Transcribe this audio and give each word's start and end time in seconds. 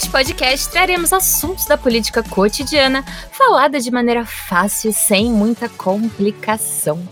Neste 0.00 0.12
podcast 0.12 0.70
traremos 0.70 1.12
assuntos 1.12 1.66
da 1.66 1.76
política 1.76 2.22
cotidiana 2.22 3.04
falada 3.32 3.78
de 3.78 3.90
maneira 3.90 4.24
fácil, 4.24 4.94
sem 4.94 5.30
muita 5.30 5.68
complicação. 5.68 7.06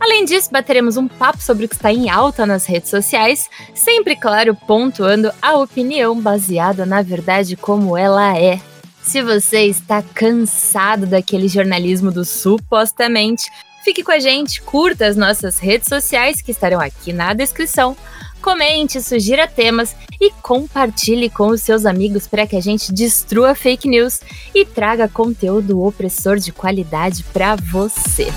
Além 0.00 0.24
disso, 0.24 0.48
bateremos 0.50 0.96
um 0.96 1.06
papo 1.06 1.42
sobre 1.42 1.66
o 1.66 1.68
que 1.68 1.74
está 1.74 1.92
em 1.92 2.08
alta 2.08 2.46
nas 2.46 2.64
redes 2.64 2.88
sociais, 2.88 3.46
sempre, 3.74 4.16
claro, 4.16 4.54
pontuando 4.54 5.30
a 5.42 5.58
opinião 5.58 6.18
baseada 6.18 6.86
na 6.86 7.02
verdade 7.02 7.56
como 7.56 7.94
ela 7.94 8.34
é. 8.38 8.58
Se 9.02 9.20
você 9.20 9.66
está 9.66 10.02
cansado 10.02 11.04
daquele 11.04 11.46
jornalismo 11.46 12.10
do 12.10 12.24
supostamente, 12.24 13.50
fique 13.84 14.02
com 14.02 14.12
a 14.12 14.18
gente, 14.18 14.62
curta 14.62 15.04
as 15.06 15.14
nossas 15.14 15.58
redes 15.58 15.88
sociais 15.88 16.40
que 16.40 16.52
estarão 16.52 16.80
aqui 16.80 17.12
na 17.12 17.34
descrição 17.34 17.94
comente, 18.40 19.00
sugira 19.02 19.46
temas 19.46 19.94
e 20.20 20.30
compartilhe 20.42 21.30
com 21.30 21.48
os 21.48 21.62
seus 21.62 21.86
amigos 21.86 22.26
para 22.26 22.46
que 22.46 22.56
a 22.56 22.60
gente 22.60 22.92
destrua 22.92 23.54
fake 23.54 23.88
news 23.88 24.20
e 24.54 24.64
traga 24.64 25.08
conteúdo 25.08 25.82
opressor 25.82 26.36
de 26.36 26.52
qualidade 26.52 27.24
para 27.32 27.56
você. 27.56 28.28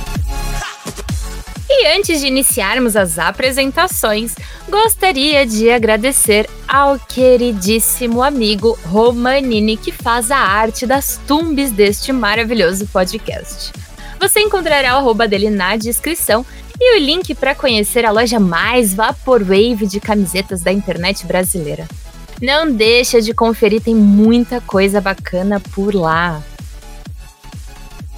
E 1.69 1.87
antes 1.87 2.21
de 2.21 2.27
iniciarmos 2.27 2.95
as 2.95 3.19
apresentações, 3.19 4.35
gostaria 4.69 5.45
de 5.45 5.69
agradecer 5.69 6.49
ao 6.67 6.97
queridíssimo 6.99 8.23
amigo 8.23 8.77
Romanini 8.85 9.75
que 9.75 9.91
faz 9.91 10.31
a 10.31 10.37
arte 10.37 10.85
das 10.85 11.19
tumbes 11.27 11.71
deste 11.71 12.13
maravilhoso 12.13 12.87
podcast. 12.87 13.73
Você 14.19 14.39
encontrará 14.39 14.95
o 14.95 14.99
arroba 14.99 15.27
dele 15.27 15.49
na 15.49 15.75
descrição 15.75 16.45
e 16.85 16.97
o 16.97 16.99
link 16.99 17.33
para 17.33 17.55
conhecer 17.55 18.05
a 18.05 18.11
loja 18.11 18.41
mais 18.41 18.93
vaporwave 18.93 19.87
de 19.87 20.01
camisetas 20.01 20.61
da 20.61 20.71
internet 20.71 21.25
brasileira. 21.25 21.87
Não 22.41 22.69
deixa 22.69 23.21
de 23.21 23.33
conferir, 23.33 23.81
tem 23.81 23.95
muita 23.95 24.59
coisa 24.59 24.99
bacana 24.99 25.61
por 25.61 25.95
lá. 25.95 26.43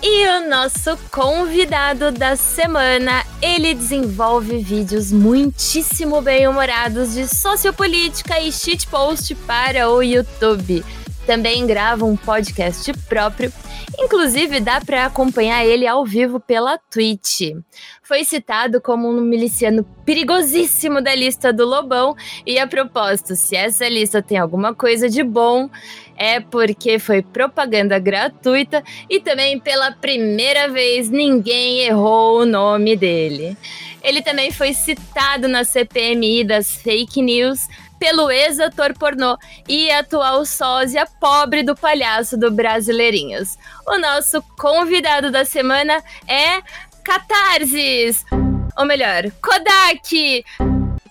E 0.01 0.27
o 0.27 0.49
nosso 0.49 0.97
convidado 1.11 2.11
da 2.11 2.35
semana, 2.35 3.23
ele 3.39 3.75
desenvolve 3.75 4.57
vídeos 4.57 5.11
muitíssimo 5.11 6.21
bem-humorados 6.21 7.13
de 7.13 7.27
sociopolítica 7.27 8.39
e 8.39 8.51
shitpost 8.51 9.35
para 9.47 9.89
o 9.89 10.01
YouTube. 10.01 10.83
Também 11.25 11.65
grava 11.65 12.05
um 12.05 12.15
podcast 12.15 12.93
próprio 13.07 13.51
Inclusive, 13.97 14.59
dá 14.59 14.81
para 14.81 15.05
acompanhar 15.05 15.65
ele 15.65 15.87
ao 15.87 16.05
vivo 16.05 16.39
pela 16.39 16.77
Twitch. 16.77 17.55
Foi 18.03 18.23
citado 18.23 18.81
como 18.81 19.09
um 19.09 19.21
miliciano 19.21 19.83
perigosíssimo 20.05 21.01
da 21.01 21.15
lista 21.15 21.53
do 21.53 21.65
Lobão, 21.65 22.15
e 22.45 22.59
a 22.59 22.67
propósito, 22.67 23.35
se 23.35 23.55
essa 23.55 23.87
lista 23.87 24.21
tem 24.21 24.37
alguma 24.37 24.73
coisa 24.73 25.09
de 25.09 25.23
bom, 25.23 25.69
é 26.17 26.39
porque 26.39 26.99
foi 26.99 27.21
propaganda 27.21 27.97
gratuita 27.97 28.83
e 29.09 29.19
também 29.19 29.59
pela 29.59 29.91
primeira 29.91 30.69
vez 30.69 31.09
ninguém 31.09 31.79
errou 31.79 32.41
o 32.41 32.45
nome 32.45 32.95
dele. 32.95 33.57
Ele 34.03 34.21
também 34.21 34.51
foi 34.51 34.73
citado 34.73 35.47
na 35.47 35.63
CPMI 35.63 36.43
das 36.43 36.75
fake 36.75 37.21
news 37.21 37.67
pelo 38.05 38.29
ex-ator 38.29 38.93
pornô 38.93 39.35
e 39.67 39.89
atual 39.89 40.45
sósia 40.45 41.07
pobre 41.19 41.63
do 41.63 41.75
palhaço 41.75 42.37
do 42.37 42.51
Brasileirinhos. 42.51 43.57
O 43.87 43.97
nosso 43.97 44.43
convidado 44.59 45.31
da 45.31 45.43
semana 45.43 46.03
é 46.27 46.61
Catarsis, 47.03 48.23
ou 48.77 48.85
melhor, 48.85 49.23
Kodak. 49.41 50.45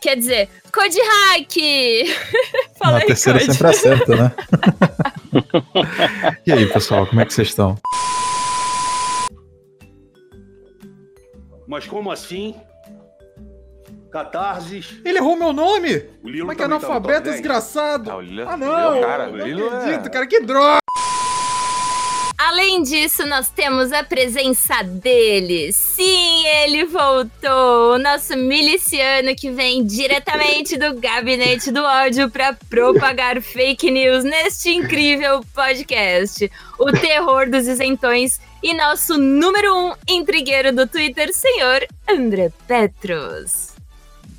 Quer 0.01 0.17
dizer, 0.17 0.49
Kodhack! 0.73 2.05
Fala 2.79 3.01
Na 3.01 3.07
terceira 3.07 3.41
Code. 3.41 3.53
sempre 3.53 3.69
acerta, 3.69 4.15
né? 4.15 4.33
e 6.47 6.53
aí, 6.53 6.67
pessoal, 6.67 7.09
como 7.09 7.21
é 7.21 7.27
que 7.27 7.35
vocês 7.35 7.49
estão? 7.49 7.77
Mas 11.67 11.89
como 11.89 12.13
assim? 12.13 12.55
Catarses. 14.15 15.01
Ele 15.05 15.19
errou 15.19 15.35
meu 15.35 15.53
nome? 15.53 16.05
O 16.23 16.29
Lilo 16.29 16.43
Como 16.43 16.53
é 16.53 16.55
que 16.55 16.63
é 16.63 16.67
analfabeto 16.67 17.33
desgraçado? 17.33 18.13
Ah, 18.13 18.23
Lilo, 18.23 18.49
ah 18.49 18.57
não! 18.57 18.95
Lilo, 18.95 19.05
cara, 19.05 19.27
não 19.27 19.45
Lilo 19.45 19.67
acredito, 19.67 20.07
é... 20.07 20.09
cara, 20.09 20.27
que 20.29 20.39
droga! 20.39 20.79
Além 22.39 22.85
disso, 22.85 23.27
nós 23.27 23.51
temos 23.51 23.91
a 23.91 24.05
presença 24.05 24.85
dele. 24.85 25.73
Sim, 25.73 26.47
ele 26.47 26.85
voltou. 26.85 27.95
O 27.95 27.99
nosso 27.99 28.37
miliciano 28.37 29.35
que 29.35 29.51
vem 29.51 29.85
diretamente 29.85 30.77
do 30.77 30.95
gabinete 31.01 31.73
do 31.73 31.83
ódio 31.83 32.31
para 32.31 32.57
propagar 32.71 33.43
fake 33.43 33.91
news 33.91 34.23
neste 34.23 34.71
incrível 34.71 35.45
podcast. 35.53 36.49
O 36.79 36.93
terror 36.93 37.51
dos 37.51 37.67
isentões 37.67 38.41
e 38.63 38.75
nosso 38.75 39.19
número 39.19 39.75
um 39.77 39.93
intrigueiro 40.09 40.73
do 40.73 40.87
Twitter, 40.87 41.35
senhor 41.35 41.85
André 42.09 42.53
Petros. 42.69 43.74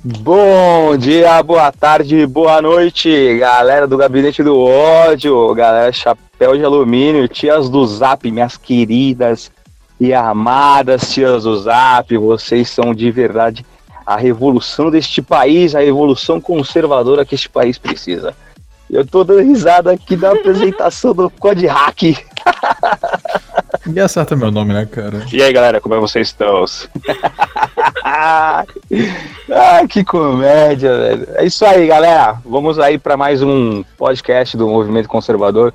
Bom 0.08 0.96
dia, 0.96 1.42
boa 1.42 1.72
tarde, 1.72 2.24
boa 2.28 2.62
noite, 2.62 3.38
galera 3.38 3.88
do 3.88 3.96
Gabinete 3.96 4.40
do 4.40 4.56
Ódio, 4.56 5.52
galera 5.52 5.90
Chapéu 5.90 6.56
de 6.56 6.64
Alumínio, 6.64 7.26
tias 7.26 7.68
do 7.68 7.84
Zap, 7.84 8.30
minhas 8.30 8.56
queridas 8.56 9.50
e 9.98 10.14
amadas 10.14 11.12
tias 11.12 11.42
do 11.42 11.58
Zap, 11.58 12.16
vocês 12.18 12.70
são 12.70 12.94
de 12.94 13.10
verdade 13.10 13.66
a 14.06 14.16
revolução 14.16 14.92
deste 14.92 15.20
país, 15.20 15.74
a 15.74 15.80
revolução 15.80 16.40
conservadora 16.40 17.24
que 17.24 17.34
este 17.34 17.48
país 17.48 17.76
precisa. 17.76 18.32
Eu 18.88 19.04
tô 19.04 19.24
dando 19.24 19.42
risada 19.42 19.90
aqui 19.90 20.14
da 20.14 20.30
apresentação 20.30 21.12
do 21.12 21.28
Code 21.28 21.66
Hack. 21.66 22.02
Ninguém 23.86 24.02
acerta 24.02 24.34
meu 24.34 24.50
nome, 24.50 24.74
né, 24.74 24.84
cara? 24.84 25.24
E 25.32 25.40
aí, 25.40 25.52
galera, 25.52 25.80
como 25.80 25.94
é 25.94 25.98
que 25.98 26.00
vocês 26.00 26.26
estão? 26.26 26.64
ah, 28.04 28.64
que 29.88 30.04
comédia, 30.04 30.96
velho. 30.98 31.28
É 31.36 31.44
isso 31.46 31.64
aí, 31.64 31.86
galera. 31.86 32.36
Vamos 32.44 32.80
aí 32.80 32.98
para 32.98 33.16
mais 33.16 33.42
um 33.42 33.84
podcast 33.96 34.56
do 34.56 34.68
Movimento 34.68 35.08
Conservador. 35.08 35.72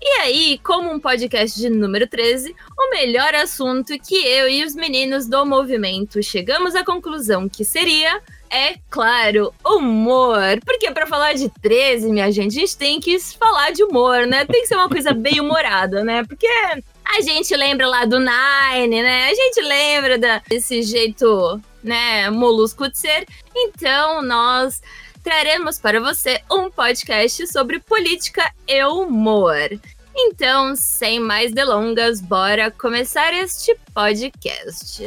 E 0.00 0.08
aí, 0.20 0.60
como 0.62 0.92
um 0.92 1.00
podcast 1.00 1.58
de 1.58 1.70
número 1.70 2.06
13, 2.06 2.54
o 2.78 2.90
melhor 2.90 3.34
assunto 3.34 3.98
que 3.98 4.14
eu 4.14 4.48
e 4.48 4.64
os 4.64 4.74
meninos 4.74 5.26
do 5.26 5.44
movimento 5.46 6.22
chegamos 6.22 6.74
à 6.74 6.84
conclusão 6.84 7.48
que 7.48 7.64
seria 7.64 8.20
é, 8.50 8.76
claro, 8.90 9.52
humor. 9.64 10.60
Porque 10.64 10.90
para 10.90 11.06
falar 11.06 11.32
de 11.32 11.48
13, 11.60 12.10
minha 12.10 12.30
gente, 12.30 12.56
a 12.56 12.60
gente 12.60 12.76
tem 12.76 13.00
que 13.00 13.18
falar 13.18 13.72
de 13.72 13.82
humor, 13.82 14.26
né? 14.26 14.44
Tem 14.44 14.62
que 14.62 14.68
ser 14.68 14.76
uma 14.76 14.88
coisa 14.88 15.12
bem 15.12 15.40
humorada, 15.40 16.04
né? 16.04 16.22
Porque 16.24 16.46
a 16.46 17.20
gente 17.22 17.54
lembra 17.56 17.86
lá 17.86 18.04
do 18.04 18.18
Nine, 18.18 19.02
né? 19.02 19.30
A 19.30 19.34
gente 19.34 19.60
lembra 19.62 20.18
desse 20.48 20.82
jeito, 20.82 21.60
né, 21.82 22.30
molusco 22.30 22.88
de 22.88 22.98
ser. 22.98 23.26
Então, 23.54 24.22
nós 24.22 24.80
traremos 25.26 25.76
para 25.76 26.00
você 26.00 26.40
um 26.48 26.70
podcast 26.70 27.48
sobre 27.48 27.80
política 27.80 28.48
e 28.68 28.84
humor. 28.84 29.68
Então, 30.14 30.76
sem 30.76 31.18
mais 31.18 31.50
delongas, 31.50 32.20
bora 32.20 32.70
começar 32.70 33.34
este 33.34 33.76
podcast. 33.92 35.02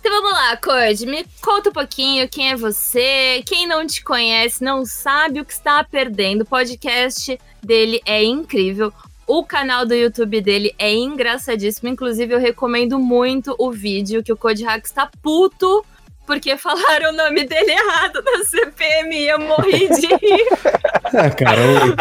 Então 0.00 0.22
vamos 0.22 0.32
lá, 0.32 0.56
Cord, 0.56 1.04
me 1.04 1.26
conta 1.42 1.68
um 1.68 1.72
pouquinho 1.74 2.26
quem 2.30 2.52
é 2.52 2.56
você, 2.56 3.44
quem 3.46 3.66
não 3.66 3.86
te 3.86 4.02
conhece, 4.02 4.64
não 4.64 4.86
sabe 4.86 5.42
o 5.42 5.44
que 5.44 5.52
está 5.52 5.84
perdendo. 5.84 6.40
O 6.40 6.46
podcast 6.46 7.38
dele 7.62 8.00
é 8.06 8.24
incrível. 8.24 8.90
O 9.26 9.44
canal 9.44 9.84
do 9.84 9.94
YouTube 9.94 10.40
dele 10.40 10.74
é 10.78 10.94
engraçadíssimo. 10.94 11.90
Inclusive, 11.90 12.32
eu 12.32 12.40
recomendo 12.40 12.98
muito 12.98 13.54
o 13.58 13.70
vídeo 13.70 14.22
que 14.22 14.32
o 14.32 14.36
Code 14.36 14.64
Hack 14.64 14.86
está 14.86 15.10
puto 15.22 15.84
porque 16.28 16.58
falaram 16.58 17.10
o 17.10 17.16
nome 17.16 17.46
dele 17.46 17.72
errado 17.72 18.22
na 18.22 18.44
CPM 18.44 19.16
e 19.16 19.28
eu 19.28 19.40
morri 19.40 19.88
de 19.88 20.06
rir. 20.06 20.46
É, 21.10 21.30
cara, 21.30 21.58
eu, 21.58 21.96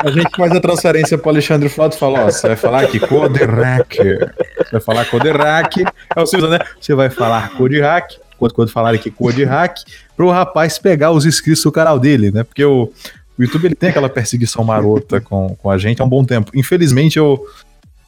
a 0.00 0.10
gente 0.10 0.34
faz 0.34 0.50
a 0.50 0.58
transferência 0.58 1.18
pro 1.18 1.28
Alexandre 1.28 1.68
Flauto 1.68 1.96
e 1.96 1.98
fala, 1.98 2.24
ó, 2.24 2.24
você 2.30 2.46
vai 2.46 2.56
falar 2.56 2.80
aqui 2.84 2.98
Coderac, 2.98 3.94
você 3.94 4.70
vai 4.72 4.80
falar 4.80 5.04
Coderac, 5.04 5.84
é 6.16 6.20
o 6.22 6.24
Silvio, 6.24 6.48
né? 6.48 6.58
Você 6.80 6.94
vai 6.94 7.10
falar 7.10 7.50
Coderac, 7.50 8.18
quando, 8.38 8.54
quando 8.54 8.70
falar 8.70 8.94
aqui 8.94 9.10
Coderac, 9.10 9.84
pro 10.16 10.30
rapaz 10.30 10.78
pegar 10.78 11.10
os 11.10 11.26
inscritos 11.26 11.62
do 11.62 11.70
canal 11.70 11.98
dele, 11.98 12.30
né? 12.30 12.42
Porque 12.42 12.64
o, 12.64 12.90
o 13.38 13.42
YouTube 13.42 13.66
ele 13.66 13.74
tem 13.74 13.90
aquela 13.90 14.08
perseguição 14.08 14.64
marota 14.64 15.20
com, 15.20 15.54
com 15.54 15.70
a 15.70 15.76
gente 15.76 16.00
há 16.00 16.04
um 16.06 16.08
bom 16.08 16.24
tempo. 16.24 16.50
Infelizmente, 16.54 17.18
eu, 17.18 17.46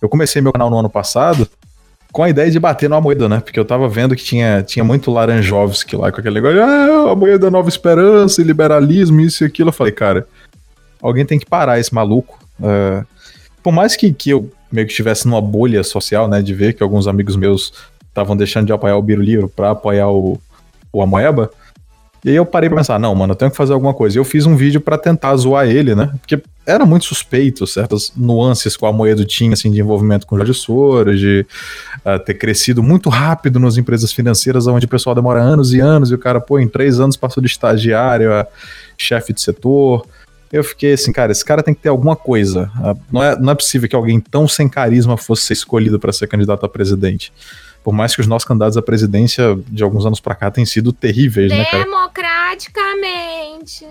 eu 0.00 0.08
comecei 0.08 0.40
meu 0.40 0.54
canal 0.54 0.70
no 0.70 0.78
ano 0.78 0.88
passado 0.88 1.46
com 2.18 2.24
a 2.24 2.28
ideia 2.28 2.50
de 2.50 2.58
bater 2.58 2.90
no 2.90 3.00
moeda, 3.00 3.28
né? 3.28 3.38
Porque 3.38 3.60
eu 3.60 3.64
tava 3.64 3.88
vendo 3.88 4.16
que 4.16 4.24
tinha, 4.24 4.60
tinha 4.60 4.84
muito 4.84 5.08
Laranjovski 5.08 5.94
lá 5.94 6.10
com 6.10 6.18
aquele 6.18 6.34
negócio, 6.34 6.60
ah, 6.60 7.14
moeda 7.14 7.48
Nova 7.48 7.68
Esperança, 7.68 8.42
liberalismo, 8.42 9.20
isso 9.20 9.44
e 9.44 9.46
aquilo. 9.46 9.68
Eu 9.68 9.72
falei, 9.72 9.92
cara, 9.92 10.26
alguém 11.00 11.24
tem 11.24 11.38
que 11.38 11.46
parar 11.46 11.78
esse 11.78 11.94
maluco. 11.94 12.36
Uh, 12.58 13.06
por 13.62 13.72
mais 13.72 13.94
que, 13.94 14.12
que 14.12 14.30
eu 14.30 14.50
meio 14.72 14.84
que 14.84 14.92
estivesse 14.92 15.28
numa 15.28 15.40
bolha 15.40 15.84
social, 15.84 16.26
né, 16.26 16.42
de 16.42 16.52
ver 16.52 16.72
que 16.72 16.82
alguns 16.82 17.06
amigos 17.06 17.36
meus 17.36 17.72
estavam 18.08 18.36
deixando 18.36 18.66
de 18.66 18.72
apoiar 18.72 18.96
o 18.96 19.02
Biruliro 19.02 19.48
para 19.48 19.70
apoiar 19.70 20.08
o, 20.08 20.40
o 20.92 21.00
Amoeba, 21.00 21.52
e 22.24 22.30
aí 22.30 22.36
eu 22.36 22.44
parei 22.44 22.68
pra 22.68 22.78
pensar, 22.78 22.98
não, 22.98 23.14
mano, 23.14 23.32
eu 23.32 23.36
tenho 23.36 23.50
que 23.50 23.56
fazer 23.56 23.72
alguma 23.72 23.94
coisa. 23.94 24.18
E 24.18 24.20
eu 24.20 24.24
fiz 24.24 24.44
um 24.44 24.56
vídeo 24.56 24.80
para 24.80 24.98
tentar 24.98 25.36
zoar 25.36 25.68
ele, 25.68 25.94
né? 25.94 26.10
Porque 26.20 26.42
era 26.66 26.84
muito 26.84 27.04
suspeito 27.04 27.66
certas 27.66 28.12
nuances 28.16 28.76
que 28.76 28.84
o 28.84 28.88
Amoedo 28.88 29.24
tinha, 29.24 29.52
assim, 29.52 29.70
de 29.70 29.80
envolvimento 29.80 30.26
com 30.26 30.36
Jorge 30.36 30.54
Soros, 30.54 31.18
de 31.20 31.46
uh, 32.04 32.18
ter 32.18 32.34
crescido 32.34 32.82
muito 32.82 33.08
rápido 33.08 33.60
nas 33.60 33.76
empresas 33.76 34.12
financeiras, 34.12 34.66
onde 34.66 34.84
o 34.84 34.88
pessoal 34.88 35.14
demora 35.14 35.40
anos 35.40 35.72
e 35.72 35.80
anos, 35.80 36.10
e 36.10 36.14
o 36.14 36.18
cara, 36.18 36.40
pô, 36.40 36.58
em 36.58 36.68
três 36.68 36.98
anos 36.98 37.16
passou 37.16 37.40
de 37.40 37.46
estagiário 37.46 38.32
a 38.32 38.46
chefe 38.96 39.32
de 39.32 39.40
setor. 39.40 40.04
Eu 40.52 40.64
fiquei 40.64 40.94
assim, 40.94 41.12
cara, 41.12 41.30
esse 41.30 41.44
cara 41.44 41.62
tem 41.62 41.74
que 41.74 41.80
ter 41.80 41.88
alguma 41.88 42.16
coisa. 42.16 42.70
Uh, 42.78 43.00
não, 43.12 43.22
é, 43.22 43.38
não 43.38 43.52
é 43.52 43.54
possível 43.54 43.88
que 43.88 43.94
alguém 43.94 44.18
tão 44.18 44.48
sem 44.48 44.68
carisma 44.68 45.16
fosse 45.16 45.52
escolhido 45.52 46.00
para 46.00 46.12
ser 46.12 46.26
candidato 46.26 46.66
a 46.66 46.68
presidente. 46.68 47.32
Por 47.88 47.94
mais 47.94 48.14
que 48.14 48.20
os 48.20 48.26
nossos 48.26 48.46
candidatos 48.46 48.76
à 48.76 48.82
presidência 48.82 49.58
de 49.66 49.82
alguns 49.82 50.04
anos 50.04 50.20
para 50.20 50.34
cá 50.34 50.50
tenham 50.50 50.66
sido 50.66 50.92
terríveis, 50.92 51.50
né, 51.50 51.64
cara? 51.64 51.84
Democraticamente. 51.84 53.86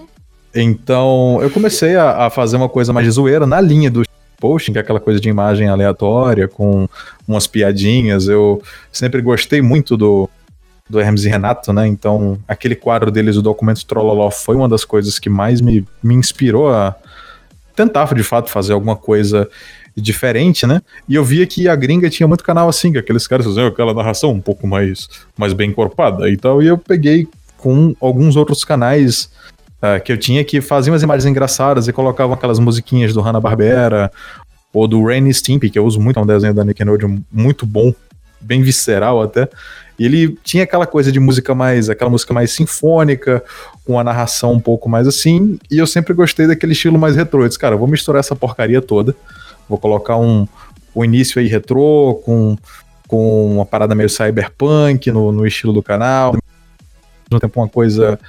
Então, 0.53 1.39
eu 1.41 1.49
comecei 1.49 1.95
a, 1.95 2.27
a, 2.27 2.29
fazer 2.29 2.57
uma 2.57 2.69
coisa 2.69 2.93
mais 2.93 3.07
de 3.07 3.11
zoeira 3.11 3.47
na 3.47 3.59
linha 3.59 3.89
do 3.89 4.03
posting, 4.39 4.73
que 4.73 4.77
é 4.77 4.81
aquela 4.81 4.99
coisa 4.99 5.19
de 5.19 5.27
imagem 5.27 5.67
aleatória, 5.67 6.47
com 6.47 6.87
umas 7.27 7.47
piadinhas. 7.47 8.27
Eu 8.27 8.61
sempre 8.91 9.19
gostei 9.19 9.63
muito 9.63 9.97
do, 9.97 10.29
do 10.87 10.99
Hermes 10.99 11.25
e 11.25 11.29
Renato, 11.29 11.73
né? 11.73 11.87
Então, 11.87 12.37
aquele 12.47 12.75
quadro 12.75 13.09
deles, 13.09 13.35
o 13.35 13.41
documento 13.41 13.83
Trolloló, 13.83 14.29
foi 14.29 14.55
uma 14.55 14.69
das 14.69 14.85
coisas 14.85 15.17
que 15.17 15.27
mais 15.27 15.59
me, 15.59 15.83
me 16.03 16.13
inspirou 16.13 16.69
a 16.69 16.95
tentar, 17.75 18.13
de 18.13 18.21
fato, 18.21 18.51
fazer 18.51 18.73
alguma 18.73 18.95
coisa 18.95 19.49
diferente, 20.01 20.67
né? 20.67 20.81
E 21.09 21.15
eu 21.15 21.23
via 21.23 21.45
que 21.47 21.67
a 21.67 21.75
gringa 21.75 22.09
tinha 22.09 22.27
muito 22.27 22.43
canal 22.43 22.69
assim, 22.69 22.91
que 22.91 22.99
aqueles 22.99 23.27
caras 23.27 23.45
faziam 23.45 23.67
aquela 23.67 23.93
narração 23.93 24.31
um 24.31 24.39
pouco 24.39 24.67
mais, 24.67 25.09
mais 25.35 25.53
bem 25.53 25.71
encorpada 25.71 26.29
e 26.29 26.37
tal, 26.37 26.61
e 26.61 26.67
eu 26.67 26.77
peguei 26.77 27.27
com 27.57 27.95
alguns 27.99 28.35
outros 28.35 28.63
canais 28.63 29.29
uh, 29.81 30.01
que 30.03 30.11
eu 30.11 30.17
tinha 30.17 30.43
que 30.43 30.61
faziam 30.61 30.93
umas 30.93 31.01
imagens 31.01 31.25
engraçadas 31.25 31.87
e 31.87 31.93
colocavam 31.93 32.35
aquelas 32.35 32.59
musiquinhas 32.59 33.13
do 33.13 33.21
Hanna-Barbera 33.21 34.11
ou 34.71 34.87
do 34.87 35.03
Ren 35.03 35.31
Stimpy, 35.33 35.71
que 35.71 35.79
eu 35.79 35.85
uso 35.85 35.99
muito, 35.99 36.19
é 36.19 36.21
um 36.21 36.25
desenho 36.25 36.53
da 36.53 36.63
Nickelodeon 36.63 37.17
muito 37.31 37.65
bom, 37.65 37.93
bem 38.39 38.61
visceral 38.61 39.21
até. 39.21 39.49
E 39.97 40.05
ele 40.05 40.37
tinha 40.43 40.63
aquela 40.63 40.85
coisa 40.85 41.11
de 41.11 41.19
música 41.19 41.55
mais, 41.55 41.89
aquela 41.89 42.11
música 42.11 42.31
mais 42.31 42.51
sinfônica, 42.51 43.43
com 43.83 43.99
a 43.99 44.03
narração 44.03 44.53
um 44.53 44.59
pouco 44.59 44.87
mais 44.87 45.07
assim, 45.07 45.57
e 45.71 45.79
eu 45.79 45.87
sempre 45.87 46.13
gostei 46.13 46.45
daquele 46.45 46.73
estilo 46.73 46.99
mais 46.99 47.15
retrô. 47.15 47.41
Eu 47.41 47.47
disse, 47.47 47.57
cara, 47.57 47.75
vou 47.75 47.87
misturar 47.87 48.19
essa 48.19 48.35
porcaria 48.35 48.79
toda 48.79 49.15
Vou 49.67 49.77
colocar 49.77 50.17
um, 50.17 50.47
um 50.95 51.03
início 51.03 51.39
aí 51.39 51.47
retrô, 51.47 52.21
com, 52.23 52.57
com 53.07 53.53
uma 53.55 53.65
parada 53.65 53.95
meio 53.95 54.09
cyberpunk 54.09 55.11
no, 55.11 55.31
no 55.31 55.45
estilo 55.45 55.73
do 55.73 55.83
canal. 55.83 56.35
Mesmo 57.29 57.39
tempo 57.39 57.59
uma 57.59 57.69
coisa 57.69 58.19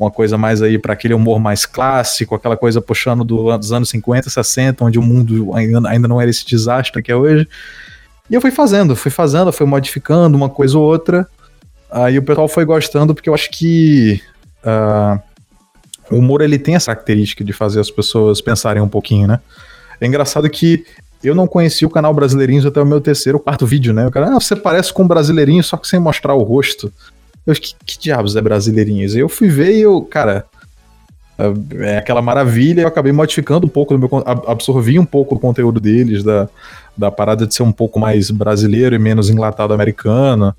uma 0.00 0.10
coisa 0.10 0.38
mais 0.38 0.62
aí 0.62 0.78
para 0.78 0.94
aquele 0.94 1.12
humor 1.12 1.38
mais 1.38 1.66
clássico, 1.66 2.34
aquela 2.34 2.56
coisa 2.56 2.80
puxando 2.80 3.22
do, 3.22 3.54
dos 3.58 3.70
anos 3.70 3.90
50, 3.90 4.30
60, 4.30 4.82
onde 4.82 4.98
o 4.98 5.02
mundo 5.02 5.54
ainda, 5.54 5.86
ainda 5.90 6.08
não 6.08 6.18
era 6.18 6.30
esse 6.30 6.44
desastre 6.46 7.02
que 7.02 7.12
é 7.12 7.16
hoje. 7.16 7.46
E 8.30 8.34
eu 8.34 8.40
fui 8.40 8.50
fazendo, 8.50 8.96
fui 8.96 9.10
fazendo, 9.10 9.52
fui 9.52 9.66
modificando 9.66 10.38
uma 10.38 10.48
coisa 10.48 10.78
ou 10.78 10.84
outra. 10.84 11.28
Aí 11.90 12.16
o 12.16 12.22
pessoal 12.22 12.48
foi 12.48 12.64
gostando, 12.64 13.14
porque 13.14 13.28
eu 13.28 13.34
acho 13.34 13.50
que 13.50 14.22
uh, 14.64 15.20
o 16.10 16.16
humor 16.16 16.40
ele 16.40 16.58
tem 16.58 16.76
essa 16.76 16.94
característica 16.94 17.44
de 17.44 17.52
fazer 17.52 17.80
as 17.80 17.90
pessoas 17.90 18.40
pensarem 18.40 18.80
um 18.80 18.88
pouquinho, 18.88 19.28
né? 19.28 19.40
É 20.00 20.06
engraçado 20.06 20.48
que 20.48 20.84
eu 21.22 21.34
não 21.34 21.46
conheci 21.46 21.84
o 21.84 21.90
canal 21.90 22.14
Brasileirinhos 22.14 22.64
até 22.64 22.80
o 22.80 22.86
meu 22.86 23.00
terceiro, 23.00 23.38
quarto 23.38 23.66
vídeo, 23.66 23.92
né? 23.92 24.06
O 24.06 24.10
cara, 24.10 24.28
ah, 24.28 24.40
você 24.40 24.56
parece 24.56 24.92
com 24.92 25.02
um 25.02 25.08
brasileirinho, 25.08 25.62
só 25.62 25.76
que 25.76 25.86
sem 25.86 26.00
mostrar 26.00 26.34
o 26.34 26.42
rosto. 26.42 26.90
Eu, 27.46 27.54
que, 27.54 27.74
que 27.84 27.98
diabos 27.98 28.36
é 28.36 28.40
brasileirinhos? 28.40 29.14
Eu 29.14 29.28
fui 29.28 29.48
ver 29.48 29.76
e 29.76 29.82
eu, 29.82 30.00
cara, 30.02 30.46
é, 31.38 31.94
é 31.94 31.98
aquela 31.98 32.22
maravilha. 32.22 32.82
Eu 32.82 32.88
acabei 32.88 33.12
modificando 33.12 33.66
um 33.66 33.70
pouco 33.70 33.96
do 33.96 33.98
meu 33.98 34.24
absorvi 34.24 34.98
um 34.98 35.04
pouco 35.04 35.34
do 35.34 35.40
conteúdo 35.40 35.80
deles, 35.80 36.22
da, 36.22 36.48
da 36.96 37.10
parada 37.10 37.46
de 37.46 37.54
ser 37.54 37.62
um 37.62 37.72
pouco 37.72 37.98
mais 37.98 38.30
brasileiro 38.30 38.94
e 38.94 38.98
menos 38.98 39.28
enlatado 39.28 39.74
americano. 39.74 40.54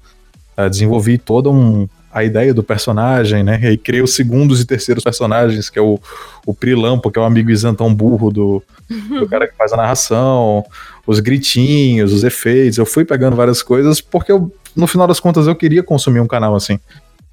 Uh, 0.57 0.69
desenvolvi 0.69 1.17
toda 1.17 1.49
um, 1.49 1.87
a 2.13 2.23
ideia 2.23 2.53
do 2.53 2.61
personagem, 2.61 3.43
né? 3.43 3.59
E 3.61 3.67
aí 3.67 3.77
criei 3.77 4.01
os 4.01 4.13
segundos 4.13 4.59
e 4.59 4.65
terceiros 4.65 5.03
personagens, 5.03 5.69
que 5.69 5.79
é 5.79 5.81
o, 5.81 5.99
o 6.45 6.53
Prilampo, 6.53 7.09
que 7.09 7.17
é 7.17 7.21
o 7.21 7.25
amigo 7.25 7.49
isentão 7.49 7.93
burro 7.93 8.31
do, 8.31 8.63
do 8.89 9.27
cara 9.27 9.47
que 9.47 9.55
faz 9.55 9.71
a 9.71 9.77
narração, 9.77 10.65
os 11.07 11.19
gritinhos, 11.19 12.11
os 12.11 12.23
efeitos. 12.23 12.77
Eu 12.77 12.85
fui 12.85 13.05
pegando 13.05 13.35
várias 13.35 13.63
coisas 13.63 14.01
porque 14.01 14.31
eu, 14.31 14.53
no 14.75 14.87
final 14.87 15.07
das 15.07 15.19
contas 15.19 15.47
eu 15.47 15.55
queria 15.55 15.83
consumir 15.83 16.19
um 16.19 16.27
canal 16.27 16.55
assim. 16.55 16.79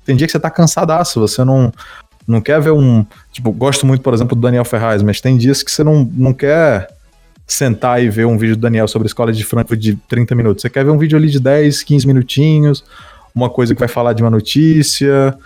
Tem 0.04 0.16
dia 0.16 0.26
que 0.26 0.32
você 0.32 0.40
tá 0.40 0.50
cansadaço, 0.50 1.20
você 1.20 1.44
não, 1.44 1.72
não 2.26 2.40
quer 2.40 2.60
ver 2.60 2.70
um. 2.70 3.04
Tipo, 3.32 3.50
gosto 3.50 3.84
muito, 3.84 4.00
por 4.02 4.14
exemplo, 4.14 4.36
do 4.36 4.40
Daniel 4.40 4.64
Ferraz, 4.64 5.02
mas 5.02 5.20
tem 5.20 5.36
dias 5.36 5.62
que 5.62 5.70
você 5.70 5.82
não, 5.82 6.08
não 6.14 6.32
quer 6.32 6.88
sentar 7.46 8.02
e 8.02 8.10
ver 8.10 8.26
um 8.26 8.36
vídeo 8.36 8.54
do 8.54 8.60
Daniel 8.60 8.86
sobre 8.86 9.06
a 9.06 9.08
escola 9.08 9.32
de 9.32 9.42
Frankfurt 9.42 9.80
de 9.80 9.96
30 10.08 10.34
minutos. 10.34 10.62
Você 10.62 10.70
quer 10.70 10.84
ver 10.84 10.90
um 10.90 10.98
vídeo 10.98 11.16
ali 11.16 11.28
de 11.28 11.40
10, 11.40 11.82
15 11.82 12.06
minutinhos 12.06 12.84
uma 13.38 13.50
coisa 13.50 13.74
que 13.74 13.80
vai 13.80 13.88
falar 13.88 14.12
de 14.12 14.22
uma 14.22 14.30
notícia, 14.30 15.36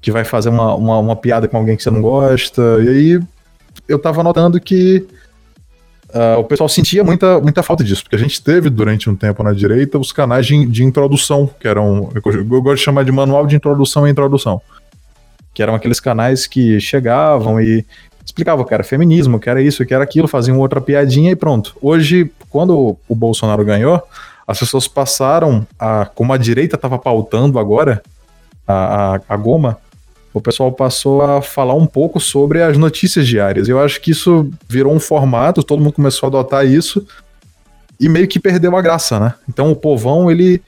que 0.00 0.10
vai 0.10 0.24
fazer 0.24 0.48
uma, 0.48 0.74
uma, 0.74 0.98
uma 0.98 1.16
piada 1.16 1.46
com 1.46 1.56
alguém 1.56 1.76
que 1.76 1.82
você 1.82 1.90
não 1.90 2.02
gosta. 2.02 2.62
E 2.82 2.88
aí 2.88 3.20
eu 3.86 3.98
tava 3.98 4.22
notando 4.22 4.60
que 4.60 5.06
uh, 6.08 6.38
o 6.38 6.44
pessoal 6.44 6.68
sentia 6.68 7.04
muita, 7.04 7.40
muita 7.40 7.62
falta 7.62 7.84
disso, 7.84 8.02
porque 8.02 8.16
a 8.16 8.18
gente 8.18 8.42
teve 8.42 8.70
durante 8.70 9.08
um 9.08 9.14
tempo 9.14 9.42
na 9.42 9.52
direita 9.52 9.98
os 9.98 10.12
canais 10.12 10.46
de, 10.46 10.66
de 10.66 10.84
introdução, 10.84 11.48
que 11.60 11.68
eram, 11.68 12.10
eu, 12.14 12.44
gosto 12.62 12.76
de 12.76 12.82
chamar 12.82 13.04
de 13.04 13.12
manual 13.12 13.46
de 13.46 13.54
introdução 13.54 14.06
e 14.06 14.10
introdução, 14.10 14.60
que 15.54 15.62
eram 15.62 15.74
aqueles 15.74 16.00
canais 16.00 16.46
que 16.46 16.80
chegavam 16.80 17.60
e 17.60 17.84
explicavam 18.24 18.64
que 18.64 18.72
era 18.72 18.84
feminismo, 18.84 19.38
que 19.38 19.50
era 19.50 19.60
isso, 19.60 19.84
que 19.84 19.92
era 19.92 20.04
aquilo, 20.04 20.28
faziam 20.28 20.58
outra 20.58 20.80
piadinha 20.80 21.30
e 21.30 21.36
pronto. 21.36 21.76
Hoje, 21.80 22.30
quando 22.48 22.96
o 23.08 23.14
Bolsonaro 23.14 23.64
ganhou, 23.64 24.00
as 24.46 24.58
pessoas 24.58 24.88
passaram 24.88 25.66
a, 25.78 26.06
como 26.06 26.32
a 26.32 26.36
direita 26.36 26.76
estava 26.76 26.98
pautando 26.98 27.58
agora, 27.58 28.02
a, 28.66 29.14
a, 29.14 29.20
a 29.28 29.36
goma, 29.36 29.78
o 30.34 30.40
pessoal 30.40 30.72
passou 30.72 31.22
a 31.22 31.42
falar 31.42 31.74
um 31.74 31.86
pouco 31.86 32.18
sobre 32.18 32.62
as 32.62 32.78
notícias 32.78 33.26
diárias. 33.26 33.68
Eu 33.68 33.78
acho 33.80 34.00
que 34.00 34.10
isso 34.10 34.50
virou 34.68 34.94
um 34.94 35.00
formato, 35.00 35.62
todo 35.62 35.82
mundo 35.82 35.92
começou 35.92 36.26
a 36.26 36.28
adotar 36.28 36.66
isso 36.66 37.06
e 38.00 38.08
meio 38.08 38.26
que 38.26 38.40
perdeu 38.40 38.74
a 38.76 38.82
graça, 38.82 39.20
né? 39.20 39.34
Então 39.48 39.70
o 39.70 39.76
povão, 39.76 40.30
ele 40.30 40.62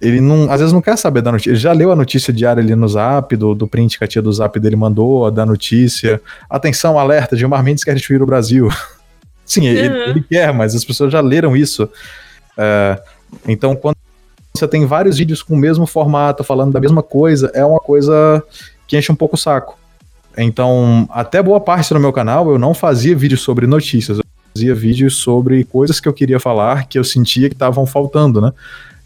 ele 0.00 0.20
não, 0.20 0.50
às 0.50 0.58
vezes 0.58 0.72
não 0.72 0.82
quer 0.82 0.96
saber 0.98 1.22
da 1.22 1.30
notícia. 1.30 1.50
Ele 1.50 1.58
já 1.58 1.72
leu 1.72 1.92
a 1.92 1.96
notícia 1.96 2.32
diária 2.32 2.60
ali 2.60 2.74
no 2.74 2.88
zap, 2.88 3.36
do, 3.36 3.54
do 3.54 3.68
print 3.68 3.96
que 3.96 4.04
a 4.04 4.06
tia 4.08 4.20
do 4.20 4.32
zap 4.32 4.58
dele 4.58 4.74
mandou, 4.74 5.30
da 5.30 5.46
notícia. 5.46 6.20
Atenção, 6.50 6.98
alerta, 6.98 7.36
Gilmar 7.36 7.62
Mendes 7.62 7.84
quer 7.84 7.94
destruir 7.94 8.20
o 8.20 8.26
Brasil. 8.26 8.68
Sim, 9.46 9.60
uhum. 9.60 9.76
ele, 9.76 10.10
ele, 10.10 10.20
quer, 10.22 10.52
mas 10.52 10.74
as 10.74 10.84
pessoas 10.84 11.12
já 11.12 11.20
leram 11.20 11.56
isso. 11.56 11.88
É, 12.56 13.00
então, 13.48 13.74
quando 13.74 13.96
você 14.54 14.68
tem 14.68 14.84
vários 14.86 15.18
vídeos 15.18 15.42
com 15.42 15.54
o 15.54 15.58
mesmo 15.58 15.86
formato, 15.86 16.44
falando 16.44 16.72
da 16.72 16.80
mesma 16.80 17.02
coisa, 17.02 17.50
é 17.54 17.64
uma 17.64 17.80
coisa 17.80 18.42
que 18.86 18.96
enche 18.96 19.10
um 19.10 19.16
pouco 19.16 19.34
o 19.34 19.38
saco. 19.38 19.78
Então, 20.36 21.08
até 21.10 21.42
boa 21.42 21.60
parte 21.60 21.92
do 21.92 22.00
meu 22.00 22.12
canal 22.12 22.50
eu 22.50 22.58
não 22.58 22.74
fazia 22.74 23.16
vídeos 23.16 23.42
sobre 23.42 23.66
notícias, 23.66 24.18
eu 24.18 24.24
fazia 24.54 24.74
vídeos 24.74 25.16
sobre 25.16 25.64
coisas 25.64 26.00
que 26.00 26.08
eu 26.08 26.12
queria 26.12 26.40
falar, 26.40 26.86
que 26.86 26.98
eu 26.98 27.04
sentia 27.04 27.48
que 27.48 27.54
estavam 27.54 27.86
faltando, 27.86 28.40
né? 28.40 28.52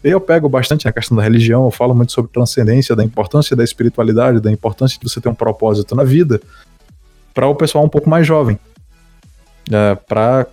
Eu 0.03 0.21
pego 0.21 0.47
bastante 0.47 0.85
na 0.85 0.91
questão 0.91 1.17
da 1.17 1.23
religião, 1.23 1.65
eu 1.65 1.71
falo 1.71 1.93
muito 1.93 2.13
sobre 2.13 2.31
transcendência, 2.31 2.95
da 2.95 3.03
importância 3.03 3.55
da 3.55 3.63
espiritualidade, 3.63 4.39
da 4.39 4.51
importância 4.51 4.97
de 4.99 5.09
você 5.09 5.19
ter 5.19 5.27
um 5.27 5.33
propósito 5.33 5.95
na 5.95 6.03
vida, 6.03 6.39
para 7.33 7.47
o 7.47 7.55
pessoal 7.55 7.83
um 7.83 7.89
pouco 7.89 8.09
mais 8.09 8.25
jovem. 8.25 8.59
É, 9.69 9.95
para 9.95 10.47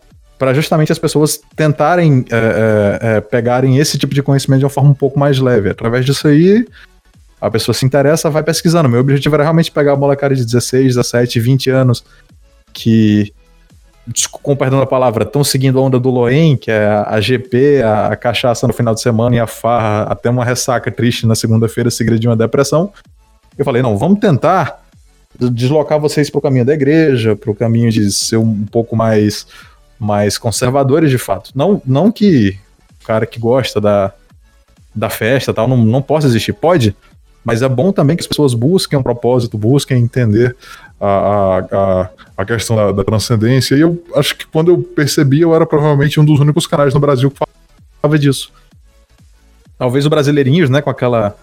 justamente 0.55 0.93
as 0.93 0.99
pessoas 0.99 1.41
tentarem 1.57 2.25
é, 2.31 2.37
é, 2.37 3.17
é, 3.17 3.21
pegarem 3.21 3.79
esse 3.79 3.99
tipo 3.99 4.15
de 4.15 4.23
conhecimento 4.23 4.61
de 4.61 4.65
uma 4.65 4.71
forma 4.71 4.91
um 4.91 4.95
pouco 4.95 5.19
mais 5.19 5.39
leve. 5.39 5.71
Através 5.71 6.05
disso 6.05 6.27
aí, 6.27 6.67
a 7.41 7.51
pessoa 7.51 7.75
se 7.75 7.85
interessa, 7.85 8.31
vai 8.31 8.43
pesquisando. 8.43 8.89
Meu 8.89 9.01
objetivo 9.01 9.35
era 9.37 9.45
realmente 9.45 9.71
pegar 9.71 9.93
a 9.93 9.97
molecada 9.97 10.35
de 10.35 10.45
16, 10.45 10.97
17, 10.97 11.41
20 11.41 11.71
anos 11.71 12.05
que, 12.73 13.33
com 14.43 14.57
perdão 14.57 14.81
da 14.81 14.87
palavra, 14.87 15.25
estão 15.25 15.45
seguindo 15.45 15.79
a 15.79 15.83
onda 15.83 16.01
do 16.01 16.11
Loen, 16.11 16.57
que 16.57 16.71
é 16.71 16.87
a 16.87 17.21
GP, 17.21 17.83
a, 17.83 18.09
a, 18.09 18.17
cachaça 18.17 18.67
no 18.67 18.73
final 18.73 18.95
de 18.95 19.01
semana 19.01 19.37
e 19.37 19.39
a 19.39 19.47
farra, 19.47 20.03
até 20.05 20.29
uma 20.29 20.45
ressaca 20.45 20.91
triste 20.91 21.27
na 21.27 21.35
segunda-feira, 21.35 21.91
seguida 21.91 22.19
de 22.19 22.27
uma 22.27 22.37
depressão. 22.37 22.93
Eu 23.57 23.65
falei, 23.65 23.83
não, 23.83 23.97
vamos 23.97 24.19
tentar 24.19 24.83
deslocar 25.39 25.99
vocês 25.99 26.31
para 26.31 26.39
o 26.39 26.43
caminho 26.43 26.65
da 26.65 26.75
igreja, 26.75 27.37
para 27.37 27.51
o 27.51 27.55
caminho 27.55 27.91
de 27.91 28.11
ser 28.13 28.37
um 28.37 28.65
pouco 28.65 28.97
mais, 28.97 29.47
mais 29.99 30.39
conservadores 30.39 31.11
de 31.11 31.19
fato. 31.19 31.51
Não, 31.55 31.81
não 31.85 32.11
que 32.11 32.59
o 33.03 33.07
cara 33.07 33.27
que 33.27 33.39
gosta 33.39 33.81
da, 33.81 34.13
da 34.95 35.11
festa 35.11 35.53
tal 35.53 35.69
não, 35.69 35.77
não 35.77 36.03
possa 36.03 36.27
existir, 36.27 36.53
pode, 36.53 36.97
mas 37.45 37.61
é 37.61 37.69
bom 37.69 37.93
também 37.93 38.17
que 38.17 38.23
as 38.23 38.27
pessoas 38.27 38.55
busquem 38.55 38.99
um 38.99 39.03
propósito, 39.03 39.59
busquem 39.59 40.03
entender 40.03 40.57
a, 41.01 41.59
a, 41.71 42.11
a 42.39 42.45
questão 42.45 42.75
da, 42.75 42.93
da, 42.93 43.05
transcendência. 43.05 43.75
E 43.75 43.81
eu 43.81 44.03
acho 44.15 44.35
que 44.35 44.47
quando 44.47 44.71
eu 44.71 44.79
percebi, 44.79 45.43
eu 45.43 45.55
era 45.55 45.67
provavelmente 45.67 46.19
um 46.19 46.25
dos 46.25 46.41
únicos 46.41 46.67
canais 46.67 46.95
no 46.95 47.01
Brasil 47.01 47.31
que 47.31 47.39
falava 48.01 48.19
disso. 48.19 48.51
Talvez 49.79 50.07
o 50.07 50.11
Brasileirinhos, 50.11 50.71
né, 50.71 50.81
com 50.81 50.89
aquela, 50.89 51.37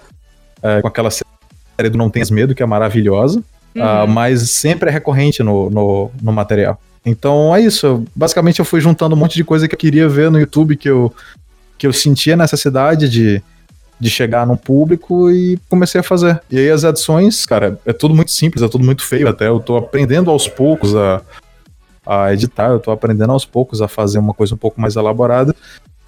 é, 0.64 0.82
com 0.82 0.88
aquela 0.88 1.12
série 1.12 1.90
do 1.90 1.98
Não 1.98 2.10
Tenhas 2.10 2.32
Medo, 2.32 2.56
que 2.56 2.64
é 2.64 2.66
maravilhosa, 2.66 3.44
uhum. 3.76 4.04
uh, 4.04 4.08
mas 4.08 4.50
sempre 4.50 4.90
é 4.90 4.92
recorrente 4.92 5.44
no, 5.44 5.70
no, 5.70 6.12
no 6.22 6.32
material. 6.32 6.80
Então 7.06 7.56
é 7.56 7.62
isso. 7.62 8.06
Basicamente 8.16 8.60
eu 8.60 8.66
fui 8.66 8.80
juntando 8.80 9.16
um 9.16 9.18
monte 9.18 9.36
de 9.36 9.44
coisa 9.44 9.68
que 9.68 9.76
eu 9.76 9.80
queria 9.80 10.08
ver 10.08 10.30
no 10.30 10.40
YouTube, 10.40 10.78
que 10.78 10.90
eu, 10.90 11.14
que 11.78 11.88
eu 11.88 11.94
sentia 11.94 12.36
necessidade 12.36 13.10
de, 13.10 13.42
de 14.00 14.10
chegar 14.10 14.46
no 14.46 14.56
público 14.56 15.32
e 15.32 15.60
comecei 15.70 16.00
a 16.00 16.04
fazer. 16.04 16.42
E 16.50 16.58
aí 16.58 16.70
as 16.70 16.84
edições, 16.84 17.46
cara, 17.46 17.80
é 17.86 17.94
tudo 17.94 18.16
muito 18.16 18.32
simples, 18.32 18.64
é 18.64 18.68
tudo 18.68 18.84
muito 18.84 19.04
feio 19.04 19.28
até. 19.28 19.48
Eu 19.48 19.60
tô 19.60 19.78
aprendendo 19.78 20.30
aos 20.30 20.48
poucos 20.48 20.96
a, 20.96 21.22
a 22.06 22.34
editar, 22.34 22.70
eu 22.70 22.80
tô 22.80 22.92
aprendendo 22.92 23.32
aos 23.32 23.46
poucos 23.46 23.82
a 23.82 23.88
fazer 23.88 24.20
uma 24.20 24.34
coisa 24.34 24.54
um 24.54 24.58
pouco 24.58 24.80
mais 24.80 24.96
elaborada. 24.96 25.56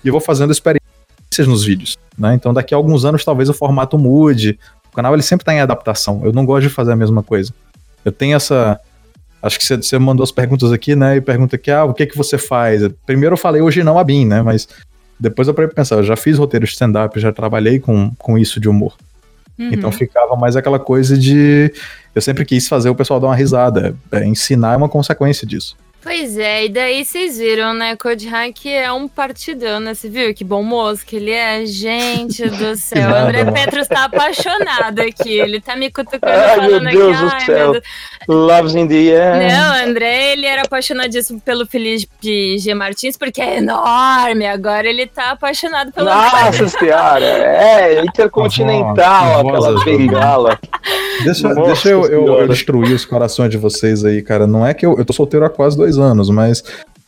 E 0.04 0.08
eu 0.08 0.12
vou 0.12 0.22
fazendo 0.22 0.52
experiências 0.52 1.48
nos 1.48 1.64
vídeos, 1.64 1.98
né? 2.18 2.36
Então 2.36 2.54
daqui 2.54 2.74
a 2.74 2.78
alguns 2.78 3.04
anos 3.04 3.26
talvez 3.26 3.50
o 3.50 3.54
formato 3.54 3.98
mude. 3.98 4.60
O 4.92 4.96
canal 4.96 5.14
ele 5.14 5.24
sempre 5.24 5.44
tá 5.44 5.54
em 5.54 5.60
adaptação. 5.60 6.22
Eu 6.24 6.32
não 6.32 6.46
gosto 6.46 6.68
de 6.68 6.74
fazer 6.74 6.92
a 6.92 6.96
mesma 6.96 7.24
coisa. 7.24 7.52
Eu 8.06 8.12
tenho 8.12 8.36
essa 8.36 8.80
Acho 9.44 9.60
que 9.60 9.66
você 9.66 10.00
mandou 10.00 10.24
as 10.24 10.32
perguntas 10.32 10.72
aqui, 10.72 10.96
né? 10.96 11.18
E 11.18 11.22
pergunta 11.22 11.58
aqui, 11.58 11.70
ah, 11.70 11.84
o 11.84 11.94
que 11.94 12.06
que 12.06 12.18
você 12.18 12.38
faz? 12.38 12.82
Primeiro 13.06 13.34
eu 13.34 13.38
falei 13.38 13.62
hoje 13.62 13.84
não 13.84 14.00
a 14.00 14.04
BIM, 14.04 14.26
né? 14.26 14.42
Mas 14.42 14.70
depois 15.20 15.50
eu 15.50 15.54
parei 15.54 15.68
pra 15.68 15.76
pensar, 15.76 15.98
eu 15.98 16.04
já 16.04 16.16
fiz 16.16 16.38
roteiro 16.38 16.66
de 16.66 16.72
stand-up, 16.72 17.20
já 17.20 17.32
trabalhei 17.34 17.78
com, 17.78 18.12
com 18.18 18.38
isso 18.38 18.58
de 18.58 18.70
humor. 18.70 18.96
Uhum. 19.60 19.70
Então 19.74 19.92
ficava 19.92 20.38
mais 20.38 20.56
aquela 20.56 20.80
coisa 20.80 21.18
de. 21.18 21.72
Eu 22.16 22.22
sempre 22.22 22.46
quis 22.46 22.70
fazer 22.70 22.90
o 22.90 22.96
pessoal 22.96 23.20
dar 23.20 23.28
uma 23.28 23.36
risada. 23.36 23.94
É, 24.12 24.26
ensinar 24.26 24.74
é 24.74 24.78
uma 24.78 24.90
consequência 24.90 25.46
disso. 25.46 25.76
Pois 26.04 26.38
é, 26.38 26.66
e 26.66 26.70
daí 26.70 27.06
vocês 27.06 27.38
viram, 27.38 27.74
né? 27.74 27.96
Code 27.96 28.28
Hack 28.28 28.66
é 28.66 28.92
um 28.92 29.08
partidão, 29.08 29.80
né? 29.80 29.94
Você 29.94 30.10
viu 30.10 30.34
que 30.34 30.44
bom 30.44 30.62
moço 30.62 31.06
que 31.06 31.16
ele 31.16 31.32
é? 31.32 31.66
Gente 31.66 32.44
do 32.52 32.76
céu. 32.76 33.10
O 33.10 33.16
André 33.16 33.50
Petros 33.50 33.88
tá 33.88 34.04
apaixonado 34.04 35.00
aqui. 35.00 35.40
Ele 35.40 35.62
tá 35.62 35.78
me 35.78 35.90
cutucando 35.90 36.26
ai, 36.26 36.56
falando 36.58 36.84
meu 36.84 36.92
Deus 36.92 37.16
aqui. 37.16 37.26
Do 37.26 37.32
ai, 37.32 37.46
céu. 37.46 37.82
Loves 38.28 38.76
in 38.76 38.88
the 38.88 38.96
air. 38.96 39.50
Não, 39.50 39.90
André, 39.90 40.34
ele 40.34 40.46
era 40.46 40.64
apaixonadíssimo 40.64 41.40
pelo 41.40 41.66
Felipe 41.66 42.58
G. 42.60 42.74
Martins, 42.74 43.16
porque 43.16 43.42
é 43.42 43.60
enorme. 43.60 44.46
Agora 44.46 44.88
ele 44.88 45.08
tá 45.08 45.32
apaixonado 45.32 45.94
pelo. 45.94 46.08
Nossa 46.08 46.68
senhora! 46.68 47.26
É, 47.26 48.04
intercontinental, 48.04 49.40
aquela 49.40 49.86
bengala. 49.86 50.60
Deixa, 51.24 51.54
deixa 51.54 51.90
eu, 51.90 52.06
eu, 52.06 52.40
eu, 52.40 52.48
destruir 52.48 52.94
os 52.94 53.06
corações 53.06 53.50
de 53.50 53.58
vocês 53.58 54.04
aí, 54.04 54.22
cara. 54.22 54.46
Não 54.46 54.66
é 54.66 54.74
que 54.74 54.86
eu, 54.86 54.98
eu 54.98 55.06
tô 55.06 55.14
solteiro 55.14 55.46
há 55.46 55.50
quase 55.50 55.78
dois 55.78 55.93
anos, 55.98 56.30
mas 56.30 56.64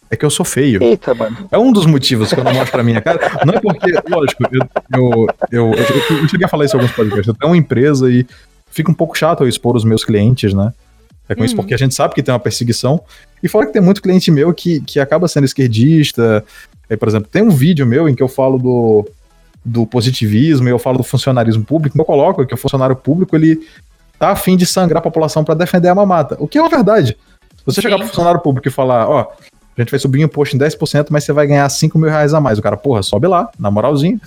é 0.10 0.16
que 0.16 0.26
eu 0.26 0.30
sou 0.30 0.46
feio. 0.46 0.82
Eita, 0.82 1.14
mano. 1.14 1.38
É 1.52 1.58
um 1.58 1.72
dos 1.72 1.86
motivos 1.86 2.32
que 2.32 2.40
eu 2.40 2.44
não 2.44 2.54
mostro 2.54 2.72
pra 2.72 2.84
minha 2.84 3.02
cara. 3.02 3.20
Não 3.46 3.54
é 3.54 3.60
porque, 3.60 3.92
lógico, 4.10 4.44
eu, 4.52 4.62
eu, 4.94 5.28
eu, 5.52 5.74
eu, 5.74 6.18
eu 6.22 6.28
cheguei 6.30 6.46
a 6.46 6.48
falar 6.48 6.66
isso 6.66 6.76
em 6.76 6.80
alguns 6.80 6.96
podcasts. 6.96 7.28
Eu 7.28 7.34
tenho 7.34 7.52
uma 7.52 7.58
empresa 7.58 8.10
e 8.10 8.26
fica 8.70 8.92
um 8.92 8.94
pouco 8.94 9.18
chato 9.18 9.44
eu 9.44 9.48
expor 9.48 9.76
os 9.76 9.84
meus 9.84 10.04
clientes, 10.04 10.54
né? 10.54 10.74
É 11.28 11.34
com 11.34 11.42
uhum. 11.42 11.46
isso 11.46 11.56
porque 11.56 11.74
a 11.74 11.78
gente 11.78 11.96
sabe 11.96 12.14
que 12.14 12.22
tem 12.22 12.34
uma 12.34 12.40
perseguição. 12.40 13.02
E 13.42 13.48
fora 13.48 13.66
que 13.66 13.74
tem 13.74 13.82
muito 13.82 14.02
cliente 14.02 14.30
meu 14.30 14.54
que, 14.54 14.80
que 14.82 15.00
acaba 15.00 15.28
sendo 15.28 15.46
esquerdista. 15.46 16.44
Aí, 16.90 16.96
por 16.96 17.08
exemplo, 17.08 17.28
tem 17.32 17.42
um 17.42 17.50
vídeo 17.50 17.86
meu 17.86 18.08
em 18.08 18.14
que 18.14 18.22
eu 18.22 18.28
falo 18.28 18.60
do, 18.60 19.10
do 19.64 19.88
positivismo, 19.88 20.70
eu 20.70 20.78
falo 20.78 20.98
do 20.98 21.04
funcionarismo 21.04 21.64
público. 21.64 22.00
Eu 22.00 22.06
coloco 22.06 22.46
que 22.46 22.54
o 22.54 22.58
funcionário 22.58 22.96
público 22.96 23.36
ele 23.36 23.60
tá 24.20 24.30
afim 24.30 24.56
de 24.56 24.66
sangrar 24.66 25.00
a 25.00 25.04
população 25.04 25.44
para 25.44 25.56
defender 25.56 25.90
a 25.90 25.96
mamata. 25.96 26.38
O 26.40 26.48
que 26.48 26.58
é 26.58 26.62
uma 26.62 26.70
verdade. 26.70 27.18
Você 27.66 27.82
chegar 27.82 27.98
pro 27.98 28.08
funcionário 28.08 28.42
público 28.42 28.68
e 28.68 28.72
falar, 28.72 29.10
ó, 29.10 29.32
a 29.78 29.82
gente 29.82 29.92
vai 29.92 30.00
subir 30.00 30.20
o 30.20 30.26
imposto 30.26 30.56
em 30.56 30.60
10%, 30.60 31.08
mas 31.10 31.24
você 31.24 31.34
vai 31.34 31.48
ganhar 31.48 31.68
5 31.68 31.98
mil 31.98 32.10
reais 32.10 32.34
a 32.34 32.40
mais. 32.40 32.58
O 32.58 32.62
cara, 32.62 32.78
porra, 32.78 33.04
sobe 33.04 33.28
lá, 33.28 33.50
na 33.60 33.70
moralzinha. 33.70 34.20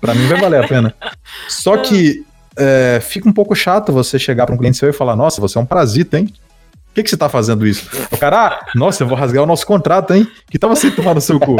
Pra 0.00 0.14
mim 0.14 0.26
vai 0.26 0.40
valer 0.40 0.64
a 0.64 0.68
pena. 0.68 0.94
Só 1.48 1.76
que 1.76 2.24
é, 2.56 2.98
fica 3.00 3.28
um 3.28 3.32
pouco 3.32 3.54
chato 3.54 3.92
você 3.92 4.18
chegar 4.18 4.46
para 4.46 4.54
um 4.54 4.58
cliente 4.58 4.76
seu 4.76 4.88
e 4.88 4.92
falar, 4.92 5.14
nossa, 5.14 5.40
você 5.40 5.56
é 5.56 5.60
um 5.60 5.66
parasita, 5.66 6.18
hein? 6.18 6.26
Por 6.26 6.94
que, 6.94 7.02
que 7.04 7.10
você 7.10 7.16
tá 7.16 7.28
fazendo 7.28 7.64
isso? 7.64 7.88
O 8.10 8.16
cara, 8.16 8.46
ah, 8.46 8.66
nossa, 8.74 9.04
eu 9.04 9.06
vou 9.06 9.16
rasgar 9.16 9.44
o 9.44 9.46
nosso 9.46 9.64
contrato, 9.64 10.14
hein? 10.14 10.26
Que 10.50 10.58
tava 10.58 10.74
sem 10.74 10.90
tomar 10.90 11.14
no 11.14 11.20
seu 11.20 11.38
cu. 11.38 11.56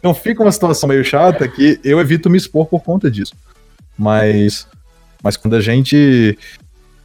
Então 0.00 0.12
fica 0.12 0.42
uma 0.42 0.50
situação 0.50 0.88
meio 0.88 1.04
chata 1.04 1.46
que 1.46 1.78
eu 1.84 2.00
evito 2.00 2.28
me 2.28 2.36
expor 2.36 2.66
por 2.66 2.82
conta 2.82 3.08
disso. 3.08 3.32
Mas, 3.96 4.66
mas 5.22 5.36
quando 5.36 5.54
a 5.54 5.60
gente 5.60 6.36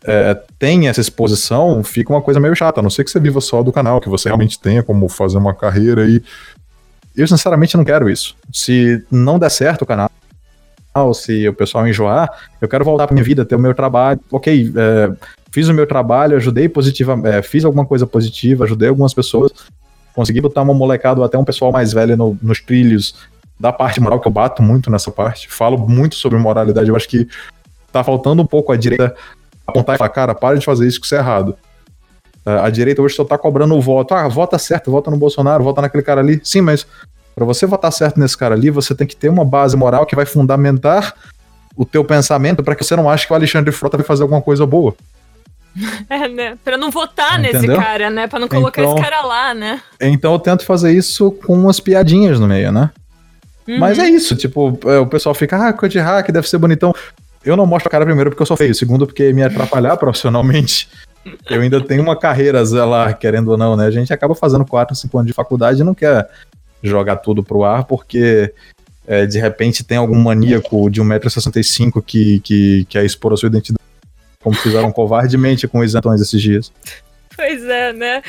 é, 0.04 0.36
tem 0.58 0.88
essa 0.88 1.02
exposição, 1.02 1.84
fica 1.84 2.12
uma 2.12 2.22
coisa 2.22 2.40
meio 2.40 2.56
chata. 2.56 2.80
A 2.80 2.84
não 2.84 2.90
ser 2.90 3.04
que 3.04 3.12
você 3.12 3.20
viva 3.20 3.40
só 3.40 3.62
do 3.62 3.72
canal, 3.72 4.02
que 4.02 4.10
você 4.10 4.30
realmente 4.30 4.60
tenha 4.60 4.82
como 4.82 5.08
fazer 5.08 5.38
uma 5.38 5.54
carreira 5.54 6.04
aí. 6.04 6.24
Eu, 7.16 7.28
sinceramente, 7.28 7.78
não 7.78 7.84
quero 7.84 8.10
isso. 8.10 8.36
Se 8.52 9.04
não 9.12 9.38
der 9.38 9.50
certo 9.50 9.84
o 9.84 9.86
canal, 9.86 10.10
se 11.14 11.48
o 11.48 11.54
pessoal 11.54 11.88
enjoar, 11.88 12.30
eu 12.60 12.68
quero 12.68 12.84
voltar 12.84 13.08
para 13.08 13.14
minha 13.14 13.24
vida, 13.24 13.46
ter 13.46 13.56
o 13.56 13.60
meu 13.60 13.74
trabalho. 13.74 14.20
Ok, 14.32 14.74
é, 14.76 15.12
fiz 15.52 15.68
o 15.68 15.74
meu 15.74 15.86
trabalho, 15.86 16.36
ajudei 16.38 16.68
positiva, 16.68 17.20
é, 17.26 17.42
fiz 17.42 17.64
alguma 17.64 17.86
coisa 17.86 18.08
positiva, 18.08 18.64
ajudei 18.64 18.90
algumas 18.90 19.14
pessoas, 19.14 19.52
consegui 20.14 20.42
botar 20.42 20.62
uma 20.62 20.74
molecada 20.74 21.20
ou 21.20 21.26
até 21.26 21.38
um 21.38 21.46
pessoal 21.46 21.72
mais 21.72 21.94
velho 21.94 22.18
no, 22.18 22.38
nos 22.42 22.60
trilhos 22.62 23.16
da 23.60 23.72
parte 23.72 24.02
moral, 24.02 24.20
que 24.20 24.28
eu 24.28 24.32
bato 24.32 24.64
muito 24.64 24.90
nessa 24.90 25.12
parte. 25.12 25.48
Falo 25.48 25.78
muito 25.78 26.16
sobre 26.16 26.40
moralidade. 26.40 26.90
Eu 26.90 26.96
acho 26.96 27.08
que 27.08 27.28
tá 27.92 28.04
faltando 28.04 28.42
um 28.42 28.46
pouco 28.46 28.72
a 28.72 28.76
direita 28.76 29.16
apontar 29.66 29.96
e 29.96 29.98
falar, 29.98 30.10
cara, 30.10 30.36
para 30.36 30.58
de 30.58 30.66
fazer 30.66 30.88
isso 30.88 31.00
que 31.00 31.06
isso 31.06 31.16
é 31.16 31.20
errado. 31.20 31.56
A 32.46 32.70
direita 32.70 33.02
hoje 33.02 33.16
só 33.16 33.24
tá 33.24 33.38
cobrando 33.38 33.76
o 33.76 33.82
voto. 33.82 34.14
Ah, 34.16 34.28
vota 34.28 34.58
certo, 34.58 34.90
vota 34.90 35.12
no 35.12 35.18
Bolsonaro, 35.18 35.64
vota 35.64 35.82
naquele 35.82 36.04
cara 36.04 36.22
ali. 36.22 36.42
Sim, 36.44 36.62
mas 36.62 36.88
para 37.36 37.46
você 37.46 37.66
votar 37.66 37.92
certo 37.92 38.20
nesse 38.20 38.38
cara 38.38 38.56
ali, 38.56 38.70
você 38.70 38.96
tem 38.96 39.06
que 39.06 39.16
ter 39.16 39.30
uma 39.30 39.46
base 39.46 39.78
moral 39.78 40.06
que 40.06 40.16
vai 40.16 40.26
fundamentar 40.26 41.14
o 41.76 41.86
teu 41.86 42.04
pensamento 42.04 42.64
para 42.64 42.76
que 42.76 42.84
você 42.84 42.96
não 42.96 43.10
ache 43.10 43.28
que 43.28 43.34
o 43.34 43.36
Alexandre 43.36 43.72
Frota 43.72 43.98
vai 43.98 44.06
fazer 44.06 44.24
alguma 44.24 44.42
coisa 44.42 44.66
boa. 44.66 44.96
É, 46.10 46.28
né? 46.28 46.58
Pra 46.66 46.78
não 46.78 46.92
votar 46.92 47.40
Entendeu? 47.40 47.62
nesse 47.62 47.82
cara, 47.82 48.10
né? 48.10 48.28
Pra 48.28 48.38
não 48.40 48.50
colocar 48.50 48.82
então, 48.82 48.94
esse 48.94 49.02
cara 49.02 49.22
lá, 49.22 49.54
né? 49.54 49.82
Então 50.02 50.34
eu 50.34 50.40
tento 50.40 50.66
fazer 50.66 50.92
isso 50.92 51.32
com 51.32 51.54
umas 51.54 51.80
piadinhas 51.80 52.42
no 52.42 52.48
meio, 52.48 52.74
né? 52.74 52.90
Uhum. 53.66 53.80
Mas 53.80 53.98
é 53.98 54.10
isso, 54.10 54.36
tipo, 54.36 54.78
é, 54.86 54.98
o 54.98 55.08
pessoal 55.08 55.34
fica, 55.34 55.70
ah, 55.70 55.72
Code 55.72 55.98
Hack 55.98 56.30
deve 56.30 56.50
ser 56.50 56.58
bonitão. 56.58 56.94
Eu 57.44 57.58
não 57.58 57.66
mostro 57.66 57.88
a 57.88 57.92
cara 57.92 58.06
primeiro 58.06 58.30
porque 58.30 58.42
eu 58.42 58.46
sou 58.46 58.58
feio, 58.58 58.76
segundo 58.76 59.06
porque 59.08 59.34
me 59.34 59.44
atrapalhar 59.44 59.98
profissionalmente. 59.98 60.88
Eu 61.50 61.62
ainda 61.62 61.82
tenho 61.82 62.02
uma 62.02 62.16
carreira 62.16 62.64
lá, 62.86 63.14
querendo 63.14 63.50
ou 63.50 63.58
não, 63.58 63.76
né? 63.76 63.86
A 63.86 63.92
gente 63.92 64.14
acaba 64.14 64.34
fazendo 64.36 64.66
4, 64.66 64.96
5 64.96 65.18
anos 65.18 65.28
de 65.28 65.34
faculdade 65.34 65.82
e 65.82 65.84
não 65.84 65.94
quer 65.94 66.30
jogar 66.82 67.18
tudo 67.18 67.44
pro 67.44 67.64
ar 67.64 67.84
porque 67.84 68.54
é, 69.08 69.26
de 69.26 69.40
repente 69.40 69.84
tem 69.84 69.98
algum 69.98 70.20
maníaco 70.20 70.90
de 70.90 71.02
1,65m 71.02 72.04
que, 72.06 72.40
que 72.40 72.86
quer 72.86 73.06
expor 73.06 73.34
a 73.34 73.38
sua 73.38 73.48
identidade, 73.48 73.84
como 74.42 74.56
fizeram 74.56 74.92
covardemente 74.92 75.68
com 75.68 75.80
os 75.80 75.86
isentões 75.86 76.22
esses 76.22 76.42
dias. 76.42 76.72
Pois 77.36 77.64
é, 77.64 77.94
né? 77.94 78.22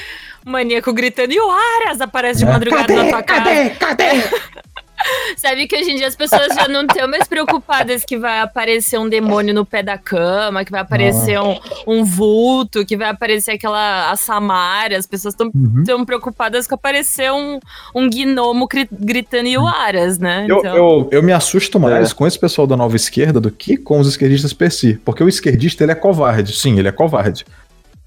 O 0.44 0.50
maníaco 0.50 0.92
gritando 0.92 1.32
e 1.32 1.38
o 1.38 1.50
Aras 1.50 2.00
aparece 2.00 2.40
de 2.40 2.44
é. 2.44 2.48
madrugada 2.48 2.86
cadê, 2.86 3.02
na 3.02 3.08
tua 3.08 3.22
cadê, 3.22 3.70
cara. 3.70 3.96
Cadê? 3.96 4.20
Cadê? 4.20 4.62
Sabe 5.36 5.66
que 5.66 5.76
hoje 5.76 5.90
em 5.90 5.96
dia 5.96 6.06
as 6.06 6.16
pessoas 6.16 6.54
já 6.54 6.68
não 6.68 6.82
estão 6.82 7.08
mais 7.08 7.26
preocupadas 7.26 8.04
que 8.04 8.16
vai 8.16 8.40
aparecer 8.40 8.98
um 8.98 9.08
demônio 9.08 9.54
no 9.54 9.64
pé 9.64 9.82
da 9.82 9.98
cama, 9.98 10.64
que 10.64 10.70
vai 10.70 10.80
aparecer 10.80 11.40
um, 11.40 11.58
um 11.86 12.04
vulto, 12.04 12.84
que 12.84 12.96
vai 12.96 13.08
aparecer 13.08 13.52
aquela 13.52 14.10
a 14.10 14.16
Samara. 14.16 14.96
As 14.96 15.06
pessoas 15.06 15.34
estão 15.34 15.50
uhum. 15.54 16.04
preocupadas 16.04 16.66
com 16.66 16.74
aparecer 16.74 17.30
um, 17.32 17.58
um 17.94 18.08
gnomo 18.08 18.68
gritando 18.90 19.48
Yuaras, 19.48 20.18
né? 20.18 20.46
Eu, 20.48 20.58
então... 20.58 20.76
eu, 20.76 21.08
eu, 21.12 21.22
me 21.22 21.32
assusto 21.32 21.78
mais 21.78 22.10
é. 22.10 22.14
com 22.14 22.26
esse 22.26 22.38
pessoal 22.38 22.66
da 22.66 22.76
nova 22.76 22.96
esquerda 22.96 23.40
do 23.40 23.50
que 23.50 23.76
com 23.76 24.00
os 24.00 24.08
esquerdistas 24.08 24.52
per 24.52 24.70
si. 24.70 25.00
Porque 25.04 25.22
o 25.22 25.28
esquerdista 25.28 25.84
ele 25.84 25.92
é 25.92 25.96
covarde. 25.96 26.52
Sim, 26.52 26.78
ele 26.78 26.88
é 26.88 26.92
covarde. 26.92 27.44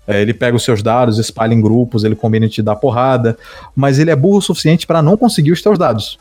É, 0.07 0.21
ele 0.21 0.33
pega 0.33 0.55
os 0.55 0.63
seus 0.63 0.83
dados, 0.83 1.17
espalha 1.17 1.53
em 1.53 1.61
grupos, 1.61 2.03
ele 2.03 2.15
combina 2.15 2.47
te 2.47 2.61
dar 2.61 2.75
porrada, 2.75 3.37
mas 3.75 3.97
ele 3.97 4.11
é 4.11 4.15
burro 4.15 4.37
o 4.37 4.41
suficiente 4.41 4.85
para 4.85 5.01
não 5.01 5.17
conseguir 5.17 5.51
os 5.51 5.61
teus 5.61 5.79
dados. 5.79 6.19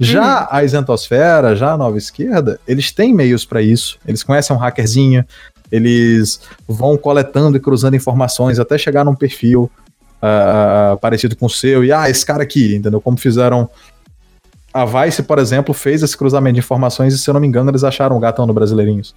Já 0.00 0.42
uhum. 0.42 0.46
a 0.50 0.64
isentosfera, 0.64 1.56
já 1.56 1.72
a 1.72 1.76
nova 1.76 1.98
esquerda, 1.98 2.60
eles 2.66 2.92
têm 2.92 3.12
meios 3.12 3.44
para 3.44 3.60
isso. 3.60 3.98
Eles 4.06 4.22
conhecem 4.22 4.54
um 4.54 4.58
hackerzinho, 4.58 5.24
eles 5.70 6.40
vão 6.66 6.96
coletando 6.96 7.56
e 7.56 7.60
cruzando 7.60 7.96
informações 7.96 8.58
até 8.58 8.78
chegar 8.78 9.04
num 9.04 9.14
perfil 9.14 9.70
uh, 10.22 10.96
parecido 10.98 11.36
com 11.36 11.46
o 11.46 11.50
seu. 11.50 11.84
E, 11.84 11.92
ah, 11.92 12.08
esse 12.08 12.24
cara 12.24 12.42
aqui, 12.42 12.76
entendeu? 12.76 13.00
Como 13.00 13.16
fizeram. 13.16 13.68
A 14.72 14.84
Vice, 14.84 15.22
por 15.22 15.38
exemplo, 15.38 15.74
fez 15.74 16.02
esse 16.02 16.16
cruzamento 16.16 16.54
de 16.54 16.60
informações 16.60 17.14
e, 17.14 17.18
se 17.18 17.28
eu 17.28 17.34
não 17.34 17.40
me 17.40 17.46
engano, 17.46 17.70
eles 17.70 17.82
acharam 17.82 18.16
o 18.16 18.20
gatão 18.20 18.46
no 18.46 18.52
Brasileirinhos. 18.52 19.14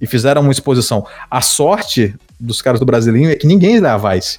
E 0.00 0.06
fizeram 0.06 0.40
uma 0.42 0.52
exposição. 0.52 1.06
A 1.30 1.40
sorte 1.40 2.14
dos 2.38 2.62
caras 2.62 2.80
do 2.80 2.86
Brasileirinho 2.86 3.30
é 3.30 3.34
que 3.34 3.46
ninguém 3.46 3.80
lê 3.80 3.88
a 3.88 3.96
Vice. 3.96 4.38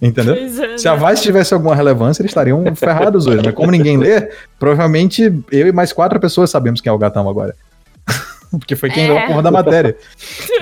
Entendeu? 0.00 0.34
É, 0.34 0.78
Se 0.78 0.88
a 0.88 0.96
né? 0.96 1.10
Vice 1.10 1.22
tivesse 1.22 1.52
alguma 1.52 1.74
relevância, 1.74 2.22
eles 2.22 2.30
estariam 2.30 2.64
ferrados 2.76 3.26
hoje. 3.26 3.42
Mas 3.44 3.54
como 3.54 3.70
ninguém 3.70 3.96
lê, 3.96 4.30
provavelmente 4.58 5.22
eu 5.50 5.66
e 5.66 5.72
mais 5.72 5.92
quatro 5.92 6.20
pessoas 6.20 6.50
sabemos 6.50 6.80
quem 6.80 6.90
é 6.90 6.92
o 6.92 6.98
gatão 6.98 7.28
agora. 7.28 7.54
Porque 8.50 8.76
foi 8.76 8.90
quem 8.90 9.04
é. 9.04 9.08
leu 9.08 9.18
a 9.18 9.26
porra 9.26 9.42
da 9.42 9.50
matéria. 9.50 9.96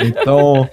Então, 0.00 0.68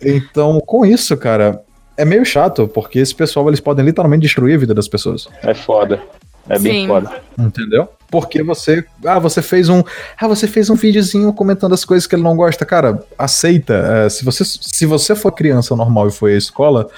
então, 0.00 0.60
com 0.60 0.84
isso, 0.84 1.16
cara, 1.16 1.62
é 1.96 2.04
meio 2.04 2.24
chato, 2.24 2.68
porque 2.68 2.98
esse 2.98 3.14
pessoal 3.14 3.48
eles 3.48 3.60
podem 3.60 3.84
literalmente 3.84 4.22
destruir 4.22 4.56
a 4.56 4.58
vida 4.58 4.74
das 4.74 4.88
pessoas. 4.88 5.28
É 5.42 5.54
foda. 5.54 6.02
É 6.48 6.58
bem 6.58 6.82
Sim. 6.82 6.88
foda. 6.88 7.10
Entendeu? 7.38 7.88
Porque 8.10 8.42
você. 8.42 8.84
Ah, 9.04 9.18
você 9.18 9.40
fez 9.40 9.68
um. 9.68 9.82
Ah, 10.20 10.28
você 10.28 10.46
fez 10.46 10.68
um 10.68 10.74
videozinho 10.74 11.32
comentando 11.32 11.72
as 11.72 11.84
coisas 11.84 12.06
que 12.06 12.14
ele 12.14 12.22
não 12.22 12.36
gosta. 12.36 12.66
Cara, 12.66 13.02
aceita. 13.18 13.74
É, 13.74 14.08
se, 14.10 14.24
você, 14.24 14.44
se 14.44 14.84
você 14.84 15.16
for 15.16 15.32
criança 15.32 15.74
normal 15.74 16.08
e 16.08 16.12
foi 16.12 16.34
à 16.34 16.36
escola, 16.36 16.88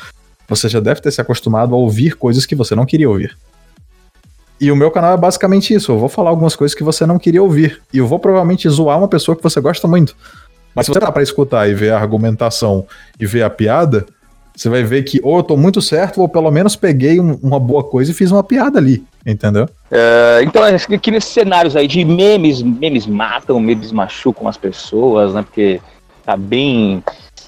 você 0.48 0.68
já 0.68 0.80
deve 0.80 1.00
ter 1.00 1.10
se 1.10 1.20
acostumado 1.20 1.74
a 1.74 1.78
ouvir 1.78 2.16
coisas 2.16 2.46
que 2.46 2.54
você 2.54 2.74
não 2.74 2.86
queria 2.86 3.08
ouvir. 3.08 3.36
E 4.60 4.72
o 4.72 4.76
meu 4.76 4.90
canal 4.90 5.14
é 5.14 5.16
basicamente 5.16 5.74
isso. 5.74 5.92
Eu 5.92 5.98
vou 5.98 6.08
falar 6.08 6.30
algumas 6.30 6.56
coisas 6.56 6.74
que 6.74 6.82
você 6.82 7.04
não 7.04 7.18
queria 7.18 7.42
ouvir. 7.42 7.82
E 7.92 7.98
eu 7.98 8.06
vou 8.06 8.18
provavelmente 8.18 8.68
zoar 8.68 8.98
uma 8.98 9.08
pessoa 9.08 9.36
que 9.36 9.42
você 9.42 9.60
gosta 9.60 9.86
muito. 9.86 10.16
Mas 10.74 10.86
se 10.86 10.92
você 10.92 11.00
tá 11.00 11.12
para 11.12 11.22
escutar 11.22 11.68
e 11.68 11.74
ver 11.74 11.92
a 11.92 11.98
argumentação 11.98 12.86
e 13.18 13.26
ver 13.26 13.42
a 13.42 13.50
piada, 13.50 14.06
você 14.54 14.68
vai 14.70 14.82
ver 14.82 15.02
que 15.04 15.20
ou 15.22 15.38
eu 15.38 15.42
tô 15.42 15.56
muito 15.56 15.82
certo, 15.82 16.20
ou 16.20 16.28
pelo 16.28 16.50
menos 16.50 16.76
peguei 16.76 17.20
um, 17.20 17.38
uma 17.42 17.60
boa 17.60 17.84
coisa 17.84 18.10
e 18.10 18.14
fiz 18.14 18.30
uma 18.30 18.42
piada 18.42 18.78
ali, 18.78 19.04
entendeu? 19.24 19.68
É, 19.90 20.40
então, 20.42 20.62
aqui 20.64 21.10
nesses 21.10 21.30
cenários 21.30 21.76
aí 21.76 21.86
de 21.86 22.04
memes, 22.04 22.62
memes 22.62 23.06
matam, 23.06 23.60
memes 23.60 23.92
machucam 23.92 24.48
as 24.48 24.56
pessoas, 24.56 25.34
né? 25.34 25.42
Porque 25.42 25.80
tá 26.24 26.36
bem 26.36 27.02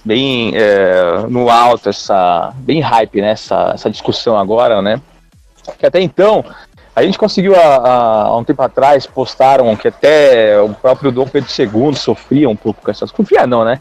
bem 0.05 0.53
é, 0.55 1.27
no 1.29 1.51
alto 1.51 1.89
essa 1.89 2.53
bem 2.57 2.81
hype 2.81 3.21
né 3.21 3.31
essa, 3.31 3.73
essa 3.75 3.91
discussão 3.91 4.39
agora 4.39 4.81
né 4.83 5.01
que 5.79 5.87
até 5.87 6.01
então 6.01 6.45
a 6.95 7.03
gente 7.03 7.19
conseguiu 7.19 7.55
há, 7.55 8.37
um 8.37 8.45
tempo 8.45 8.63
atrás 8.63 9.07
postaram 9.07 9.75
que 9.77 9.89
até 9.89 10.61
o 10.61 10.71
próprio 10.71 11.13
Dom 11.13 11.27
Pedro 11.27 11.51
II 11.59 11.95
sofria 11.95 12.49
um 12.49 12.57
pouco 12.57 12.83
com 12.83 12.91
essas 12.91 13.11
confia 13.11 13.47
não 13.47 13.65
né 13.65 13.81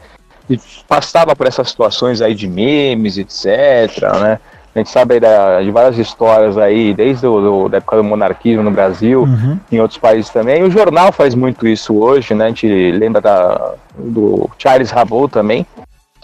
e 0.50 0.60
passava 0.88 1.36
por 1.36 1.48
essas 1.48 1.70
situações 1.70 2.22
aí 2.22 2.34
de 2.36 2.48
memes 2.48 3.18
etc 3.18 4.02
né 4.22 4.40
a 4.78 4.80
gente 4.80 4.92
sabe 4.92 5.20
da, 5.20 5.60
de 5.60 5.72
várias 5.72 5.98
histórias 5.98 6.56
aí, 6.56 6.94
desde 6.94 7.26
o, 7.26 7.42
do, 7.42 7.70
da 7.70 7.78
época 7.78 7.98
do 7.98 8.04
monarquismo 8.04 8.62
no 8.62 8.70
Brasil, 8.70 9.24
uhum. 9.24 9.58
em 9.72 9.80
outros 9.80 10.00
países 10.00 10.30
também. 10.30 10.62
E 10.62 10.64
o 10.64 10.70
jornal 10.70 11.12
faz 11.12 11.34
muito 11.34 11.68
isso 11.68 11.98
hoje, 11.98 12.36
né? 12.36 12.46
A 12.46 12.48
gente 12.50 12.92
lembra 12.92 13.20
da, 13.20 13.74
do 13.98 14.48
Charles 14.60 14.92
Rabot 14.92 15.32
também, 15.32 15.66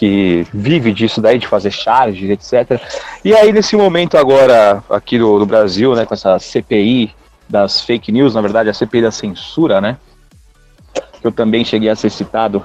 que 0.03 0.45
vive 0.53 0.91
disso 0.91 1.21
daí, 1.21 1.39
de 1.39 1.47
fazer 1.47 1.71
charges, 1.71 2.29
etc. 2.29 2.77
E 3.23 3.33
aí, 3.33 3.53
nesse 3.53 3.73
momento 3.77 4.17
agora, 4.17 4.83
aqui 4.89 5.17
do, 5.17 5.39
do, 5.39 5.45
Brasil, 5.45 5.95
né, 5.95 6.05
com 6.05 6.13
essa 6.13 6.37
CPI 6.39 7.15
das 7.47 7.79
fake 7.79 8.11
news, 8.11 8.35
na 8.35 8.41
verdade, 8.41 8.67
a 8.67 8.73
CPI 8.73 9.03
da 9.03 9.11
censura, 9.11 9.79
né, 9.79 9.95
que 11.21 11.25
eu 11.25 11.31
também 11.31 11.63
cheguei 11.63 11.87
a 11.87 11.95
ser 11.95 12.09
citado 12.09 12.61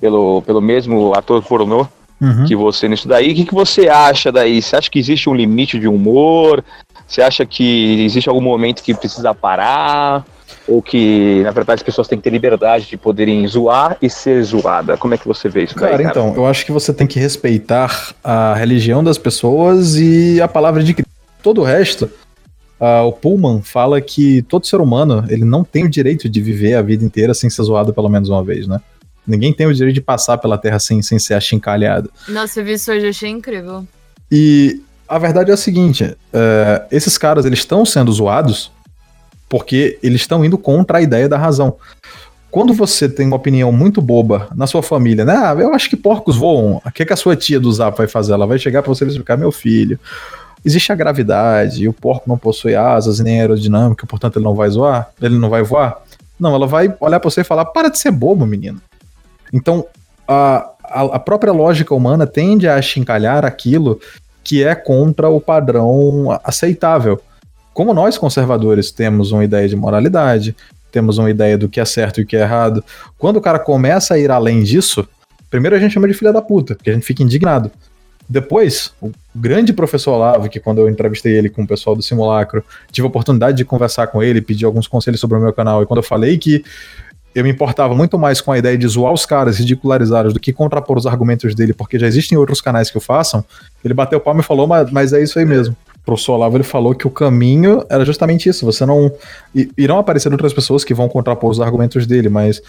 pelo, 0.00 0.40
pelo 0.40 0.62
mesmo 0.62 1.12
ator 1.14 1.42
pornô 1.42 1.86
uhum. 2.18 2.46
que 2.46 2.56
você 2.56 2.88
nisso 2.88 3.06
daí. 3.06 3.32
O 3.32 3.34
que, 3.34 3.44
que 3.44 3.54
você 3.54 3.90
acha 3.90 4.32
daí? 4.32 4.62
Você 4.62 4.74
acha 4.74 4.90
que 4.90 4.98
existe 4.98 5.28
um 5.28 5.34
limite 5.34 5.78
de 5.78 5.86
humor? 5.86 6.64
Você 7.06 7.20
acha 7.20 7.44
que 7.44 8.02
existe 8.02 8.30
algum 8.30 8.40
momento 8.40 8.82
que 8.82 8.94
precisa 8.94 9.34
parar? 9.34 10.24
Ou 10.66 10.82
que, 10.82 11.42
na 11.42 11.50
verdade, 11.50 11.80
as 11.80 11.82
pessoas 11.82 12.06
têm 12.06 12.18
que 12.18 12.24
ter 12.24 12.30
liberdade 12.30 12.86
de 12.86 12.96
poderem 12.96 13.46
zoar 13.46 13.96
e 14.00 14.10
ser 14.10 14.42
zoada? 14.42 14.96
Como 14.96 15.14
é 15.14 15.18
que 15.18 15.26
você 15.26 15.48
vê 15.48 15.64
isso 15.64 15.74
cara, 15.74 15.96
daí, 15.96 16.06
cara? 16.06 16.10
então, 16.10 16.34
eu 16.36 16.46
acho 16.46 16.64
que 16.64 16.72
você 16.72 16.92
tem 16.92 17.06
que 17.06 17.18
respeitar 17.18 18.14
a 18.22 18.54
religião 18.54 19.02
das 19.02 19.18
pessoas 19.18 19.96
e 19.96 20.40
a 20.40 20.48
palavra 20.48 20.82
de 20.82 20.94
Cristo. 20.94 21.10
Todo 21.42 21.62
o 21.62 21.64
resto, 21.64 22.10
uh, 22.80 23.06
o 23.06 23.12
Pullman 23.12 23.62
fala 23.62 24.00
que 24.00 24.42
todo 24.42 24.66
ser 24.66 24.80
humano, 24.80 25.24
ele 25.28 25.44
não 25.44 25.64
tem 25.64 25.84
o 25.84 25.88
direito 25.88 26.28
de 26.28 26.40
viver 26.40 26.74
a 26.74 26.82
vida 26.82 27.04
inteira 27.04 27.32
sem 27.32 27.48
ser 27.48 27.62
zoado 27.62 27.94
pelo 27.94 28.08
menos 28.08 28.28
uma 28.28 28.42
vez, 28.42 28.66
né? 28.66 28.80
Ninguém 29.26 29.52
tem 29.52 29.66
o 29.66 29.74
direito 29.74 29.94
de 29.94 30.00
passar 30.00 30.38
pela 30.38 30.56
Terra 30.56 30.78
sem, 30.78 31.02
sem 31.02 31.18
ser 31.18 31.34
achincalhado. 31.34 32.10
Nossa, 32.28 32.60
eu 32.60 32.64
vi 32.64 32.72
isso 32.72 32.90
hoje, 32.90 33.04
eu 33.04 33.10
achei 33.10 33.28
incrível. 33.28 33.86
E 34.32 34.80
a 35.06 35.18
verdade 35.18 35.50
é 35.50 35.54
a 35.54 35.56
seguinte, 35.56 36.04
uh, 36.04 36.86
esses 36.90 37.16
caras, 37.18 37.44
eles 37.44 37.60
estão 37.60 37.84
sendo 37.84 38.10
zoados 38.12 38.70
porque 39.48 39.98
eles 40.02 40.20
estão 40.20 40.44
indo 40.44 40.58
contra 40.58 40.98
a 40.98 41.02
ideia 41.02 41.28
da 41.28 41.38
razão. 41.38 41.76
Quando 42.50 42.72
você 42.72 43.08
tem 43.08 43.26
uma 43.26 43.36
opinião 43.36 43.70
muito 43.70 44.00
boba 44.00 44.48
na 44.54 44.66
sua 44.66 44.82
família, 44.82 45.24
né? 45.24 45.34
Ah, 45.36 45.54
eu 45.58 45.74
acho 45.74 45.88
que 45.90 45.96
porcos 45.96 46.36
voam. 46.36 46.80
O 46.84 46.90
que, 46.90 47.04
que 47.04 47.12
a 47.12 47.16
sua 47.16 47.36
tia 47.36 47.60
do 47.60 47.70
Zap 47.70 47.96
vai 47.96 48.08
fazer? 48.08 48.32
Ela 48.32 48.46
vai 48.46 48.58
chegar 48.58 48.82
para 48.82 48.88
você 48.88 49.04
explicar, 49.04 49.36
meu 49.36 49.52
filho, 49.52 49.98
existe 50.64 50.90
a 50.90 50.94
gravidade, 50.94 51.84
e 51.84 51.88
o 51.88 51.92
porco 51.92 52.28
não 52.28 52.38
possui 52.38 52.74
asas 52.74 53.20
nem 53.20 53.40
aerodinâmica, 53.40 54.06
portanto 54.06 54.36
ele 54.36 54.44
não 54.44 54.54
vai 54.54 54.68
zoar, 54.70 55.10
ele 55.20 55.38
não 55.38 55.50
vai 55.50 55.62
voar. 55.62 56.00
Não, 56.38 56.54
ela 56.54 56.66
vai 56.66 56.94
olhar 57.00 57.20
para 57.20 57.30
você 57.30 57.42
e 57.42 57.44
falar: 57.44 57.66
para 57.66 57.90
de 57.90 57.98
ser 57.98 58.10
bobo, 58.10 58.46
menino. 58.46 58.80
Então, 59.52 59.86
a, 60.26 60.70
a, 60.84 61.02
a 61.02 61.18
própria 61.18 61.52
lógica 61.52 61.94
humana 61.94 62.26
tende 62.26 62.68
a 62.68 62.76
achincalhar 62.76 63.44
aquilo 63.44 64.00
que 64.44 64.62
é 64.64 64.74
contra 64.74 65.28
o 65.28 65.40
padrão 65.40 66.38
aceitável. 66.44 67.20
Como 67.72 67.94
nós 67.94 68.18
conservadores 68.18 68.90
temos 68.90 69.32
uma 69.32 69.44
ideia 69.44 69.68
de 69.68 69.76
moralidade, 69.76 70.56
temos 70.90 71.18
uma 71.18 71.30
ideia 71.30 71.56
do 71.56 71.68
que 71.68 71.80
é 71.80 71.84
certo 71.84 72.20
e 72.20 72.24
o 72.24 72.26
que 72.26 72.36
é 72.36 72.40
errado, 72.40 72.82
quando 73.16 73.36
o 73.36 73.40
cara 73.40 73.58
começa 73.58 74.14
a 74.14 74.18
ir 74.18 74.30
além 74.30 74.62
disso, 74.62 75.06
primeiro 75.50 75.76
a 75.76 75.78
gente 75.78 75.92
chama 75.92 76.08
de 76.08 76.14
filha 76.14 76.32
da 76.32 76.42
puta, 76.42 76.74
porque 76.74 76.90
a 76.90 76.94
gente 76.94 77.06
fica 77.06 77.22
indignado. 77.22 77.70
Depois, 78.28 78.92
o 79.00 79.10
grande 79.34 79.72
professor 79.72 80.12
Olavo, 80.12 80.50
que 80.50 80.60
quando 80.60 80.78
eu 80.78 80.88
entrevistei 80.88 81.34
ele 81.34 81.48
com 81.48 81.62
o 81.62 81.66
pessoal 81.66 81.96
do 81.96 82.02
Simulacro, 82.02 82.62
tive 82.92 83.06
a 83.06 83.08
oportunidade 83.08 83.56
de 83.56 83.64
conversar 83.64 84.08
com 84.08 84.22
ele, 84.22 84.42
pedir 84.42 84.66
alguns 84.66 84.86
conselhos 84.86 85.18
sobre 85.18 85.38
o 85.38 85.40
meu 85.40 85.52
canal, 85.52 85.82
e 85.82 85.86
quando 85.86 85.98
eu 85.98 86.02
falei 86.02 86.36
que 86.36 86.62
eu 87.34 87.42
me 87.42 87.50
importava 87.50 87.94
muito 87.94 88.18
mais 88.18 88.40
com 88.40 88.52
a 88.52 88.58
ideia 88.58 88.76
de 88.76 88.86
zoar 88.86 89.12
os 89.12 89.24
caras, 89.24 89.58
ridicularizá-los, 89.58 90.34
do 90.34 90.40
que 90.40 90.52
contrapor 90.52 90.98
os 90.98 91.06
argumentos 91.06 91.54
dele, 91.54 91.72
porque 91.72 91.98
já 91.98 92.06
existem 92.06 92.36
outros 92.36 92.60
canais 92.60 92.90
que 92.90 92.98
o 92.98 93.00
façam. 93.00 93.44
Ele 93.82 93.94
bateu 93.94 94.18
o 94.18 94.20
palmo 94.20 94.40
e 94.40 94.44
falou, 94.44 94.66
mas, 94.66 94.90
mas 94.90 95.12
é 95.12 95.22
isso 95.22 95.38
aí 95.38 95.44
mesmo. 95.44 95.76
Pro 96.08 96.16
Solavo 96.16 96.56
ele 96.56 96.64
falou 96.64 96.94
que 96.94 97.06
o 97.06 97.10
caminho 97.10 97.84
era 97.90 98.02
justamente 98.02 98.48
isso. 98.48 98.64
Você 98.64 98.86
não. 98.86 99.12
Irão 99.76 99.98
aparecer 99.98 100.32
outras 100.32 100.54
pessoas 100.54 100.82
que 100.82 100.94
vão 100.94 101.06
contrapor 101.06 101.50
os 101.50 101.60
argumentos 101.60 102.06
dele, 102.06 102.30
mas 102.30 102.62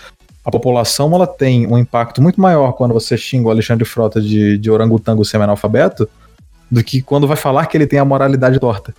a 0.43 0.51
população 0.51 1.15
ela 1.15 1.25
tem 1.25 1.65
um 1.65 1.77
impacto 1.77 2.21
muito 2.21 2.41
maior 2.41 2.73
quando 2.73 2.93
você 2.93 3.17
xinga 3.17 3.47
o 3.47 3.49
Alexandre 3.49 3.85
Frota 3.85 4.19
de, 4.19 4.57
de 4.57 4.69
orangotango 4.69 5.23
semi-analfabeto 5.23 6.09
do 6.69 6.83
que 6.83 7.01
quando 7.01 7.29
vai 7.29 7.37
falar 7.37 7.67
que 7.67 7.77
ele 7.77 7.87
tem 7.87 7.97
a 7.97 8.03
moralidade 8.03 8.59
torta. 8.59 8.93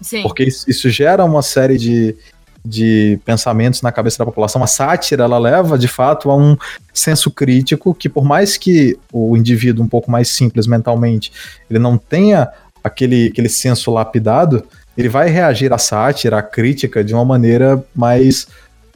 Sim. 0.00 0.22
Porque 0.22 0.42
isso, 0.42 0.68
isso 0.68 0.90
gera 0.90 1.24
uma 1.24 1.40
série 1.40 1.78
de, 1.78 2.16
de 2.64 3.20
pensamentos 3.24 3.80
na 3.80 3.92
cabeça 3.92 4.18
da 4.18 4.24
população. 4.24 4.60
A 4.60 4.66
sátira, 4.66 5.22
ela 5.22 5.38
leva, 5.38 5.78
de 5.78 5.86
fato, 5.86 6.32
a 6.32 6.36
um 6.36 6.56
senso 6.92 7.30
crítico 7.30 7.94
que, 7.94 8.08
por 8.08 8.24
mais 8.24 8.56
que 8.56 8.98
o 9.12 9.36
indivíduo 9.36 9.84
um 9.84 9.88
pouco 9.88 10.10
mais 10.10 10.30
simples 10.30 10.66
mentalmente, 10.66 11.30
ele 11.70 11.78
não 11.78 11.96
tenha 11.96 12.50
aquele, 12.84 13.28
aquele 13.28 13.48
senso 13.48 13.90
lapidado, 13.90 14.62
ele 14.96 15.08
vai 15.08 15.30
reagir 15.30 15.72
à 15.72 15.78
sátira, 15.78 16.38
à 16.38 16.42
crítica, 16.42 17.02
de 17.02 17.14
uma 17.14 17.24
maneira 17.24 17.82
mais, 17.96 18.46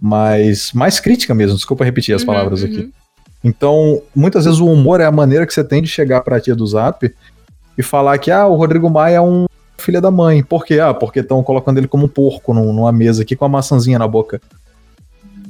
mais, 0.01 0.71
mais 0.73 1.01
crítica 1.01 1.35
mesmo. 1.35 1.57
Desculpa 1.57 1.85
repetir 1.85 2.15
as 2.15 2.21
uhum, 2.21 2.27
palavras 2.27 2.63
uhum. 2.63 2.69
aqui. 2.69 2.93
Então, 3.43 4.03
muitas 4.15 4.45
vezes 4.45 4.61
o 4.61 4.67
humor 4.67 5.01
é 5.01 5.07
a 5.07 5.13
maneira 5.13 5.47
que 5.47 5.55
você 5.55 5.65
tem 5.65 5.81
de 5.81 5.89
chegar 5.89 6.21
pra 6.21 6.41
tia 6.41 6.55
do 6.55 6.67
Zap 6.67 7.11
e 7.77 7.83
falar 7.83 8.19
que, 8.19 8.31
ah, 8.31 8.47
o 8.47 8.57
Rodrigo 8.57 8.91
Maia 8.91 9.17
é 9.17 9.21
um 9.21 9.47
filha 9.79 10.01
da 10.01 10.11
mãe. 10.11 10.43
Por 10.43 10.65
quê? 10.65 10.81
Ah, 10.81 10.93
porque 10.93 11.21
estão 11.21 11.43
colocando 11.43 11.79
ele 11.79 11.89
como 11.89 12.05
um 12.05 12.09
porco 12.09 12.53
numa 12.53 12.93
mesa 12.93 13.23
aqui 13.23 13.35
com 13.35 13.45
a 13.45 13.49
maçãzinha 13.49 13.99
na 13.99 14.07
boca. 14.07 14.41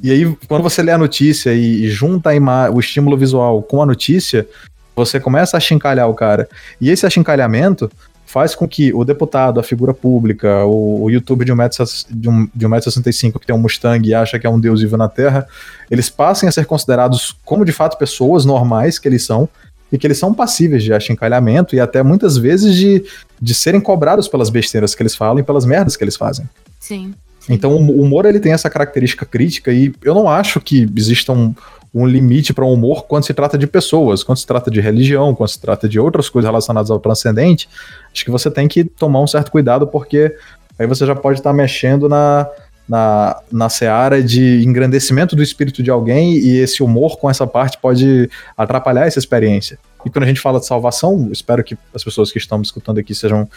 E 0.03 0.13
aí, 0.13 0.37
quando 0.47 0.63
você 0.63 0.81
lê 0.83 0.93
a 0.93 0.99
notícia 0.99 1.53
e, 1.53 1.89
junta 1.89 2.31
o 2.73 2.79
estímulo 2.79 3.17
visual 3.17 3.63
com 3.63 3.83
a 3.83 3.87
notícia, 3.87 4.47
você 4.95 5.19
começa 5.19 5.57
a 5.57 5.61
chincalhar 5.61 6.09
o 6.09 6.15
cara. 6.15 6.49
E 6.81 6.91
esse 6.91 7.05
achincalhamento 7.05 7.91
faz 8.29 8.55
com 8.55 8.69
que 8.69 8.93
o 8.93 9.05
deputado, 9.05 9.59
a 9.59 9.63
figura 9.63 9.95
pública, 9.95 10.63
o, 10.67 11.05
o 11.05 11.11
YouTube 11.11 11.47
de 11.47 11.53
1,65m 11.53 12.07
de 12.11 12.29
um, 12.29 12.69
um 12.69 13.33
que 13.33 13.47
tem 13.47 13.57
um 13.57 13.59
Mustang 13.59 14.07
e 14.07 14.13
acha 14.13 14.39
que 14.39 14.47
é 14.47 14.51
um 14.51 14.61
deus 14.61 14.83
vivo 14.83 14.99
na 14.99 15.09
Terra, 15.09 15.49
eles 15.91 16.11
passem 16.11 16.47
a 16.47 16.53
ser 16.53 16.67
considerados 16.67 17.35
como 17.43 17.65
de 17.65 17.73
fato 17.73 17.97
pessoas 17.97 18.45
normais 18.45 18.99
que 18.99 19.09
eles 19.09 19.25
são, 19.25 19.49
e 19.91 19.97
que 19.97 20.07
eles 20.07 20.19
são 20.19 20.35
passíveis 20.35 20.85
de 20.85 20.93
achincalhamento 20.93 21.75
e 21.75 21.81
até 21.81 22.03
muitas 22.03 22.37
vezes 22.37 22.77
de, 22.77 23.03
de 23.41 23.55
serem 23.55 23.81
cobrados 23.81 24.29
pelas 24.29 24.51
besteiras 24.51 24.95
que 24.95 25.03
eles 25.03 25.17
falam 25.17 25.39
e 25.39 25.43
pelas 25.43 25.65
merdas 25.65 25.97
que 25.97 26.05
eles 26.05 26.15
fazem. 26.15 26.47
Sim. 26.79 27.15
sim. 27.41 27.55
Então 27.55 27.75
o 27.75 28.03
humor 28.03 28.27
ele 28.27 28.41
tem 28.41 28.53
essa 28.53 28.69
característica 28.69 29.25
crítica 29.25 29.73
e 29.73 29.91
eu 30.05 30.15
não 30.15 30.29
acho 30.29 30.61
que 30.61 30.87
exista 30.95 31.33
um, 31.33 31.55
um 31.95 32.07
limite 32.07 32.53
para 32.53 32.65
o 32.65 32.73
humor 32.73 33.07
quando 33.07 33.25
se 33.25 33.35
trata 33.35 33.57
de 33.57 33.67
pessoas, 33.67 34.23
quando 34.23 34.39
se 34.39 34.47
trata 34.47 34.71
de 34.71 34.81
religião, 34.81 35.35
quando 35.35 35.49
se 35.49 35.61
trata 35.61 35.89
de 35.89 35.99
outras 35.99 36.29
coisas 36.29 36.49
relacionadas 36.49 36.91
ao 36.91 37.01
transcendente. 37.01 37.69
Acho 38.13 38.25
que 38.25 38.31
você 38.31 38.51
tem 38.51 38.69
que 38.69 38.85
tomar 38.85 39.21
um 39.21 39.27
certo 39.27 39.51
cuidado 39.51 39.87
porque 39.87 40.35
aí 40.79 40.87
você 40.87 41.07
já 41.07 41.15
pode 41.15 41.41
estar 41.41 41.51
tá 41.51 41.57
mexendo 41.57 42.09
na, 42.09 42.47
na, 42.89 43.41
na 43.51 43.69
seara 43.69 44.23
de 44.23 44.63
engrandecimento 44.65 45.35
do 45.35 45.43
espírito 45.43 45.83
de 45.83 45.91
alguém 45.91 46.37
e 46.37 46.59
esse 46.59 46.83
humor 46.83 47.19
com 47.19 47.29
essa 47.29 47.47
parte 47.47 47.79
pode 47.79 48.31
atrapalhar 48.57 49.07
essa 49.07 49.19
experiência. 49.19 49.79
E 50.05 50.11
quando 50.11 50.25
a 50.25 50.27
gente 50.27 50.41
fala 50.41 50.61
de 50.61 50.67
salvação, 50.67 51.29
espero 51.33 51.65
que 51.65 51.77
as 51.95 52.05
pessoas 52.05 52.31
que 52.31 52.39
estão 52.39 52.59
me 52.59 52.65
escutando 52.65 52.99
aqui 52.99 53.15
sejam 53.15 53.49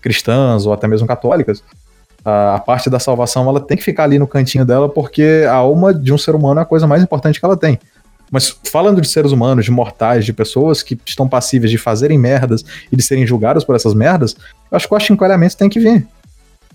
cristãs 0.00 0.64
ou 0.64 0.72
até 0.72 0.88
mesmo 0.88 1.06
católicas. 1.06 1.62
A, 2.24 2.58
parte 2.58 2.90
da 2.90 2.98
salvação 2.98 3.48
ela 3.48 3.60
tem 3.60 3.76
que 3.76 3.82
ficar 3.82 4.04
ali 4.04 4.18
no 4.18 4.26
cantinho 4.26 4.64
dela 4.64 4.88
porque 4.88 5.44
a 5.48 5.54
alma 5.54 5.94
de 5.94 6.12
um 6.12 6.18
ser 6.18 6.34
humano 6.34 6.60
é 6.60 6.62
a 6.62 6.66
coisa 6.66 6.86
mais 6.86 7.02
importante 7.02 7.40
que 7.40 7.44
ela 7.44 7.56
tem. 7.56 7.78
Mas 8.30 8.56
falando 8.64 9.00
de 9.00 9.08
seres 9.08 9.32
humanos, 9.32 9.64
de 9.64 9.70
mortais, 9.70 10.24
de 10.24 10.32
pessoas 10.32 10.82
que 10.82 10.98
estão 11.04 11.28
passíveis 11.28 11.70
de 11.70 11.78
fazerem 11.78 12.18
merdas 12.18 12.64
e 12.92 12.96
de 12.96 13.02
serem 13.02 13.26
julgadas 13.26 13.64
por 13.64 13.74
essas 13.74 13.92
merdas, 13.92 14.36
eu 14.70 14.76
acho 14.76 14.86
que 14.86 14.94
o 14.94 14.96
achincalhamento 14.96 15.56
tem 15.56 15.68
que 15.68 15.80
vir. 15.80 16.06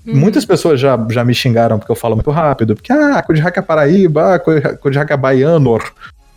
Uhum. 0.05 0.15
Muitas 0.15 0.45
pessoas 0.45 0.79
já, 0.79 0.97
já 1.09 1.23
me 1.23 1.33
xingaram 1.33 1.79
porque 1.79 1.91
eu 1.91 1.95
falo 1.95 2.15
muito 2.15 2.29
rápido, 2.29 2.75
porque, 2.75 2.91
ah, 2.91 3.23
é 3.55 3.61
Paraíba, 3.61 4.39
Kodiak 4.81 5.11
é 5.11 5.17
baiano. 5.17 5.75
O 5.75 5.81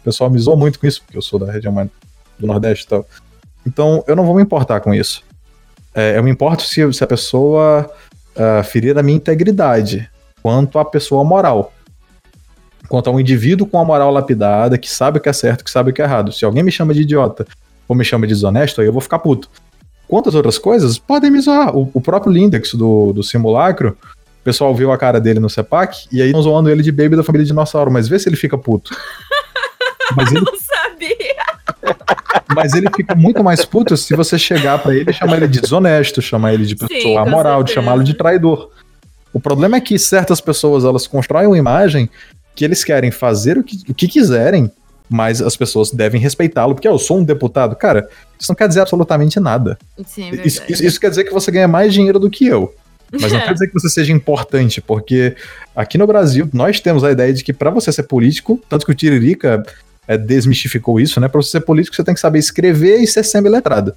pessoal 0.05 0.31
me 0.31 0.39
zoou 0.39 0.57
muito 0.57 0.79
com 0.79 0.87
isso, 0.87 1.03
porque 1.03 1.19
eu 1.19 1.23
sou 1.23 1.39
da 1.39 1.51
região 1.51 1.75
do 2.39 2.47
Nordeste 2.47 2.87
e 2.87 2.89
tal. 2.89 3.07
Então, 3.67 4.03
eu 4.07 4.17
não 4.17 4.25
vou 4.25 4.37
me 4.37 4.43
importar 4.43 4.81
com 4.81 4.95
isso. 4.95 5.23
É, 5.95 6.17
eu 6.17 6.23
me 6.23 6.31
importo 6.31 6.63
se, 6.63 6.93
se 6.93 7.05
a 7.05 7.07
pessoa 7.07 7.91
uh, 8.39 8.63
ferir 8.65 8.97
a 8.97 9.03
minha 9.03 9.17
integridade, 9.17 10.09
quanto 10.43 10.79
a 10.79 10.85
pessoa 10.85 11.25
moral. 11.25 11.73
Quanto 12.89 13.11
a 13.11 13.13
um 13.13 13.21
indivíduo 13.21 13.67
com 13.67 13.79
a 13.79 13.85
moral 13.85 14.11
lapidada, 14.11 14.79
que 14.79 14.91
sabe 14.91 15.19
o 15.19 15.21
que 15.21 15.29
é 15.29 15.33
certo, 15.33 15.65
que 15.65 15.71
sabe 15.71 15.91
o 15.91 15.93
que 15.93 16.01
é 16.01 16.05
errado. 16.05 16.33
Se 16.33 16.45
alguém 16.45 16.63
me 16.63 16.71
chama 16.71 16.95
de 16.95 17.03
idiota 17.03 17.47
ou 17.87 17.95
me 17.95 18.05
chama 18.05 18.27
de 18.27 18.33
desonesto, 18.33 18.81
aí 18.81 18.87
eu 18.87 18.93
vou 18.93 19.03
ficar 19.03 19.19
puto. 19.19 19.51
Quantas 20.07 20.35
outras 20.35 20.57
coisas, 20.59 20.99
podem 20.99 21.31
me 21.31 21.41
zoar. 21.41 21.77
O, 21.77 21.91
o 21.93 22.01
próprio 22.01 22.33
Lindex 22.33 22.73
do, 22.75 23.13
do 23.13 23.23
simulacro, 23.23 23.97
o 24.41 24.45
pessoal 24.45 24.75
viu 24.75 24.91
a 24.91 24.97
cara 24.97 25.21
dele 25.21 25.39
no 25.39 25.51
CEPAC 25.51 26.09
e 26.11 26.23
aí 26.23 26.29
estão 26.29 26.41
zoando 26.41 26.71
ele 26.71 26.83
de 26.83 26.91
baby 26.91 27.15
da 27.15 27.23
família 27.23 27.47
dinossauro, 27.47 27.91
mas 27.91 28.09
vê 28.09 28.19
se 28.19 28.29
ele 28.29 28.37
fica 28.37 28.57
puto. 28.57 28.97
Mas 30.17 30.33
ele... 30.33 30.43
Mas 32.55 32.75
ele 32.75 32.89
fica 32.95 33.15
muito 33.15 33.43
mais 33.43 33.65
puto 33.65 33.97
se 33.97 34.15
você 34.15 34.39
chegar 34.39 34.79
para 34.79 34.95
ele 34.95 35.11
e 35.11 35.15
chamar 35.15 35.37
ele 35.37 35.49
de 35.49 35.61
desonesto, 35.61 36.21
chamar 36.21 36.55
ele 36.55 36.67
de 36.67 36.77
pessoa 36.77 37.01
Sim, 37.01 37.17
amoral, 37.17 37.63
de 37.63 37.73
chamá-lo 37.73 38.03
de 38.03 38.15
traidor. 38.15 38.71
O 39.33 39.41
problema 39.41 39.77
é 39.77 39.81
que 39.81 39.99
certas 39.99 40.41
pessoas 40.41 40.85
elas 40.85 41.07
constroem 41.07 41.47
uma 41.47 41.59
imagem 41.59 42.09
que 42.55 42.65
eles 42.65 42.83
querem 42.83 43.11
fazer 43.11 43.57
o 43.57 43.63
que, 43.63 43.79
o 43.89 43.95
que 43.95 44.09
quiserem 44.09 44.71
mas 45.09 45.41
as 45.41 45.57
pessoas 45.57 45.91
devem 45.91 46.21
respeitá-lo, 46.21 46.75
porque 46.75 46.87
eu 46.87 46.99
sou 46.99 47.19
um 47.19 47.25
deputado. 47.25 47.75
Cara, 47.75 48.09
isso 48.39 48.51
não 48.51 48.57
quer 48.57 48.69
dizer 48.69 48.81
absolutamente 48.81 49.41
nada. 49.41 49.79
Sim, 50.05 50.31
é 50.31 50.47
isso, 50.47 50.63
isso, 50.69 50.85
isso, 50.85 51.01
quer 51.01 51.09
dizer 51.09 51.25
que 51.25 51.33
você 51.33 51.51
ganha 51.51 51.67
mais 51.67 51.95
dinheiro 51.95 52.19
do 52.19 52.29
que 52.29 52.47
eu. 52.47 52.75
Mas 53.11 53.33
não 53.33 53.41
quer 53.47 53.55
dizer 53.55 53.69
que 53.69 53.73
você 53.73 53.89
seja 53.89 54.13
importante, 54.13 54.81
porque 54.81 55.35
aqui 55.75 55.97
no 55.97 56.07
Brasil 56.07 56.49
nós 56.53 56.79
temos 56.81 57.03
a 57.05 57.11
ideia 57.11 57.33
de 57.33 57.43
que 57.43 57.53
para 57.53 57.71
você 57.71 57.91
ser 57.91 58.03
político, 58.03 58.61
tanto 58.69 58.85
que 58.85 58.93
o 58.93 58.95
Tiririca 58.95 59.65
é, 60.09 60.17
desmistificou 60.17 60.99
isso, 60.99 61.21
né? 61.21 61.29
Para 61.29 61.43
você 61.43 61.51
ser 61.51 61.61
político, 61.61 61.95
você 61.95 62.03
tem 62.03 62.15
que 62.15 62.21
saber 62.21 62.39
escrever 62.39 62.97
e 62.97 63.07
ser 63.07 63.23
semi-letrado. 63.23 63.95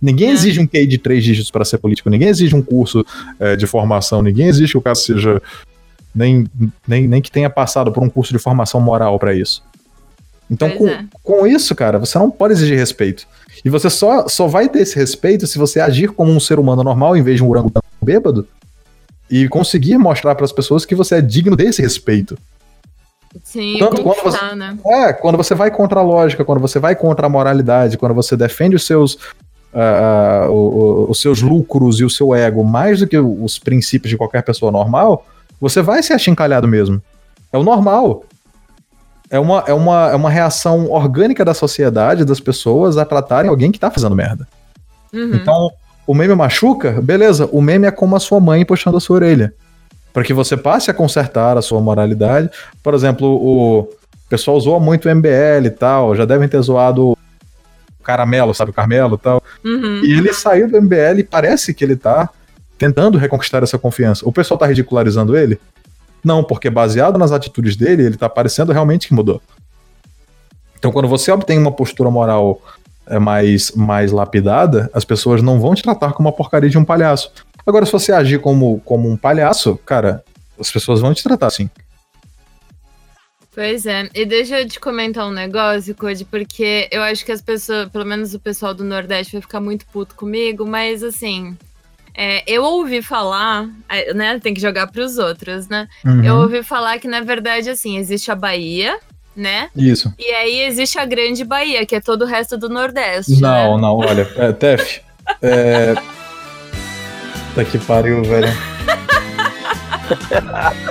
Ninguém 0.00 0.28
é. 0.28 0.32
exige 0.32 0.60
um 0.60 0.66
QI 0.66 0.86
de 0.86 0.98
três 0.98 1.24
dígitos 1.24 1.50
para 1.50 1.64
ser 1.64 1.78
político, 1.78 2.10
ninguém 2.10 2.28
exige 2.28 2.54
um 2.54 2.62
curso 2.62 3.04
é, 3.40 3.56
de 3.56 3.66
formação, 3.66 4.20
ninguém 4.22 4.46
exige 4.46 4.72
que 4.72 4.78
o 4.78 4.82
caso 4.82 5.02
seja. 5.02 5.42
Nem, 6.14 6.46
nem, 6.86 7.08
nem 7.08 7.20
que 7.20 7.30
tenha 7.30 7.50
passado 7.50 7.90
por 7.90 8.00
um 8.00 8.08
curso 8.08 8.32
de 8.32 8.38
formação 8.38 8.80
moral 8.80 9.18
para 9.18 9.34
isso. 9.34 9.64
Então, 10.48 10.70
com, 10.70 10.86
é. 10.86 11.04
com 11.24 11.44
isso, 11.44 11.74
cara, 11.74 11.98
você 11.98 12.16
não 12.18 12.30
pode 12.30 12.52
exigir 12.52 12.78
respeito. 12.78 13.26
E 13.64 13.70
você 13.70 13.90
só, 13.90 14.28
só 14.28 14.46
vai 14.46 14.68
ter 14.68 14.80
esse 14.80 14.94
respeito 14.94 15.46
se 15.46 15.58
você 15.58 15.80
agir 15.80 16.10
como 16.10 16.30
um 16.30 16.38
ser 16.38 16.60
humano 16.60 16.84
normal 16.84 17.16
em 17.16 17.22
vez 17.22 17.38
de 17.38 17.42
um 17.42 17.48
orangotango 17.48 17.84
bêbado 18.00 18.46
e 19.28 19.48
conseguir 19.48 19.96
mostrar 19.96 20.34
para 20.34 20.44
as 20.44 20.52
pessoas 20.52 20.84
que 20.84 20.94
você 20.94 21.16
é 21.16 21.20
digno 21.20 21.56
desse 21.56 21.82
respeito. 21.82 22.38
Sim, 23.42 23.76
Tanto 23.78 24.02
quando 24.02 24.22
você, 24.22 24.54
né? 24.54 24.78
É, 24.86 25.12
quando 25.12 25.36
você 25.36 25.54
vai 25.54 25.70
contra 25.70 26.00
a 26.00 26.02
lógica, 26.02 26.44
quando 26.44 26.60
você 26.60 26.78
vai 26.78 26.94
contra 26.94 27.26
a 27.26 27.30
moralidade, 27.30 27.98
quando 27.98 28.14
você 28.14 28.36
defende 28.36 28.76
os 28.76 28.86
seus, 28.86 29.14
uh, 29.72 30.50
uh, 30.50 31.10
os 31.10 31.20
seus 31.20 31.42
lucros 31.42 32.00
e 32.00 32.04
o 32.04 32.10
seu 32.10 32.34
ego 32.34 32.64
mais 32.64 33.00
do 33.00 33.06
que 33.06 33.18
os 33.18 33.58
princípios 33.58 34.10
de 34.10 34.16
qualquer 34.16 34.42
pessoa 34.42 34.70
normal, 34.70 35.26
você 35.60 35.82
vai 35.82 36.02
ser 36.02 36.14
achincalhado 36.14 36.68
mesmo. 36.68 37.02
É 37.52 37.58
o 37.58 37.62
normal 37.62 38.24
é 39.30 39.38
uma, 39.38 39.64
é, 39.66 39.72
uma, 39.72 40.10
é 40.10 40.14
uma 40.14 40.30
reação 40.30 40.90
orgânica 40.90 41.44
da 41.44 41.54
sociedade, 41.54 42.24
das 42.24 42.40
pessoas, 42.40 42.96
a 42.96 43.04
tratarem 43.04 43.50
alguém 43.50 43.72
que 43.72 43.80
tá 43.80 43.90
fazendo 43.90 44.14
merda. 44.14 44.46
Uhum. 45.12 45.34
Então, 45.34 45.70
o 46.06 46.14
meme 46.14 46.34
machuca? 46.34 47.00
Beleza, 47.00 47.48
o 47.50 47.60
meme 47.60 47.86
é 47.86 47.90
como 47.90 48.14
a 48.14 48.20
sua 48.20 48.38
mãe 48.38 48.64
puxando 48.64 48.96
a 48.96 49.00
sua 49.00 49.16
orelha. 49.16 49.52
Para 50.14 50.24
que 50.24 50.32
você 50.32 50.56
passe 50.56 50.90
a 50.90 50.94
consertar 50.94 51.58
a 51.58 51.62
sua 51.62 51.80
moralidade. 51.80 52.48
Por 52.82 52.94
exemplo, 52.94 53.26
o 53.26 53.88
pessoal 54.28 54.58
zoa 54.60 54.80
muito 54.80 55.08
o 55.08 55.14
MBL 55.14 55.66
e 55.66 55.70
tal, 55.70 56.14
já 56.14 56.24
devem 56.24 56.48
ter 56.48 56.62
zoado 56.62 57.10
o 57.10 57.18
Caramelo, 58.02 58.54
sabe, 58.54 58.70
o 58.70 58.74
Carmelo 58.74 59.16
e 59.16 59.18
tal. 59.18 59.42
Uhum. 59.64 60.02
E 60.04 60.12
ele 60.12 60.32
saiu 60.32 60.70
do 60.70 60.80
MBL 60.80 61.18
e 61.18 61.24
parece 61.24 61.74
que 61.74 61.84
ele 61.84 61.96
tá 61.96 62.30
tentando 62.78 63.18
reconquistar 63.18 63.62
essa 63.62 63.76
confiança. 63.76 64.26
O 64.26 64.32
pessoal 64.32 64.56
tá 64.56 64.66
ridicularizando 64.66 65.36
ele? 65.36 65.58
Não, 66.22 66.42
porque 66.42 66.70
baseado 66.70 67.18
nas 67.18 67.32
atitudes 67.32 67.76
dele, 67.76 68.04
ele 68.04 68.16
tá 68.16 68.28
parecendo 68.28 68.72
realmente 68.72 69.08
que 69.08 69.14
mudou. 69.14 69.42
Então, 70.78 70.92
quando 70.92 71.08
você 71.08 71.30
obtém 71.32 71.58
uma 71.58 71.72
postura 71.72 72.10
moral 72.10 72.62
é, 73.06 73.18
mais, 73.18 73.72
mais 73.72 74.12
lapidada, 74.12 74.90
as 74.94 75.04
pessoas 75.04 75.42
não 75.42 75.60
vão 75.60 75.74
te 75.74 75.82
tratar 75.82 76.12
como 76.12 76.28
uma 76.28 76.34
porcaria 76.34 76.70
de 76.70 76.78
um 76.78 76.84
palhaço. 76.84 77.32
Agora, 77.66 77.86
se 77.86 77.92
você 77.92 78.12
agir 78.12 78.40
como, 78.40 78.80
como 78.84 79.08
um 79.08 79.16
palhaço, 79.16 79.76
cara, 79.84 80.22
as 80.58 80.70
pessoas 80.70 81.00
vão 81.00 81.14
te 81.14 81.22
tratar 81.22 81.46
assim. 81.46 81.68
Pois 83.54 83.86
é, 83.86 84.08
e 84.12 84.26
deixa 84.26 84.60
eu 84.60 84.68
te 84.68 84.80
comentar 84.80 85.26
um 85.28 85.30
negócio, 85.30 85.94
Code, 85.94 86.24
porque 86.24 86.88
eu 86.90 87.00
acho 87.02 87.24
que 87.24 87.30
as 87.30 87.40
pessoas, 87.40 87.88
pelo 87.88 88.04
menos 88.04 88.34
o 88.34 88.40
pessoal 88.40 88.74
do 88.74 88.82
Nordeste, 88.82 89.32
vai 89.32 89.40
ficar 89.40 89.60
muito 89.60 89.86
puto 89.86 90.16
comigo, 90.16 90.66
mas 90.66 91.04
assim, 91.04 91.56
é, 92.16 92.42
eu 92.46 92.64
ouvi 92.64 93.00
falar, 93.00 93.68
né? 94.14 94.40
Tem 94.40 94.54
que 94.54 94.60
jogar 94.60 94.88
para 94.88 95.02
os 95.02 95.18
outros, 95.18 95.68
né? 95.68 95.88
Uhum. 96.04 96.24
Eu 96.24 96.36
ouvi 96.36 96.62
falar 96.62 96.98
que, 96.98 97.06
na 97.06 97.20
verdade, 97.20 97.70
assim, 97.70 97.96
existe 97.96 98.30
a 98.30 98.34
Bahia, 98.34 98.98
né? 99.36 99.68
Isso. 99.74 100.12
E 100.18 100.30
aí 100.32 100.62
existe 100.62 100.98
a 100.98 101.04
Grande 101.04 101.44
Bahia, 101.44 101.86
que 101.86 101.94
é 101.94 102.00
todo 102.00 102.22
o 102.22 102.26
resto 102.26 102.56
do 102.56 102.68
Nordeste. 102.68 103.40
Não, 103.40 103.76
né? 103.76 103.82
não, 103.82 103.96
olha, 103.98 104.28
é, 104.36 104.52
Tef. 104.52 105.00
É. 105.40 105.94
Tá 107.54 107.64
que 107.64 107.78
pariu, 107.78 108.22
velho. 108.24 108.52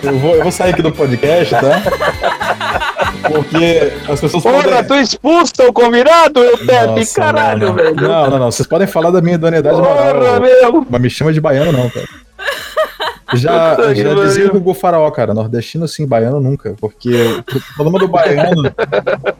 Eu 0.01 0.17
vou, 0.17 0.35
eu 0.35 0.43
vou 0.43 0.51
sair 0.51 0.71
aqui 0.71 0.81
do 0.81 0.91
podcast, 0.91 1.53
tá? 1.55 1.81
Porque 3.27 3.91
as 4.09 4.19
pessoas 4.19 4.43
Porra, 4.43 4.63
podem. 4.63 4.83
tu 4.85 4.95
expulsa 4.95 5.63
o 5.67 5.73
convidado, 5.73 6.39
eu 6.39 6.57
Pepe, 6.57 7.05
caralho, 7.13 7.59
não, 7.59 7.67
não. 7.67 7.75
velho. 7.75 7.95
Não, 7.95 8.29
não, 8.29 8.39
não. 8.39 8.51
Vocês 8.51 8.67
podem 8.67 8.87
falar 8.87 9.11
da 9.11 9.21
minha 9.21 9.35
idoneidade 9.35 9.75
Porra, 9.75 10.13
moral. 10.13 10.41
meu. 10.41 10.87
Mas 10.89 11.01
me 11.01 11.09
chama 11.09 11.31
de 11.33 11.39
baiano, 11.41 11.71
não, 11.71 11.89
cara. 11.89 12.07
Já, 13.35 13.75
Puta 13.75 13.95
já 13.95 14.13
dizia 14.13 14.47
o 14.47 14.51
Gugu 14.51 14.73
Faraó, 14.75 15.09
cara, 15.09 15.33
nordestino 15.33 15.87
sim, 15.87 16.05
baiano 16.05 16.39
nunca, 16.39 16.75
porque 16.79 17.09
o 17.11 17.73
problema 17.75 17.97
do 17.97 18.07
baiano 18.07 18.61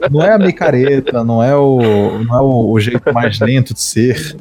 não 0.10 0.24
é 0.24 0.32
a 0.34 0.40
micareta, 0.40 1.24
não 1.24 1.44
é 1.44 1.56
o, 1.56 2.20
não 2.26 2.36
é 2.36 2.42
o, 2.42 2.72
o 2.72 2.80
jeito 2.80 3.14
mais 3.14 3.40
lento 3.40 3.72
de 3.74 3.82
ser, 3.82 4.36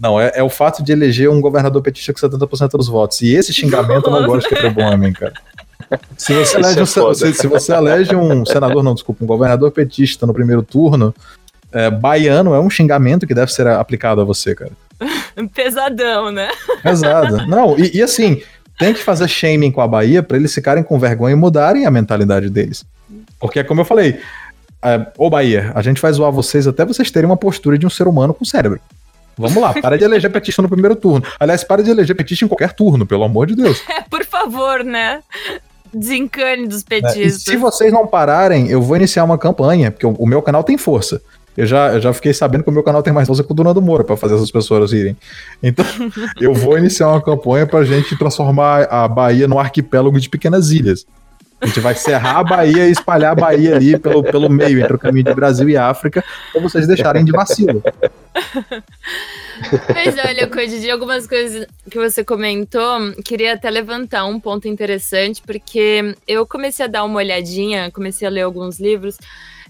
não, 0.00 0.20
é, 0.20 0.32
é 0.34 0.42
o 0.42 0.48
fato 0.48 0.82
de 0.82 0.92
eleger 0.92 1.28
um 1.30 1.40
governador 1.40 1.82
petista 1.82 2.12
com 2.12 2.20
70% 2.20 2.70
dos 2.76 2.88
votos, 2.88 3.20
e 3.20 3.34
esse 3.34 3.52
xingamento 3.52 4.06
eu 4.06 4.12
não 4.12 4.26
gosto 4.26 4.48
que 4.48 4.54
é 4.54 4.70
bom 4.70 4.96
mim, 4.96 5.12
cara. 5.12 5.34
Se 6.16 6.34
você, 6.34 6.42
Isso 6.42 6.56
elege 6.58 6.78
é 6.78 6.82
um, 6.82 7.14
se, 7.14 7.32
se- 7.34 7.46
você 7.46 7.72
elege 7.72 8.14
um 8.14 8.44
senador, 8.44 8.82
não, 8.82 8.94
desculpa, 8.94 9.24
um 9.24 9.26
governador 9.26 9.70
petista 9.70 10.26
no 10.26 10.34
primeiro 10.34 10.62
turno, 10.62 11.14
é, 11.72 11.90
baiano 11.90 12.54
é 12.54 12.60
um 12.60 12.68
xingamento 12.68 13.26
que 13.26 13.34
deve 13.34 13.52
ser 13.52 13.66
aplicado 13.66 14.20
a 14.20 14.24
você, 14.24 14.54
cara. 14.54 14.72
Pesadão, 15.54 16.30
né? 16.30 16.48
Exato. 16.84 17.46
Não, 17.46 17.78
e, 17.78 17.96
e 17.96 18.02
assim, 18.02 18.42
tem 18.78 18.92
que 18.92 19.02
fazer 19.02 19.28
shaming 19.28 19.70
com 19.70 19.80
a 19.80 19.88
Bahia 19.88 20.22
pra 20.22 20.36
eles 20.36 20.52
ficarem 20.54 20.82
com 20.82 20.98
vergonha 20.98 21.32
e 21.32 21.36
mudarem 21.36 21.86
a 21.86 21.90
mentalidade 21.90 22.50
deles. 22.50 22.84
Porque, 23.40 23.62
como 23.64 23.80
eu 23.80 23.84
falei, 23.84 24.20
é, 24.82 25.06
ô 25.16 25.30
Bahia, 25.30 25.72
a 25.74 25.82
gente 25.82 26.00
vai 26.00 26.12
zoar 26.12 26.30
vocês 26.32 26.66
até 26.66 26.84
vocês 26.84 27.10
terem 27.10 27.28
uma 27.28 27.36
postura 27.36 27.78
de 27.78 27.86
um 27.86 27.90
ser 27.90 28.06
humano 28.08 28.34
com 28.34 28.44
cérebro. 28.44 28.80
Vamos 29.38 29.62
lá, 29.62 29.72
para 29.80 29.96
de 29.96 30.04
eleger 30.04 30.30
petista 30.30 30.60
no 30.60 30.68
primeiro 30.68 30.96
turno. 30.96 31.24
Aliás, 31.38 31.62
para 31.64 31.82
de 31.82 31.90
eleger 31.90 32.16
petista 32.16 32.44
em 32.44 32.48
qualquer 32.48 32.72
turno, 32.72 33.06
pelo 33.06 33.24
amor 33.24 33.46
de 33.46 33.54
Deus. 33.56 33.82
É, 33.88 34.02
por 34.02 34.24
favor, 34.24 34.84
né? 34.84 35.20
Desencane 35.92 36.66
dos 36.66 36.84
É, 36.90 37.00
petistas. 37.00 37.42
se 37.44 37.56
vocês 37.56 37.92
não 37.92 38.06
pararem, 38.06 38.68
eu 38.68 38.80
vou 38.82 38.96
iniciar 38.96 39.24
uma 39.24 39.38
campanha, 39.38 39.90
porque 39.90 40.06
o, 40.06 40.10
o 40.18 40.26
meu 40.26 40.42
canal 40.42 40.62
tem 40.62 40.76
força. 40.76 41.20
Eu 41.56 41.66
já, 41.66 41.92
eu 41.94 42.00
já 42.00 42.12
fiquei 42.12 42.32
sabendo 42.32 42.62
que 42.62 42.70
o 42.70 42.72
meu 42.72 42.82
canal 42.84 43.02
tem 43.02 43.12
mais 43.12 43.26
força 43.26 43.42
que 43.42 43.50
o 43.50 43.54
do 43.54 43.64
Nando 43.64 43.82
Moura 43.82 44.04
pra 44.04 44.16
fazer 44.16 44.34
essas 44.36 44.50
pessoas 44.50 44.92
irem. 44.92 45.16
Então, 45.62 45.84
eu 46.40 46.52
vou 46.54 46.78
iniciar 46.78 47.08
uma 47.08 47.20
campanha 47.22 47.66
pra 47.66 47.82
gente 47.84 48.16
transformar 48.16 48.84
a 48.90 49.08
Bahia 49.08 49.48
num 49.48 49.58
arquipélago 49.58 50.20
de 50.20 50.28
pequenas 50.28 50.70
ilhas. 50.70 51.04
A 51.60 51.66
gente 51.66 51.80
vai 51.80 51.94
serrar 51.94 52.36
a 52.36 52.44
Bahia 52.44 52.86
e 52.86 52.92
espalhar 52.92 53.32
a 53.32 53.34
Bahia 53.34 53.76
ali 53.76 53.98
pelo, 53.98 54.22
pelo 54.22 54.48
meio, 54.48 54.80
entre 54.80 54.94
o 54.94 54.98
caminho 54.98 55.24
de 55.24 55.34
Brasil 55.34 55.68
e 55.68 55.76
África, 55.76 56.24
pra 56.52 56.60
vocês 56.60 56.86
deixarem 56.86 57.24
de 57.24 57.32
vacilo. 57.32 57.82
Mas 59.92 60.16
olha, 60.24 60.46
Cody, 60.46 60.80
de 60.80 60.90
algumas 60.90 61.26
coisas 61.26 61.66
que 61.90 61.98
você 61.98 62.22
comentou, 62.22 63.12
queria 63.24 63.54
até 63.54 63.68
levantar 63.68 64.24
um 64.24 64.38
ponto 64.38 64.68
interessante, 64.68 65.42
porque 65.44 66.14
eu 66.28 66.46
comecei 66.46 66.84
a 66.84 66.88
dar 66.88 67.04
uma 67.04 67.16
olhadinha, 67.16 67.90
comecei 67.90 68.28
a 68.28 68.30
ler 68.30 68.42
alguns 68.42 68.78
livros, 68.78 69.18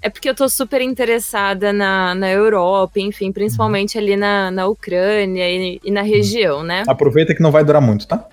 é 0.03 0.11
porque 0.11 0.29
eu 0.29 0.35
tô 0.35 0.49
super 0.49 0.83
interessada 0.83 1.73
na, 1.73 2.15
na 2.15 2.31
Europa, 2.31 3.01
enfim, 3.01 3.33
principalmente 3.33 3.97
ali 3.97 4.15
na, 4.17 4.51
na 4.51 4.67
Ucrânia 4.67 5.49
e, 5.49 5.81
e 5.83 5.91
na 5.91 6.03
região, 6.03 6.63
né? 6.63 6.85
Aproveita 6.87 7.35
que 7.35 7.43
não 7.43 7.51
vai 7.51 7.65
durar 7.65 7.81
muito, 7.81 8.07
tá? 8.07 8.29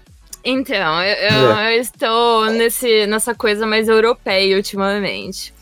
Então, 0.46 1.02
eu, 1.02 1.16
eu- 1.30 1.50
eu 1.74 1.82
estou 1.82 2.46
nesse, 2.52 3.08
nessa 3.08 3.34
coisa 3.34 3.66
mais 3.66 3.88
europeia 3.90 4.56
ultimamente. 4.56 5.54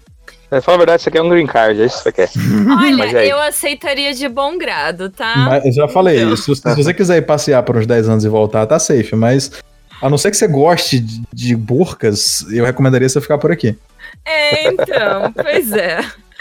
É, 0.52 0.62
Fala 0.62 0.76
a 0.76 0.78
verdade, 0.80 1.02
você 1.02 1.10
quer 1.10 1.22
um 1.22 1.30
green 1.30 1.48
card, 1.48 1.82
é 1.82 1.86
isso 1.86 1.98
que 1.98 2.04
você 2.04 2.12
quer. 2.12 2.30
Olha, 2.80 3.26
eu 3.26 3.39
aceitaria 3.41 4.13
de 4.13 4.28
bom 4.30 4.58
grado, 4.58 5.10
tá? 5.10 5.36
Mas 5.38 5.65
eu 5.65 5.72
já 5.72 5.88
falei, 5.88 6.22
Então. 6.22 6.36
se, 6.36 6.54
se 6.56 6.76
você 6.76 6.93
quiser 6.93 7.17
ir 7.17 7.22
passear 7.24 7.63
por 7.63 7.76
uns 7.78 7.88
10 7.88 8.08
anos 8.10 8.24
e 8.26 8.30
voltar, 8.30 8.65
tá 8.67 8.78
safe, 8.78 9.15
mas 9.15 9.52
a 10.02 10.10
não 10.10 10.17
ser 10.17 10.30
que 10.30 10.38
você 10.38 10.48
goste 10.48 11.00
de, 11.00 11.24
de 11.34 11.56
burcas, 11.56 12.46
eu 12.52 12.65
recomendaria 12.65 13.08
você 13.10 13.19
ficar 13.22 13.38
por 13.39 13.52
aqui. 13.52 13.76
É, 14.26 14.67
então, 14.67 15.32
pois 15.41 15.72
é. 15.72 16.00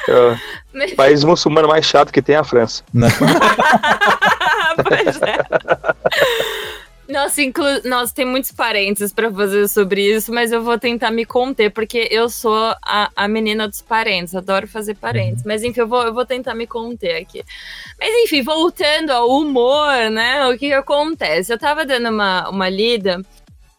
É 0.09 0.93
O 0.93 0.97
país 0.97 1.23
muçulmano 1.25 1.69
mais 1.69 1.87
chato 1.87 2.13
que 2.13 2.21
tem 2.21 2.35
é 2.35 2.39
a 2.39 2.45
França. 2.45 2.83
Né? 2.93 3.07
Pois 4.89 5.21
é. 5.23 5.39
Nossa, 7.13 7.43
inclu... 7.43 7.65
Nossa, 7.85 8.15
tem 8.15 8.25
muitos 8.25 8.51
parênteses 8.53 9.13
pra 9.13 9.31
fazer 9.31 9.69
sobre 9.69 10.03
isso, 10.03 10.33
mas 10.33 10.51
eu 10.51 10.63
vou 10.63 10.79
tentar 10.79 11.11
me 11.11 11.27
conter, 11.27 11.71
porque 11.71 12.09
eu 12.11 12.31
sou 12.31 12.75
a, 12.83 13.11
a 13.15 13.29
menina 13.29 13.69
dos 13.69 13.83
parênteses, 13.83 14.35
adoro 14.35 14.67
fazer 14.67 14.95
parênteses. 14.97 15.45
Mas 15.45 15.63
enfim, 15.63 15.81
eu 15.81 15.87
vou, 15.87 16.03
eu 16.05 16.15
vou 16.15 16.25
tentar 16.25 16.55
me 16.55 16.67
conter 16.67 17.17
aqui. 17.17 17.45
Mas 18.01 18.15
enfim, 18.25 18.41
voltando 18.41 19.11
ao 19.11 19.29
humor, 19.29 20.11
né? 20.11 20.47
O 20.49 20.53
que, 20.53 20.69
que 20.69 20.73
acontece? 20.73 21.53
Eu 21.53 21.59
tava 21.59 21.85
dando 21.85 22.09
uma, 22.09 22.49
uma 22.49 22.69
lida 22.71 23.21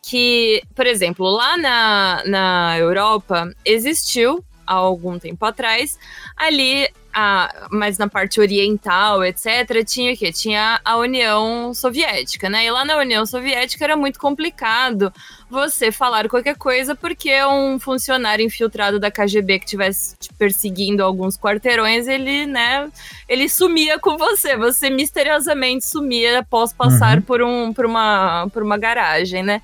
que, 0.03 0.61
por 0.75 0.85
exemplo, 0.85 1.27
lá 1.27 1.57
na, 1.57 2.23
na 2.27 2.77
Europa 2.77 3.51
existiu 3.65 4.45
há 4.67 4.75
algum 4.75 5.17
tempo 5.17 5.43
atrás 5.43 5.97
ali 6.37 6.87
a, 7.13 7.67
mas 7.69 7.97
na 7.97 8.07
parte 8.07 8.39
oriental, 8.39 9.23
etc., 9.23 9.83
tinha 9.85 10.13
o 10.13 10.17
quê? 10.17 10.31
Tinha 10.31 10.81
a 10.83 10.97
União 10.97 11.73
Soviética, 11.73 12.49
né? 12.49 12.65
E 12.65 12.71
lá 12.71 12.83
na 12.83 12.97
União 12.97 13.25
Soviética 13.25 13.83
era 13.83 13.95
muito 13.95 14.19
complicado 14.19 15.13
você 15.49 15.91
falar 15.91 16.27
qualquer 16.27 16.55
coisa 16.57 16.95
porque 16.95 17.31
um 17.45 17.79
funcionário 17.79 18.43
infiltrado 18.43 18.99
da 18.99 19.11
KGB 19.11 19.59
que 19.59 19.65
estivesse 19.65 20.17
te 20.17 20.33
perseguindo 20.33 21.03
alguns 21.03 21.37
quarteirões, 21.37 22.07
ele, 22.07 22.47
né, 22.47 22.89
ele 23.29 23.47
sumia 23.47 23.99
com 23.99 24.17
você. 24.17 24.57
Você 24.57 24.89
misteriosamente 24.89 25.85
sumia 25.85 26.39
após 26.39 26.73
passar 26.73 27.21
por, 27.21 27.41
um, 27.43 27.71
por, 27.71 27.85
uma, 27.85 28.47
por 28.51 28.63
uma 28.63 28.77
garagem, 28.77 29.43
né? 29.43 29.61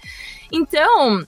Então, 0.52 1.26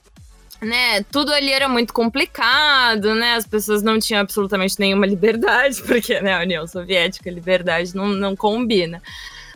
né, 0.62 1.02
tudo 1.10 1.32
ali 1.32 1.50
era 1.52 1.68
muito 1.68 1.92
complicado, 1.92 3.14
né, 3.14 3.34
as 3.34 3.46
pessoas 3.46 3.82
não 3.82 3.98
tinham 3.98 4.20
absolutamente 4.20 4.78
nenhuma 4.78 5.06
liberdade, 5.06 5.82
porque, 5.86 6.20
né, 6.20 6.34
a 6.34 6.40
União 6.40 6.66
Soviética, 6.66 7.30
liberdade 7.30 7.94
não, 7.94 8.08
não 8.08 8.36
combina. 8.36 9.02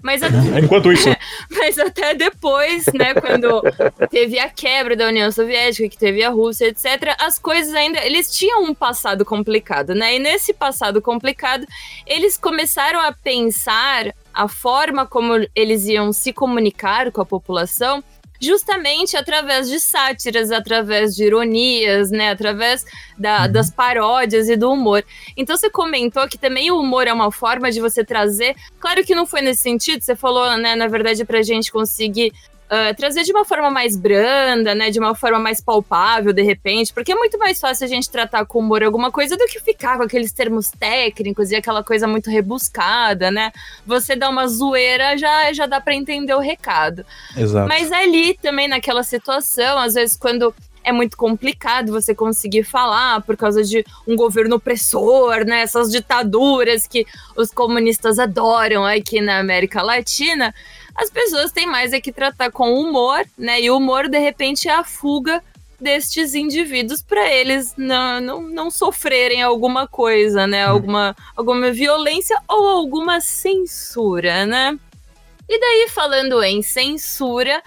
Mas, 0.03 0.23
a- 0.23 0.29
Enquanto 0.63 0.93
isso, 0.93 1.09
mas 1.51 1.79
até 1.79 2.15
depois, 2.15 2.85
né, 2.93 3.15
quando 3.15 3.63
teve 4.11 4.39
a 4.39 4.49
quebra 4.49 4.95
da 4.95 5.07
União 5.09 5.31
Soviética, 5.33 5.89
que 5.89 5.97
teve 5.97 6.23
a 6.23 6.29
Rússia, 6.29 6.67
etc., 6.67 7.15
as 7.19 7.39
coisas 7.39 7.75
ainda, 7.75 8.05
eles 8.05 8.37
tinham 8.37 8.63
um 8.65 8.75
passado 8.75 9.25
complicado, 9.25 9.95
né, 9.95 10.17
e 10.17 10.19
nesse 10.19 10.53
passado 10.53 11.01
complicado, 11.01 11.67
eles 12.07 12.37
começaram 12.37 13.01
a 13.01 13.11
pensar 13.13 14.15
a 14.35 14.47
forma 14.49 15.07
como 15.07 15.33
eles 15.55 15.87
iam 15.87 16.13
se 16.13 16.31
comunicar 16.31 17.11
com 17.11 17.23
a 17.23 17.27
população 17.27 18.05
justamente 18.41 19.17
através 19.17 19.69
de 19.69 19.79
sátiras, 19.81 20.51
através 20.51 21.15
de 21.15 21.25
ironias, 21.25 22.11
né, 22.11 22.31
através 22.31 22.85
da- 23.19 23.47
das 23.47 23.71
paródias 23.71 24.49
e 24.49 24.57
do 24.57 24.71
humor. 24.71 25.05
Então 25.37 25.57
você 25.57 25.71
comentou 25.71 26.29
que 26.29 26.39
também 26.39 26.71
o 26.71 26.79
humor 26.79 27.07
é 27.07 27.13
uma 27.13 27.31
forma 27.33 27.71
de 27.71 27.81
você 27.81 28.05
trazer. 28.05 28.55
Claro 28.79 29.05
que 29.05 29.15
não 29.15 29.27
foi 29.27 29.41
nesse 29.41 29.63
sentido, 29.63 30.03
você 30.03 30.15
falou, 30.17 30.57
né, 30.57 30.75
na 30.77 30.89
verdade, 30.89 31.25
pra 31.25 31.43
gente 31.43 31.71
conseguir. 31.73 32.33
Ah, 32.69 32.93
trazer 32.95 33.23
de 33.23 33.31
uma 33.31 33.45
forma 33.45 33.71
mais 33.71 33.97
branda, 33.97 34.75
né? 34.75 34.91
De 34.91 34.99
uma 34.99 35.15
forma 35.15 35.39
mais 35.39 35.61
palpável, 35.61 36.33
de 36.33 36.43
repente, 36.43 36.93
porque 36.93 37.13
é 37.13 37.15
muito 37.15 37.39
mais 37.39 37.61
fácil 37.61 37.85
a 37.85 37.89
gente 37.89 38.11
tratar 38.11 38.45
com 38.45 38.59
humor 38.59 38.83
alguma 38.83 39.13
coisa 39.13 39.37
do 39.37 39.47
que 39.47 39.61
ficar 39.61 39.97
com 39.97 40.03
aqueles 40.03 40.33
termos 40.33 40.71
técnicos 40.71 41.51
e 41.51 41.57
aquela 41.57 41.85
coisa 41.85 42.09
muito 42.09 42.29
rebuscada, 42.29 43.31
né? 43.31 43.53
Você 43.87 44.17
dá 44.17 44.29
uma 44.29 44.49
zoeira, 44.49 45.17
já, 45.17 45.53
já 45.53 45.67
dá 45.67 45.81
pra 45.81 45.95
entender 45.95 46.35
o 46.35 46.41
recado. 46.41 47.07
exato. 47.37 47.69
Mas 47.69 47.93
ali 47.93 48.35
também 48.35 48.67
naquela 48.67 49.05
situação, 49.05 49.79
às 49.79 49.95
vezes 49.95 50.17
quando 50.17 50.53
é 50.87 50.93
muito 50.93 51.17
complicado 51.17 51.91
você 51.91 52.15
conseguir 52.15 52.63
falar 52.63 53.21
por 53.23 53.37
causa 53.37 53.65
de 53.65 53.85
um 54.07 54.15
governo 54.15 54.55
opressor, 54.55 55.45
né? 55.45 55.61
Essas 55.61 55.91
ditaduras 55.91 56.87
que 56.87 57.05
os 57.37 57.51
comunistas 57.51 58.21
adoram 58.21 58.85
aqui 58.85 59.21
na 59.21 59.41
América 59.41 59.83
Latina, 59.83 60.55
as 60.97 61.11
pessoas 61.11 61.53
têm 61.53 61.67
mais 61.67 61.93
é 61.93 62.01
que 62.01 62.11
tratar 62.11 62.51
com 62.51 62.75
humor, 62.75 63.25
né? 63.37 63.61
E 63.61 63.71
o 63.71 63.77
humor, 63.77 64.09
de 64.09 64.19
repente, 64.19 64.69
é 64.69 64.73
a 64.73 64.85
fuga 64.85 65.43
destes 65.79 66.35
indivíduos 66.35 67.03
para 67.03 67.31
eles 67.31 67.75
não, 67.77 68.21
não, 68.21 68.43
não 68.43 68.71
sofrerem 68.71 69.43
alguma 69.43 69.87
coisa, 69.87 70.47
né? 70.47 70.65
Alguma, 70.65 71.15
alguma 71.37 71.71
violência 71.71 72.41
ou 72.49 72.67
alguma 72.67 73.21
censura, 73.21 74.47
né? 74.47 74.79
E 75.49 75.61
daí, 75.61 75.89
falando 75.91 76.43
em 76.43 76.63
censura, 76.63 77.63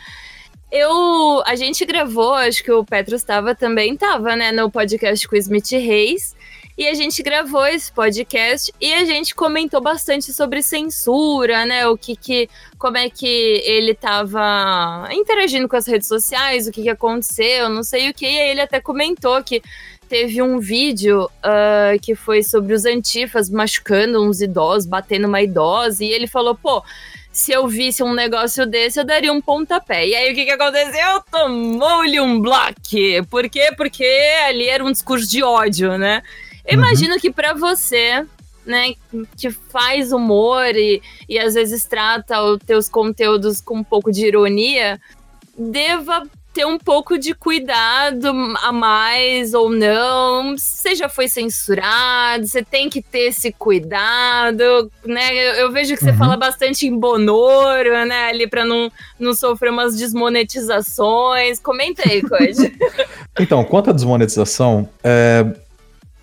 eu. 0.71 1.41
A 1.45 1.55
gente 1.55 1.85
gravou, 1.85 2.33
acho 2.33 2.63
que 2.63 2.71
o 2.71 2.83
Petro 2.83 3.15
estava 3.15 3.55
também, 3.55 3.93
estava, 3.93 4.35
né, 4.35 4.51
no 4.51 4.69
podcast 4.69 5.27
com 5.27 5.35
o 5.35 5.39
Smith 5.39 5.71
Reis. 5.71 6.35
E 6.79 6.87
a 6.87 6.93
gente 6.93 7.21
gravou 7.21 7.67
esse 7.67 7.91
podcast 7.91 8.73
e 8.79 8.93
a 8.93 9.03
gente 9.03 9.35
comentou 9.35 9.81
bastante 9.81 10.31
sobre 10.31 10.61
censura, 10.61 11.65
né? 11.65 11.85
O 11.89 11.97
que 11.97 12.15
que. 12.15 12.49
Como 12.77 12.95
é 12.95 13.09
que 13.09 13.27
ele 13.65 13.93
tava 13.93 15.09
interagindo 15.11 15.67
com 15.67 15.75
as 15.75 15.85
redes 15.85 16.07
sociais, 16.07 16.67
o 16.67 16.71
que 16.71 16.83
que 16.83 16.89
aconteceu, 16.89 17.67
não 17.67 17.83
sei 17.83 18.09
o 18.09 18.13
que. 18.13 18.25
E 18.25 18.39
aí 18.39 18.51
ele 18.51 18.61
até 18.61 18.79
comentou 18.79 19.43
que 19.43 19.61
teve 20.07 20.41
um 20.41 20.57
vídeo 20.57 21.25
uh, 21.25 21.99
que 22.01 22.15
foi 22.15 22.43
sobre 22.43 22.73
os 22.73 22.85
antifas 22.85 23.49
machucando 23.49 24.23
uns 24.23 24.39
idosos, 24.39 24.85
batendo 24.85 25.27
uma 25.27 25.41
idosa, 25.41 26.01
e 26.05 26.07
ele 26.07 26.27
falou, 26.27 26.55
pô 26.55 26.81
se 27.29 27.51
eu 27.51 27.67
visse 27.67 28.01
um 28.01 28.13
negócio 28.13 28.65
desse, 28.65 28.99
eu 28.99 29.05
daria 29.05 29.31
um 29.31 29.41
pontapé. 29.41 30.07
E 30.07 30.15
aí 30.15 30.31
o 30.31 30.35
que, 30.35 30.45
que 30.45 30.51
aconteceu? 30.51 31.21
Tomou-lhe 31.29 32.19
um 32.19 32.41
bloco. 32.41 32.73
Por 33.29 33.49
quê? 33.49 33.69
Porque 33.77 34.05
ali 34.47 34.67
era 34.67 34.83
um 34.83 34.91
discurso 34.91 35.29
de 35.29 35.43
ódio, 35.43 35.97
né? 35.97 36.23
Eu 36.69 36.77
uhum. 36.77 36.85
imagino 36.85 37.19
que 37.19 37.31
para 37.31 37.53
você, 37.53 38.23
né, 38.63 38.93
que 39.35 39.49
faz 39.49 40.11
humor 40.11 40.75
e, 40.75 41.01
e 41.27 41.39
às 41.39 41.55
vezes 41.55 41.83
trata 41.85 42.41
os 42.43 42.59
teus 42.59 42.87
conteúdos 42.87 43.59
com 43.59 43.77
um 43.77 43.83
pouco 43.83 44.11
de 44.11 44.27
ironia, 44.27 45.01
deva 45.57 46.23
ter 46.53 46.65
um 46.65 46.77
pouco 46.77 47.17
de 47.17 47.33
cuidado 47.33 48.27
a 48.61 48.71
mais 48.71 49.53
ou 49.53 49.69
não. 49.69 50.55
Você 50.55 50.93
já 50.93 51.09
foi 51.09 51.27
censurado, 51.27 52.45
você 52.45 52.63
tem 52.63 52.89
que 52.89 53.01
ter 53.01 53.29
esse 53.29 53.51
cuidado, 53.51 54.91
né? 55.05 55.33
Eu, 55.33 55.53
eu 55.53 55.71
vejo 55.71 55.95
que 55.95 56.03
você 56.03 56.11
uhum. 56.11 56.17
fala 56.17 56.37
bastante 56.37 56.85
em 56.85 56.97
bonoro, 56.97 57.91
né? 58.05 58.29
Ali 58.29 58.47
para 58.47 58.65
não, 58.65 58.91
não 59.19 59.33
sofrer 59.33 59.71
umas 59.71 59.95
desmonetizações. 59.95 61.59
Comenta 61.59 62.03
aí, 62.07 62.21
Code. 62.21 62.77
então, 63.39 63.63
quanto 63.63 63.89
à 63.89 63.93
desmonetização, 63.93 64.89
é, 65.03 65.45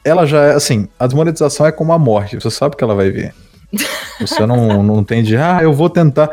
ela 0.06 0.24
já 0.24 0.44
é 0.44 0.54
assim: 0.54 0.88
a 0.98 1.06
desmonetização 1.06 1.66
é 1.66 1.72
como 1.72 1.92
a 1.92 1.98
morte, 1.98 2.36
você 2.36 2.50
sabe 2.50 2.76
que 2.76 2.84
ela 2.84 2.94
vai 2.94 3.10
vir. 3.10 3.34
Você 4.20 4.46
não, 4.46 4.80
não 4.82 5.04
tem 5.04 5.22
de, 5.22 5.36
ah, 5.36 5.58
eu 5.60 5.72
vou 5.72 5.90
tentar. 5.90 6.30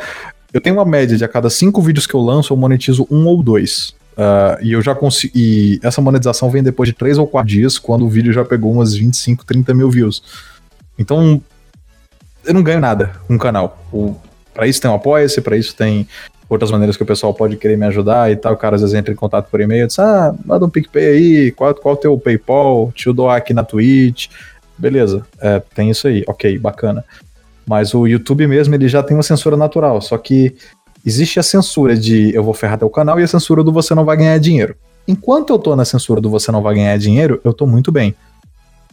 Eu 0.53 0.62
tenho 0.62 0.75
uma 0.75 0.86
média 0.86 1.17
de 1.17 1.25
a 1.25 1.27
cada 1.27 1.49
cinco 1.49 1.81
vídeos 1.81 2.05
que 2.05 2.13
eu 2.13 2.21
lanço, 2.21 2.53
eu 2.53 2.57
monetizo 2.57 3.07
um 3.09 3.25
ou 3.25 3.41
dois. 3.41 3.95
Uh, 4.13 4.62
e 4.62 4.71
eu 4.71 4.81
já 4.83 4.93
consigo. 4.93 5.36
E 5.36 5.79
essa 5.81 5.99
monetização 5.99 6.51
vem 6.51 6.62
depois 6.62 6.88
de 6.88 6.93
três 6.93 7.17
ou 7.17 7.25
quatro 7.25 7.49
dias, 7.49 7.79
quando 7.79 8.05
o 8.05 8.09
vídeo 8.09 8.31
já 8.31 8.45
pegou 8.45 8.71
umas 8.71 8.93
25, 8.93 9.43
30 9.43 9.73
mil 9.73 9.89
views. 9.89 10.21
Então, 10.97 11.41
eu 12.45 12.53
não 12.53 12.62
ganho 12.62 12.79
nada 12.79 13.13
com 13.27 13.36
o 13.36 13.39
canal. 13.39 13.83
O, 13.91 14.15
pra 14.53 14.67
isso 14.67 14.79
tem 14.79 14.91
um 14.91 14.93
apoia-se, 14.93 15.41
pra 15.41 15.57
isso 15.57 15.75
tem 15.75 16.07
outras 16.53 16.71
maneiras 16.71 16.95
que 16.95 17.03
o 17.03 17.05
pessoal 17.05 17.33
pode 17.33 17.57
querer 17.57 17.77
me 17.77 17.85
ajudar 17.85 18.31
e 18.31 18.35
tal. 18.35 18.53
O 18.53 18.57
cara 18.57 18.75
às 18.75 18.81
vezes 18.81 18.95
entra 18.95 19.13
em 19.13 19.15
contato 19.15 19.49
por 19.49 19.59
e-mail, 19.61 19.87
diz, 19.87 19.99
ah, 19.99 20.33
manda 20.45 20.65
um 20.65 20.69
PicPay 20.69 21.05
aí, 21.05 21.51
qual, 21.51 21.73
qual 21.75 21.95
o 21.95 21.97
teu 21.97 22.17
PayPal, 22.17 22.91
te 22.93 23.11
doar 23.11 23.37
aqui 23.37 23.53
na 23.53 23.63
Twitch. 23.63 24.27
Beleza, 24.77 25.25
é, 25.39 25.61
tem 25.73 25.89
isso 25.89 26.07
aí, 26.07 26.23
ok, 26.27 26.57
bacana. 26.57 27.03
Mas 27.65 27.93
o 27.93 28.07
YouTube 28.07 28.45
mesmo, 28.47 28.73
ele 28.75 28.87
já 28.87 29.01
tem 29.01 29.15
uma 29.15 29.23
censura 29.23 29.55
natural, 29.55 30.01
só 30.01 30.17
que 30.17 30.55
existe 31.05 31.39
a 31.39 31.43
censura 31.43 31.95
de 31.95 32.33
eu 32.33 32.43
vou 32.43 32.53
ferrar 32.53 32.77
teu 32.77 32.89
canal 32.89 33.19
e 33.19 33.23
a 33.23 33.27
censura 33.27 33.63
do 33.63 33.71
você 33.71 33.93
não 33.93 34.05
vai 34.05 34.17
ganhar 34.17 34.37
dinheiro. 34.37 34.75
Enquanto 35.07 35.51
eu 35.51 35.59
tô 35.59 35.75
na 35.75 35.85
censura 35.85 36.21
do 36.21 36.29
você 36.29 36.51
não 36.51 36.61
vai 36.61 36.75
ganhar 36.75 36.97
dinheiro, 36.97 37.39
eu 37.43 37.53
tô 37.53 37.65
muito 37.65 37.91
bem. 37.91 38.15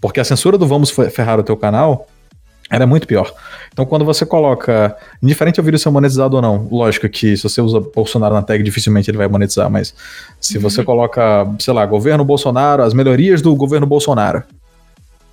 Porque 0.01 0.19
a 0.19 0.25
censura 0.25 0.57
do 0.57 0.67
vamos 0.67 0.91
ferrar 0.91 1.39
o 1.39 1.43
teu 1.43 1.57
canal 1.57 2.07
era 2.71 2.87
muito 2.87 3.07
pior. 3.07 3.33
Então, 3.73 3.85
quando 3.85 4.05
você 4.05 4.25
coloca, 4.25 4.97
indiferente 5.23 5.59
ao 5.59 5.65
vídeo 5.65 5.79
ser 5.79 5.91
monetizado 5.91 6.37
ou 6.37 6.43
não, 6.43 6.69
lógico 6.71 7.09
que 7.09 7.37
se 7.37 7.43
você 7.43 7.61
usa 7.61 7.81
Bolsonaro 7.81 8.35
na 8.35 8.43
tag, 8.43 8.63
dificilmente 8.63 9.11
ele 9.11 9.19
vai 9.19 9.27
monetizar, 9.27 9.69
mas 9.69 9.95
se 10.41 10.57
uhum. 10.57 10.63
você 10.63 10.85
coloca, 10.85 11.47
sei 11.59 11.75
lá, 11.75 11.85
governo 11.85 12.25
Bolsonaro, 12.25 12.83
as 12.83 12.95
melhorias 12.95 13.43
do 13.43 13.55
governo 13.57 13.87
Bolsonaro, 13.87 14.45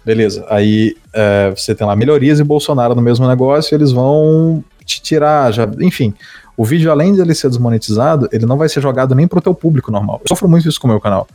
Beleza. 0.07 0.45
Aí 0.49 0.95
é, 1.11 1.49
você 1.49 1.75
tem 1.75 1.85
lá 1.85 1.93
melhorias 1.93 2.39
e 2.39 2.43
Bolsonaro 2.43 2.95
no 2.95 3.01
mesmo 3.01 3.27
negócio, 3.27 3.75
eles 3.75 3.91
vão 3.91 4.63
te 4.85 5.01
tirar, 5.01 5.51
já, 5.51 5.69
enfim. 5.81 6.13
O 6.55 6.63
vídeo, 6.63 6.89
além 6.89 7.13
de 7.13 7.19
ele 7.19 7.35
ser 7.35 7.49
desmonetizado, 7.49 8.29
ele 8.31 8.45
não 8.45 8.57
vai 8.57 8.69
ser 8.69 8.81
jogado 8.81 9.13
nem 9.13 9.27
pro 9.27 9.41
teu 9.41 9.53
público 9.53 9.91
normal. 9.91 10.21
Eu 10.23 10.29
sofro 10.29 10.47
muito 10.47 10.65
isso 10.69 10.79
com 10.79 10.87
o 10.87 10.89
meu 10.89 11.01
canal. 11.01 11.27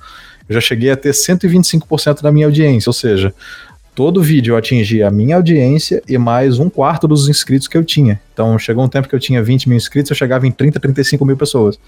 Eu 0.49 0.55
já 0.55 0.61
cheguei 0.63 0.91
a 0.91 0.97
ter 0.97 1.11
125% 1.11 2.23
da 2.23 2.33
minha 2.33 2.47
audiência, 2.47 2.89
ou 2.89 2.95
seja, 2.95 3.35
todo 3.95 4.23
vídeo 4.23 4.53
eu 4.53 4.57
atingia 4.57 5.09
a 5.09 5.11
minha 5.11 5.37
audiência 5.37 6.03
e 6.09 6.17
mais 6.17 6.59
um 6.59 6.71
quarto 6.71 7.07
dos 7.07 7.29
inscritos 7.29 7.69
que 7.69 7.77
eu 7.77 7.85
tinha. 7.85 8.21
Então 8.33 8.59
chegou 8.59 8.85
um 8.85 8.89
tempo 8.89 9.09
que 9.09 9.15
eu 9.15 9.21
tinha 9.21 9.43
20 9.43 9.69
mil 9.69 9.77
inscritos, 9.77 10.11
eu 10.11 10.17
chegava 10.17 10.47
em 10.47 10.51
30, 10.51 10.81
35 10.81 11.25
mil 11.25 11.37
pessoas. 11.37 11.79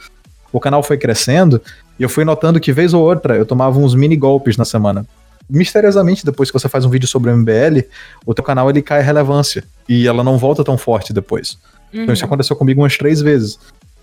O 0.53 0.61
canal 0.61 0.83
foi 0.83 0.97
crescendo 0.97 1.61
e 1.99 2.03
eu 2.03 2.09
fui 2.09 2.25
notando 2.25 2.61
que 2.61 2.73
vez 2.73 2.95
ou 2.95 3.03
outra 3.03 3.37
eu 3.37 3.47
tomava 3.47 3.79
uns 3.79 3.95
mini 3.95 4.17
golpes 4.17 4.57
na 4.57 4.65
semana 4.65 5.07
misteriosamente, 5.49 6.25
depois 6.25 6.51
que 6.51 6.59
você 6.59 6.69
faz 6.69 6.85
um 6.85 6.91
vídeo 6.91 7.07
sobre 7.07 7.31
o 7.31 7.37
MBL, 7.37 7.87
o 8.25 8.35
teu 8.35 8.45
canal 8.45 8.69
ele 8.71 8.83
cai 8.83 9.01
a 9.01 9.03
relevância 9.03 9.65
e 9.89 10.07
ela 10.07 10.25
não 10.25 10.39
volta 10.39 10.65
tão 10.65 10.79
forte 10.79 11.13
depois. 11.13 11.59
Uhum. 11.93 12.03
Então 12.03 12.15
isso 12.15 12.25
uhum. 12.25 12.29
aconteceu 12.29 12.57
comigo 12.57 12.81
umas 12.81 12.97
três 12.97 13.21
vezes. 13.21 13.59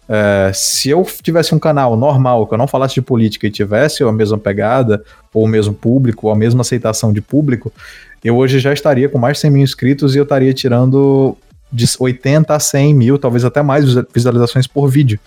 É, 0.07 0.51
se 0.53 0.89
eu 0.89 1.05
tivesse 1.21 1.55
um 1.55 1.59
canal 1.59 1.95
normal, 1.95 2.47
que 2.47 2.53
eu 2.53 2.57
não 2.57 2.67
falasse 2.67 2.95
de 2.95 3.01
política 3.01 3.47
e 3.47 3.51
tivesse 3.51 4.03
a 4.03 4.11
mesma 4.11 4.37
pegada, 4.37 5.03
ou 5.33 5.45
o 5.45 5.47
mesmo 5.47 5.73
público, 5.73 6.27
ou 6.27 6.33
a 6.33 6.35
mesma 6.35 6.61
aceitação 6.61 7.13
de 7.13 7.21
público, 7.21 7.71
eu 8.23 8.35
hoje 8.37 8.59
já 8.59 8.73
estaria 8.73 9.09
com 9.09 9.17
mais 9.17 9.37
de 9.37 9.41
100 9.41 9.51
mil 9.51 9.63
inscritos 9.63 10.15
e 10.15 10.17
eu 10.17 10.23
estaria 10.23 10.53
tirando 10.53 11.37
de 11.71 11.85
80 11.97 12.53
a 12.53 12.59
100 12.59 12.93
mil, 12.93 13.17
talvez 13.17 13.45
até 13.45 13.61
mais 13.61 13.85
visualizações 14.13 14.67
por 14.67 14.89
vídeo 14.89 15.19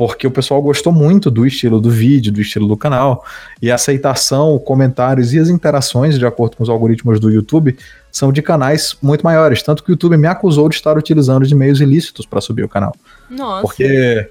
porque 0.00 0.26
o 0.26 0.30
pessoal 0.30 0.62
gostou 0.62 0.94
muito 0.94 1.30
do 1.30 1.46
estilo 1.46 1.78
do 1.78 1.90
vídeo, 1.90 2.32
do 2.32 2.40
estilo 2.40 2.66
do 2.66 2.74
canal, 2.74 3.22
e 3.60 3.70
a 3.70 3.74
aceitação, 3.74 4.58
comentários 4.58 5.34
e 5.34 5.38
as 5.38 5.50
interações, 5.50 6.18
de 6.18 6.24
acordo 6.24 6.56
com 6.56 6.62
os 6.62 6.70
algoritmos 6.70 7.20
do 7.20 7.30
YouTube, 7.30 7.76
são 8.10 8.32
de 8.32 8.40
canais 8.40 8.96
muito 9.02 9.22
maiores. 9.22 9.62
Tanto 9.62 9.84
que 9.84 9.90
o 9.90 9.92
YouTube 9.92 10.16
me 10.16 10.26
acusou 10.26 10.70
de 10.70 10.76
estar 10.76 10.96
utilizando 10.96 11.46
de 11.46 11.54
meios 11.54 11.82
ilícitos 11.82 12.24
para 12.24 12.40
subir 12.40 12.64
o 12.64 12.68
canal. 12.68 12.96
Nossa. 13.28 13.60
Porque 13.60 14.30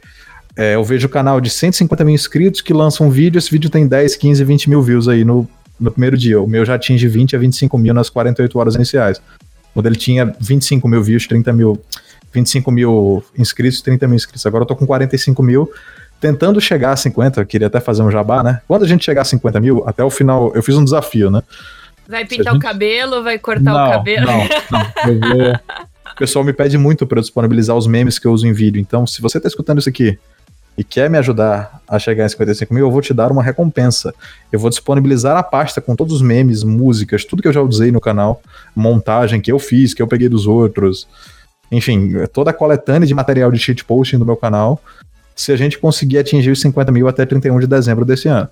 é, 0.58 0.74
eu 0.74 0.84
vejo 0.84 1.06
o 1.06 1.10
canal 1.10 1.40
de 1.40 1.52
150 1.52 2.04
mil 2.04 2.16
inscritos 2.16 2.62
que 2.62 2.74
lança 2.74 3.04
um 3.04 3.12
vídeo, 3.12 3.38
esse 3.38 3.52
vídeo 3.52 3.70
tem 3.70 3.88
10, 3.88 4.16
15, 4.16 4.44
20 4.44 4.72
mil 4.72 4.82
views 4.82 5.08
aí 5.08 5.24
no, 5.24 5.48
no 5.80 5.92
primeiro 5.92 6.18
dia. 6.18 6.42
O 6.42 6.48
meu 6.48 6.66
já 6.66 6.74
atinge 6.74 7.08
20 7.08 7.36
a 7.36 7.40
25 7.40 7.78
mil 7.78 7.94
nas 7.94 8.10
48 8.10 8.58
horas 8.58 8.74
iniciais. 8.74 9.22
Quando 9.72 9.86
ele 9.86 9.98
tinha 9.98 10.34
25 10.40 10.88
mil 10.88 11.04
views, 11.04 11.28
30 11.28 11.54
mil 11.54 11.80
25 12.32 12.72
mil 12.72 13.24
inscritos, 13.38 13.82
30 13.82 14.08
mil 14.08 14.16
inscritos. 14.16 14.46
Agora 14.46 14.64
eu 14.64 14.68
tô 14.68 14.76
com 14.76 14.86
45 14.86 15.42
mil, 15.42 15.72
tentando 16.20 16.60
chegar 16.60 16.92
a 16.92 16.96
50. 16.96 17.42
Eu 17.42 17.46
queria 17.46 17.68
até 17.68 17.80
fazer 17.80 18.02
um 18.02 18.12
jabá, 18.12 18.44
né? 18.44 18.62
Quando 18.68 18.84
a 18.84 18.88
gente 18.88 19.04
chegar 19.04 19.22
a 19.22 19.26
50 19.26 19.60
mil, 19.60 19.84
até 19.88 20.04
o 20.04 20.10
final, 20.10 20.52
eu 20.56 20.64
fiz 20.64 20.76
um 20.76 20.84
desafio, 20.84 21.30
né? 21.30 21.42
Vai 22.08 22.26
pintar 22.26 22.54
gente... 22.54 22.58
o 22.58 22.60
cabelo, 22.60 23.24
vai 23.24 23.38
cortar 23.38 23.72
não, 23.72 23.88
o 23.88 23.92
cabelo? 23.92 24.26
Não, 24.26 24.38
não. 24.72 25.38
Vou... 25.38 25.60
O 26.16 26.20
pessoal 26.20 26.44
me 26.44 26.52
pede 26.52 26.78
muito 26.78 27.08
para 27.08 27.20
eu 27.20 27.22
disponibilizar 27.22 27.78
os 27.78 27.88
memes 27.88 28.20
que 28.20 28.28
eu 28.28 28.34
uso 28.34 28.46
em 28.46 28.52
vídeo. 28.52 28.78
Então, 28.82 29.08
se 29.08 29.22
você 29.22 29.40
tá 29.40 29.48
escutando 29.48 29.80
isso 29.80 29.88
aqui 29.88 30.20
e 30.78 30.84
quer 30.84 31.10
me 31.10 31.18
ajudar 31.18 31.82
a 31.88 31.98
chegar 31.98 32.26
em 32.26 32.30
55 32.30 32.74
mil, 32.74 32.88
eu 32.88 32.92
vou 32.92 33.02
te 33.02 33.14
dar 33.14 33.32
uma 33.32 33.42
recompensa. 33.42 34.14
Eu 34.52 34.60
vou 34.60 34.70
disponibilizar 34.70 35.38
a 35.38 35.44
pasta 35.44 35.80
com 35.80 35.96
todos 35.96 36.14
os 36.14 36.22
memes, 36.22 36.62
músicas, 36.62 37.24
tudo 37.24 37.42
que 37.42 37.48
eu 37.48 37.54
já 37.54 37.62
usei 37.62 37.90
no 37.90 38.02
canal, 38.02 38.42
montagem 38.76 39.40
que 39.40 39.50
eu 39.50 39.60
fiz, 39.60 39.94
que 39.94 40.02
eu 40.02 40.08
peguei 40.08 40.28
dos 40.28 40.46
outros. 40.46 41.08
Enfim, 41.72 42.12
toda 42.34 42.50
a 42.52 42.54
coletânea 42.54 43.08
de 43.08 43.14
material 43.14 43.52
de 43.52 43.60
shitposting 43.60 44.18
do 44.18 44.26
meu 44.26 44.36
canal, 44.36 44.82
se 45.36 45.52
a 45.52 45.56
gente 45.56 45.78
conseguir 45.78 46.18
atingir 46.18 46.52
os 46.52 46.62
50 46.62 46.92
mil 46.92 47.08
até 47.08 47.26
31 47.26 47.60
de 47.60 47.68
dezembro 47.68 48.04
desse 48.04 48.28
ano. 48.28 48.50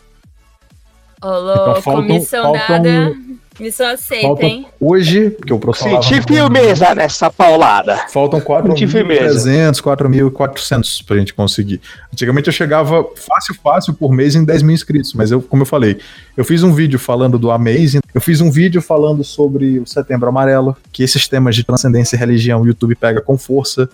Ô, 1.23 1.27
então, 1.27 1.81
faltam, 1.81 2.07
comissão 2.07 2.43
faltam, 2.53 2.83
dada. 2.83 3.15
Missão 3.59 3.87
aceita, 3.87 4.45
hein? 4.45 4.67
Hoje, 4.79 5.35
que 5.43 5.51
eu 5.51 5.57
profissional. 5.57 6.03
Senti 6.03 6.21
firmeza 6.21 6.93
nessa 6.93 7.31
paulada. 7.31 7.97
Faltam 8.09 8.39
4.300, 8.39 9.81
4.400 9.81 11.03
pra 11.03 11.17
gente 11.17 11.33
conseguir. 11.33 11.81
Antigamente 12.13 12.47
eu 12.47 12.53
chegava 12.53 13.03
fácil, 13.15 13.55
fácil 13.63 13.93
por 13.95 14.13
mês 14.13 14.35
em 14.35 14.45
10 14.45 14.61
mil 14.61 14.75
inscritos, 14.75 15.13
mas 15.13 15.31
eu, 15.31 15.41
como 15.41 15.63
eu 15.63 15.65
falei, 15.65 15.99
eu 16.35 16.45
fiz 16.45 16.61
um 16.61 16.71
vídeo 16.71 16.99
falando 16.99 17.39
do 17.39 17.49
Amazing, 17.49 17.99
eu 18.13 18.21
fiz 18.21 18.41
um 18.41 18.51
vídeo 18.51 18.79
falando 18.79 19.23
sobre 19.23 19.79
o 19.79 19.87
Setembro 19.87 20.29
Amarelo, 20.29 20.77
que 20.91 21.01
esses 21.01 21.27
temas 21.27 21.55
de 21.55 21.63
transcendência 21.63 22.15
e 22.15 22.19
religião 22.19 22.61
o 22.61 22.67
YouTube 22.67 22.95
pega 22.95 23.21
com 23.21 23.39
força. 23.39 23.89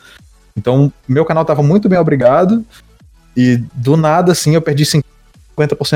Então, 0.58 0.92
meu 1.08 1.24
canal 1.24 1.46
tava 1.46 1.64
muito 1.64 1.88
bem 1.88 1.98
obrigado, 1.98 2.66
e 3.36 3.64
do 3.74 3.96
nada, 3.96 4.34
assim, 4.34 4.56
eu 4.56 4.62
perdi 4.62 4.84
50% 4.84 5.04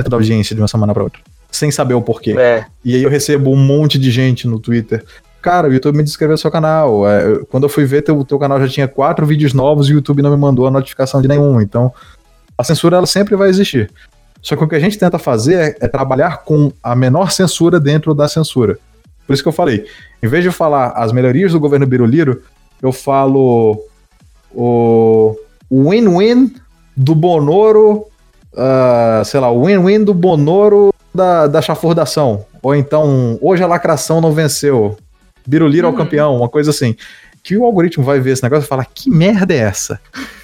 da 0.09 0.17
audiência 0.17 0.55
de 0.55 0.61
uma 0.61 0.67
semana 0.67 0.93
para 0.93 1.03
outra 1.03 1.21
sem 1.51 1.71
saber 1.71 1.93
o 1.93 2.01
porquê. 2.01 2.35
É. 2.37 2.65
E 2.83 2.95
aí 2.95 3.03
eu 3.03 3.09
recebo 3.09 3.51
um 3.51 3.57
monte 3.57 3.97
de 3.97 4.11
gente 4.11 4.47
no 4.47 4.59
Twitter. 4.59 5.03
Cara, 5.41 5.69
o 5.69 5.73
YouTube 5.73 5.97
me 5.97 6.03
descreveu 6.03 6.37
seu 6.37 6.51
canal. 6.51 7.07
É, 7.07 7.39
quando 7.49 7.63
eu 7.63 7.69
fui 7.69 7.85
ver, 7.85 8.01
teu, 8.01 8.23
teu 8.25 8.37
canal 8.37 8.59
já 8.59 8.67
tinha 8.67 8.87
quatro 8.87 9.25
vídeos 9.25 9.53
novos 9.53 9.87
e 9.87 9.93
o 9.93 9.95
YouTube 9.95 10.21
não 10.21 10.31
me 10.31 10.37
mandou 10.37 10.67
a 10.67 10.71
notificação 10.71 11.21
de 11.21 11.27
nenhum. 11.27 11.61
Então, 11.61 11.93
a 12.57 12.63
censura 12.63 12.97
ela 12.97 13.05
sempre 13.05 13.35
vai 13.35 13.49
existir. 13.49 13.89
Só 14.41 14.55
que 14.55 14.63
o 14.63 14.67
que 14.67 14.75
a 14.75 14.79
gente 14.79 14.97
tenta 14.97 15.17
fazer 15.17 15.55
é, 15.55 15.85
é 15.85 15.87
trabalhar 15.87 16.43
com 16.43 16.71
a 16.81 16.95
menor 16.95 17.31
censura 17.31 17.79
dentro 17.79 18.13
da 18.13 18.27
censura. 18.27 18.77
Por 19.25 19.33
isso 19.33 19.43
que 19.43 19.49
eu 19.49 19.53
falei, 19.53 19.85
em 20.21 20.27
vez 20.27 20.43
de 20.43 20.51
falar 20.51 20.91
as 20.91 21.11
melhorias 21.11 21.51
do 21.51 21.59
governo 21.59 21.85
Biruliro, 21.85 22.43
eu 22.81 22.91
falo 22.91 23.83
o 24.53 25.35
win-win 25.71 26.55
do 26.95 27.13
Bonoro, 27.13 28.05
uh, 28.57 29.23
sei 29.23 29.39
lá, 29.39 29.49
o 29.51 29.65
win-win 29.65 30.03
do 30.03 30.13
Bonoro 30.13 30.93
da, 31.13 31.47
da 31.47 31.61
chafurdação. 31.61 32.45
Ou 32.61 32.75
então, 32.75 33.37
hoje 33.41 33.63
a 33.63 33.67
lacração 33.67 34.19
não 34.19 34.31
venceu. 34.31 34.97
Biruliro 35.45 35.87
uhum. 35.87 35.93
ao 35.93 35.97
campeão, 35.97 36.35
uma 36.35 36.49
coisa 36.49 36.71
assim. 36.71 36.95
Que 37.43 37.57
o 37.57 37.63
algoritmo 37.63 38.03
vai 38.03 38.19
ver 38.19 38.31
esse 38.31 38.43
negócio 38.43 38.65
e 38.65 38.67
falar, 38.67 38.85
que 38.85 39.09
merda 39.09 39.53
é 39.53 39.57
essa? 39.57 39.99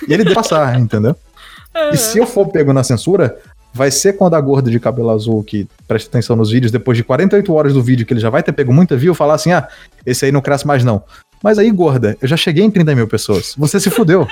E 0.07 0.13
ele 0.13 0.23
deixa 0.23 0.39
passar, 0.39 0.77
entendeu? 0.79 1.15
E 1.91 1.97
se 1.97 2.19
eu 2.19 2.25
for 2.25 2.47
pego 2.47 2.71
na 2.71 2.83
censura, 2.83 3.35
vai 3.73 3.89
ser 3.89 4.13
quando 4.13 4.35
a 4.35 4.41
gorda 4.41 4.69
de 4.69 4.79
cabelo 4.79 5.09
azul 5.09 5.43
que 5.43 5.67
presta 5.87 6.07
atenção 6.07 6.35
nos 6.35 6.51
vídeos, 6.51 6.71
depois 6.71 6.95
de 6.95 7.03
48 7.03 7.51
horas 7.51 7.73
do 7.73 7.81
vídeo, 7.81 8.05
que 8.05 8.13
ele 8.13 8.19
já 8.19 8.29
vai 8.29 8.43
ter 8.43 8.51
pego 8.51 8.71
muita 8.71 8.95
view, 8.95 9.15
falar 9.15 9.33
assim: 9.33 9.51
ah, 9.51 9.67
esse 10.05 10.25
aí 10.25 10.31
não 10.31 10.39
cresce 10.39 10.67
mais 10.67 10.83
não. 10.83 11.03
Mas 11.43 11.57
aí, 11.57 11.69
gorda, 11.71 12.15
eu 12.21 12.27
já 12.27 12.37
cheguei 12.37 12.63
em 12.63 12.71
30 12.71 12.95
mil 12.95 13.07
pessoas. 13.07 13.53
Você 13.57 13.79
se 13.79 13.89
fudeu. 13.89 14.25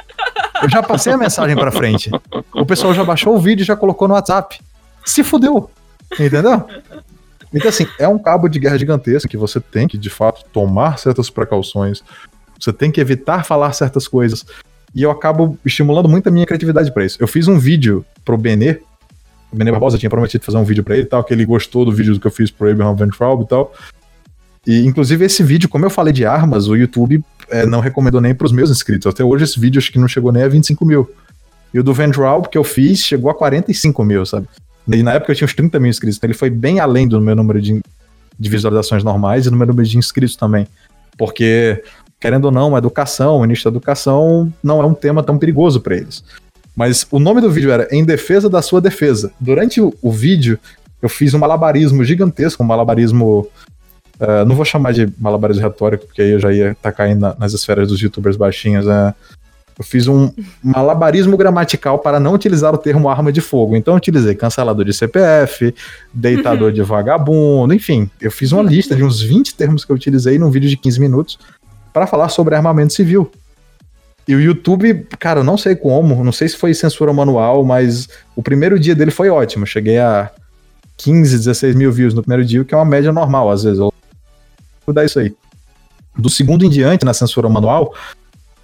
Eu 0.61 0.69
já 0.69 0.81
passei 0.81 1.13
a 1.13 1.17
mensagem 1.17 1.55
pra 1.55 1.71
frente. 1.71 2.09
O 2.53 2.65
pessoal 2.65 2.93
já 2.93 3.03
baixou 3.03 3.35
o 3.35 3.39
vídeo 3.39 3.63
e 3.63 3.65
já 3.65 3.75
colocou 3.75 4.07
no 4.07 4.13
WhatsApp. 4.13 4.59
Se 5.05 5.23
fudeu. 5.23 5.69
Entendeu? 6.13 6.65
Então, 7.53 7.69
assim, 7.69 7.85
é 7.99 8.07
um 8.07 8.17
cabo 8.17 8.47
de 8.47 8.59
guerra 8.59 8.77
gigantesco 8.77 9.29
que 9.29 9.37
você 9.37 9.59
tem 9.59 9.87
que, 9.87 9.97
de 9.97 10.09
fato, 10.09 10.45
tomar 10.51 10.97
certas 10.97 11.29
precauções. 11.29 12.01
Você 12.59 12.71
tem 12.71 12.91
que 12.91 13.01
evitar 13.01 13.43
falar 13.43 13.73
certas 13.73 14.07
coisas. 14.07 14.45
E 14.95 15.03
eu 15.03 15.11
acabo 15.11 15.57
estimulando 15.65 16.07
muito 16.07 16.27
a 16.27 16.31
minha 16.31 16.45
criatividade 16.45 16.91
para 16.91 17.05
isso. 17.05 17.17
Eu 17.19 17.27
fiz 17.27 17.47
um 17.47 17.57
vídeo 17.57 18.05
pro 18.23 18.37
Benê, 18.37 18.79
o 19.51 19.55
Benê 19.55 19.71
Barbosa 19.71 19.97
tinha 19.97 20.09
prometido 20.09 20.43
fazer 20.43 20.57
um 20.57 20.63
vídeo 20.63 20.83
para 20.83 20.95
ele 20.95 21.03
e 21.03 21.07
tal, 21.07 21.23
que 21.23 21.33
ele 21.33 21.45
gostou 21.45 21.83
do 21.83 21.91
vídeo 21.91 22.17
que 22.19 22.27
eu 22.27 22.31
fiz 22.31 22.49
pro 22.49 22.69
Abraham 22.71 22.95
Van 22.95 23.09
Traub 23.09 23.41
e 23.41 23.47
tal. 23.47 23.73
E, 24.65 24.85
inclusive, 24.85 25.25
esse 25.25 25.43
vídeo, 25.43 25.67
como 25.67 25.85
eu 25.85 25.89
falei 25.89 26.13
de 26.13 26.25
armas, 26.25 26.67
o 26.67 26.75
YouTube 26.75 27.23
é, 27.51 27.65
não 27.65 27.79
recomendou 27.79 28.19
nem 28.21 28.33
pros 28.33 28.51
meus 28.51 28.69
inscritos. 28.69 29.07
Até 29.07 29.23
hoje, 29.23 29.43
esse 29.43 29.59
vídeo 29.59 29.79
acho 29.79 29.91
que 29.91 29.99
não 29.99 30.07
chegou 30.07 30.31
nem 30.31 30.43
a 30.43 30.47
25 30.47 30.85
mil. 30.85 31.09
E 31.73 31.79
o 31.79 31.83
do 31.83 31.93
Van 31.93 32.09
Traub 32.09 32.47
que 32.47 32.57
eu 32.57 32.63
fiz 32.63 32.99
chegou 32.99 33.29
a 33.29 33.35
45 33.35 34.03
mil, 34.03 34.25
sabe? 34.25 34.47
E 34.87 35.03
na 35.03 35.13
época 35.13 35.31
eu 35.31 35.35
tinha 35.35 35.45
uns 35.45 35.53
30 35.53 35.79
mil 35.79 35.89
inscritos, 35.89 36.17
então 36.17 36.27
ele 36.27 36.37
foi 36.37 36.49
bem 36.49 36.79
além 36.79 37.07
do 37.07 37.21
meu 37.21 37.35
número 37.35 37.61
de, 37.61 37.81
de 38.37 38.49
visualizações 38.49 39.03
normais 39.03 39.45
e 39.45 39.49
do 39.49 39.55
meu 39.55 39.67
número 39.67 39.87
de 39.87 39.97
inscritos 39.97 40.35
também. 40.35 40.67
Porque, 41.17 41.83
querendo 42.19 42.45
ou 42.45 42.51
não, 42.51 42.75
a 42.75 42.79
educação, 42.79 43.39
o 43.39 43.45
início 43.45 43.65
da 43.65 43.69
educação 43.69 44.51
não 44.61 44.81
é 44.81 44.85
um 44.85 44.93
tema 44.93 45.23
tão 45.23 45.37
perigoso 45.37 45.79
para 45.79 45.95
eles. 45.95 46.23
Mas 46.75 47.05
o 47.11 47.19
nome 47.19 47.41
do 47.41 47.51
vídeo 47.51 47.71
era 47.71 47.87
Em 47.91 48.03
Defesa 48.03 48.49
da 48.49 48.61
Sua 48.61 48.81
Defesa. 48.81 49.31
Durante 49.39 49.79
o, 49.79 49.93
o 50.01 50.11
vídeo, 50.11 50.57
eu 51.01 51.09
fiz 51.09 51.33
um 51.33 51.39
malabarismo 51.39 52.03
gigantesco, 52.03 52.63
um 52.63 52.65
malabarismo. 52.65 53.47
Uh, 54.21 54.45
não 54.45 54.55
vou 54.55 54.63
chamar 54.63 54.93
de 54.93 55.11
malabarismo 55.17 55.63
retórico, 55.63 56.05
porque 56.05 56.21
aí 56.21 56.29
eu 56.29 56.39
já 56.39 56.53
ia 56.53 56.71
estar 56.73 56.91
tá 56.91 56.95
caindo 56.95 57.21
na, 57.21 57.35
nas 57.39 57.53
esferas 57.53 57.87
dos 57.87 57.99
youtubers 57.99 58.37
baixinhos. 58.37 58.85
Uh, 58.85 59.11
eu 59.79 59.83
fiz 59.83 60.07
um 60.07 60.31
malabarismo 60.63 61.35
gramatical 61.35 61.97
para 61.97 62.19
não 62.19 62.35
utilizar 62.35 62.71
o 62.71 62.77
termo 62.77 63.09
arma 63.09 63.31
de 63.31 63.41
fogo. 63.41 63.75
Então 63.75 63.95
eu 63.95 63.97
utilizei 63.97 64.35
cancelador 64.35 64.85
de 64.85 64.93
CPF, 64.93 65.73
deitador 66.13 66.67
uhum. 66.67 66.73
de 66.73 66.83
vagabundo, 66.83 67.73
enfim. 67.73 68.07
Eu 68.21 68.29
fiz 68.29 68.51
uma 68.51 68.61
lista 68.61 68.95
de 68.95 69.03
uns 69.03 69.21
20 69.23 69.55
termos 69.55 69.83
que 69.83 69.91
eu 69.91 69.95
utilizei 69.95 70.37
num 70.37 70.51
vídeo 70.51 70.69
de 70.69 70.77
15 70.77 70.99
minutos 70.99 71.39
para 71.91 72.05
falar 72.05 72.29
sobre 72.29 72.53
armamento 72.53 72.93
civil. 72.93 73.31
E 74.27 74.35
o 74.35 74.39
YouTube, 74.39 75.07
cara, 75.17 75.39
eu 75.39 75.43
não 75.43 75.57
sei 75.57 75.75
como, 75.75 76.23
não 76.23 76.31
sei 76.31 76.47
se 76.47 76.57
foi 76.57 76.75
censura 76.75 77.11
manual, 77.11 77.65
mas 77.65 78.07
o 78.35 78.43
primeiro 78.43 78.79
dia 78.79 78.93
dele 78.93 79.09
foi 79.09 79.29
ótimo. 79.29 79.65
cheguei 79.65 79.97
a 79.97 80.29
15, 80.97 81.37
16 81.37 81.75
mil 81.75 81.91
views 81.91 82.13
no 82.13 82.21
primeiro 82.21 82.45
dia, 82.45 82.61
o 82.61 82.65
que 82.65 82.73
é 82.73 82.77
uma 82.77 82.85
média 82.85 83.11
normal, 83.11 83.49
às 83.49 83.63
vezes. 83.63 83.79
Eu 83.79 83.90
vou 84.85 84.93
dar 84.93 85.05
isso 85.05 85.19
aí. 85.19 85.33
Do 86.17 86.29
segundo 86.29 86.65
em 86.65 86.69
diante, 86.69 87.05
na 87.05 87.13
censura 87.13 87.47
manual, 87.47 87.93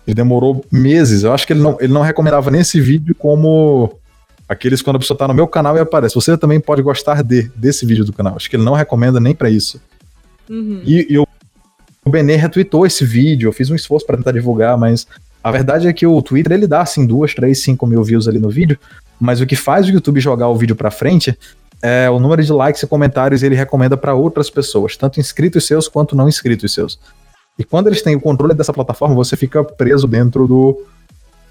ele 0.06 0.16
demorou 0.16 0.66
meses. 0.72 1.24
Eu 1.24 1.34
acho 1.34 1.46
que 1.46 1.54
ele 1.54 1.62
não, 1.62 1.78
ele 1.80 1.94
não 1.94 2.02
recomendava 2.02 2.52
nem 2.52 2.62
esse 2.62 2.80
vídeo 2.80 3.16
como 3.16 3.98
aqueles 4.48 4.82
quando 4.82 4.96
a 4.96 5.00
pessoa 5.00 5.18
tá 5.18 5.28
no 5.28 5.34
meu 5.34 5.48
canal 5.48 5.76
e 5.76 5.80
aparece. 5.80 6.16
Você 6.16 6.38
também 6.38 6.60
pode 6.60 6.82
gostar 6.82 7.22
de, 7.22 7.44
desse 7.56 7.86
vídeo 7.86 8.06
do 8.06 8.14
canal. 8.14 8.36
Acho 8.36 8.50
que 8.50 8.56
ele 8.56 8.64
não 8.64 8.74
recomenda 8.74 9.20
nem 9.20 9.36
para 9.36 9.50
isso. 9.50 9.82
Uhum. 10.50 10.82
E, 10.86 11.08
e 11.10 11.18
o 11.18 11.28
Benê 12.10 12.36
retweetou 12.36 12.86
esse 12.86 13.04
vídeo. 13.04 13.48
Eu 13.48 13.54
fiz 13.54 13.70
um 13.70 13.76
esforço 13.76 14.06
para 14.06 14.18
tentar 14.18 14.32
divulgar, 14.32 14.78
mas 14.78 15.06
a 15.44 15.52
verdade 15.52 15.88
é 15.88 15.94
que 15.94 16.08
o 16.08 16.22
Twitter 16.22 16.54
ele 16.54 16.68
dá 16.68 16.82
assim 16.82 17.06
duas, 17.06 17.34
três, 17.34 17.62
cinco 17.62 17.86
mil 17.86 18.04
views 18.04 18.28
ali 18.28 18.40
no 18.40 18.50
vídeo, 18.50 18.78
mas 19.20 19.42
o 19.42 19.46
que 19.46 19.56
faz 19.56 19.88
o 19.88 19.92
YouTube 19.92 20.20
jogar 20.20 20.48
o 20.48 20.56
vídeo 20.56 20.76
para 20.76 20.92
frente 20.92 21.38
é 21.82 22.10
o 22.10 22.20
número 22.20 22.44
de 22.44 22.52
likes 22.52 22.82
e 22.82 22.88
comentários 22.88 23.44
ele 23.44 23.56
recomenda 23.56 23.96
para 23.96 24.14
outras 24.14 24.50
pessoas, 24.50 24.98
tanto 24.98 25.20
inscritos 25.20 25.66
seus 25.66 25.88
quanto 25.88 26.16
não 26.16 26.28
inscritos 26.28 26.74
seus. 26.74 27.00
E 27.58 27.64
quando 27.64 27.88
eles 27.88 28.02
têm 28.02 28.16
o 28.16 28.22
controle 28.22 28.54
dessa 28.54 28.74
plataforma, 28.74 29.16
você 29.16 29.36
fica 29.36 29.64
preso 29.64 30.08
dentro 30.08 30.48
do, 30.48 30.84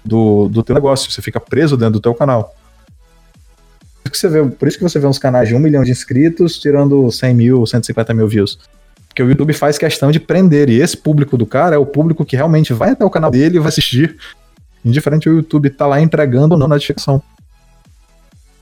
do, 0.03 0.47
do 0.47 0.63
teu 0.63 0.75
negócio, 0.75 1.11
você 1.11 1.21
fica 1.21 1.39
preso 1.39 1.75
dentro 1.75 1.93
do 1.93 1.99
teu 1.99 2.13
canal. 2.13 2.55
Por, 4.03 4.11
que 4.11 4.17
você 4.17 4.29
vê, 4.29 4.43
por 4.45 4.67
isso 4.67 4.77
que 4.77 4.83
você 4.83 4.99
vê 4.99 5.07
uns 5.07 5.19
canais 5.19 5.49
de 5.49 5.55
um 5.55 5.59
milhão 5.59 5.83
de 5.83 5.91
inscritos 5.91 6.57
tirando 6.57 7.11
100 7.11 7.33
mil, 7.33 7.65
150 7.65 8.13
mil 8.13 8.27
views. 8.27 8.57
Porque 9.07 9.21
o 9.21 9.29
YouTube 9.29 9.51
faz 9.53 9.77
questão 9.77 10.11
de 10.11 10.19
prender, 10.19 10.69
e 10.69 10.79
esse 10.79 10.95
público 10.95 11.37
do 11.37 11.45
cara 11.45 11.75
é 11.75 11.79
o 11.79 11.85
público 11.85 12.23
que 12.23 12.35
realmente 12.35 12.71
vai 12.71 12.91
até 12.91 13.03
o 13.03 13.09
canal 13.09 13.31
dele 13.31 13.57
e 13.57 13.59
vai 13.59 13.69
assistir. 13.69 14.15
Indiferente 14.85 15.27
o 15.27 15.33
YouTube 15.33 15.69
tá 15.71 15.87
lá 15.87 15.99
entregando 15.99 16.53
ou 16.53 16.59
não 16.59 16.67
notificação. 16.67 17.21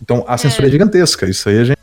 Então 0.06 0.24
a 0.28 0.38
censura 0.38 0.68
é, 0.68 0.70
é 0.70 0.72
gigantesca. 0.72 1.28
Isso 1.28 1.50
aí 1.50 1.60
a 1.60 1.64
gente, 1.64 1.80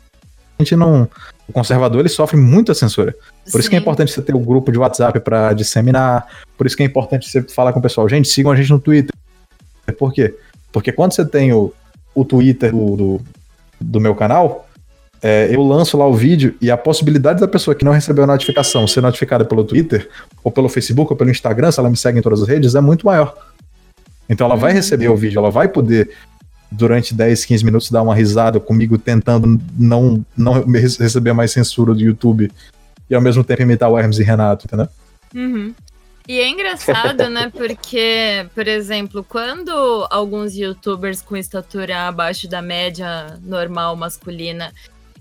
a 0.57 0.63
gente 0.63 0.75
não. 0.75 1.09
O 1.45 1.51
conservador 1.51 1.99
ele 1.99 2.09
sofre 2.09 2.37
muita 2.37 2.73
censura. 2.73 3.13
Por 3.43 3.51
Sim. 3.51 3.59
isso 3.59 3.69
que 3.69 3.75
é 3.75 3.79
importante 3.79 4.13
você 4.13 4.21
ter 4.21 4.33
o 4.33 4.39
um 4.39 4.43
grupo 4.43 4.71
de 4.71 4.79
WhatsApp 4.79 5.19
para 5.19 5.51
disseminar. 5.51 6.25
Por 6.57 6.65
isso 6.65 6.75
que 6.75 6.83
é 6.83 6.85
importante 6.85 7.29
você 7.29 7.43
falar 7.43 7.73
com 7.73 7.79
o 7.79 7.81
pessoal. 7.81 8.07
Gente, 8.07 8.29
sigam 8.29 8.51
a 8.51 8.55
gente 8.55 8.71
no 8.71 8.79
Twitter. 8.79 9.13
Por 9.99 10.13
quê? 10.13 10.33
Porque 10.71 10.91
quando 10.91 11.13
você 11.13 11.25
tem 11.25 11.51
o, 11.51 11.73
o 12.15 12.23
Twitter 12.23 12.71
do, 12.71 12.95
do, 12.95 13.21
do 13.79 13.99
meu 13.99 14.15
canal, 14.15 14.67
é, 15.21 15.53
eu 15.53 15.61
lanço 15.61 15.97
lá 15.97 16.07
o 16.07 16.13
vídeo 16.13 16.55
e 16.61 16.71
a 16.71 16.77
possibilidade 16.77 17.41
da 17.41 17.47
pessoa 17.47 17.75
que 17.75 17.83
não 17.83 17.91
recebeu 17.91 18.23
a 18.23 18.27
notificação 18.27 18.87
ser 18.87 19.01
notificada 19.01 19.43
pelo 19.43 19.65
Twitter, 19.65 20.09
ou 20.43 20.51
pelo 20.51 20.69
Facebook, 20.69 21.11
ou 21.11 21.17
pelo 21.17 21.29
Instagram, 21.29 21.71
se 21.71 21.79
ela 21.79 21.89
me 21.89 21.97
segue 21.97 22.19
em 22.19 22.21
todas 22.21 22.41
as 22.41 22.47
redes, 22.47 22.73
é 22.73 22.81
muito 22.81 23.05
maior. 23.05 23.35
Então 24.29 24.47
ela 24.47 24.55
vai 24.55 24.71
uhum. 24.71 24.77
receber 24.77 25.09
o 25.09 25.15
vídeo, 25.15 25.39
ela 25.39 25.51
vai 25.51 25.67
poder, 25.67 26.09
durante 26.73 27.13
10, 27.13 27.45
15 27.45 27.65
minutos, 27.65 27.91
dar 27.91 28.01
uma 28.01 28.15
risada 28.15 28.59
comigo 28.59 28.97
tentando 28.97 29.59
não, 29.77 30.25
não 30.35 30.65
receber 30.71 31.33
mais 31.33 31.51
censura 31.51 31.93
do 31.93 32.01
YouTube 32.01 32.51
e 33.09 33.15
ao 33.15 33.21
mesmo 33.21 33.43
tempo 33.43 33.61
imitar 33.61 33.89
o 33.89 33.97
Hermes 33.97 34.19
e 34.19 34.23
Renato, 34.23 34.65
entendeu? 34.65 34.87
Uhum. 35.33 35.73
E 36.27 36.39
é 36.39 36.47
engraçado, 36.47 37.29
né? 37.29 37.51
Porque, 37.55 38.45
por 38.55 38.67
exemplo, 38.67 39.25
quando 39.27 39.71
alguns 40.09 40.55
youtubers 40.55 41.21
com 41.21 41.35
estatura 41.35 42.07
abaixo 42.07 42.47
da 42.47 42.61
média 42.61 43.37
normal 43.43 43.95
masculina 43.95 44.71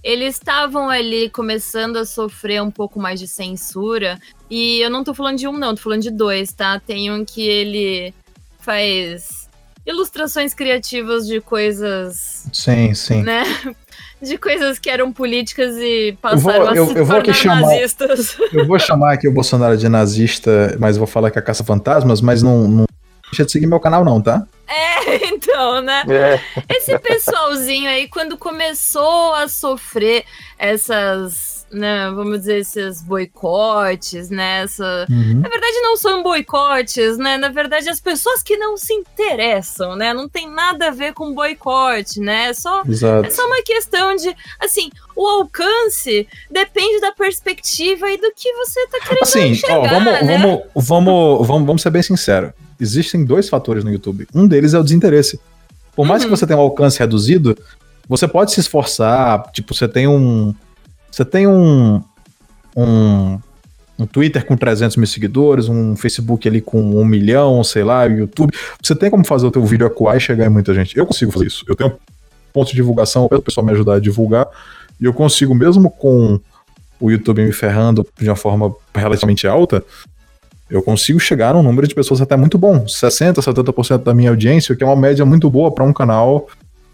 eles 0.02 0.34
estavam 0.34 0.90
ali 0.90 1.30
começando 1.30 1.96
a 1.96 2.04
sofrer 2.04 2.60
um 2.60 2.70
pouco 2.70 2.98
mais 2.98 3.20
de 3.20 3.28
censura. 3.28 4.18
E 4.50 4.80
eu 4.80 4.90
não 4.90 5.04
tô 5.04 5.14
falando 5.14 5.38
de 5.38 5.46
um, 5.46 5.52
não, 5.52 5.74
tô 5.74 5.82
falando 5.82 6.02
de 6.02 6.10
dois, 6.10 6.52
tá? 6.52 6.80
Tem 6.80 7.10
um 7.12 7.24
que 7.24 7.42
ele 7.42 8.12
faz 8.58 9.41
ilustrações 9.86 10.54
criativas 10.54 11.26
de 11.26 11.40
coisas. 11.40 12.46
Sim, 12.52 12.94
sim. 12.94 13.22
Né? 13.22 13.44
De 14.22 14.38
coisas 14.38 14.78
que 14.78 14.88
eram 14.88 15.12
políticas 15.12 15.74
e 15.78 16.16
passaram 16.22 16.76
eu 16.76 16.76
vou, 16.76 16.76
eu, 16.76 16.84
a 16.84 16.86
se 16.86 16.98
eu 17.00 17.04
vou 17.04 17.16
aqui 17.16 17.34
chamar, 17.34 17.60
nazistas. 17.62 18.36
Eu 18.54 18.66
vou 18.68 18.78
chamar 18.78 19.14
aqui 19.14 19.26
o 19.26 19.32
Bolsonaro 19.32 19.76
de 19.76 19.88
nazista, 19.88 20.76
mas 20.78 20.96
vou 20.96 21.08
falar 21.08 21.32
que 21.32 21.40
é 21.40 21.42
caça 21.42 21.64
fantasmas, 21.64 22.20
mas 22.20 22.40
não, 22.40 22.68
não 22.68 22.84
deixa 23.32 23.44
de 23.44 23.50
seguir 23.50 23.66
meu 23.66 23.80
canal, 23.80 24.04
não, 24.04 24.22
tá? 24.22 24.46
É, 24.68 25.26
então, 25.26 25.82
né? 25.82 26.04
É. 26.08 26.40
Esse 26.68 26.96
pessoalzinho 26.98 27.90
aí, 27.90 28.06
quando 28.06 28.36
começou 28.36 29.34
a 29.34 29.48
sofrer 29.48 30.24
essas, 30.58 31.61
né, 31.72 32.10
vamos 32.10 32.40
dizer, 32.40 32.58
esses 32.58 33.02
boicotes, 33.02 34.30
né? 34.30 34.62
Essa... 34.62 35.06
Uhum. 35.08 35.40
Na 35.40 35.48
verdade, 35.48 35.80
não 35.80 35.96
são 35.96 36.22
boicotes, 36.22 37.18
né? 37.18 37.36
Na 37.36 37.48
verdade, 37.48 37.88
as 37.88 38.00
pessoas 38.00 38.42
que 38.42 38.56
não 38.56 38.76
se 38.76 38.92
interessam, 38.92 39.96
né? 39.96 40.12
Não 40.12 40.28
tem 40.28 40.50
nada 40.50 40.88
a 40.88 40.90
ver 40.90 41.12
com 41.14 41.34
boicote, 41.34 42.20
né? 42.20 42.50
É 42.50 42.54
só, 42.54 42.82
é 42.82 43.30
só 43.30 43.46
uma 43.46 43.62
questão 43.62 44.14
de, 44.16 44.34
assim, 44.60 44.90
o 45.16 45.26
alcance 45.26 46.26
depende 46.50 47.00
da 47.00 47.12
perspectiva 47.12 48.10
e 48.10 48.16
do 48.16 48.32
que 48.36 48.52
você 48.54 48.86
tá 48.88 49.00
querendo 49.00 49.22
assim, 49.22 49.48
enxergar, 49.48 49.78
ó, 49.78 49.88
vamos, 49.88 50.26
né? 50.26 50.38
vamos, 50.38 50.62
vamos, 50.74 51.46
vamos, 51.46 51.66
vamos 51.66 51.82
ser 51.82 51.90
bem 51.90 52.02
sinceros 52.02 52.52
existem 52.82 53.24
dois 53.24 53.48
fatores 53.48 53.84
no 53.84 53.92
YouTube. 53.92 54.26
Um 54.34 54.46
deles 54.46 54.74
é 54.74 54.78
o 54.78 54.82
desinteresse. 54.82 55.40
Por 55.94 56.04
mais 56.04 56.22
uhum. 56.22 56.28
que 56.28 56.36
você 56.36 56.46
tenha 56.46 56.58
um 56.58 56.62
alcance 56.62 56.98
reduzido, 56.98 57.56
você 58.08 58.26
pode 58.26 58.52
se 58.52 58.60
esforçar. 58.60 59.50
Tipo, 59.52 59.72
você 59.72 59.86
tem 59.86 60.08
um. 60.08 60.54
Você 61.12 61.24
tem 61.24 61.46
um. 61.46 62.02
Um, 62.74 63.38
um 63.98 64.06
Twitter 64.06 64.44
com 64.46 64.56
300 64.56 64.96
mil 64.96 65.06
seguidores, 65.06 65.68
um 65.68 65.94
Facebook 65.94 66.48
ali 66.48 66.60
com 66.60 66.80
um 66.80 67.04
milhão, 67.04 67.62
sei 67.62 67.84
lá, 67.84 68.06
o 68.06 68.10
YouTube. 68.10 68.52
Você 68.82 68.96
tem 68.96 69.10
como 69.10 69.24
fazer 69.24 69.46
o 69.46 69.50
teu 69.50 69.64
vídeo 69.64 69.86
acuar 69.86 70.16
e 70.16 70.20
chegar 70.20 70.46
em 70.46 70.48
muita 70.48 70.72
gente. 70.74 70.96
Eu 70.96 71.06
consigo 71.06 71.30
fazer 71.30 71.46
isso. 71.46 71.64
Eu 71.68 71.76
tenho 71.76 71.92
ponto 72.52 72.70
de 72.70 72.74
divulgação, 72.74 73.26
o 73.30 73.42
pessoal 73.42 73.64
me 73.64 73.72
ajudar 73.72 73.94
a 73.94 74.00
divulgar. 74.00 74.46
E 74.98 75.04
eu 75.04 75.12
consigo, 75.12 75.54
mesmo 75.54 75.90
com 75.90 76.40
o 76.98 77.10
YouTube 77.10 77.44
me 77.44 77.52
ferrando 77.52 78.06
de 78.18 78.28
uma 78.28 78.36
forma 78.36 78.74
relativamente 78.94 79.46
alta, 79.46 79.84
eu 80.70 80.82
consigo 80.82 81.20
chegar 81.20 81.54
a 81.54 81.58
um 81.58 81.62
número 81.62 81.86
de 81.86 81.94
pessoas 81.94 82.20
até 82.20 82.36
muito 82.36 82.56
bom. 82.56 82.84
60%, 82.84 83.34
70% 83.34 83.98
da 83.98 84.14
minha 84.14 84.30
audiência, 84.30 84.74
que 84.74 84.82
é 84.82 84.86
uma 84.86 84.96
média 84.96 85.24
muito 85.24 85.50
boa 85.50 85.70
para 85.70 85.84
um 85.84 85.92
canal 85.92 86.48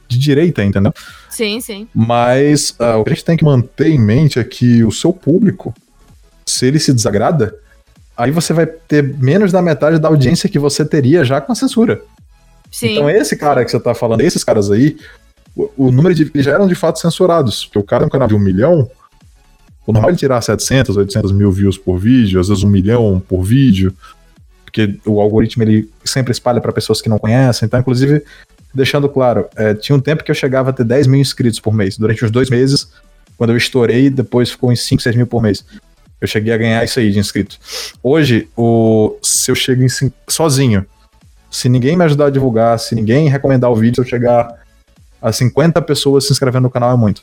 de 0.08 0.18
direita, 0.18 0.64
entendeu? 0.64 0.92
Sim, 1.28 1.60
sim. 1.60 1.86
Mas 1.94 2.70
uh, 2.80 2.98
o 2.98 3.04
que 3.04 3.10
a 3.10 3.14
gente 3.14 3.24
tem 3.24 3.36
que 3.36 3.44
manter 3.44 3.88
em 3.88 3.98
mente 3.98 4.38
é 4.38 4.44
que 4.44 4.82
o 4.82 4.90
seu 4.90 5.12
público, 5.12 5.74
se 6.46 6.66
ele 6.66 6.78
se 6.78 6.92
desagrada, 6.92 7.54
aí 8.16 8.30
você 8.30 8.52
vai 8.52 8.66
ter 8.66 9.02
menos 9.02 9.52
da 9.52 9.60
metade 9.60 9.98
da 9.98 10.08
audiência 10.08 10.48
que 10.48 10.58
você 10.58 10.84
teria 10.84 11.24
já 11.24 11.40
com 11.40 11.52
a 11.52 11.54
censura. 11.54 12.02
Sim. 12.70 12.92
Então 12.92 13.10
esse 13.10 13.36
cara 13.36 13.64
que 13.64 13.70
você 13.70 13.78
tá 13.78 13.94
falando, 13.94 14.22
esses 14.22 14.42
caras 14.42 14.70
aí, 14.70 14.96
o, 15.54 15.70
o 15.76 15.90
número 15.92 16.14
de 16.14 16.30
já 16.42 16.52
eram 16.52 16.66
de 16.66 16.74
fato 16.74 16.98
censurados. 16.98 17.66
Porque 17.66 17.78
o 17.78 17.84
cara 17.84 18.04
no 18.04 18.10
canal 18.10 18.28
de 18.28 18.34
um 18.34 18.38
milhão, 18.38 18.90
o 19.86 19.92
normal 19.92 20.10
é 20.10 20.12
ele 20.12 20.18
tirar 20.18 20.40
700, 20.40 20.96
800 20.96 21.32
mil 21.32 21.50
views 21.50 21.78
por 21.78 21.98
vídeo, 21.98 22.40
às 22.40 22.48
vezes 22.48 22.64
um 22.64 22.68
milhão 22.68 23.22
por 23.26 23.42
vídeo, 23.42 23.94
porque 24.64 24.98
o 25.06 25.20
algoritmo 25.20 25.62
ele 25.62 25.90
sempre 26.04 26.30
espalha 26.30 26.60
para 26.60 26.72
pessoas 26.72 27.00
que 27.00 27.08
não 27.08 27.18
conhecem. 27.18 27.66
Então, 27.66 27.80
inclusive, 27.80 28.22
deixando 28.74 29.08
claro, 29.08 29.48
é, 29.56 29.74
tinha 29.74 29.96
um 29.96 30.00
tempo 30.00 30.22
que 30.22 30.30
eu 30.30 30.34
chegava 30.34 30.70
a 30.70 30.72
ter 30.72 30.84
10 30.84 31.06
mil 31.06 31.20
inscritos 31.20 31.60
por 31.60 31.72
mês. 31.72 31.96
Durante 31.96 32.24
uns 32.24 32.30
dois 32.30 32.50
meses, 32.50 32.88
quando 33.36 33.50
eu 33.50 33.56
estourei, 33.56 34.10
depois 34.10 34.50
ficou 34.50 34.72
em 34.72 34.76
5, 34.76 35.02
6 35.02 35.16
mil 35.16 35.26
por 35.26 35.42
mês. 35.42 35.64
Eu 36.20 36.26
cheguei 36.26 36.52
a 36.52 36.56
ganhar 36.56 36.84
isso 36.84 36.98
aí 36.98 37.10
de 37.10 37.18
inscrito. 37.18 37.56
Hoje, 38.02 38.48
o, 38.56 39.16
se 39.22 39.50
eu 39.50 39.54
chego 39.54 39.82
em, 39.82 39.88
sozinho, 40.28 40.84
se 41.50 41.68
ninguém 41.68 41.96
me 41.96 42.04
ajudar 42.04 42.26
a 42.26 42.30
divulgar, 42.30 42.78
se 42.78 42.94
ninguém 42.94 43.28
recomendar 43.28 43.70
o 43.70 43.76
vídeo, 43.76 43.96
se 43.96 44.00
eu 44.00 44.04
chegar 44.04 44.52
a 45.22 45.32
50 45.32 45.80
pessoas 45.82 46.26
se 46.26 46.32
inscrevendo 46.32 46.64
no 46.64 46.70
canal 46.70 46.92
é 46.92 46.96
muito. 46.96 47.22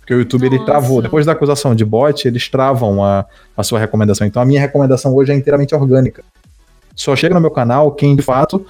Porque 0.00 0.14
o 0.14 0.18
YouTube 0.18 0.44
Nossa. 0.44 0.56
ele 0.56 0.64
travou. 0.64 1.02
Depois 1.02 1.26
da 1.26 1.32
acusação 1.32 1.74
de 1.74 1.84
bot, 1.84 2.26
eles 2.26 2.48
travam 2.48 3.04
a, 3.04 3.26
a 3.56 3.62
sua 3.62 3.78
recomendação. 3.78 4.26
Então 4.26 4.40
a 4.40 4.44
minha 4.44 4.60
recomendação 4.60 5.14
hoje 5.14 5.32
é 5.32 5.34
inteiramente 5.34 5.74
orgânica. 5.74 6.22
Só 6.94 7.14
chega 7.14 7.34
no 7.34 7.40
meu 7.40 7.50
canal 7.50 7.92
quem 7.92 8.16
de 8.16 8.22
fato 8.22 8.64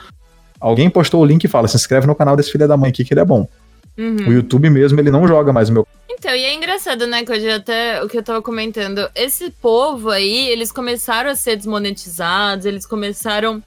alguém 0.61 0.91
postou 0.91 1.23
o 1.23 1.25
link 1.25 1.45
e 1.45 1.49
fala: 1.49 1.69
se 1.69 1.77
inscreve 1.77 2.07
no 2.07 2.15
canal 2.15 2.37
desse 2.37 2.51
filho 2.51 2.69
da 2.69 2.77
mãe 2.77 2.91
aqui 2.91 3.05
que 3.05 3.13
ele 3.13 3.21
é 3.21 3.25
bom. 3.25 3.49
Uhum. 3.97 4.29
O 4.29 4.33
YouTube 4.33 4.71
mesmo, 4.71 5.01
ele 5.01 5.11
não 5.11 5.27
joga 5.27 5.53
mais 5.53 5.69
o 5.69 5.73
meu. 5.73 5.89
Então, 6.09 6.35
e 6.35 6.45
é 6.45 6.55
engraçado, 6.55 7.07
né, 7.07 7.25
que 7.25 7.33
hoje 7.33 7.51
até 7.51 8.03
o 8.03 8.09
que 8.09 8.17
eu 8.17 8.23
tava 8.23 8.41
comentando, 8.41 9.09
esse 9.15 9.51
povo 9.51 10.11
aí, 10.11 10.49
eles 10.49 10.71
começaram 10.71 11.31
a 11.31 11.35
ser 11.35 11.57
desmonetizados, 11.57 12.65
eles 12.65 12.87
começaram 12.87 13.63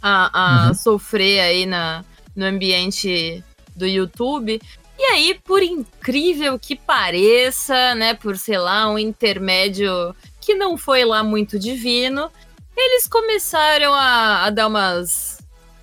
a, 0.00 0.30
a 0.32 0.68
uhum. 0.68 0.74
sofrer 0.74 1.40
aí 1.40 1.66
na, 1.66 2.04
no 2.34 2.44
ambiente 2.44 3.42
do 3.74 3.86
YouTube. 3.86 4.60
E 4.98 5.02
aí, 5.02 5.38
por 5.44 5.62
incrível 5.62 6.58
que 6.58 6.74
pareça, 6.74 7.94
né, 7.94 8.14
por 8.14 8.36
sei 8.38 8.58
lá, 8.58 8.90
um 8.90 8.98
intermédio 8.98 10.14
que 10.40 10.54
não 10.54 10.78
foi 10.78 11.04
lá 11.04 11.22
muito 11.22 11.58
divino, 11.58 12.30
eles 12.76 13.06
começaram 13.06 13.92
a, 13.92 14.44
a 14.44 14.50
dar 14.50 14.68
umas 14.68 15.35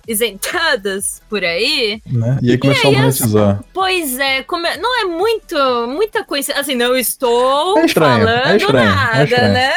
isentadas 0.06 1.22
por 1.28 1.44
aí. 1.44 2.00
Né? 2.06 2.38
E 2.42 2.50
aí 2.52 2.58
começou 2.58 2.90
e 2.90 2.94
aí, 2.94 2.96
a 2.96 3.02
monetizar. 3.02 3.64
Pois 3.72 4.18
é, 4.18 4.42
come... 4.42 4.76
não 4.76 5.00
é 5.00 5.04
muito, 5.04 5.56
muita 5.88 6.24
coisa. 6.24 6.54
Assim, 6.54 6.74
não 6.74 6.96
estou 6.96 7.78
é 7.78 7.86
estranho, 7.86 8.28
é 8.28 8.40
falando 8.40 8.52
é 8.52 8.56
estranho, 8.56 8.90
nada, 8.90 9.36
é 9.36 9.48
né? 9.48 9.72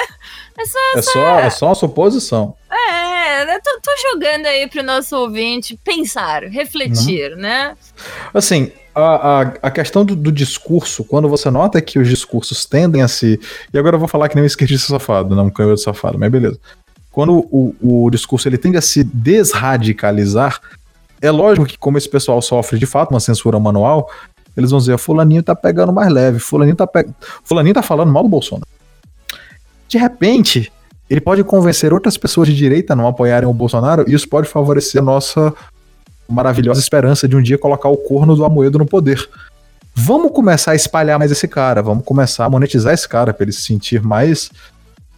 É 0.59 0.65
só, 0.65 0.79
é, 0.95 1.01
só, 1.01 1.39
é 1.39 1.49
só 1.51 1.65
uma 1.67 1.75
suposição. 1.75 2.55
É, 2.71 3.43
eu 3.43 3.61
tô, 3.61 3.79
tô 3.79 4.11
jogando 4.11 4.47
aí 4.47 4.67
pro 4.67 4.81
nosso 4.81 5.15
ouvinte 5.15 5.79
pensar, 5.83 6.43
refletir, 6.45 7.33
uhum. 7.33 7.37
né? 7.37 7.75
Assim, 8.33 8.71
a, 8.95 9.01
a, 9.01 9.41
a, 9.61 9.71
questão 9.71 10.03
do, 10.03 10.15
do, 10.15 10.31
discurso, 10.31 11.03
quando 11.03 11.29
você 11.29 11.51
nota 11.51 11.79
que 11.79 11.99
os 11.99 12.09
discursos 12.09 12.65
tendem 12.65 13.03
a 13.03 13.07
se. 13.07 13.39
E 13.71 13.77
agora 13.77 13.95
eu 13.95 13.99
vou 13.99 14.07
falar 14.07 14.27
que 14.27 14.35
nem 14.35 14.43
um 14.43 14.47
esquerdista 14.47 14.87
safado, 14.87 15.35
não 15.35 15.45
um 15.45 15.49
canhoto 15.51 15.79
safado, 15.79 16.17
mas 16.17 16.31
beleza. 16.31 16.59
Quando 17.17 17.47
o, 17.49 17.73
o 17.81 18.11
discurso 18.11 18.47
ele 18.47 18.59
tende 18.59 18.77
a 18.77 18.81
se 18.81 19.03
desradicalizar, 19.03 20.61
é 21.19 21.31
lógico 21.31 21.65
que, 21.65 21.75
como 21.75 21.97
esse 21.97 22.07
pessoal 22.07 22.39
sofre 22.43 22.77
de 22.77 22.85
fato 22.85 23.09
uma 23.09 23.19
censura 23.19 23.59
manual, 23.59 24.07
eles 24.55 24.69
vão 24.69 24.79
dizer: 24.79 24.99
Fulaninho 24.99 25.41
tá 25.41 25.55
pegando 25.55 25.91
mais 25.91 26.13
leve, 26.13 26.37
Fulaninho 26.37 26.75
tá, 26.75 26.85
pe... 26.85 27.07
Fulaninho 27.43 27.73
tá 27.73 27.81
falando 27.81 28.11
mal 28.11 28.21
do 28.21 28.29
Bolsonaro. 28.29 28.67
De 29.87 29.97
repente, 29.97 30.71
ele 31.09 31.19
pode 31.19 31.43
convencer 31.43 31.91
outras 31.91 32.19
pessoas 32.19 32.49
de 32.49 32.55
direita 32.55 32.93
a 32.93 32.95
não 32.95 33.07
apoiarem 33.07 33.49
o 33.49 33.53
Bolsonaro 33.53 34.05
e 34.07 34.13
isso 34.13 34.29
pode 34.29 34.47
favorecer 34.47 35.01
a 35.01 35.03
nossa 35.03 35.51
maravilhosa 36.29 36.79
esperança 36.79 37.27
de 37.27 37.35
um 37.35 37.41
dia 37.41 37.57
colocar 37.57 37.89
o 37.89 37.97
corno 37.97 38.35
do 38.35 38.45
Amoedo 38.45 38.77
no 38.77 38.85
poder. 38.85 39.27
Vamos 39.95 40.31
começar 40.33 40.73
a 40.73 40.75
espalhar 40.75 41.17
mais 41.17 41.31
esse 41.31 41.47
cara, 41.47 41.81
vamos 41.81 42.05
começar 42.05 42.45
a 42.45 42.49
monetizar 42.51 42.93
esse 42.93 43.09
cara 43.09 43.33
para 43.33 43.43
ele 43.43 43.53
se 43.53 43.63
sentir 43.63 44.03
mais 44.03 44.51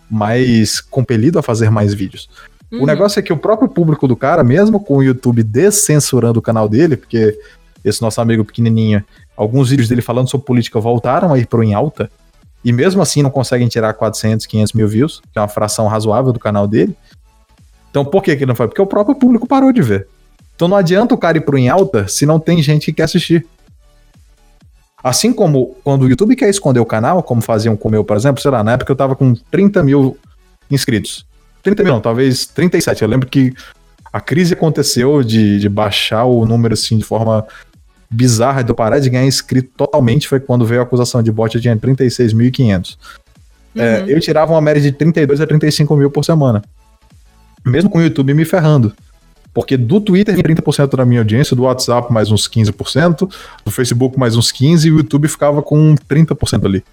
mais 0.10 0.82
compelido 0.82 1.38
a 1.38 1.44
fazer 1.44 1.70
mais 1.70 1.94
vídeos. 1.94 2.30
Uhum. 2.72 2.84
O 2.84 2.86
negócio 2.86 3.20
é 3.20 3.24
que 3.24 3.34
o 3.34 3.38
próprio 3.38 3.68
público 3.68 4.08
do 4.08 4.16
cara, 4.16 4.44
mesmo 4.44 4.80
com 4.80 4.98
o 4.98 5.04
YouTube 5.04 5.44
descensurando 5.44 6.40
o 6.40 6.42
canal 6.42 6.68
dele, 6.68 6.96
porque 6.98 7.38
esse 7.84 8.02
nosso 8.02 8.20
amigo 8.22 8.44
pequenininho, 8.44 9.04
alguns 9.36 9.70
vídeos 9.70 9.88
dele 9.88 10.02
falando 10.02 10.30
sobre 10.30 10.46
política 10.46 10.80
voltaram 10.80 11.34
a 11.34 11.40
ir 11.40 11.48
pro 11.48 11.64
em 11.64 11.74
alta, 11.74 12.12
e 12.64 12.74
mesmo 12.74 13.02
assim 13.02 13.22
não 13.22 13.30
conseguem 13.30 13.68
tirar 13.68 13.94
400, 13.94 14.46
500 14.46 14.74
mil 14.74 14.88
views, 14.88 15.22
que 15.32 15.40
é 15.40 15.42
uma 15.42 15.48
fração 15.48 15.88
razoável 15.88 16.34
do 16.34 16.40
canal 16.40 16.68
dele. 16.68 16.96
Então 17.90 18.04
por 18.04 18.22
que 18.22 18.36
que 18.36 18.46
não 18.46 18.56
foi? 18.56 18.68
Porque 18.68 18.82
o 18.82 18.88
próprio 18.88 19.16
público 19.16 19.48
parou 19.48 19.72
de 19.72 19.82
ver. 19.82 20.08
Então 20.56 20.68
não 20.68 20.76
adianta 20.76 21.16
o 21.16 21.18
cara 21.18 21.38
ir 21.38 21.42
pro 21.42 21.58
em 21.58 21.70
alta 21.70 22.08
se 22.08 22.26
não 22.26 22.40
tem 22.40 22.62
gente 22.62 22.88
que 22.88 22.94
quer 22.94 23.04
assistir. 23.04 23.48
Assim 25.04 25.32
como 25.32 25.76
quando 25.84 26.04
o 26.04 26.10
YouTube 26.10 26.36
quer 26.36 26.50
esconder 26.50 26.80
o 26.80 26.86
canal, 26.86 27.24
como 27.24 27.42
faziam 27.42 27.76
com 27.78 27.88
o 27.88 27.92
meu, 27.92 28.04
por 28.04 28.18
exemplo, 28.18 28.42
sei 28.42 28.52
lá, 28.52 28.64
na 28.64 28.74
época 28.74 28.92
eu 28.92 28.96
tava 28.96 29.16
com 29.16 29.34
30 29.34 29.84
mil 29.84 30.18
inscritos. 30.70 31.26
30 31.64 31.84
mil 31.84 31.94
não, 31.94 32.02
talvez 32.02 32.46
37. 32.46 33.02
Eu 33.02 33.08
lembro 33.08 33.28
que 33.28 33.54
a 34.12 34.20
crise 34.20 34.54
aconteceu 34.54 35.24
de, 35.24 35.60
de 35.60 35.70
baixar 35.70 36.26
o 36.26 36.46
número 36.46 36.74
assim 36.74 36.98
de 36.98 37.04
forma 37.04 37.46
bizarra 38.10 38.64
de 38.64 38.72
eu 38.72 38.76
parar 38.76 39.00
de 39.00 39.10
ganhar 39.10 39.26
inscrito 39.26 39.70
totalmente 39.78 40.28
foi 40.28 40.40
quando 40.40 40.66
veio 40.66 40.82
a 40.82 40.84
acusação 40.84 41.22
de 41.22 41.32
bot, 41.32 41.54
eu 41.54 41.62
tinha 41.62 41.78
36.500. 41.78 42.98
É, 43.76 43.80
uhum. 43.80 44.10
É, 44.10 44.12
eu 44.14 44.20
tirava 44.20 44.52
uma 44.52 44.62
média 44.62 44.82
de 44.82 44.92
32 44.92 45.40
a 45.40 45.48
35 45.48 45.96
mil 45.96 46.10
por 46.10 46.26
semana. 46.26 46.64
Mesmo 47.64 47.90
com 47.90 48.00
o 48.00 48.02
YouTube 48.02 48.34
me 48.34 48.46
ferrando. 48.46 48.94
Porque 49.54 49.76
do 49.76 50.00
Twitter 50.00 50.36
30% 50.38 50.96
da 50.96 51.06
minha 51.06 51.22
audiência, 51.22 51.56
do 51.56 51.64
WhatsApp 51.64 52.12
mais 52.14 52.32
uns 52.32 52.48
15%, 52.48 53.30
do 53.66 53.72
Facebook 53.72 54.18
mais 54.18 54.36
uns 54.36 54.52
15% 54.52 54.86
e 54.86 54.92
o 54.92 54.98
YouTube 54.98 55.28
ficava 55.28 55.62
com 55.62 55.96
30% 55.96 56.66
ali. 56.66 56.84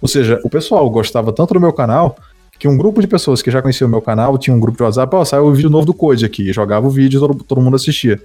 Ou 0.00 0.08
seja, 0.08 0.40
o 0.44 0.50
pessoal 0.50 0.88
gostava 0.88 1.32
tanto 1.32 1.54
do 1.54 1.60
meu 1.60 1.72
canal 1.72 2.16
que 2.58 2.68
um 2.68 2.76
grupo 2.76 3.00
de 3.00 3.06
pessoas 3.06 3.40
que 3.40 3.50
já 3.50 3.62
conhecia 3.62 3.86
o 3.86 3.90
meu 3.90 4.02
canal 4.02 4.36
tinha 4.36 4.54
um 4.54 4.60
grupo 4.60 4.76
de 4.76 4.82
WhatsApp, 4.82 5.14
ó, 5.16 5.20
oh, 5.20 5.24
saiu 5.24 5.44
o 5.44 5.54
vídeo 5.54 5.70
novo 5.70 5.86
do 5.86 5.94
Code 5.94 6.24
aqui, 6.24 6.52
jogava 6.52 6.86
o 6.86 6.90
vídeo 6.90 7.16
e 7.16 7.20
todo, 7.20 7.42
todo 7.42 7.60
mundo 7.60 7.76
assistia. 7.76 8.20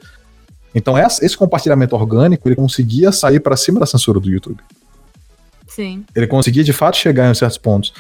Então 0.74 0.98
esse 0.98 1.38
compartilhamento 1.38 1.96
orgânico, 1.96 2.48
ele 2.48 2.56
conseguia 2.56 3.12
sair 3.12 3.40
para 3.40 3.56
cima 3.56 3.80
da 3.80 3.86
censura 3.86 4.20
do 4.20 4.30
YouTube. 4.30 4.60
Sim. 5.68 6.06
Ele 6.14 6.28
conseguia 6.28 6.64
de 6.64 6.74
fato 6.74 6.98
chegar 6.98 7.32
em 7.32 7.34
certos 7.34 7.58
pontos. 7.58 7.94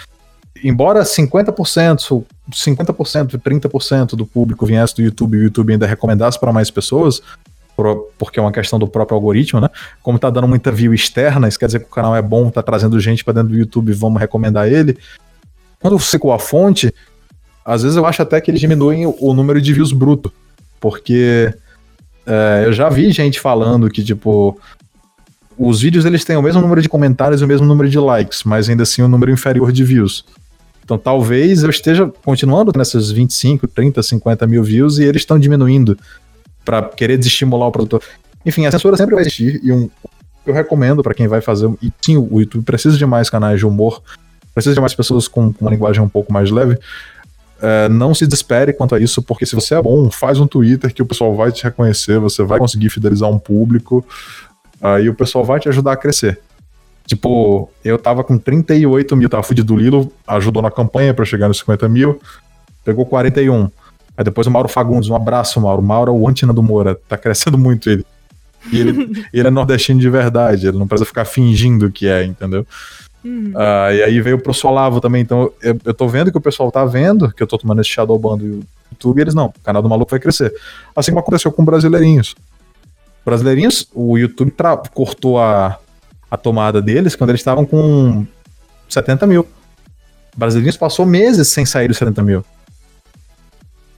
Embora 0.64 1.03
50%, 1.03 2.24
50%, 2.51 3.39
30% 3.39 4.16
do 4.16 4.26
público 4.26 4.66
viesse 4.66 4.95
do 4.95 5.01
YouTube 5.01 5.36
e 5.36 5.41
o 5.41 5.43
YouTube 5.43 5.74
ainda 5.74 5.86
recomendasse 5.86 6.39
para 6.39 6.53
mais 6.53 6.72
pessoas, 6.72 7.22
porque 8.18 8.39
é 8.39 8.41
uma 8.41 8.51
questão 8.51 8.80
do 8.80 8.88
próprio 8.88 9.16
algoritmo, 9.16 9.60
né? 9.60 9.70
Como 10.01 10.18
tá 10.18 10.30
dando 10.30 10.47
muita 10.47 10.72
view 10.72 10.93
externa, 10.93 11.47
isso 11.47 11.60
quer 11.60 11.66
dizer 11.66 11.80
que 11.80 11.86
o 11.86 11.89
canal 11.89 12.16
é 12.16 12.22
bom, 12.22 12.49
tá 12.49 12.64
trazendo 12.64 12.99
gente 12.99 13.24
para 13.24 13.34
dentro 13.34 13.49
do 13.49 13.58
YouTube, 13.58 13.91
vamos 13.93 14.20
recomendar 14.20 14.72
ele. 14.72 14.97
Quando 15.82 15.99
você 15.99 16.18
com 16.18 16.32
a 16.32 16.39
fonte, 16.39 16.93
às 17.66 17.84
vezes 17.84 17.97
eu 17.97 18.06
acho 18.06 18.22
até 18.22 18.39
que 18.39 18.49
eles 18.49 18.62
diminuem 18.62 19.06
o 19.06 19.34
número 19.34 19.62
de 19.62 19.74
views 19.74 19.91
bruto, 19.91 20.32
porque 20.80 21.53
é, 22.26 22.64
eu 22.66 22.74
já 22.74 22.89
vi 22.89 23.12
gente 23.12 23.39
falando 23.39 23.89
que, 23.89 24.03
tipo, 24.03 24.60
os 25.58 25.82
vídeos 25.82 26.06
eles 26.06 26.24
têm 26.24 26.38
o 26.38 26.41
mesmo 26.41 26.62
número 26.62 26.82
de 26.82 26.89
comentários 26.89 27.41
e 27.41 27.45
o 27.45 27.47
mesmo 27.47 27.68
número 27.68 27.89
de 27.89 27.99
likes, 27.99 28.43
mas 28.43 28.70
ainda 28.70 28.84
assim 28.84 29.01
um 29.01 29.08
número 29.08 29.32
inferior 29.32 29.72
de 29.72 29.84
views. 29.84 30.26
Então 30.86 30.99
talvez 30.99 31.63
eu 31.63 31.69
esteja 31.69 32.11
continuando 32.23 32.71
nessas 32.77 33.11
25, 33.11 33.67
30, 33.67 34.03
50 34.03 34.45
mil 34.45 34.63
views 34.63 34.99
e 34.99 35.03
eles 35.03 35.23
estão 35.23 35.39
diminuindo 35.39 35.97
para 36.63 36.83
querer 36.83 37.17
desestimular 37.17 37.67
o 37.67 37.71
produtor. 37.71 38.03
Enfim, 38.45 38.67
a 38.67 38.71
censura 38.71 38.95
sempre 38.95 39.15
vai 39.15 39.23
existir 39.23 39.59
e 39.63 39.71
um, 39.71 39.89
eu 40.45 40.53
recomendo 40.53 41.01
para 41.01 41.15
quem 41.15 41.27
vai 41.27 41.41
fazer. 41.41 41.67
E 41.81 41.91
sim, 41.99 42.17
o 42.17 42.39
YouTube 42.39 42.63
precisa 42.63 42.95
de 42.95 43.05
mais 43.05 43.31
canais 43.31 43.59
de 43.59 43.65
humor, 43.65 44.01
precisa 44.53 44.75
de 44.75 44.79
mais 44.79 44.93
pessoas 44.93 45.27
com, 45.27 45.51
com 45.51 45.65
uma 45.65 45.71
linguagem 45.71 46.03
um 46.03 46.09
pouco 46.09 46.31
mais 46.31 46.51
leve. 46.51 46.77
É, 47.59 47.89
não 47.89 48.13
se 48.13 48.27
desespere 48.27 48.71
quanto 48.71 48.93
a 48.93 48.99
isso, 48.99 49.23
porque 49.23 49.45
se 49.45 49.55
você 49.55 49.73
é 49.73 49.81
bom, 49.81 50.11
faz 50.11 50.39
um 50.39 50.45
Twitter 50.45 50.93
que 50.93 51.01
o 51.01 51.05
pessoal 51.05 51.36
vai 51.36 51.51
te 51.51 51.63
reconhecer, 51.63 52.19
você 52.19 52.43
vai 52.43 52.59
conseguir 52.59 52.89
fidelizar 52.91 53.27
um 53.27 53.39
público, 53.39 54.05
aí 54.79 55.09
o 55.09 55.15
pessoal 55.15 55.43
vai 55.43 55.59
te 55.59 55.67
ajudar 55.67 55.93
a 55.93 55.97
crescer. 55.97 56.39
Tipo, 57.06 57.70
eu 57.84 57.99
tava 57.99 58.24
com 58.24 58.38
38 58.38 59.16
mil, 59.16 59.30
tava 59.30 59.43
fudido 59.43 59.74
do 59.74 59.80
Lilo, 59.80 60.12
ajudou 60.28 60.62
na 60.62 60.72
campanha 60.72 61.14
para 61.14 61.24
chegar 61.24 61.47
nos 61.47 61.60
50 61.60 61.88
mil, 61.88 62.20
pegou 62.84 63.06
41. 63.06 63.70
Aí 64.18 64.24
depois 64.24 64.47
o 64.47 64.51
Mauro 64.51 64.68
Fagundes, 64.68 65.10
um 65.10 65.16
abraço, 65.16 65.62
Mauro. 65.62 65.84
Mauro 65.84 66.12
é 66.12 66.16
o 66.16 66.28
Antina 66.28 66.51
do 66.51 66.64
Moura, 66.64 66.99
tá 67.08 67.18
crescendo 67.18 67.58
muito 67.58 67.89
ele. 67.89 68.06
E 68.72 68.80
ele, 68.80 69.26
ele 69.32 69.47
é 69.47 69.51
nordestino 69.51 69.99
de 69.99 70.10
verdade, 70.10 70.68
ele 70.68 70.78
não 70.78 70.88
precisa 70.88 71.06
ficar 71.06 71.26
fingindo 71.26 71.91
que 71.91 72.08
é, 72.08 72.24
entendeu? 72.24 72.66
Uhum. 73.24 73.53
Uh, 73.56 73.93
e 73.93 74.03
aí 74.03 74.22
veio 74.22 74.39
pro 74.39 74.53
Solavo 74.53 75.01
também, 75.01 75.22
então 75.22 75.51
eu, 75.62 75.78
eu 75.84 75.93
tô 75.93 76.08
vendo 76.08 76.32
que 76.32 76.38
o 76.38 76.41
pessoal 76.41 76.72
tá 76.72 76.86
vendo 76.86 77.32
que 77.32 77.41
eu 77.41 77.47
tô 77.47 77.58
tomando 77.58 77.82
esse 77.82 77.89
Shadowban 77.89 78.38
do 78.38 78.64
YouTube 78.91 79.18
e 79.18 79.22
eles 79.22 79.34
não, 79.34 79.47
o 79.47 79.53
canal 79.64 79.82
do 79.82 79.89
maluco 79.89 80.12
vai 80.12 80.20
crescer. 80.20 80.53
Assim 80.95 81.12
como 81.12 81.20
aconteceu 81.20 81.51
com 81.51 81.66
brasileirinhos. 81.66 82.36
Brasileirinhos, 83.26 83.88
o 83.93 84.18
YouTube 84.18 84.53
cortou 84.93 85.39
a, 85.39 85.80
a 86.36 86.38
tomada 86.38 86.81
deles 86.81 87.15
quando 87.15 87.31
eles 87.31 87.41
estavam 87.41 87.65
com 87.65 88.25
70 88.89 89.25
mil. 89.25 89.47
Brasileirinhos 90.36 90.77
passou 90.77 91.05
meses 91.05 91.47
sem 91.47 91.65
sair 91.65 91.88
dos 91.88 91.97
70 91.97 92.21
mil. 92.21 92.45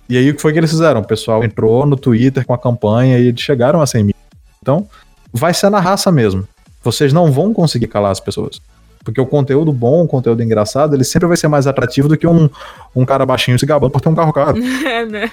E 0.08 0.18
aí 0.18 0.30
o 0.30 0.36
que 0.36 0.42
foi 0.42 0.54
que 0.54 0.60
eles 0.60 0.70
fizeram? 0.70 1.02
O 1.02 1.08
pessoal 1.08 1.44
entrou 1.44 1.86
no 1.86 1.98
Twitter 1.98 2.46
com 2.46 2.54
a 2.54 2.58
campanha 2.58 3.20
e 3.20 3.28
eles 3.28 3.42
chegaram 3.42 3.82
a 3.82 3.88
100 3.88 4.04
mil. 4.04 4.16
Então, 4.62 4.88
vai 5.34 5.54
ser 5.54 5.70
na 5.70 5.80
raça 5.80 6.12
mesmo. 6.12 6.48
Vocês 6.82 7.12
não 7.12 7.32
vão 7.32 7.54
conseguir 7.54 7.88
calar 7.88 8.12
as 8.12 8.20
pessoas. 8.20 8.62
Porque 9.04 9.20
o 9.20 9.26
conteúdo 9.26 9.74
bom, 9.74 10.04
o 10.04 10.08
conteúdo 10.08 10.44
engraçado, 10.44 10.94
ele 10.94 11.04
sempre 11.04 11.28
vai 11.28 11.38
ser 11.38 11.48
mais 11.48 11.66
atrativo 11.68 12.08
do 12.08 12.18
que 12.18 12.28
um, 12.28 12.50
um 12.96 13.06
cara 13.06 13.26
baixinho 13.26 13.58
se 13.58 13.66
gabando 13.66 13.92
por 13.92 14.02
ter 14.02 14.10
um 14.10 14.16
carro 14.16 14.32
caro. 14.32 14.58
É, 14.86 15.06
né? 15.06 15.32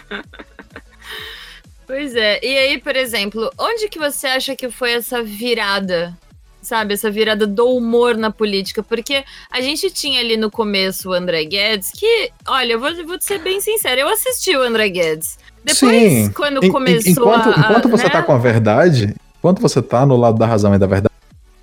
Pois 1.87 2.17
é. 2.17 2.41
E 2.43 2.59
aí, 2.59 2.81
por 2.81 2.97
exemplo, 2.97 3.51
onde 3.59 3.89
que 3.89 3.99
você 3.99 4.27
acha 4.27 4.57
que 4.57 4.71
foi 4.71 4.93
essa 4.93 5.23
virada 5.23 6.17
sabe? 6.65 6.95
Essa 6.95 7.11
virada 7.11 7.47
do 7.47 7.69
humor 7.69 8.17
na 8.17 8.31
política. 8.31 8.83
Porque 8.83 9.25
a 9.51 9.61
gente 9.61 9.91
tinha 9.91 10.21
ali 10.21 10.37
no 10.37 10.51
começo 10.51 11.11
o 11.11 11.13
André 11.13 11.45
Guedes, 11.45 11.91
que, 11.93 12.31
olha, 12.47 12.73
eu 12.73 12.81
vou, 12.81 12.91
vou 13.07 13.17
ser 13.21 13.39
bem 13.39 13.61
sincero, 13.61 14.01
eu 14.01 14.09
assisti 14.09 14.57
o 14.57 14.63
André 14.63 14.89
Guedes. 14.89 15.39
Depois, 15.65 15.81
Sim. 15.81 16.31
quando 16.33 16.69
começou 16.71 17.11
enquanto, 17.11 17.49
a, 17.49 17.61
Enquanto 17.61 17.89
você 17.89 18.05
né? 18.05 18.11
tá 18.11 18.23
com 18.23 18.33
a 18.33 18.39
verdade, 18.39 19.15
enquanto 19.39 19.61
você 19.61 19.81
tá 19.81 20.05
no 20.05 20.17
lado 20.17 20.39
da 20.39 20.47
razão 20.47 20.75
e 20.75 20.79
da 20.79 20.87
verdade, 20.87 21.15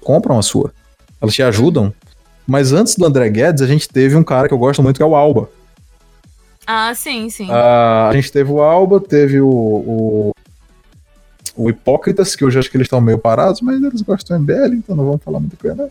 compram 0.01 0.39
a 0.39 0.41
sua. 0.41 0.73
Elas 1.21 1.35
te 1.35 1.43
ajudam. 1.43 1.93
Mas 2.47 2.73
antes 2.73 2.95
do 2.95 3.05
André 3.05 3.29
Guedes, 3.29 3.61
a 3.61 3.67
gente 3.67 3.87
teve 3.87 4.15
um 4.15 4.23
cara 4.23 4.47
que 4.47 4.53
eu 4.53 4.57
gosto 4.57 4.81
muito, 4.81 4.97
que 4.97 5.03
é 5.03 5.05
o 5.05 5.15
Alba. 5.15 5.49
Ah, 6.65 6.93
sim, 6.95 7.29
sim. 7.29 7.47
Uh, 7.47 8.09
a 8.09 8.11
gente 8.13 8.31
teve 8.31 8.51
o 8.51 8.61
Alba, 8.61 8.99
teve 8.99 9.39
o, 9.39 9.47
o 9.47 10.31
o 11.55 11.69
Hipócritas, 11.69 12.35
que 12.35 12.45
hoje 12.45 12.59
acho 12.59 12.69
que 12.69 12.77
eles 12.77 12.85
estão 12.85 13.01
meio 13.01 13.17
parados, 13.17 13.61
mas 13.61 13.81
eles 13.81 14.01
gostam 14.01 14.37
de 14.37 14.43
MBL, 14.43 14.75
então 14.75 14.95
não 14.95 15.05
vamos 15.05 15.23
falar 15.23 15.39
muito 15.39 15.57
com 15.57 15.67
ele, 15.67 15.89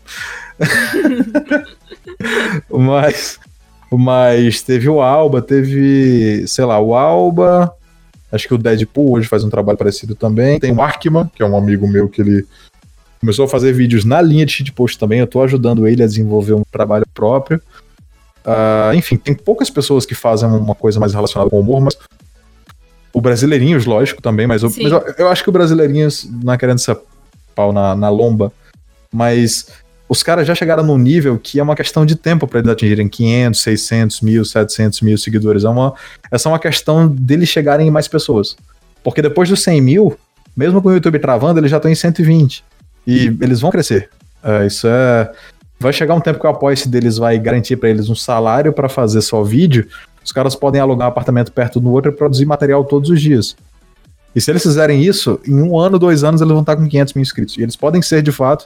mas, 2.69 3.39
mas 3.91 4.61
teve 4.61 4.89
o 4.89 5.01
Alba, 5.01 5.41
teve, 5.41 6.45
sei 6.47 6.65
lá, 6.65 6.79
o 6.79 6.95
Alba, 6.95 7.73
acho 8.31 8.47
que 8.47 8.53
o 8.53 8.57
Deadpool 8.57 9.13
hoje 9.13 9.27
faz 9.27 9.43
um 9.43 9.49
trabalho 9.49 9.77
parecido 9.77 10.15
também. 10.15 10.59
Tem 10.59 10.71
o 10.71 10.81
Arkman, 10.81 11.29
que 11.35 11.43
é 11.43 11.45
um 11.45 11.55
amigo 11.55 11.87
meu 11.87 12.09
que 12.09 12.21
ele 12.21 12.45
começou 13.19 13.45
a 13.45 13.47
fazer 13.47 13.71
vídeos 13.71 14.03
na 14.03 14.19
linha 14.19 14.45
de 14.45 14.51
shitpost 14.51 14.97
também, 14.97 15.19
eu 15.19 15.27
tô 15.27 15.43
ajudando 15.43 15.87
ele 15.87 16.01
a 16.01 16.07
desenvolver 16.07 16.53
um 16.53 16.63
trabalho 16.71 17.05
próprio. 17.13 17.61
Uh, 18.43 18.95
enfim, 18.95 19.15
tem 19.15 19.35
poucas 19.35 19.69
pessoas 19.69 20.07
que 20.07 20.15
fazem 20.15 20.49
uma 20.49 20.73
coisa 20.73 20.99
mais 20.99 21.13
relacionada 21.13 21.51
com 21.51 21.59
humor, 21.59 21.79
mas 21.79 21.95
o 23.13 23.21
Brasileirinhos, 23.21 23.85
lógico, 23.85 24.21
também, 24.21 24.47
mas, 24.47 24.63
eu, 24.63 24.71
mas 24.81 24.91
eu, 24.91 25.15
eu, 25.17 25.27
acho 25.29 25.43
que 25.43 25.49
o 25.49 25.53
Brasileirinhos 25.53 26.29
não 26.43 26.53
é 26.53 26.57
querendo 26.57 26.79
ser 26.79 26.97
pau 27.53 27.73
na, 27.73 27.95
na 27.95 28.09
lomba, 28.09 28.51
mas 29.11 29.67
os 30.11 30.21
caras 30.23 30.45
já 30.45 30.53
chegaram 30.53 30.83
num 30.83 30.97
nível 30.97 31.39
que 31.41 31.59
é 31.59 31.63
uma 31.63 31.75
questão 31.75 32.05
de 32.05 32.15
tempo 32.15 32.45
para 32.45 32.59
eles 32.59 32.69
atingirem 32.69 33.07
500, 33.07 33.61
600 33.61 34.21
mil, 34.21 34.43
700 34.43 35.01
mil 35.01 35.17
seguidores. 35.17 35.63
É 35.63 35.69
uma, 35.69 35.93
essa 36.29 36.49
é 36.49 36.51
uma 36.51 36.59
questão 36.59 37.07
deles 37.07 37.47
chegarem 37.47 37.87
em 37.87 37.91
mais 37.91 38.09
pessoas. 38.09 38.57
Porque 39.03 39.21
depois 39.21 39.47
dos 39.47 39.63
100 39.63 39.81
mil, 39.81 40.17
mesmo 40.55 40.81
com 40.81 40.89
o 40.89 40.93
YouTube 40.93 41.17
travando, 41.19 41.59
eles 41.59 41.71
já 41.71 41.77
estão 41.77 41.89
em 41.89 41.95
120. 41.95 42.63
E 43.07 43.37
eles 43.39 43.61
vão 43.61 43.71
crescer. 43.71 44.09
É, 44.43 44.65
isso 44.65 44.85
é. 44.85 45.31
Vai 45.79 45.93
chegar 45.93 46.13
um 46.13 46.19
tempo 46.19 46.39
que 46.39 46.45
o 46.45 46.49
apoio 46.49 46.75
deles 46.87 47.17
vai 47.17 47.39
garantir 47.39 47.77
para 47.77 47.89
eles 47.89 48.09
um 48.09 48.15
salário 48.15 48.73
para 48.73 48.89
fazer 48.89 49.21
só 49.21 49.41
vídeo, 49.41 49.87
os 50.23 50.31
caras 50.31 50.55
podem 50.55 50.79
alugar 50.79 51.07
um 51.07 51.11
apartamento 51.11 51.51
perto 51.51 51.79
do 51.79 51.91
outro 51.91 52.11
e 52.11 52.15
produzir 52.15 52.45
material 52.45 52.83
todos 52.83 53.09
os 53.09 53.21
dias. 53.21 53.55
E 54.35 54.39
se 54.39 54.49
eles 54.49 54.63
fizerem 54.63 55.03
isso, 55.03 55.39
em 55.45 55.61
um 55.61 55.77
ano, 55.77 55.99
dois 55.99 56.23
anos, 56.23 56.41
eles 56.41 56.51
vão 56.51 56.61
estar 56.61 56.75
com 56.75 56.87
500 56.87 57.13
mil 57.13 57.21
inscritos. 57.21 57.57
E 57.57 57.61
eles 57.63 57.75
podem 57.75 58.01
ser, 58.01 58.21
de 58.21 58.31
fato, 58.31 58.65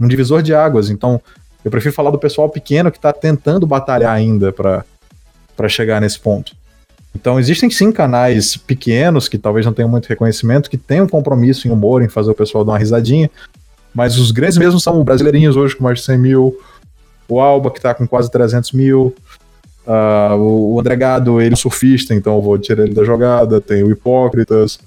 um 0.00 0.08
divisor 0.08 0.42
de 0.42 0.54
águas. 0.54 0.90
Então, 0.90 1.20
eu 1.64 1.70
prefiro 1.70 1.94
falar 1.94 2.10
do 2.10 2.18
pessoal 2.18 2.48
pequeno 2.48 2.90
que 2.90 2.98
está 2.98 3.12
tentando 3.12 3.66
batalhar 3.66 4.12
ainda 4.12 4.52
para 4.52 5.68
chegar 5.68 6.00
nesse 6.00 6.18
ponto. 6.18 6.56
Então, 7.14 7.38
existem 7.38 7.70
sim 7.70 7.92
canais 7.92 8.56
pequenos 8.56 9.28
que 9.28 9.38
talvez 9.38 9.64
não 9.64 9.72
tenham 9.72 9.88
muito 9.88 10.06
reconhecimento, 10.06 10.68
que 10.68 10.76
têm 10.76 11.00
um 11.00 11.08
compromisso 11.08 11.66
em 11.66 11.70
humor, 11.70 12.02
em 12.02 12.08
fazer 12.08 12.30
o 12.30 12.34
pessoal 12.34 12.64
dar 12.64 12.72
uma 12.72 12.78
risadinha. 12.78 13.30
Mas 13.94 14.18
os 14.18 14.30
grandes 14.30 14.58
mesmo 14.58 14.78
são 14.78 15.02
brasileirinhos 15.02 15.56
hoje 15.56 15.74
com 15.74 15.84
mais 15.84 16.00
de 16.00 16.04
100 16.04 16.18
mil, 16.18 16.58
o 17.28 17.40
Alba, 17.40 17.70
que 17.70 17.78
está 17.78 17.94
com 17.94 18.06
quase 18.06 18.30
300 18.30 18.72
mil, 18.72 19.14
Uh, 19.86 20.36
o 20.36 20.80
André 20.80 20.96
Gado, 20.96 21.40
ele 21.40 21.54
é 21.54 21.56
surfista, 21.56 22.12
então 22.14 22.34
eu 22.34 22.42
vou 22.42 22.58
tirar 22.58 22.84
ele 22.84 22.94
da 22.94 23.04
jogada. 23.04 23.60
Tem 23.60 23.82
o 23.82 23.90
Hipócritas. 23.90 24.80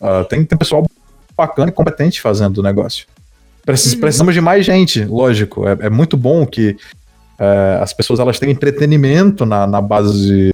Uh, 0.00 0.24
tem, 0.28 0.44
tem 0.44 0.58
pessoal 0.58 0.84
bacana 1.36 1.70
e 1.70 1.72
competente 1.72 2.20
fazendo 2.20 2.58
o 2.58 2.62
negócio. 2.62 3.06
Precis, 3.64 3.94
uhum. 3.94 4.00
Precisamos 4.00 4.34
de 4.34 4.40
mais 4.40 4.64
gente, 4.66 5.04
lógico. 5.04 5.66
É, 5.66 5.86
é 5.86 5.90
muito 5.90 6.16
bom 6.16 6.46
que 6.46 6.76
é, 7.38 7.78
as 7.80 7.92
pessoas 7.92 8.20
elas 8.20 8.38
tenham 8.38 8.52
entretenimento 8.52 9.44
na, 9.46 9.66
na 9.66 9.80
base, 9.80 10.52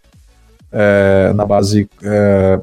é, 0.73 1.33
na 1.35 1.45
base 1.45 1.89
é, 2.03 2.61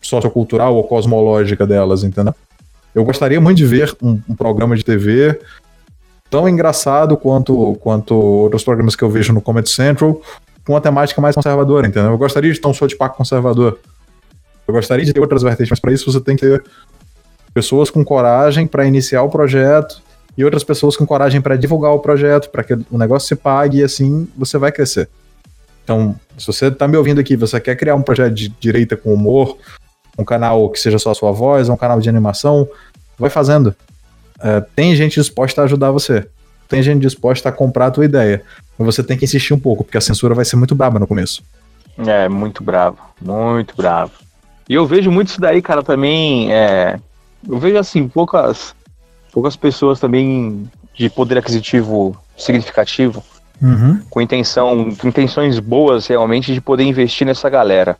sociocultural 0.00 0.74
ou 0.74 0.84
cosmológica 0.84 1.66
delas, 1.66 2.02
entendeu? 2.02 2.34
Eu 2.94 3.04
gostaria 3.04 3.40
muito 3.40 3.56
de 3.56 3.66
ver 3.66 3.96
um, 4.02 4.20
um 4.28 4.34
programa 4.34 4.76
de 4.76 4.84
TV 4.84 5.40
tão 6.34 6.48
engraçado 6.48 7.16
quanto, 7.16 7.76
quanto 7.76 8.12
outros 8.12 8.64
programas 8.64 8.96
que 8.96 9.04
eu 9.04 9.08
vejo 9.08 9.32
no 9.32 9.40
Comedy 9.40 9.70
Central, 9.70 10.20
com 10.66 10.72
uma 10.72 10.80
temática 10.80 11.20
mais 11.20 11.36
conservadora, 11.36 11.86
entendeu? 11.86 12.10
Eu 12.10 12.18
gostaria 12.18 12.52
de 12.52 12.60
ter 12.60 12.66
um 12.66 12.74
show 12.74 12.88
de 12.88 12.96
paco 12.96 13.16
conservador. 13.16 13.78
Eu 14.66 14.74
gostaria 14.74 15.04
de 15.04 15.12
ter 15.12 15.20
outras 15.20 15.44
vertentes, 15.44 15.70
mas 15.70 15.78
para 15.78 15.92
isso 15.92 16.10
você 16.10 16.20
tem 16.20 16.34
que 16.34 16.44
ter 16.44 16.64
pessoas 17.54 17.88
com 17.88 18.04
coragem 18.04 18.66
para 18.66 18.84
iniciar 18.84 19.22
o 19.22 19.28
projeto 19.28 20.02
e 20.36 20.44
outras 20.44 20.64
pessoas 20.64 20.96
com 20.96 21.06
coragem 21.06 21.40
para 21.40 21.54
divulgar 21.54 21.92
o 21.92 22.00
projeto, 22.00 22.50
para 22.50 22.64
que 22.64 22.74
o 22.90 22.98
negócio 22.98 23.28
se 23.28 23.36
pague 23.36 23.78
e 23.78 23.84
assim 23.84 24.26
você 24.36 24.58
vai 24.58 24.72
crescer. 24.72 25.08
Então, 25.84 26.16
se 26.36 26.48
você 26.48 26.66
está 26.66 26.88
me 26.88 26.96
ouvindo 26.96 27.20
aqui, 27.20 27.36
você 27.36 27.60
quer 27.60 27.76
criar 27.76 27.94
um 27.94 28.02
projeto 28.02 28.34
de 28.34 28.48
direita 28.48 28.96
com 28.96 29.14
humor, 29.14 29.56
um 30.18 30.24
canal 30.24 30.68
que 30.68 30.80
seja 30.80 30.98
só 30.98 31.12
a 31.12 31.14
sua 31.14 31.30
voz, 31.30 31.68
um 31.68 31.76
canal 31.76 32.00
de 32.00 32.08
animação, 32.08 32.68
vai 33.16 33.30
fazendo. 33.30 33.72
É, 34.44 34.60
tem 34.76 34.94
gente 34.94 35.14
disposta 35.14 35.62
a 35.62 35.64
ajudar 35.64 35.90
você. 35.90 36.26
Tem 36.68 36.82
gente 36.82 37.00
disposta 37.00 37.48
a 37.48 37.52
comprar 37.52 37.86
a 37.86 37.90
tua 37.90 38.04
ideia. 38.04 38.42
Mas 38.78 38.84
você 38.94 39.02
tem 39.02 39.16
que 39.16 39.24
insistir 39.24 39.54
um 39.54 39.58
pouco, 39.58 39.82
porque 39.82 39.96
a 39.96 40.02
censura 40.02 40.34
vai 40.34 40.44
ser 40.44 40.56
muito 40.56 40.74
braba 40.74 40.98
no 40.98 41.06
começo. 41.06 41.42
É, 41.96 42.28
muito 42.28 42.62
bravo. 42.62 42.98
Muito 43.22 43.74
bravo. 43.74 44.12
E 44.68 44.74
eu 44.74 44.86
vejo 44.86 45.10
muito 45.10 45.28
isso 45.28 45.40
daí, 45.40 45.62
cara, 45.62 45.82
também. 45.82 46.52
É, 46.52 46.98
eu 47.48 47.58
vejo 47.58 47.78
assim, 47.78 48.06
poucas, 48.06 48.74
poucas 49.32 49.56
pessoas 49.56 49.98
também 49.98 50.68
de 50.94 51.08
poder 51.08 51.38
aquisitivo 51.38 52.14
significativo, 52.36 53.24
uhum. 53.62 54.00
com 54.10 54.20
intenção, 54.20 54.94
com 54.94 55.08
intenções 55.08 55.58
boas 55.58 56.06
realmente 56.06 56.52
de 56.52 56.60
poder 56.60 56.84
investir 56.84 57.26
nessa 57.26 57.48
galera. 57.48 57.96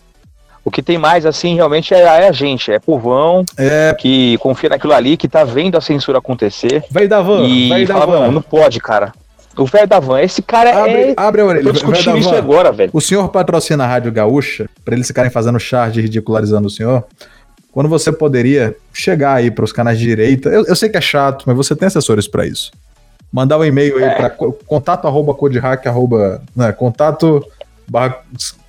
O 0.64 0.70
que 0.70 0.82
tem 0.82 0.96
mais, 0.96 1.26
assim, 1.26 1.54
realmente 1.54 1.92
é, 1.92 2.00
é 2.00 2.28
a 2.28 2.32
gente, 2.32 2.72
é 2.72 2.78
povão 2.78 3.44
é... 3.58 3.94
que 3.98 4.38
confia 4.38 4.70
naquilo 4.70 4.94
ali, 4.94 5.16
que 5.16 5.28
tá 5.28 5.44
vendo 5.44 5.76
a 5.76 5.80
censura 5.80 6.18
acontecer. 6.18 6.84
Vai 6.90 7.06
da 7.06 7.20
van, 7.20 7.44
e 7.44 7.68
vai 7.68 7.84
da 7.84 7.94
fala, 7.94 8.20
van. 8.20 8.30
não 8.30 8.40
pode, 8.40 8.80
cara. 8.80 9.12
O 9.56 9.66
velho 9.66 9.86
da 9.86 10.00
van, 10.00 10.20
esse 10.20 10.42
cara 10.42 10.82
abre, 10.82 10.92
é. 10.92 11.14
Abre 11.16 11.40
a 11.42 11.44
orelha. 11.44 11.64
Tô 11.64 11.72
discutindo 11.72 12.18
isso 12.18 12.34
agora, 12.34 12.72
velho. 12.72 12.90
O 12.92 13.00
senhor 13.00 13.28
patrocina 13.28 13.84
a 13.84 13.86
Rádio 13.86 14.10
Gaúcha, 14.10 14.68
pra 14.84 14.94
eles 14.94 15.06
ficarem 15.06 15.30
fazendo 15.30 15.60
charge 15.60 16.00
ridicularizando 16.00 16.66
o 16.66 16.70
senhor. 16.70 17.04
Quando 17.70 17.88
você 17.88 18.10
poderia 18.10 18.74
chegar 18.92 19.34
aí 19.34 19.50
para 19.50 19.64
os 19.64 19.72
canais 19.72 19.98
de 19.98 20.04
direita, 20.04 20.48
eu, 20.48 20.64
eu, 20.64 20.76
sei 20.76 20.88
que 20.88 20.96
é 20.96 21.00
chato, 21.00 21.44
mas 21.46 21.56
você 21.56 21.74
tem 21.76 21.86
assessores 21.86 22.26
para 22.26 22.46
isso. 22.46 22.72
Mandar 23.32 23.58
um 23.58 23.64
e-mail 23.64 23.98
aí 23.98 24.04
é. 24.04 24.14
para 24.14 24.30
contato 24.30 25.06
arroba 25.06 25.34
codehack 25.34 25.86
arroba, 25.88 26.40
né, 26.54 26.72
contato 26.72 27.44
barra 27.89 28.18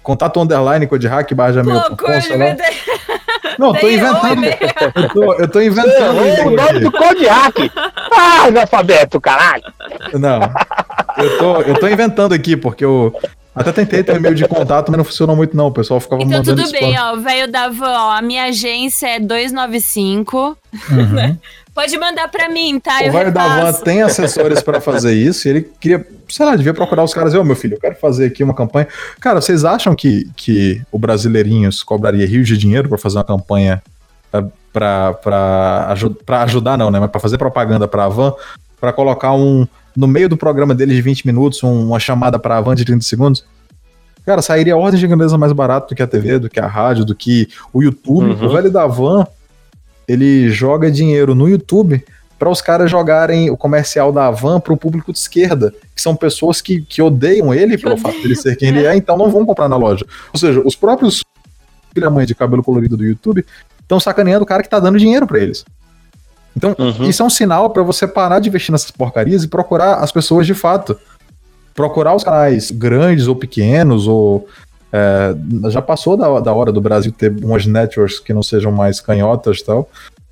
Contato 0.04 0.40
underline 0.40 0.86
Codhack 0.86 1.34
barra 1.34 1.54
Jamil. 1.54 1.74
Não, 3.58 3.74
tô 3.74 3.90
inventando. 3.90 4.46
eu, 4.96 5.10
tô, 5.10 5.34
eu 5.34 5.48
tô 5.48 5.62
inventando. 5.62 6.48
o 6.48 6.52
nome 6.52 6.80
do 6.80 6.92
Codhack. 6.92 7.72
Ah, 8.12 8.44
analfabeto, 8.48 9.20
caralho. 9.20 9.64
Não. 10.14 10.42
Eu 11.18 11.38
tô, 11.38 11.62
eu 11.62 11.80
tô 11.80 11.88
inventando 11.88 12.34
aqui, 12.34 12.56
porque 12.56 12.86
eu. 12.86 13.14
Até 13.56 13.72
tentei 13.72 14.04
ter 14.04 14.18
e-mail 14.18 14.36
de 14.36 14.48
contato, 14.48 14.90
mas 14.90 14.98
não 14.98 15.06
funcionou 15.06 15.36
muito, 15.36 15.56
não. 15.56 15.68
O 15.68 15.72
pessoal 15.72 16.00
ficava 16.00 16.22
então, 16.22 16.40
mandando 16.40 16.62
tudo 16.62 16.72
bem, 16.72 17.00
ó. 17.00 17.14
O 17.14 17.22
velho 17.22 17.50
dava, 17.50 17.86
ó. 17.88 18.12
A 18.12 18.22
minha 18.22 18.46
agência 18.46 19.08
é 19.08 19.20
295. 19.20 20.58
Uhum. 20.92 21.38
Pode 21.74 21.98
mandar 21.98 22.30
pra 22.30 22.48
mim, 22.48 22.80
tá? 22.80 23.00
O 23.06 23.12
velho 23.12 23.34
da 23.34 23.72
van 23.72 23.74
tem 23.74 24.02
assessores 24.02 24.62
para 24.62 24.80
fazer 24.80 25.14
isso 25.14 25.46
e 25.46 25.52
ele 25.52 25.62
queria, 25.80 26.08
sei 26.30 26.46
lá, 26.46 26.56
devia 26.56 26.74
procurar 26.74 27.04
os 27.04 27.14
caras 27.14 27.34
e, 27.34 27.38
ô 27.38 27.44
meu 27.44 27.56
filho, 27.56 27.76
eu 27.76 27.80
quero 27.80 27.96
fazer 27.96 28.28
aqui 28.28 28.44
uma 28.44 28.54
campanha. 28.54 28.88
Cara, 29.20 29.42
vocês 29.42 29.66
acham 29.66 29.94
que, 29.94 30.30
que 30.38 30.82
o 30.90 30.98
Brasileirinhos 30.98 31.84
cobraria 31.84 32.26
rios 32.26 32.48
de 32.48 32.58
dinheiro 32.58 32.88
para 32.88 32.98
fazer 32.98 33.18
uma 33.18 33.26
campanha 33.26 33.84
para 34.72 35.88
ajud 35.90 36.16
ajudar, 36.28 36.78
não, 36.78 36.92
né? 36.92 37.00
Mas 37.00 37.12
pra 37.12 37.20
fazer 37.20 37.38
propaganda 37.38 37.88
pra 37.88 38.08
van, 38.08 38.34
para 38.80 38.92
colocar 38.92 39.34
um. 39.34 39.68
No 39.96 40.08
meio 40.08 40.28
do 40.28 40.38
programa 40.38 40.76
deles 40.76 40.96
de 40.96 41.02
20 41.02 41.26
minutos, 41.26 41.64
um, 41.64 41.88
uma 41.88 42.00
chamada 42.00 42.38
pra 42.38 42.62
van 42.62 42.76
de 42.76 42.84
30 42.84 43.04
segundos? 43.04 43.46
Cara, 44.26 44.42
sairia 44.42 44.76
ordem 44.76 45.00
de 45.00 45.08
grandeza 45.08 45.38
mais 45.38 45.54
barato 45.54 45.90
do 45.90 45.96
que 45.96 46.02
a 46.02 46.08
TV, 46.08 46.40
do 46.40 46.50
que 46.50 46.60
a 46.60 46.68
rádio, 46.68 47.06
do 47.06 47.14
que 47.14 47.48
o 47.72 47.84
YouTube. 47.84 48.32
Uhum. 48.32 48.46
O 48.46 48.50
velho 48.50 48.72
da 48.72 48.88
van 48.88 49.26
ele 50.08 50.50
joga 50.50 50.92
dinheiro 50.92 51.34
no 51.34 51.50
YouTube 51.50 52.04
para 52.38 52.50
os 52.50 52.62
caras 52.62 52.92
jogarem 52.92 53.50
o 53.50 53.58
comercial 53.58 54.12
da 54.12 54.30
Van 54.30 54.60
para 54.60 54.74
o 54.74 54.78
público 54.78 55.12
de 55.12 55.18
esquerda, 55.18 55.74
que 55.96 56.02
são 56.02 56.16
pessoas 56.16 56.62
que, 56.62 56.82
que 56.82 57.02
odeiam 57.02 57.54
ele 57.54 57.78
pelo 57.78 57.98
fato 57.98 58.20
de 58.20 58.26
ele 58.26 58.36
ser 58.36 58.56
quem 58.58 58.70
ele 58.70 58.86
é, 58.86 58.96
então 58.96 59.18
não 59.18 59.32
vão 59.32 59.46
comprar 59.46 59.70
na 59.70 59.78
loja. 59.78 60.06
Ou 60.34 60.40
seja, 60.40 60.62
os 60.64 60.76
próprios 60.76 61.24
filha 61.94 62.10
mãe 62.10 62.26
de 62.26 62.36
cabelo 62.36 62.62
colorido 62.62 62.98
do 62.98 63.06
YouTube 63.06 63.46
estão 63.82 64.00
sacaneando 64.00 64.44
o 64.44 64.46
cara 64.46 64.62
que 64.62 64.70
tá 64.70 64.80
dando 64.80 65.00
dinheiro 65.00 65.26
para 65.26 65.40
eles. 65.40 65.64
Então, 66.56 66.76
uhum. 66.78 67.10
isso 67.10 67.22
é 67.22 67.26
um 67.26 67.30
sinal 67.30 67.70
para 67.70 67.84
você 67.84 68.08
parar 68.08 68.40
de 68.40 68.50
investir 68.50 68.72
nessas 68.72 68.92
porcarias 68.92 69.44
e 69.44 69.48
procurar 69.48 69.96
as 69.96 70.12
pessoas 70.12 70.48
de 70.48 70.54
fato. 70.54 70.98
Procurar 71.74 72.16
os 72.16 72.24
canais 72.24 72.72
grandes 72.72 73.28
ou 73.28 73.36
pequenos, 73.36 74.08
ou. 74.08 74.48
É, 74.94 75.36
já 75.70 75.82
passou 75.82 76.16
da, 76.16 76.40
da 76.40 76.54
hora 76.54 76.72
do 76.72 76.80
Brasil 76.80 77.12
ter 77.12 77.30
umas 77.44 77.66
networks 77.66 78.20
que 78.20 78.34
não 78.34 78.42
sejam 78.42 78.72
mais 78.72 79.02
canhotas 79.02 79.60
e 79.60 79.66
tal. 79.66 79.90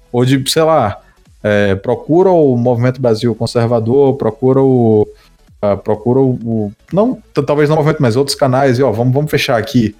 Ou 0.10 0.24
de, 0.24 0.42
sei 0.50 0.64
lá, 0.64 1.02
é, 1.44 1.76
procura 1.76 2.30
o 2.30 2.56
Movimento 2.56 3.02
Brasil 3.02 3.36
Conservador, 3.36 4.16
procura 4.16 4.62
o. 4.62 5.06
Uh, 5.62 5.78
procura 5.78 6.20
o, 6.20 6.32
o, 6.44 6.72
Não, 6.92 7.22
talvez 7.46 7.70
não 7.70 7.76
o 7.76 7.80
movimento, 7.80 8.02
mas 8.02 8.16
outros 8.16 8.36
canais, 8.36 8.80
e 8.80 8.84
ó, 8.84 8.92
vamos, 8.92 9.14
vamos 9.14 9.32
fechar 9.32 9.58
aqui 9.58 9.96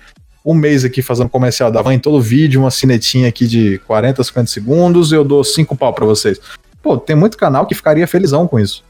um 0.46 0.54
mês 0.54 0.84
aqui 0.84 1.02
fazendo 1.02 1.30
comercial 1.30 1.72
da 1.72 1.82
Van 1.82 1.94
em 1.94 2.00
todo 2.00 2.22
vídeo, 2.22 2.62
uma 2.62 2.72
cinetinha 2.72 3.30
aqui 3.30 3.48
de 3.48 3.80
40, 3.80 4.24
50 4.24 4.48
segundos, 4.48 5.12
eu 5.12 5.24
dou 5.24 5.44
5 5.44 5.76
pau 5.76 5.94
para 5.94 6.06
vocês. 6.06 6.40
Pô, 6.82 6.98
tem 6.98 7.16
muito 7.16 7.38
canal 7.38 7.66
que 7.66 7.74
ficaria 7.74 8.06
felizão 8.08 8.48
com 8.48 8.60
isso. 8.60 8.84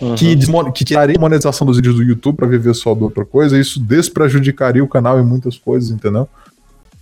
Uhum. 0.00 0.14
Que, 0.14 0.36
que 0.74 0.84
tiraria 0.84 1.16
a 1.16 1.20
monetização 1.20 1.66
dos 1.66 1.76
vídeos 1.76 1.96
do 1.96 2.02
YouTube 2.02 2.36
para 2.36 2.46
viver 2.46 2.74
só 2.74 2.94
de 2.94 3.04
outra 3.04 3.24
coisa, 3.24 3.56
e 3.56 3.60
isso 3.60 3.78
desprejudicaria 3.78 4.82
o 4.82 4.88
canal 4.88 5.20
em 5.20 5.24
muitas 5.24 5.56
coisas, 5.56 5.90
entendeu? 5.90 6.28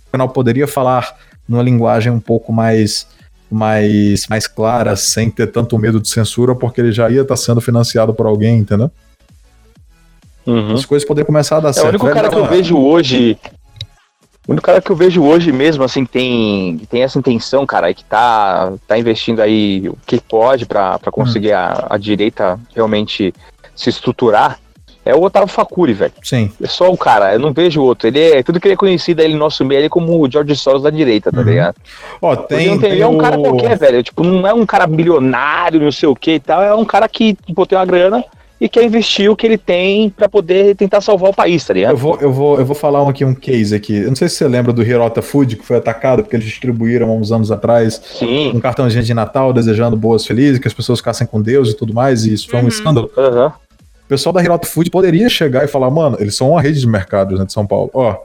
O 0.07 0.11
canal 0.11 0.29
poderia 0.29 0.67
falar 0.67 1.15
numa 1.47 1.63
linguagem 1.63 2.11
um 2.11 2.19
pouco 2.19 2.51
mais 2.51 3.07
mais, 3.49 4.27
mais 4.29 4.47
clara, 4.47 4.95
sem 4.95 5.29
ter 5.29 5.47
tanto 5.47 5.77
medo 5.77 5.99
de 5.99 6.07
censura, 6.07 6.55
porque 6.55 6.79
ele 6.79 6.93
já 6.93 7.09
ia 7.09 7.21
estar 7.21 7.35
tá 7.35 7.41
sendo 7.41 7.59
financiado 7.59 8.13
por 8.13 8.25
alguém, 8.25 8.59
entendeu? 8.59 8.89
Uhum. 10.45 10.73
As 10.73 10.85
coisas 10.85 11.07
poderiam 11.07 11.25
começar 11.25 11.57
a 11.57 11.59
dar 11.59 11.69
é, 11.69 11.73
certo. 11.73 11.85
O 11.85 11.89
único 11.89 12.09
cara 12.09 12.29
que 12.29 12.35
eu 12.35 12.45
vejo 12.45 12.77
hoje. 12.77 13.37
O 14.47 14.51
único 14.51 14.65
cara 14.65 14.81
que 14.81 14.91
eu 14.91 14.95
vejo 14.95 15.23
hoje 15.23 15.51
mesmo, 15.51 15.83
assim, 15.83 16.03
tem, 16.03 16.79
tem 16.89 17.03
essa 17.03 17.19
intenção, 17.19 17.65
cara, 17.65 17.93
que 17.93 18.03
tá, 18.03 18.73
tá 18.87 18.97
investindo 18.97 19.39
aí 19.39 19.87
o 19.87 19.95
que 20.05 20.19
pode 20.19 20.65
para 20.65 20.99
conseguir 21.11 21.51
uhum. 21.51 21.57
a, 21.57 21.87
a 21.91 21.97
direita 21.97 22.59
realmente 22.73 23.33
se 23.75 23.89
estruturar, 23.89 24.59
é 25.03 25.15
o 25.15 25.23
Otávio 25.23 25.47
Facuri, 25.47 25.93
velho. 25.93 26.13
Sim. 26.21 26.51
É 26.61 26.67
só 26.67 26.91
o 26.91 26.97
cara, 26.97 27.33
eu 27.33 27.39
não 27.39 27.51
vejo 27.51 27.81
outro. 27.81 28.07
Ele 28.07 28.19
é 28.19 28.43
tudo 28.43 28.59
que 28.59 28.67
ele 28.67 28.75
é 28.75 28.77
conhecido 28.77 29.21
aí 29.21 29.33
no 29.33 29.39
nosso 29.39 29.65
meio, 29.65 29.79
ele 29.79 29.87
é 29.87 29.89
como 29.89 30.19
o 30.19 30.29
George 30.29 30.55
Soros 30.55 30.83
da 30.83 30.91
direita, 30.91 31.31
tá 31.31 31.39
uhum. 31.39 31.43
ligado? 31.43 31.75
Ó, 32.21 32.35
tem, 32.35 32.79
tem, 32.79 32.91
ele 32.91 33.01
é 33.01 33.07
um 33.07 33.17
cara 33.17 33.37
qualquer, 33.37 33.77
velho. 33.77 34.03
Tipo, 34.03 34.23
não 34.23 34.45
é 34.45 34.53
um 34.53 34.65
cara 34.65 34.85
bilionário, 34.85 35.81
não 35.81 35.91
sei 35.91 36.07
o 36.07 36.15
que 36.15 36.33
e 36.33 36.39
tal. 36.39 36.61
É 36.61 36.73
um 36.75 36.85
cara 36.85 37.09
que, 37.09 37.33
tipo, 37.33 37.65
tem 37.65 37.77
uma 37.77 37.85
grana 37.85 38.23
e 38.61 38.69
quer 38.69 38.83
investir 38.83 39.27
o 39.27 39.35
que 39.35 39.47
ele 39.47 39.57
tem 39.57 40.11
para 40.11 40.29
poder 40.29 40.75
tentar 40.75 41.01
salvar 41.01 41.31
o 41.31 41.33
país, 41.33 41.65
tá 41.65 41.73
ligado? 41.73 41.93
Eu 41.93 41.97
vou, 41.97 42.17
eu 42.21 42.31
vou, 42.31 42.59
eu 42.59 42.65
vou 42.65 42.75
falar 42.75 43.09
aqui 43.09 43.25
um 43.25 43.33
case 43.33 43.73
aqui. 43.73 43.97
Eu 43.97 44.09
não 44.09 44.15
sei 44.15 44.29
se 44.29 44.35
você 44.35 44.47
lembra 44.47 44.71
do 44.71 44.83
Hirota 44.83 45.19
Food, 45.19 45.55
que 45.55 45.65
foi 45.65 45.77
atacado 45.77 46.21
porque 46.21 46.35
eles 46.35 46.45
distribuíram 46.45 47.09
há 47.09 47.13
uns 47.13 47.31
anos 47.31 47.51
atrás 47.51 47.99
Sim. 48.19 48.51
um 48.53 48.59
cartãozinho 48.59 49.03
de 49.03 49.15
Natal 49.15 49.51
desejando 49.51 49.97
boas 49.97 50.27
felizes, 50.27 50.59
que 50.59 50.67
as 50.67 50.75
pessoas 50.75 50.99
ficassem 50.99 51.25
com 51.25 51.41
Deus 51.41 51.69
e 51.69 51.73
tudo 51.73 51.91
mais, 51.91 52.23
e 52.27 52.33
isso 52.33 52.47
foi 52.47 52.59
um 52.59 52.61
uhum. 52.61 52.67
escândalo. 52.67 53.09
Uhum. 53.17 53.47
O 53.47 54.07
pessoal 54.07 54.31
da 54.31 54.43
Hirota 54.43 54.67
Food 54.67 54.91
poderia 54.91 55.27
chegar 55.27 55.65
e 55.65 55.67
falar, 55.67 55.89
mano, 55.89 56.17
eles 56.19 56.35
são 56.35 56.51
uma 56.51 56.61
rede 56.61 56.79
de 56.79 56.87
mercados 56.87 57.39
né, 57.39 57.45
de 57.45 57.51
São 57.51 57.65
Paulo. 57.65 57.89
Ó, 57.95 58.15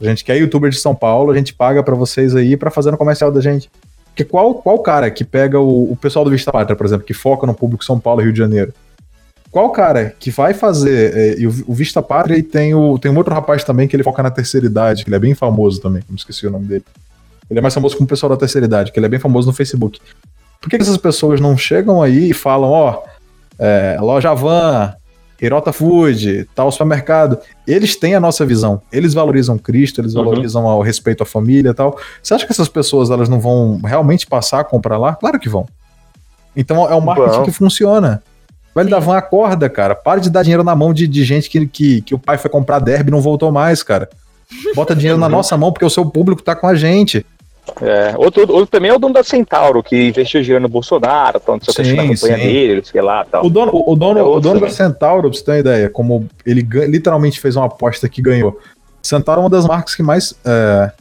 a 0.00 0.04
gente 0.04 0.24
quer 0.24 0.38
youtuber 0.38 0.70
de 0.70 0.78
São 0.78 0.94
Paulo, 0.94 1.30
a 1.32 1.36
gente 1.36 1.52
paga 1.52 1.82
para 1.82 1.94
vocês 1.94 2.34
aí 2.34 2.56
para 2.56 2.70
fazer 2.70 2.92
no 2.92 2.96
comercial 2.96 3.30
da 3.30 3.42
gente. 3.42 3.70
Porque 4.06 4.24
qual, 4.24 4.54
qual 4.54 4.78
cara 4.78 5.10
que 5.10 5.22
pega 5.22 5.60
o, 5.60 5.92
o 5.92 5.96
pessoal 5.96 6.24
do 6.24 6.30
Vista 6.30 6.50
Pátria, 6.50 6.74
por 6.74 6.86
exemplo, 6.86 7.04
que 7.04 7.12
foca 7.12 7.46
no 7.46 7.52
público 7.52 7.84
São 7.84 8.00
Paulo 8.00 8.22
e 8.22 8.24
Rio 8.24 8.32
de 8.32 8.38
Janeiro? 8.38 8.72
Qual 9.56 9.70
cara 9.70 10.14
que 10.20 10.30
vai 10.30 10.52
fazer. 10.52 11.16
É, 11.16 11.40
e 11.40 11.46
o, 11.46 11.64
o 11.66 11.72
Vista 11.72 12.02
Pátria 12.02 12.36
e 12.36 12.42
tem, 12.42 12.74
o, 12.74 12.98
tem 12.98 13.10
um 13.10 13.16
outro 13.16 13.32
rapaz 13.32 13.64
também 13.64 13.88
que 13.88 13.96
ele 13.96 14.02
foca 14.02 14.22
na 14.22 14.30
terceira 14.30 14.66
idade, 14.66 15.02
que 15.02 15.08
ele 15.08 15.16
é 15.16 15.18
bem 15.18 15.34
famoso 15.34 15.80
também, 15.80 16.02
não 16.10 16.14
esqueci 16.14 16.46
o 16.46 16.50
nome 16.50 16.66
dele. 16.66 16.84
Ele 17.48 17.58
é 17.58 17.62
mais 17.62 17.72
famoso 17.72 17.96
como 17.96 18.04
o 18.04 18.06
pessoal 18.06 18.28
da 18.28 18.36
terceira 18.36 18.66
idade, 18.66 18.92
que 18.92 18.98
ele 18.98 19.06
é 19.06 19.08
bem 19.08 19.18
famoso 19.18 19.46
no 19.46 19.54
Facebook. 19.54 19.98
Por 20.60 20.68
que, 20.68 20.76
que 20.76 20.82
essas 20.82 20.98
pessoas 20.98 21.40
não 21.40 21.56
chegam 21.56 22.02
aí 22.02 22.28
e 22.28 22.34
falam, 22.34 22.68
ó, 22.68 23.02
é, 23.58 23.96
loja 23.98 24.34
Van, 24.34 24.92
Hirota 25.40 25.72
Food, 25.72 26.50
tal 26.54 26.70
supermercado? 26.70 27.38
Eles 27.66 27.96
têm 27.96 28.14
a 28.14 28.20
nossa 28.20 28.44
visão. 28.44 28.82
Eles 28.92 29.14
valorizam 29.14 29.56
Cristo, 29.56 30.02
eles 30.02 30.14
uhum. 30.14 30.22
valorizam 30.22 30.66
o 30.66 30.82
respeito 30.82 31.22
à 31.22 31.26
família 31.26 31.70
e 31.70 31.74
tal. 31.74 31.98
Você 32.22 32.34
acha 32.34 32.44
que 32.44 32.52
essas 32.52 32.68
pessoas 32.68 33.08
elas 33.08 33.26
não 33.26 33.40
vão 33.40 33.80
realmente 33.82 34.26
passar 34.26 34.60
a 34.60 34.64
comprar 34.64 34.98
lá? 34.98 35.14
Claro 35.14 35.40
que 35.40 35.48
vão. 35.48 35.66
Então 36.54 36.86
é 36.86 36.94
um 36.94 37.00
marketing 37.00 37.44
que 37.44 37.52
funciona. 37.52 38.22
Velho 38.76 38.90
da 38.90 38.98
van 38.98 39.16
acorda, 39.16 39.70
cara. 39.70 39.94
Para 39.94 40.20
de 40.20 40.28
dar 40.28 40.42
dinheiro 40.42 40.62
na 40.62 40.76
mão 40.76 40.92
de, 40.92 41.08
de 41.08 41.24
gente 41.24 41.48
que, 41.48 41.66
que, 41.66 42.02
que 42.02 42.14
o 42.14 42.18
pai 42.18 42.36
foi 42.36 42.50
comprar 42.50 42.78
derby 42.78 43.08
e 43.08 43.10
não 43.10 43.22
voltou 43.22 43.50
mais, 43.50 43.82
cara. 43.82 44.06
Bota 44.74 44.94
dinheiro 44.94 45.18
na 45.18 45.30
nossa 45.30 45.56
mão 45.56 45.72
porque 45.72 45.86
o 45.86 45.90
seu 45.90 46.04
público 46.04 46.42
tá 46.42 46.54
com 46.54 46.66
a 46.66 46.74
gente. 46.74 47.24
É, 47.80 48.14
outro, 48.18 48.42
outro 48.42 48.66
também 48.66 48.90
é 48.90 48.94
o 48.94 48.98
dono 48.98 49.14
da 49.14 49.24
Centauro, 49.24 49.82
que 49.82 50.08
investiu 50.08 50.42
dinheiro 50.42 50.62
no 50.62 50.68
Bolsonaro, 50.68 51.40
tal, 51.40 51.56
não 51.56 51.64
sei 51.64 51.84
sim, 51.84 51.94
na 51.94 52.06
campanha 52.06 52.36
dele, 52.36 52.82
sei 52.84 53.00
lá, 53.00 53.24
tal. 53.24 53.46
O 53.46 53.50
dono, 53.50 53.72
o, 53.74 53.96
dono, 53.96 54.18
é 54.20 54.22
o 54.22 54.38
dono 54.38 54.60
da 54.60 54.68
Centauro, 54.68 55.30
pra 55.30 55.38
você 55.38 55.44
ter 55.44 55.52
uma 55.52 55.58
ideia, 55.58 55.88
como 55.88 56.28
ele 56.44 56.60
literalmente 56.86 57.40
fez 57.40 57.56
uma 57.56 57.64
aposta 57.64 58.08
que 58.10 58.20
ganhou. 58.20 58.60
Centauro 59.02 59.40
é 59.40 59.44
uma 59.44 59.50
das 59.50 59.66
marcas 59.66 59.94
que 59.94 60.02
mais 60.02 60.34
é, 60.44 60.92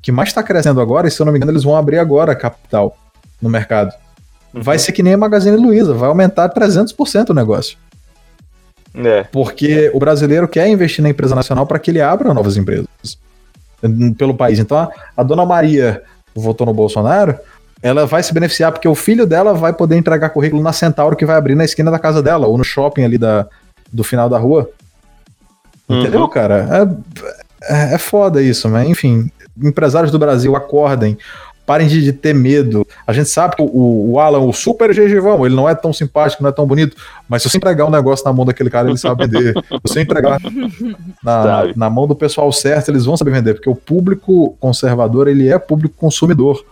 que 0.00 0.12
mais 0.12 0.32
tá 0.32 0.44
crescendo 0.44 0.80
agora, 0.80 1.08
e 1.08 1.10
se 1.10 1.20
eu 1.20 1.26
não 1.26 1.32
me 1.32 1.38
engano, 1.38 1.52
eles 1.52 1.64
vão 1.64 1.76
abrir 1.76 1.98
agora 1.98 2.32
a 2.32 2.36
capital 2.36 2.96
no 3.42 3.50
mercado 3.50 3.92
vai 4.56 4.78
ser 4.78 4.92
que 4.92 5.02
nem 5.02 5.14
a 5.14 5.18
Magazine 5.18 5.56
Luiza, 5.56 5.94
vai 5.94 6.08
aumentar 6.08 6.48
300% 6.48 7.30
o 7.30 7.34
negócio. 7.34 7.76
É. 8.94 9.24
Porque 9.24 9.90
o 9.92 9.98
brasileiro 9.98 10.48
quer 10.48 10.68
investir 10.68 11.02
na 11.02 11.10
empresa 11.10 11.34
nacional 11.34 11.66
para 11.66 11.78
que 11.78 11.90
ele 11.90 12.00
abra 12.00 12.32
novas 12.32 12.56
empresas 12.56 12.88
pelo 14.16 14.34
país. 14.34 14.58
Então 14.58 14.78
a, 14.78 14.90
a 15.16 15.22
dona 15.22 15.44
Maria 15.44 16.02
votou 16.34 16.66
no 16.66 16.72
Bolsonaro, 16.72 17.38
ela 17.82 18.06
vai 18.06 18.22
se 18.22 18.32
beneficiar 18.32 18.72
porque 18.72 18.88
o 18.88 18.94
filho 18.94 19.26
dela 19.26 19.52
vai 19.52 19.72
poder 19.72 19.96
entregar 19.96 20.30
currículo 20.30 20.62
na 20.62 20.72
Centauro 20.72 21.14
que 21.14 21.26
vai 21.26 21.36
abrir 21.36 21.54
na 21.54 21.64
esquina 21.64 21.90
da 21.90 21.98
casa 21.98 22.22
dela, 22.22 22.46
ou 22.46 22.56
no 22.56 22.64
shopping 22.64 23.04
ali 23.04 23.18
da, 23.18 23.46
do 23.92 24.02
final 24.02 24.28
da 24.28 24.38
rua. 24.38 24.70
Uhum. 25.88 26.00
Entendeu, 26.00 26.26
cara? 26.28 26.66
É, 27.68 27.74
é, 27.74 27.94
é 27.94 27.98
foda 27.98 28.42
isso, 28.42 28.68
mas 28.68 28.88
enfim, 28.88 29.30
empresários 29.62 30.10
do 30.10 30.18
Brasil 30.18 30.56
acordem. 30.56 31.18
Parem 31.66 31.88
de, 31.88 32.00
de, 32.00 32.12
ter 32.12 32.32
medo. 32.32 32.86
A 33.04 33.12
gente 33.12 33.28
sabe 33.28 33.56
que 33.56 33.62
o, 33.62 34.12
o 34.12 34.20
Alan, 34.20 34.38
o 34.38 34.52
super 34.52 34.94
gengivão, 34.94 35.44
ele 35.44 35.54
não 35.54 35.68
é 35.68 35.74
tão 35.74 35.92
simpático, 35.92 36.42
não 36.42 36.48
é 36.48 36.52
tão 36.52 36.64
bonito, 36.64 36.96
mas 37.28 37.42
se 37.42 37.50
você 37.50 37.56
entregar 37.56 37.84
um 37.84 37.90
negócio 37.90 38.24
na 38.24 38.32
mão 38.32 38.46
daquele 38.46 38.70
cara, 38.70 38.88
ele 38.88 38.96
sabe 38.96 39.26
vender. 39.26 39.52
Se 39.86 39.92
você 39.94 40.00
entregar 40.00 40.40
na, 41.22 41.72
na 41.74 41.90
mão 41.90 42.06
do 42.06 42.14
pessoal 42.14 42.50
certo, 42.52 42.90
eles 42.90 43.04
vão 43.04 43.16
saber 43.16 43.32
vender, 43.32 43.54
porque 43.54 43.68
o 43.68 43.74
público 43.74 44.56
conservador, 44.60 45.26
ele 45.26 45.48
é 45.48 45.58
público 45.58 45.94
consumidor. 45.96 46.64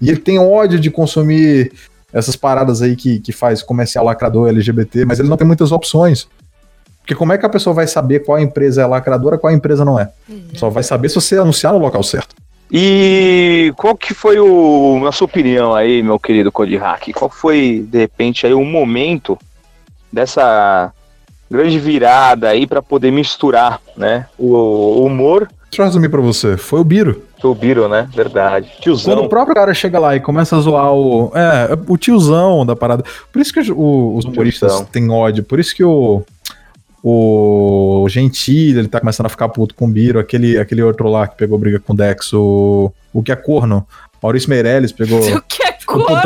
E 0.00 0.08
ele 0.08 0.18
tem 0.18 0.38
ódio 0.38 0.78
de 0.78 0.90
consumir 0.90 1.72
essas 2.12 2.36
paradas 2.36 2.82
aí 2.82 2.94
que, 2.94 3.18
que 3.18 3.32
faz 3.32 3.62
comercial 3.62 4.04
lacrador 4.04 4.48
LGBT, 4.48 5.04
mas 5.04 5.18
ele 5.18 5.28
não 5.28 5.36
tem 5.36 5.46
muitas 5.46 5.72
opções. 5.72 6.28
Porque 7.00 7.14
como 7.14 7.32
é 7.32 7.38
que 7.38 7.44
a 7.44 7.48
pessoa 7.48 7.74
vai 7.74 7.86
saber 7.86 8.20
qual 8.20 8.38
empresa 8.38 8.82
é 8.82 8.86
lacradora, 8.86 9.36
qual 9.36 9.52
empresa 9.52 9.84
não 9.84 9.98
é? 9.98 10.10
Só 10.54 10.70
vai 10.70 10.84
saber 10.84 11.08
se 11.08 11.16
você 11.16 11.36
anunciar 11.36 11.72
no 11.72 11.78
local 11.80 12.02
certo. 12.02 12.36
E 12.72 13.70
qual 13.76 13.94
que 13.94 14.14
foi 14.14 14.38
o, 14.38 14.98
na 15.04 15.12
sua 15.12 15.26
opinião 15.26 15.74
aí, 15.74 16.02
meu 16.02 16.18
querido 16.18 16.50
Code 16.50 16.74
Hack? 16.76 17.12
Qual 17.12 17.28
foi, 17.28 17.86
de 17.86 17.98
repente, 17.98 18.46
aí 18.46 18.54
o 18.54 18.64
momento 18.64 19.38
dessa 20.10 20.90
grande 21.50 21.78
virada 21.78 22.48
aí 22.48 22.66
para 22.66 22.80
poder 22.80 23.10
misturar, 23.10 23.78
né, 23.94 24.26
o, 24.38 25.04
humor? 25.04 25.50
Deixa 25.64 25.82
eu 25.82 25.84
resumir 25.84 26.08
para 26.08 26.22
você, 26.22 26.56
foi 26.56 26.80
o 26.80 26.84
Biro. 26.84 27.22
Foi 27.42 27.50
o 27.50 27.54
Biro, 27.54 27.88
né? 27.88 28.08
Verdade. 28.14 28.70
Tiozão. 28.80 29.14
Quando 29.14 29.26
o 29.26 29.28
próprio 29.28 29.54
cara 29.54 29.74
chega 29.74 29.98
lá 29.98 30.16
e 30.16 30.20
começa 30.20 30.56
a 30.56 30.60
zoar 30.60 30.92
o. 30.92 31.30
É, 31.34 31.76
o 31.88 31.98
tiozão 31.98 32.64
da 32.64 32.76
parada. 32.76 33.04
Por 33.32 33.42
isso 33.42 33.52
que 33.52 33.72
o, 33.72 34.16
os 34.16 34.24
humoristas 34.24 34.80
têm 34.92 35.10
ódio. 35.10 35.42
Por 35.42 35.58
isso 35.58 35.74
que 35.74 35.82
o 35.82 36.22
o 37.02 38.06
Gentile, 38.08 38.78
ele 38.78 38.88
tá 38.88 39.00
começando 39.00 39.26
a 39.26 39.30
ficar 39.30 39.48
puto 39.48 39.74
com 39.74 39.86
o 39.86 39.88
Biro, 39.88 40.20
aquele, 40.20 40.58
aquele 40.58 40.82
outro 40.82 41.08
lá 41.08 41.26
que 41.26 41.36
pegou 41.36 41.58
briga 41.58 41.80
com 41.80 41.92
o 41.92 41.96
Dex, 41.96 42.32
o, 42.32 42.92
o 43.12 43.22
que 43.22 43.32
é 43.32 43.36
corno, 43.36 43.86
Maurício 44.22 44.48
Meirelles 44.48 44.92
pegou... 44.92 45.20
O 45.34 45.42
que 45.42 45.64
é 45.64 45.72
corno? 45.84 46.06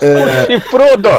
é, 0.00 0.54
e 0.54 0.60
Frodo! 0.60 1.10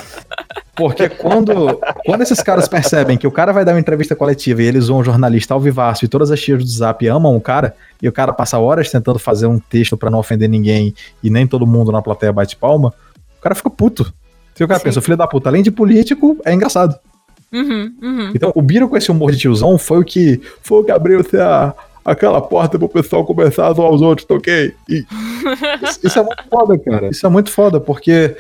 Porque 0.78 1.10
quando, 1.10 1.80
quando 2.06 2.22
esses 2.22 2.40
caras 2.42 2.68
percebem 2.68 3.18
que 3.18 3.26
o 3.26 3.32
cara 3.32 3.52
vai 3.52 3.66
dar 3.66 3.74
uma 3.74 3.80
entrevista 3.80 4.16
coletiva 4.16 4.62
e 4.62 4.66
eles 4.66 4.88
vão 4.88 5.00
um 5.00 5.04
jornalista 5.04 5.56
ao 5.56 5.60
vivaço 5.60 6.06
e 6.06 6.08
todas 6.08 6.30
as 6.30 6.40
tias 6.40 6.64
do 6.64 6.70
Zap 6.70 7.06
amam 7.08 7.36
o 7.36 7.42
cara, 7.42 7.76
e 8.00 8.08
o 8.08 8.12
cara 8.12 8.32
passa 8.32 8.60
horas 8.60 8.92
tentando 8.92 9.18
fazer 9.18 9.48
um 9.48 9.58
texto 9.58 9.98
para 9.98 10.12
não 10.12 10.20
ofender 10.20 10.48
ninguém 10.48 10.94
e 11.24 11.32
nem 11.32 11.48
todo 11.48 11.66
mundo 11.66 11.92
na 11.92 12.02
plateia 12.02 12.32
bate 12.32 12.56
palma, 12.56 12.94
o 13.40 13.42
cara 13.42 13.56
fica 13.56 13.72
puto. 13.72 14.14
Se 14.54 14.64
o 14.64 14.68
cara 14.68 14.80
Sim. 14.80 14.86
pensa, 14.86 15.00
o 15.00 15.02
filho 15.02 15.18
da 15.18 15.28
puta, 15.28 15.50
além 15.50 15.64
de 15.64 15.72
político, 15.72 16.38
é 16.46 16.54
engraçado. 16.54 16.96
Uhum, 17.52 17.94
uhum. 18.02 18.32
Então, 18.36 18.52
o 18.54 18.62
Biro 18.62 18.90
com 18.90 18.98
esse 18.98 19.12
humor 19.12 19.32
de 19.32 19.38
tiozão 19.38 19.78
foi 19.78 20.00
o 20.00 20.04
que 20.04 20.42
foi 20.62 20.80
o 20.80 20.84
que 20.84 20.92
abriu 20.92 21.22
a, 21.42 21.74
aquela 22.04 22.42
porta 22.42 22.78
pro 22.78 22.90
pessoal 22.90 23.26
conversar 23.26 23.72
uns 23.72 23.80
aos 23.80 24.02
outros, 24.02 24.26
toquei. 24.26 24.72
Tá 24.72 24.78
e 24.90 25.06
isso, 25.84 26.00
isso 26.04 26.20
é 26.20 26.24
muito 26.24 26.44
foda, 26.50 26.78
cara. 26.78 27.10
Isso 27.10 27.26
é 27.26 27.30
muito 27.30 27.50
foda, 27.50 27.80
porque 27.80 28.36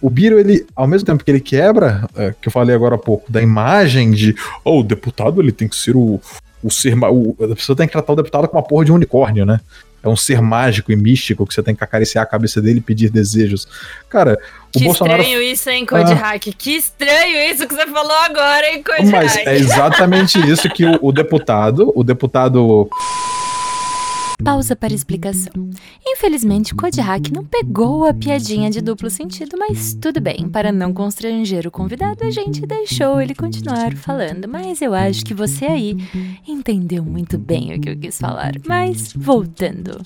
o 0.00 0.08
Biro, 0.08 0.38
ele, 0.38 0.66
ao 0.74 0.86
mesmo 0.86 1.06
tempo 1.06 1.22
que 1.22 1.30
ele 1.30 1.40
quebra, 1.40 2.08
é, 2.16 2.34
que 2.40 2.48
eu 2.48 2.52
falei 2.52 2.74
agora 2.74 2.94
há 2.94 2.98
pouco, 2.98 3.30
da 3.30 3.42
imagem 3.42 4.10
de, 4.10 4.34
oh, 4.64 4.80
o 4.80 4.82
deputado 4.82 5.40
ele 5.40 5.52
tem 5.52 5.68
que 5.68 5.76
ser 5.76 5.94
o, 5.94 6.18
o 6.62 6.70
ser. 6.70 6.96
O, 6.96 7.36
a 7.44 7.54
pessoa 7.54 7.76
tem 7.76 7.86
que 7.86 7.92
tratar 7.92 8.12
o 8.14 8.16
deputado 8.16 8.48
como 8.48 8.60
uma 8.60 8.66
porra 8.66 8.86
de 8.86 8.92
unicórnio, 8.92 9.44
né? 9.44 9.60
É 10.02 10.08
um 10.08 10.16
ser 10.16 10.40
mágico 10.40 10.90
e 10.90 10.96
místico 10.96 11.46
que 11.46 11.52
você 11.52 11.62
tem 11.62 11.74
que 11.74 11.84
acariciar 11.84 12.24
a 12.24 12.26
cabeça 12.26 12.60
dele 12.60 12.78
e 12.78 12.82
pedir 12.82 13.10
desejos. 13.10 13.68
Cara, 14.08 14.38
o 14.74 14.78
que 14.78 14.84
Bolsonaro. 14.84 15.18
Que 15.18 15.28
estranho 15.28 15.42
isso, 15.42 15.70
hein, 15.70 15.86
Code 15.86 16.12
ah. 16.12 16.16
Hack? 16.16 16.42
Que 16.56 16.76
estranho 16.76 17.52
isso 17.52 17.66
que 17.66 17.74
você 17.74 17.86
falou 17.86 18.16
agora, 18.24 18.70
hein, 18.70 18.82
Code 18.82 19.10
Mas 19.10 19.34
Hack? 19.34 19.46
é 19.46 19.56
exatamente 19.56 20.38
isso 20.50 20.68
que 20.70 20.84
o, 20.84 20.98
o 21.02 21.12
deputado, 21.12 21.92
o 21.94 22.02
deputado 22.02 22.88
Pausa 24.42 24.74
para 24.74 24.94
explicação. 24.94 25.52
Infelizmente, 26.06 26.74
Hack 27.00 27.30
não 27.32 27.44
pegou 27.44 28.04
a 28.04 28.14
piadinha 28.14 28.70
de 28.70 28.80
duplo 28.80 29.10
sentido, 29.10 29.56
mas 29.58 29.94
tudo 29.94 30.20
bem. 30.20 30.48
Para 30.48 30.72
não 30.72 30.92
constranger 30.92 31.66
o 31.66 31.70
convidado, 31.70 32.24
a 32.24 32.30
gente 32.30 32.66
deixou 32.66 33.20
ele 33.20 33.34
continuar 33.34 33.94
falando. 33.94 34.48
Mas 34.48 34.80
eu 34.80 34.94
acho 34.94 35.24
que 35.24 35.34
você 35.34 35.66
aí 35.66 35.96
entendeu 36.46 37.04
muito 37.04 37.38
bem 37.38 37.74
o 37.74 37.80
que 37.80 37.90
eu 37.90 37.98
quis 37.98 38.18
falar. 38.18 38.52
Mas, 38.66 39.12
voltando 39.14 40.00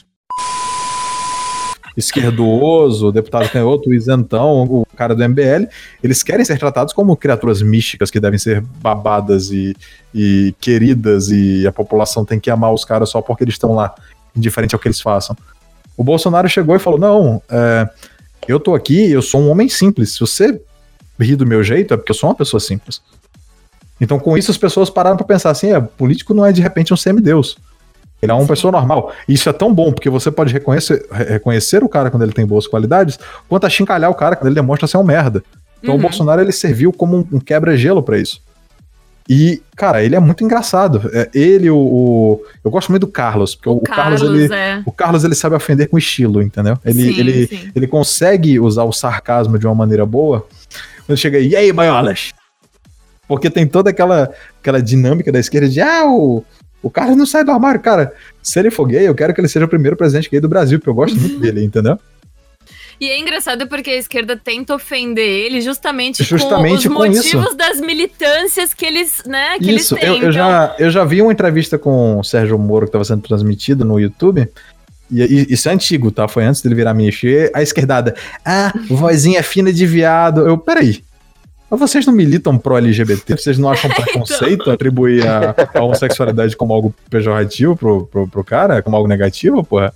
esquerdoso, 1.97 3.12
deputado 3.12 3.49
canhoto, 3.49 3.93
isentão, 3.95 4.64
o 4.64 4.87
cara 4.97 5.14
do 5.14 5.28
MBL, 5.28 5.68
eles 6.03 6.22
querem 6.22 6.45
ser 6.45 6.59
tratados 6.59 6.93
como 6.93 7.16
criaturas 7.16 7.62
místicas 7.62 8.11
que 8.11 8.18
devem 8.18 8.39
ser 8.39 8.61
babadas 8.61 9.51
e, 9.51 9.76
e 10.14 10.55
queridas 10.61 11.28
e 11.28 11.66
a 11.66 11.72
população 11.72 12.24
tem 12.24 12.41
que 12.41 12.51
amar 12.51 12.72
os 12.72 12.85
caras 12.85 13.11
só 13.11 13.22
porque 13.22 13.45
eles 13.45 13.55
estão 13.55 13.74
lá 13.74 13.95
indiferente 14.37 14.74
ao 14.74 14.80
que 14.80 14.89
eles 14.89 15.01
façam. 15.01 15.37
O 15.97 16.05
Bolsonaro 16.05 16.49
chegou 16.49 16.74
e 16.74 16.78
falou: 16.78 16.99
Não, 16.99 17.43
é, 17.49 17.89
eu 18.49 18.59
tô 18.61 18.74
aqui, 18.74 19.11
eu 19.11 19.22
sou 19.22 19.41
um 19.41 19.51
homem 19.51 19.68
simples. 19.68 20.14
Se 20.14 20.20
você 20.20 20.61
rir 21.18 21.37
do 21.37 21.47
meu 21.47 21.62
jeito, 21.62 21.95
é 21.95 21.97
porque 21.97 22.11
eu 22.11 22.16
sou 22.16 22.28
uma 22.28 22.35
pessoa 22.35 22.61
simples. 22.61 23.01
Então, 24.01 24.18
com 24.18 24.37
isso, 24.37 24.51
as 24.51 24.59
pessoas 24.59 24.91
pararam 24.91 25.16
para 25.16 25.26
pensar 25.26 25.51
assim: 25.51 25.72
é, 25.72 25.80
político 25.80 26.35
não 26.35 26.45
é 26.45 26.53
de 26.53 26.61
repente 26.61 26.93
um 26.93 26.97
semideus. 26.97 27.57
Ele 28.20 28.32
é 28.32 28.35
uma 28.35 28.47
pessoa 28.47 28.72
normal. 28.72 29.12
E 29.28 29.35
isso 29.35 29.49
é 29.51 29.53
tão 29.53 29.72
bom, 29.72 29.93
porque 29.93 30.09
você 30.09 30.30
pode 30.30 30.53
reconhecer, 30.53 31.07
reconhecer 31.11 31.85
o 31.85 31.89
cara 31.89 32.11
quando 32.11 32.22
ele 32.22 32.32
tem 32.32 32.47
boas 32.47 32.66
qualidades, 32.66 33.18
quanto 33.49 33.68
chincalhar 33.68 34.11
o 34.11 34.14
cara 34.14 34.35
quando 34.35 34.47
ele 34.47 34.55
demonstra 34.55 34.89
ser 34.89 34.97
um 34.97 35.05
merda. 35.05 35.45
Então, 35.82 35.95
uhum. 35.95 36.01
o 36.01 36.03
Bolsonaro 36.03 36.41
ele 36.41 36.53
serviu 36.53 36.91
como 36.91 37.18
um, 37.18 37.37
um 37.37 37.41
quebra-gelo 37.41 38.03
para 38.03 38.18
isso. 38.18 38.41
E, 39.29 39.62
cara, 39.75 40.03
ele 40.05 40.14
é 40.14 40.20
muito 40.20 40.45
engraçado. 40.45 41.11
É, 41.12 41.31
ele, 41.33 41.70
o, 41.70 41.77
o, 41.77 42.45
Eu 42.62 42.70
gosto 42.70 42.91
muito 42.91 43.07
do 43.07 43.12
Carlos, 43.12 43.55
porque 43.55 43.68
o, 43.68 43.77
o 43.77 43.81
Carlos, 43.81 44.20
Carlos, 44.20 44.41
ele. 44.41 44.55
É. 44.55 44.83
O 44.85 44.93
Carlos 44.93 45.25
ele 45.25 45.35
sabe 45.35 45.57
ofender 45.57 45.89
com 45.89 45.97
estilo, 45.97 46.43
entendeu? 46.43 46.79
Ele, 46.85 47.14
sim, 47.14 47.20
ele, 47.20 47.47
sim. 47.47 47.70
ele 47.75 47.87
consegue 47.87 48.61
usar 48.61 48.85
o 48.85 48.93
sarcasmo 48.93 49.59
de 49.59 49.66
uma 49.66 49.75
maneira 49.75 50.05
boa. 50.05 50.47
Quando 51.07 51.18
chega 51.18 51.39
aí, 51.39 51.49
e 51.49 51.57
aí, 51.57 51.72
baiolas? 51.72 52.33
Porque 53.27 53.49
tem 53.49 53.66
toda 53.66 53.91
aquela, 53.91 54.31
aquela 54.61 54.83
dinâmica 54.83 55.33
da 55.33 55.39
esquerda 55.39 55.68
de 55.68 55.81
ah, 55.81 56.07
o, 56.07 56.45
o 56.83 56.91
Carlos 56.91 57.16
não 57.16 57.25
sai 57.25 57.45
do 57.45 57.51
armário. 57.51 57.81
Cara, 57.81 58.12
se 58.43 58.59
ele 58.59 58.70
for 58.70 58.87
gay, 58.87 59.09
eu 59.09 59.14
quero 59.14 59.33
que 59.33 59.41
ele 59.41 59.49
seja 59.49 59.64
o 59.64 59.68
primeiro 59.68 59.97
presidente 59.97 60.31
gay 60.31 60.41
do 60.41 60.49
Brasil, 60.49 60.79
porque 60.79 60.91
eu 60.91 60.95
gosto 60.95 61.18
muito 61.18 61.41
dele, 61.41 61.64
entendeu? 61.64 61.99
E 63.01 63.11
é 63.11 63.18
engraçado 63.18 63.66
porque 63.66 63.90
a 63.90 63.97
esquerda 63.97 64.36
tenta 64.36 64.74
ofender 64.74 65.26
ele 65.26 65.61
justamente, 65.61 66.22
justamente 66.22 66.88
com 66.88 66.95
os 66.95 67.11
com 67.11 67.14
motivos 67.14 67.47
isso. 67.47 67.57
das 67.57 67.80
militâncias 67.80 68.72
que 68.72 68.84
eles, 68.84 69.22
né, 69.26 69.59
que 69.59 69.72
isso, 69.72 69.95
eles 69.95 70.05
têm. 70.05 70.18
Eu, 70.20 70.26
eu, 70.26 70.32
já, 70.32 70.74
eu 70.78 70.90
já 70.90 71.05
vi 71.05 71.20
uma 71.20 71.32
entrevista 71.32 71.78
com 71.78 72.18
o 72.18 72.24
Sérgio 72.24 72.59
Moro 72.59 72.86
que 72.86 72.90
estava 72.90 73.05
sendo 73.05 73.22
transmitida 73.22 73.84
no 73.84 73.99
YouTube. 73.99 74.49
E, 75.11 75.53
isso 75.53 75.68
é 75.68 75.72
antigo, 75.72 76.11
tá? 76.11 76.26
Foi 76.26 76.45
antes 76.45 76.62
dele 76.62 76.74
virar. 76.74 76.95
E 76.99 77.51
a 77.53 77.62
esquerdada, 77.62 78.14
ah, 78.45 78.72
vozinha 78.88 79.42
fina 79.42 79.72
de 79.72 79.86
viado. 79.86 80.47
Eu, 80.47 80.57
peraí. 80.57 81.03
Mas 81.70 81.80
vocês 81.80 82.07
não 82.07 82.12
militam 82.12 82.57
pro-LGBT? 82.59 83.36
Vocês 83.36 83.59
não 83.59 83.70
acham 83.70 83.90
então. 83.92 84.05
preconceito 84.05 84.70
atribuir 84.70 85.26
a, 85.26 85.55
a, 85.74 85.82
homossexualidade 85.82 86.57
como 86.57 86.72
algo 86.72 86.95
pejorativo 87.11 87.76
pro, 87.76 88.07
pro, 88.07 88.28
pro 88.28 88.45
cara? 88.45 88.82
Como 88.82 88.97
algo 88.97 89.09
negativo, 89.09 89.64
porra? 89.64 89.92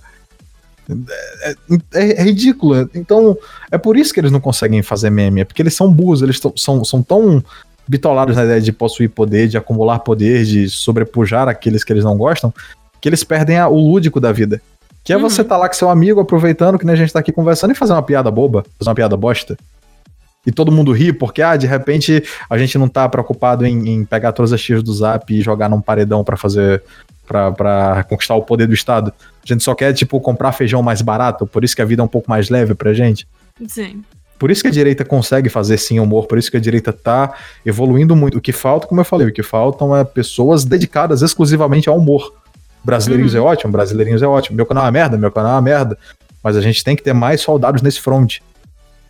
É, 1.41 1.55
é, 1.93 2.21
é, 2.21 2.23
ridículo. 2.23 2.89
Então, 2.95 3.37
é 3.71 3.77
por 3.77 3.95
isso 3.95 4.13
que 4.13 4.19
eles 4.19 4.31
não 4.31 4.39
conseguem 4.39 4.81
fazer 4.81 5.09
meme. 5.09 5.41
É 5.41 5.45
porque 5.45 5.61
eles 5.61 5.75
são 5.75 5.91
burros, 5.91 6.21
eles 6.21 6.39
são, 6.55 6.83
são 6.83 7.03
tão 7.03 7.43
bitolados 7.87 8.35
na 8.35 8.43
ideia 8.43 8.61
de 8.61 8.71
possuir 8.71 9.09
poder, 9.09 9.47
de 9.47 9.57
acumular 9.57 9.99
poder, 9.99 10.45
de 10.45 10.69
sobrepujar 10.69 11.47
aqueles 11.47 11.83
que 11.83 11.91
eles 11.93 12.03
não 12.03 12.17
gostam, 12.17 12.53
que 13.01 13.09
eles 13.09 13.23
perdem 13.23 13.57
a, 13.57 13.67
o 13.67 13.77
lúdico 13.77 14.19
da 14.19 14.31
vida. 14.31 14.61
Que 15.03 15.13
é 15.13 15.15
uhum. 15.15 15.23
você 15.23 15.43
tá 15.43 15.57
lá 15.57 15.67
com 15.67 15.75
seu 15.75 15.89
amigo 15.89 16.19
aproveitando 16.19 16.77
que 16.77 16.85
nem 16.85 16.93
a 16.93 16.97
gente 16.97 17.13
tá 17.13 17.19
aqui 17.19 17.31
conversando 17.31 17.71
e 17.71 17.75
fazer 17.75 17.93
uma 17.93 18.03
piada 18.03 18.29
boba, 18.29 18.65
fazer 18.77 18.89
uma 18.89 18.95
piada 18.95 19.17
bosta. 19.17 19.57
E 20.49 20.51
todo 20.51 20.71
mundo 20.71 20.91
ri 20.91 21.13
porque, 21.13 21.41
ah, 21.41 21.55
de 21.55 21.67
repente 21.67 22.23
a 22.49 22.57
gente 22.57 22.77
não 22.77 22.87
tá 22.87 23.07
preocupado 23.07 23.65
em, 23.65 23.87
em 23.87 24.03
pegar 24.03 24.31
todas 24.31 24.51
as 24.51 24.59
tiras 24.59 24.81
do 24.81 24.91
zap 24.91 25.31
e 25.33 25.41
jogar 25.41 25.69
num 25.69 25.79
paredão 25.79 26.23
para 26.23 26.35
fazer 26.35 26.83
para 27.25 28.03
conquistar 28.09 28.33
o 28.33 28.41
poder 28.41 28.65
do 28.65 28.73
Estado. 28.73 29.13
A 29.43 29.45
gente 29.45 29.63
só 29.63 29.75
quer, 29.75 29.93
tipo, 29.93 30.19
comprar 30.19 30.51
feijão 30.51 30.81
mais 30.81 30.99
barato, 31.03 31.45
por 31.45 31.63
isso 31.63 31.75
que 31.75 31.81
a 31.83 31.85
vida 31.85 32.01
é 32.01 32.05
um 32.05 32.07
pouco 32.07 32.27
mais 32.27 32.49
leve 32.49 32.73
pra 32.73 32.91
gente. 32.91 33.27
Sim. 33.67 34.03
Por 34.39 34.49
isso 34.49 34.63
que 34.63 34.67
a 34.67 34.71
direita 34.71 35.05
consegue 35.05 35.47
fazer 35.47 35.77
sim 35.77 35.99
humor, 35.99 36.25
por 36.25 36.39
isso 36.39 36.49
que 36.49 36.57
a 36.57 36.59
direita 36.59 36.91
tá 36.91 37.35
evoluindo 37.63 38.15
muito. 38.15 38.39
O 38.39 38.41
que 38.41 38.51
falta, 38.51 38.87
como 38.87 38.99
eu 38.99 39.05
falei, 39.05 39.27
o 39.27 39.33
que 39.33 39.43
faltam 39.43 39.95
é 39.95 40.03
pessoas 40.03 40.65
dedicadas 40.65 41.21
exclusivamente 41.21 41.87
ao 41.87 41.97
humor. 41.97 42.33
Brasileirinhos 42.83 43.35
uhum. 43.35 43.41
é 43.41 43.43
ótimo, 43.43 43.71
brasileirinhos 43.71 44.23
é 44.23 44.27
ótimo. 44.27 44.55
Meu 44.55 44.65
canal 44.65 44.87
é 44.87 44.91
merda, 44.91 45.17
meu 45.17 45.31
canal 45.31 45.59
é 45.59 45.61
merda. 45.61 45.97
Mas 46.41 46.55
a 46.55 46.61
gente 46.61 46.83
tem 46.83 46.95
que 46.95 47.03
ter 47.03 47.13
mais 47.13 47.41
soldados 47.41 47.81
nesse 47.81 47.99
front. 47.99 48.37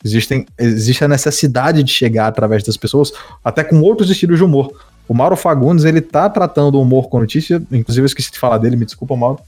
Existem, 0.04 0.46
existe 0.58 1.04
a 1.04 1.08
necessidade 1.08 1.84
de 1.84 1.92
chegar 1.92 2.28
através 2.28 2.64
das 2.64 2.78
pessoas, 2.78 3.12
até 3.44 3.64
com 3.64 3.82
outros 3.82 4.10
estilos 4.10 4.38
de 4.38 4.44
humor. 4.44 4.72
O 5.08 5.14
Mauro 5.14 5.36
Fagundes, 5.36 5.86
ele 5.86 6.02
tá 6.02 6.30
tratando 6.30 6.76
o 6.76 6.82
humor 6.82 7.10
com 7.10 7.20
notícia, 7.20 7.62
inclusive 7.72 8.04
eu 8.04 8.08
esqueci 8.08 8.32
de 8.32 8.40
falar 8.40 8.60
dele, 8.60 8.76
me 8.76 8.86
desculpa, 8.86 9.16
Mauro, 9.16 9.40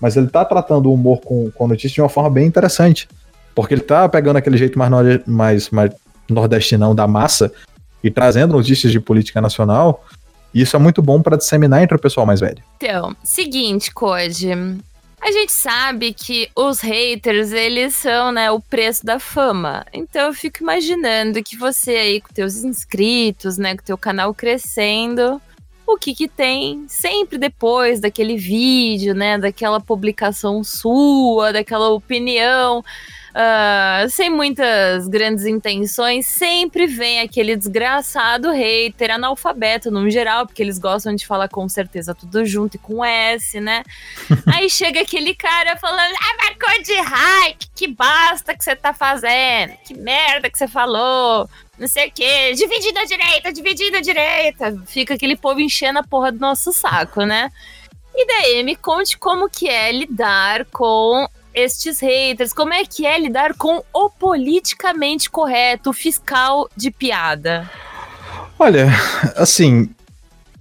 mas 0.00 0.16
ele 0.16 0.26
tá 0.26 0.44
tratando 0.44 0.90
o 0.90 0.94
humor 0.94 1.20
com, 1.20 1.50
com 1.50 1.68
notícia 1.68 1.94
de 1.94 2.02
uma 2.02 2.08
forma 2.08 2.28
bem 2.28 2.46
interessante, 2.46 3.08
porque 3.54 3.72
ele 3.72 3.82
tá 3.82 4.08
pegando 4.08 4.36
aquele 4.36 4.56
jeito 4.56 4.78
mais, 4.78 4.90
mais, 5.26 5.70
mais 5.70 5.92
nordestinão 6.28 6.94
da 6.94 7.06
massa 7.06 7.52
e 8.02 8.10
trazendo 8.10 8.52
notícias 8.52 8.92
de 8.92 9.00
política 9.00 9.40
nacional, 9.40 10.04
e 10.52 10.60
isso 10.62 10.76
é 10.76 10.78
muito 10.78 11.00
bom 11.00 11.22
para 11.22 11.36
disseminar 11.36 11.82
entre 11.82 11.96
o 11.96 12.00
pessoal 12.00 12.26
mais 12.26 12.40
velho. 12.40 12.62
Então, 12.76 13.14
seguinte, 13.22 13.92
Code, 13.92 14.48
a 15.26 15.32
gente 15.32 15.50
sabe 15.50 16.14
que 16.14 16.48
os 16.54 16.78
haters, 16.78 17.50
eles 17.50 17.96
são, 17.96 18.30
né, 18.30 18.48
o 18.48 18.60
preço 18.60 19.04
da 19.04 19.18
fama. 19.18 19.84
Então 19.92 20.26
eu 20.26 20.32
fico 20.32 20.62
imaginando 20.62 21.42
que 21.42 21.56
você 21.56 21.96
aí 21.96 22.20
com 22.20 22.32
teus 22.32 22.62
inscritos, 22.62 23.58
né, 23.58 23.76
com 23.76 23.82
teu 23.82 23.98
canal 23.98 24.32
crescendo, 24.32 25.42
o 25.84 25.96
que 25.96 26.14
que 26.14 26.28
tem 26.28 26.84
sempre 26.86 27.38
depois 27.38 27.98
daquele 27.98 28.36
vídeo, 28.36 29.14
né, 29.14 29.36
daquela 29.36 29.80
publicação 29.80 30.62
sua, 30.62 31.52
daquela 31.52 31.88
opinião 31.88 32.84
uh, 33.36 34.08
sem 34.08 34.30
muitas 34.30 35.06
grandes 35.06 35.44
intenções, 35.44 36.26
sempre 36.26 36.86
vem 36.86 37.20
aquele 37.20 37.54
desgraçado 37.54 38.50
hater, 38.50 39.10
analfabeto 39.10 39.90
no 39.90 40.08
geral, 40.10 40.46
porque 40.46 40.62
eles 40.62 40.78
gostam 40.78 41.14
de 41.14 41.26
falar 41.26 41.48
com 41.48 41.68
certeza 41.68 42.14
tudo 42.14 42.44
junto 42.46 42.76
e 42.76 42.78
com 42.78 43.04
S, 43.04 43.60
né? 43.60 43.82
Aí 44.52 44.70
chega 44.70 45.02
aquele 45.02 45.34
cara 45.34 45.76
falando, 45.76 46.14
ah, 46.14 46.44
marcou 46.44 46.82
de 46.82 46.94
hike, 46.94 47.68
que 47.74 47.86
basta 47.88 48.56
que 48.56 48.64
você 48.64 48.74
tá 48.74 48.94
fazendo, 48.94 49.74
que 49.84 49.94
merda 49.94 50.48
que 50.48 50.56
você 50.56 50.66
falou, 50.66 51.48
não 51.78 51.86
sei 51.86 52.08
o 52.08 52.12
quê, 52.12 52.54
dividindo 52.54 52.98
a 52.98 53.04
direita, 53.04 53.52
dividindo 53.52 53.98
a 53.98 54.00
direita. 54.00 54.82
Fica 54.86 55.14
aquele 55.14 55.36
povo 55.36 55.60
enchendo 55.60 55.98
a 55.98 56.02
porra 56.02 56.32
do 56.32 56.38
nosso 56.38 56.72
saco, 56.72 57.24
né? 57.24 57.50
E 58.14 58.26
daí, 58.26 58.62
me 58.64 58.74
conte 58.74 59.18
como 59.18 59.50
que 59.50 59.68
é 59.68 59.92
lidar 59.92 60.64
com 60.72 61.28
estes 61.56 61.98
haters? 62.00 62.52
Como 62.52 62.72
é 62.74 62.84
que 62.84 63.06
é 63.06 63.18
lidar 63.18 63.54
com 63.54 63.82
o 63.92 64.10
politicamente 64.10 65.30
correto, 65.30 65.92
fiscal 65.92 66.68
de 66.76 66.90
piada? 66.90 67.68
Olha, 68.58 68.88
assim, 69.36 69.88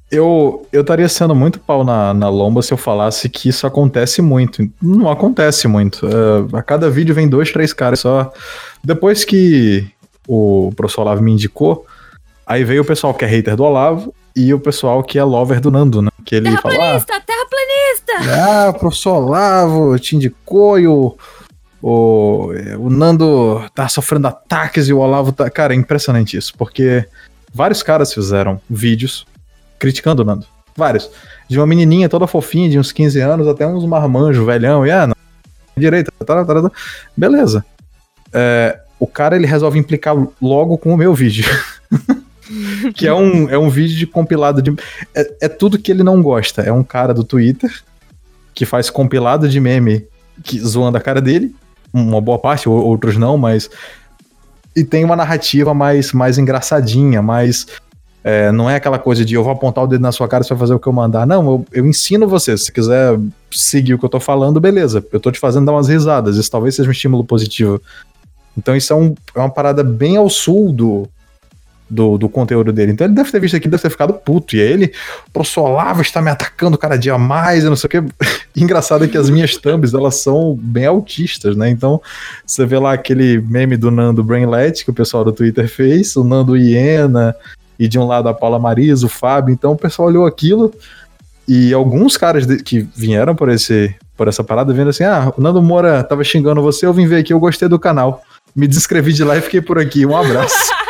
eu 0.10 0.66
eu 0.72 0.82
estaria 0.82 1.10
sendo 1.10 1.36
muito 1.36 1.60
pau 1.60 1.84
na, 1.84 2.14
na 2.14 2.30
lomba 2.30 2.62
se 2.62 2.74
eu 2.74 2.78
falasse 2.78 3.30
que 3.30 3.50
isso 3.50 3.68
acontece 3.68 4.22
muito. 4.22 4.68
Não 4.82 5.12
acontece 5.12 5.68
muito. 5.68 6.08
Uh, 6.08 6.56
a 6.56 6.64
cada 6.64 6.90
vídeo 6.90 7.14
vem 7.14 7.28
dois, 7.28 7.52
três 7.52 7.74
caras 7.74 8.00
só. 8.00 8.32
Depois 8.84 9.26
que 9.26 9.88
o 10.28 10.72
professor 10.76 11.02
Olavo 11.02 11.22
me 11.22 11.34
indicou, 11.34 11.86
aí 12.48 12.64
veio 12.64 12.82
o 12.82 12.86
pessoal 12.86 13.14
que 13.14 13.26
é 13.26 13.28
hater 13.28 13.56
do 13.56 13.64
Olavo 13.64 14.14
e 14.36 14.54
o 14.54 14.60
pessoal 14.60 15.04
que 15.04 15.18
é 15.18 15.24
lover 15.24 15.60
do 15.60 15.72
Nando, 15.72 16.02
né? 16.02 16.10
Que 16.26 16.36
ele 16.36 16.50
terraplanista, 16.50 17.14
fala, 17.14 17.22
ah, 17.22 17.26
terraplanista! 17.26 17.85
Ah, 18.10 18.70
o 18.70 18.80
professor 18.80 19.18
Olavo 19.18 19.98
te 20.00 20.16
indicou 20.16 20.80
e 20.80 20.88
o, 20.88 21.18
o, 21.82 22.52
o 22.80 22.90
Nando 22.90 23.64
tá 23.74 23.88
sofrendo 23.88 24.28
ataques 24.28 24.88
e 24.88 24.94
o 24.94 25.00
Olavo 25.00 25.32
tá... 25.32 25.50
Cara, 25.50 25.74
é 25.74 25.78
impressionante 25.78 26.38
isso, 26.38 26.54
porque 26.58 27.06
vários 27.54 27.82
caras 27.82 28.14
fizeram 28.14 28.62
vídeos 28.70 29.26
criticando 29.80 30.22
o 30.22 30.26
Nando. 30.26 30.46
Vários. 30.76 31.10
de 31.48 31.58
uma 31.58 31.66
menininha 31.66 32.10
toda 32.10 32.28
fofinha, 32.28 32.70
de 32.70 32.78
uns 32.78 32.92
15 32.92 33.20
anos, 33.22 33.48
até 33.48 33.66
uns 33.66 33.86
marmanjos, 33.86 34.46
velhão, 34.46 34.86
e 34.86 34.92
ah, 34.92 35.08
não, 35.08 35.16
direita, 35.78 36.12
tá, 36.20 36.44
tá, 36.44 36.62
tá, 36.62 36.72
beleza. 37.16 37.64
É, 38.34 38.80
o 39.00 39.08
cara 39.08 39.36
ele 39.36 39.48
resolve 39.48 39.80
implicar 39.80 40.16
logo 40.42 40.78
com 40.78 40.94
o 40.94 40.98
meu 40.98 41.14
vídeo. 41.14 41.46
que 42.94 43.08
é 43.08 43.14
um, 43.14 43.50
é 43.50 43.58
um 43.58 43.70
vídeo 43.70 43.98
de 43.98 44.06
compilado 44.06 44.62
de. 44.62 44.76
É, 45.14 45.36
é, 45.42 45.48
tudo 45.48 45.80
que 45.80 45.92
ele 45.92 46.04
não 46.04 46.22
gosta. 46.22 46.62
É 46.62 46.72
um 46.72 46.84
cara 46.84 47.14
do 47.14 47.24
Twitter 47.24 47.72
que 48.56 48.66
faz 48.66 48.90
compilado 48.90 49.48
de 49.50 49.60
meme 49.60 50.08
que, 50.44 50.60
zoando 50.60 50.98
a 50.98 51.02
cara 51.02 51.22
dele. 51.22 51.54
Uma 51.94 52.22
boa 52.22 52.40
parte, 52.40 52.68
outros 52.68 53.18
não, 53.18 53.38
mas. 53.38 53.70
E 54.76 54.84
tem 54.84 55.04
uma 55.06 55.16
narrativa 55.16 55.74
mais, 55.74 56.12
mais 56.14 56.38
engraçadinha, 56.38 57.22
mais. 57.22 57.68
É, 58.24 58.52
não 58.52 58.68
é 58.68 58.76
aquela 58.76 58.98
coisa 58.98 59.24
de 59.24 59.36
eu 59.36 59.44
vou 59.44 59.54
apontar 59.54 59.84
o 59.84 59.88
dedo 59.88 60.02
na 60.02 60.12
sua 60.12 60.28
cara 60.28 60.44
e 60.44 60.48
você 60.48 60.54
vai 60.56 60.60
fazer 60.60 60.74
o 60.74 60.80
que 60.80 60.88
eu 60.88 60.94
mandar. 60.94 61.28
Não, 61.28 61.46
eu, 61.46 61.66
eu 61.72 61.86
ensino 61.86 62.28
você. 62.28 62.58
Se 62.58 62.72
quiser 62.72 63.20
seguir 63.52 63.94
o 63.94 64.00
que 64.00 64.06
eu 64.06 64.10
tô 64.10 64.20
falando, 64.20 64.60
beleza. 64.60 65.06
Eu 65.12 65.20
tô 65.20 65.32
te 65.32 65.40
fazendo 65.40 65.66
dar 65.66 65.74
umas 65.74 65.88
risadas. 65.88 66.36
Isso 66.36 66.50
talvez 66.50 66.76
seja 66.76 66.90
um 66.90 66.92
estímulo 66.92 67.24
positivo. 67.24 67.80
Então 68.58 68.76
isso 68.76 68.92
é, 68.92 68.96
um, 68.96 69.14
é 69.36 69.40
uma 69.40 69.50
parada 69.50 69.84
bem 69.84 70.18
ao 70.18 70.30
sul 70.30 70.74
do, 70.74 71.08
do, 71.90 72.18
do 72.18 72.28
conteúdo 72.28 72.74
dele. 72.74 72.92
Então 72.92 73.06
ele 73.06 73.14
deve 73.14 73.32
ter 73.32 73.40
visto 73.40 73.56
aqui, 73.56 73.68
deve 73.68 73.82
ter 73.82 73.90
ficado 73.90 74.14
puto. 74.14 74.56
E 74.56 74.62
aí 74.62 74.72
ele, 74.72 74.94
pro 75.32 75.44
Solava 75.44 76.02
está 76.02 76.22
me 76.22 76.30
atacando 76.30 76.78
cada 76.78 76.98
dia 76.98 77.18
mais, 77.18 77.64
e 77.64 77.70
não 77.70 77.76
sei 77.76 77.88
o 77.88 77.92
que. 77.92 78.04
Engraçado 78.56 79.06
é 79.06 79.08
que 79.08 79.18
as 79.18 79.30
minhas 79.30 79.56
thumbs, 79.58 79.94
elas 79.94 80.16
são 80.16 80.56
bem 80.60 80.86
autistas, 80.86 81.56
né? 81.56 81.70
Então 81.70 82.02
você 82.46 82.66
vê 82.66 82.80
lá 82.80 82.94
aquele 82.94 83.40
meme 83.42 83.78
do 83.78 83.92
Nando 83.92 84.24
Brainlet 84.24 84.84
que 84.84 84.92
o 84.92 84.94
pessoal 84.94 85.24
do 85.24 85.32
Twitter 85.32 85.68
fez, 85.68 86.16
o 86.16 86.24
Nando 86.24 86.58
Iena, 86.58 87.36
e 87.78 87.88
de 87.88 88.00
um 88.00 88.08
lado 88.08 88.30
a 88.30 88.34
Paula 88.34 88.58
Marisa, 88.58 89.06
o 89.06 89.10
Fábio. 89.10 89.54
Então 89.54 89.74
o 89.74 89.78
pessoal 89.78 90.08
olhou 90.08 90.26
aquilo 90.26 90.74
e 91.48 91.74
alguns 91.74 92.18
caras 92.18 92.48
de, 92.48 92.58
que 92.64 92.88
vieram 92.96 93.36
por 93.36 93.50
esse 93.50 93.94
por 94.18 94.28
essa 94.28 94.44
parada 94.44 94.74
vendo 94.74 94.90
assim: 94.90 95.04
"Ah, 95.04 95.32
o 95.36 95.42
Nando 95.42 95.62
Moura 95.62 96.04
tava 96.04 96.24
xingando 96.24 96.62
você, 96.62 96.86
eu 96.86 96.94
vim 96.94 97.06
ver 97.06 97.18
aqui, 97.18 97.34
eu 97.34 97.40
gostei 97.40 97.68
do 97.68 97.78
canal. 97.78 98.24
Me 98.56 98.68
descrevi 98.68 99.12
de 99.12 99.24
lá 99.24 99.38
e 99.38 99.42
fiquei 99.42 99.62
por 99.62 99.78
aqui. 99.78 100.06
Um 100.06 100.16
abraço." 100.16 100.56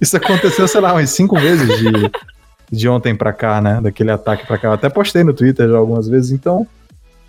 Isso 0.00 0.16
aconteceu, 0.16 0.66
sei 0.66 0.80
lá, 0.80 0.92
umas 0.92 1.10
cinco 1.10 1.38
vezes 1.38 1.68
de, 1.78 2.10
de 2.70 2.88
ontem 2.88 3.14
pra 3.14 3.32
cá, 3.32 3.60
né? 3.60 3.80
Daquele 3.80 4.10
ataque 4.10 4.46
pra 4.46 4.58
cá. 4.58 4.68
Eu 4.68 4.72
até 4.72 4.88
postei 4.88 5.24
no 5.24 5.34
Twitter 5.34 5.68
já 5.68 5.76
algumas 5.76 6.08
vezes, 6.08 6.30
então. 6.30 6.66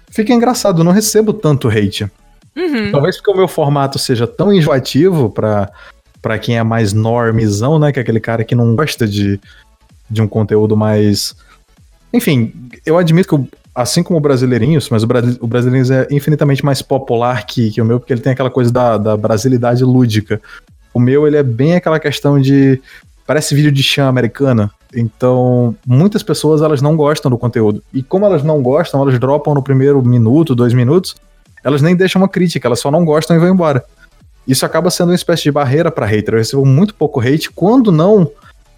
Fica 0.10 0.34
engraçado, 0.34 0.80
eu 0.80 0.84
não 0.84 0.92
recebo 0.92 1.34
tanto 1.34 1.68
hate. 1.68 2.10
Uhum. 2.56 2.92
Talvez 2.92 3.18
porque 3.18 3.32
o 3.32 3.36
meu 3.36 3.48
formato 3.48 4.00
seja 4.00 4.26
tão 4.26 4.52
enjoativo 4.54 5.30
pra, 5.30 5.70
pra 6.22 6.40
quem 6.40 6.58
é 6.58 6.64
mais 6.64 6.94
normizão, 6.94 7.78
né? 7.78 7.92
Que 7.92 8.00
é 8.00 8.02
aquele 8.02 8.20
cara 8.20 8.44
que 8.44 8.56
não 8.56 8.76
gosta 8.76 9.06
de, 9.08 9.40
de 10.10 10.22
um 10.22 10.28
conteúdo 10.28 10.78
mais. 10.78 11.36
Enfim, 12.14 12.54
eu 12.86 12.98
admito 12.98 13.28
que, 13.28 13.36
eu, 13.36 13.48
assim 13.76 14.02
como 14.02 14.18
o 14.18 14.22
Brasileirinhos, 14.22 14.90
mas 14.90 15.04
o, 15.04 15.08
Brasi 15.08 15.38
o 15.42 15.48
Brasileirinhos 15.48 15.92
é 15.92 16.08
infinitamente 16.10 16.64
mais 16.64 16.82
popular 16.82 17.46
que, 17.46 17.72
que 17.72 17.82
o 17.82 17.86
meu, 17.86 18.00
porque 18.00 18.14
ele 18.14 18.22
tem 18.22 18.32
aquela 18.32 18.50
coisa 18.50 18.72
da, 18.72 18.98
da 18.98 19.18
brasilidade 19.18 19.84
lúdica. 19.84 20.42
O 20.96 21.00
meu, 21.00 21.28
ele 21.28 21.36
é 21.36 21.44
bem 21.44 21.76
aquela 21.76 22.00
questão 22.00 22.40
de. 22.40 22.82
Parece 23.28 23.54
vídeo 23.54 23.70
de 23.70 23.84
chão 23.84 24.08
americana. 24.08 24.72
Então, 24.96 25.76
muitas 25.86 26.24
pessoas 26.24 26.62
elas 26.62 26.82
não 26.82 26.96
gostam 26.96 27.30
do 27.30 27.38
conteúdo. 27.38 27.84
E 27.94 28.02
como 28.02 28.26
elas 28.26 28.44
não 28.44 28.62
gostam, 28.62 29.02
elas 29.02 29.20
dropam 29.20 29.54
no 29.54 29.62
primeiro 29.62 30.02
minuto, 30.02 30.56
dois 30.56 30.74
minutos, 30.74 31.14
elas 31.62 31.82
nem 31.82 31.98
deixam 31.98 32.22
uma 32.22 32.30
crítica, 32.30 32.66
elas 32.66 32.80
só 32.80 32.90
não 32.90 33.04
gostam 33.04 33.36
e 33.36 33.40
vão 33.40 33.50
embora. 33.50 33.84
Isso 34.48 34.66
acaba 34.66 34.90
sendo 34.90 35.10
uma 35.10 35.16
espécie 35.16 35.44
de 35.44 35.52
barreira 35.52 35.92
para 35.92 36.06
hater. 36.06 36.36
Eu 36.36 36.38
recebo 36.38 36.66
muito 36.66 36.96
pouco 36.96 37.20
hate, 37.20 37.52
quando 37.52 37.92
não 37.92 38.32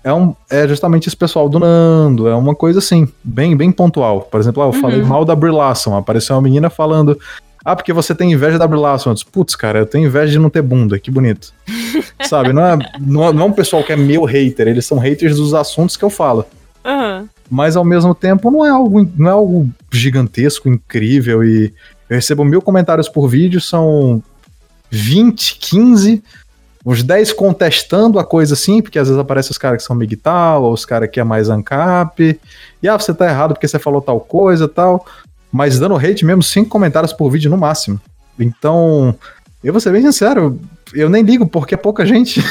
é, 0.03 0.11
um, 0.11 0.33
é 0.49 0.67
justamente 0.67 1.07
esse 1.07 1.15
pessoal 1.15 1.47
do 1.47 1.59
Nando, 1.59 2.27
é 2.27 2.33
uma 2.33 2.55
coisa 2.55 2.79
assim, 2.79 3.07
bem 3.23 3.55
bem 3.55 3.71
pontual. 3.71 4.21
Por 4.21 4.39
exemplo, 4.39 4.63
ah, 4.63 4.67
eu 4.67 4.73
uhum. 4.73 4.81
falei 4.81 5.03
mal 5.03 5.23
da 5.23 5.35
Brie 5.35 5.51
Larson, 5.51 5.95
apareceu 5.95 6.35
uma 6.35 6.41
menina 6.41 6.67
falando 6.67 7.19
ah, 7.67 7.75
porque 7.75 7.91
você 7.91 8.15
tem 8.15 8.31
inveja 8.31 8.57
da 8.57 8.65
Brie 8.65 8.79
Larson. 8.79 9.13
Putz, 9.29 9.53
cara, 9.53 9.79
eu 9.79 9.85
tenho 9.85 10.07
inveja 10.07 10.31
de 10.31 10.39
não 10.39 10.49
ter 10.49 10.61
bunda, 10.61 10.97
que 10.97 11.11
bonito. 11.11 11.51
Sabe, 12.23 12.53
não 12.53 12.65
é, 12.65 12.77
não 12.97 13.27
é, 13.27 13.33
não 13.33 13.41
é 13.41 13.45
um 13.45 13.51
pessoal 13.51 13.83
que 13.83 13.91
é 13.91 13.95
meu 13.97 14.23
hater, 14.23 14.69
eles 14.69 14.85
são 14.85 14.97
haters 14.97 15.35
dos 15.35 15.53
assuntos 15.53 15.97
que 15.97 16.05
eu 16.05 16.09
falo. 16.09 16.45
Uhum. 16.85 17.27
Mas 17.51 17.75
ao 17.75 17.83
mesmo 17.83 18.15
tempo 18.15 18.49
não 18.49 18.65
é 18.65 18.69
algo, 18.69 19.11
não 19.17 19.29
é 19.29 19.33
algo 19.33 19.69
gigantesco, 19.91 20.69
incrível 20.69 21.43
e 21.43 21.73
eu 22.09 22.15
recebo 22.15 22.45
mil 22.45 22.61
comentários 22.61 23.09
por 23.09 23.27
vídeo, 23.27 23.59
são 23.59 24.23
20, 24.89 25.57
15, 25.59 26.23
uns 26.85 27.03
10 27.03 27.33
contestando 27.33 28.17
a 28.17 28.23
coisa 28.23 28.53
assim, 28.53 28.81
porque 28.81 28.97
às 28.97 29.09
vezes 29.09 29.19
aparecem 29.19 29.51
os 29.51 29.57
caras 29.57 29.81
que 29.81 29.87
são 29.87 29.93
migtal, 29.93 30.63
ou 30.63 30.71
os 30.71 30.85
caras 30.85 31.09
que 31.09 31.19
é 31.19 31.23
mais 31.25 31.49
ANCAP, 31.49 32.39
e 32.81 32.87
ah, 32.87 32.97
você 32.97 33.13
tá 33.13 33.27
errado 33.27 33.55
porque 33.55 33.67
você 33.67 33.77
falou 33.77 34.01
tal 34.01 34.21
coisa 34.21 34.69
tal 34.69 35.05
mas 35.51 35.79
dando 35.79 35.95
hate 35.95 36.25
mesmo, 36.25 36.43
cinco 36.43 36.69
comentários 36.69 37.13
por 37.13 37.29
vídeo 37.29 37.49
no 37.49 37.57
máximo. 37.57 37.99
Então, 38.39 39.15
eu 39.63 39.73
vou 39.73 39.79
ser 39.79 39.91
bem 39.91 40.01
sincero, 40.01 40.59
eu 40.93 41.09
nem 41.09 41.23
ligo 41.23 41.47
porque 41.47 41.73
é 41.73 41.77
pouca 41.77 42.05
gente. 42.05 42.41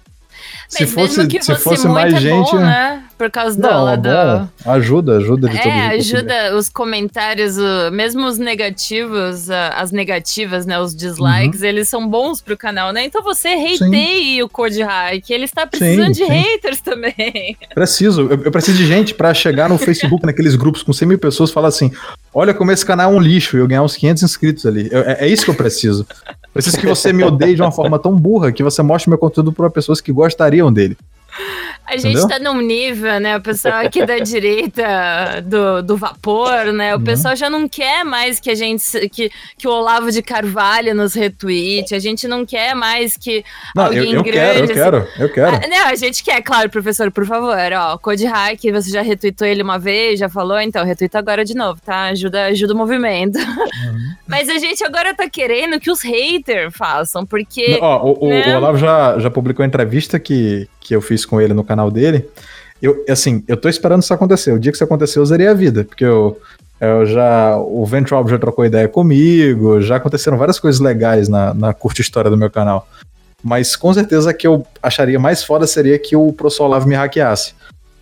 se 0.68 0.86
fosse, 0.86 1.28
se 1.40 1.54
fosse 1.56 1.86
mais 1.86 2.14
é 2.14 2.20
gente. 2.20 2.52
Bom, 2.52 2.58
né? 2.58 3.01
Por 3.22 3.30
causa 3.30 3.56
não, 3.56 3.96
do, 3.96 4.02
do... 4.02 4.68
Ajuda, 4.68 5.18
ajuda 5.18 5.48
de 5.48 5.56
é, 5.56 5.86
ajuda 5.90 6.56
os 6.56 6.68
comentários, 6.68 7.54
mesmo 7.92 8.26
os 8.26 8.36
negativos, 8.36 9.48
as 9.48 9.92
negativas, 9.92 10.66
né? 10.66 10.80
Os 10.80 10.92
dislikes, 10.92 11.60
uhum. 11.60 11.66
eles 11.68 11.88
são 11.88 12.08
bons 12.08 12.40
pro 12.40 12.56
canal, 12.56 12.92
né? 12.92 13.04
Então 13.04 13.22
você 13.22 13.50
hateie 13.50 14.42
o 14.42 14.48
Code 14.48 14.82
Hack. 14.82 15.30
Ele 15.30 15.44
está 15.44 15.64
precisando 15.68 16.12
sim, 16.12 16.24
de 16.24 16.26
sim. 16.26 16.32
haters 16.32 16.80
também. 16.80 17.56
Preciso, 17.72 18.22
eu, 18.22 18.42
eu 18.46 18.50
preciso 18.50 18.76
de 18.76 18.86
gente 18.88 19.14
para 19.14 19.32
chegar 19.32 19.68
no 19.68 19.78
Facebook, 19.78 20.26
naqueles 20.26 20.56
grupos 20.56 20.82
com 20.82 20.92
100 20.92 21.06
mil 21.06 21.18
pessoas, 21.20 21.52
falar 21.52 21.68
assim: 21.68 21.92
olha 22.34 22.52
como 22.52 22.72
esse 22.72 22.84
canal 22.84 23.12
é 23.12 23.16
um 23.16 23.20
lixo 23.20 23.56
e 23.56 23.60
eu 23.60 23.68
ganhar 23.68 23.84
uns 23.84 23.94
500 23.94 24.24
inscritos 24.24 24.66
ali. 24.66 24.88
Eu, 24.90 25.02
é, 25.02 25.18
é 25.20 25.28
isso 25.28 25.44
que 25.44 25.50
eu 25.52 25.54
preciso. 25.54 26.04
Preciso 26.52 26.76
que 26.76 26.86
você 26.86 27.12
me 27.12 27.22
odeie 27.22 27.54
de 27.54 27.62
uma 27.62 27.70
forma 27.70 28.00
tão 28.00 28.16
burra 28.16 28.50
que 28.50 28.64
você 28.64 28.82
mostre 28.82 29.08
meu 29.08 29.18
conteúdo 29.18 29.52
para 29.52 29.70
pessoas 29.70 30.00
que 30.00 30.10
gostariam 30.10 30.72
dele. 30.72 30.96
A 31.86 31.96
gente 31.96 32.18
Entendeu? 32.18 32.28
tá 32.28 32.38
num 32.38 32.60
nível, 32.60 33.18
né? 33.20 33.36
O 33.36 33.40
pessoal 33.40 33.84
aqui 33.84 34.04
da 34.04 34.18
direita 34.18 35.42
do, 35.44 35.82
do 35.82 35.96
vapor, 35.96 36.72
né? 36.72 36.94
O 36.94 36.98
uhum. 36.98 37.04
pessoal 37.04 37.34
já 37.34 37.50
não 37.50 37.68
quer 37.68 38.04
mais 38.04 38.38
que 38.38 38.50
a 38.50 38.54
gente 38.54 39.08
que, 39.08 39.30
que 39.58 39.66
o 39.66 39.70
Olavo 39.70 40.10
de 40.10 40.22
Carvalho 40.22 40.94
nos 40.94 41.14
retweet. 41.14 41.94
A 41.94 41.98
gente 41.98 42.28
não 42.28 42.46
quer 42.46 42.74
mais 42.74 43.16
que 43.16 43.44
não, 43.74 43.86
alguém 43.86 44.12
eu, 44.12 44.18
eu 44.18 44.22
grande. 44.22 44.32
Quero, 44.32 44.58
eu 44.58 44.64
assim... 44.64 44.74
quero, 44.74 45.08
eu 45.18 45.32
quero. 45.32 45.56
Ah, 45.56 45.68
não, 45.68 45.86
a 45.88 45.94
gente 45.94 46.22
quer, 46.22 46.40
claro, 46.42 46.70
professor, 46.70 47.10
por 47.10 47.26
favor. 47.26 47.56
Ó, 47.72 47.98
Code 47.98 48.26
Hack, 48.26 48.60
você 48.72 48.90
já 48.90 49.02
retweetou 49.02 49.46
ele 49.46 49.62
uma 49.62 49.78
vez, 49.78 50.18
já 50.18 50.28
falou, 50.28 50.60
então 50.60 50.84
retweeta 50.84 51.18
agora 51.18 51.44
de 51.44 51.54
novo, 51.54 51.80
tá? 51.84 52.04
Ajuda, 52.06 52.46
ajuda 52.46 52.74
o 52.74 52.76
movimento. 52.76 53.38
Uhum. 53.38 54.14
Mas 54.26 54.48
a 54.48 54.58
gente 54.58 54.84
agora 54.84 55.14
tá 55.14 55.28
querendo 55.28 55.78
que 55.78 55.90
os 55.90 56.02
haters 56.02 56.74
façam, 56.76 57.26
porque. 57.26 57.78
Ó, 57.80 58.14
o, 58.18 58.28
né? 58.28 58.54
o, 58.54 58.56
Olavo 58.58 58.78
já, 58.78 59.18
já 59.18 59.30
publicou 59.30 59.62
a 59.62 59.66
entrevista 59.66 60.18
que, 60.18 60.68
que 60.82 60.94
eu 60.94 61.00
fiz 61.00 61.24
com 61.24 61.40
ele 61.40 61.54
no 61.54 61.64
canal 61.64 61.90
dele. 61.90 62.28
Eu, 62.80 63.04
assim, 63.08 63.44
eu 63.46 63.56
tô 63.56 63.68
esperando 63.68 64.02
isso 64.02 64.12
acontecer. 64.12 64.52
O 64.52 64.58
dia 64.58 64.72
que 64.72 64.76
isso 64.76 64.84
acontecer, 64.84 65.18
eu 65.18 65.26
zerei 65.26 65.46
a 65.46 65.54
vida, 65.54 65.84
porque 65.84 66.04
eu, 66.04 66.40
eu 66.80 67.06
já. 67.06 67.56
O 67.56 67.86
Ventral 67.86 68.26
já 68.26 68.38
trocou 68.38 68.64
ideia 68.64 68.88
comigo, 68.88 69.80
já 69.80 69.96
aconteceram 69.96 70.36
várias 70.36 70.58
coisas 70.58 70.80
legais 70.80 71.28
na, 71.28 71.54
na 71.54 71.72
curta 71.72 72.00
história 72.00 72.30
do 72.30 72.36
meu 72.36 72.50
canal. 72.50 72.88
Mas 73.42 73.76
com 73.76 73.92
certeza 73.94 74.34
que 74.34 74.46
eu 74.46 74.66
acharia 74.82 75.18
mais 75.18 75.42
foda 75.42 75.66
seria 75.66 75.98
que 75.98 76.14
o 76.16 76.32
Professor 76.32 76.64
Olavo 76.64 76.88
me 76.88 76.94
hackeasse. 76.94 77.54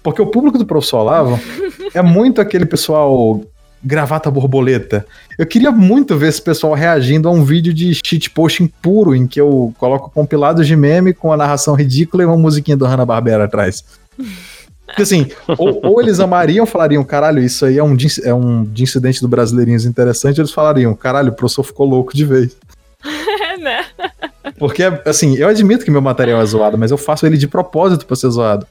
Porque 0.03 0.21
o 0.21 0.27
público 0.27 0.59
do 0.59 0.67
Professor 0.67 0.99
Olavo 0.99 1.39
é 1.93 2.03
muito 2.03 2.41
aquele 2.41 2.65
pessoal 2.65 3.43
gravata 3.83 4.31
borboleta. 4.31 5.07
Eu 5.39 5.47
queria 5.47 5.71
muito 5.71 6.17
ver 6.17 6.29
esse 6.29 6.43
pessoal 6.43 6.75
reagindo 6.75 7.29
a 7.29 7.33
um 7.33 7.45
vídeo 7.45 7.73
de 7.73 7.95
shitposting 7.95 8.67
puro, 8.81 9.15
em 9.15 9.27
que 9.27 9.41
eu 9.41 9.75
coloco 9.79 10.11
compilados 10.11 10.67
de 10.67 10.77
meme 10.77 11.15
com 11.15 11.33
a 11.33 11.37
narração 11.37 11.75
ridícula 11.75 12.23
e 12.23 12.27
uma 12.27 12.37
musiquinha 12.37 12.77
do 12.77 12.85
Hanna-Barbera 12.85 13.45
atrás. 13.45 13.85
Porque 14.87 15.03
assim, 15.03 15.29
ou, 15.57 15.81
ou, 15.85 16.01
eles 16.01 16.19
amariam, 16.21 16.67
falariam, 16.67 17.05
caralho, 17.05 17.41
isso 17.43 17.65
aí 17.65 17.79
é 17.79 17.85
um, 17.85 17.97
é 18.25 18.35
um 18.35 18.65
de 18.65 18.83
incidente 18.83 19.21
do 19.21 19.29
Brasileirinhos 19.29 19.85
interessante, 19.85 20.41
eles 20.41 20.51
falariam, 20.51 20.95
caralho, 20.95 21.31
o 21.31 21.35
professor 21.35 21.63
ficou 21.63 21.87
louco 21.87 22.15
de 22.15 22.25
vez. 22.25 22.57
né? 23.61 23.85
Porque, 24.59 24.83
assim, 25.07 25.37
eu 25.37 25.49
admito 25.49 25.85
que 25.85 25.91
meu 25.91 26.03
material 26.03 26.41
é 26.41 26.45
zoado, 26.45 26.77
mas 26.77 26.91
eu 26.91 26.99
faço 26.99 27.25
ele 27.25 27.39
de 27.39 27.47
propósito 27.47 28.05
pra 28.05 28.17
ser 28.17 28.31
zoado. 28.31 28.67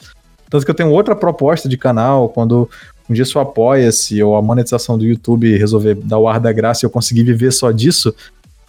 Tanto 0.50 0.66
que 0.66 0.72
eu 0.72 0.76
tenho 0.76 0.92
outra 0.92 1.16
proposta 1.16 1.70
de 1.70 1.78
canal, 1.78 2.28
quando 2.30 2.70
um 3.10 3.14
dia 3.14 3.24
isso 3.24 3.40
apoia-se 3.40 4.22
ou 4.22 4.36
a 4.36 4.42
monetização 4.42 4.98
do 4.98 5.04
YouTube 5.04 5.58
resolver 5.58 5.96
dar 5.96 6.20
o 6.20 6.28
ar 6.28 6.40
da 6.40 6.52
graça 6.52 6.84
e 6.84 6.86
eu 6.86 6.90
conseguir 6.90 7.24
viver 7.24 7.52
só 7.52 7.72
disso, 7.72 8.14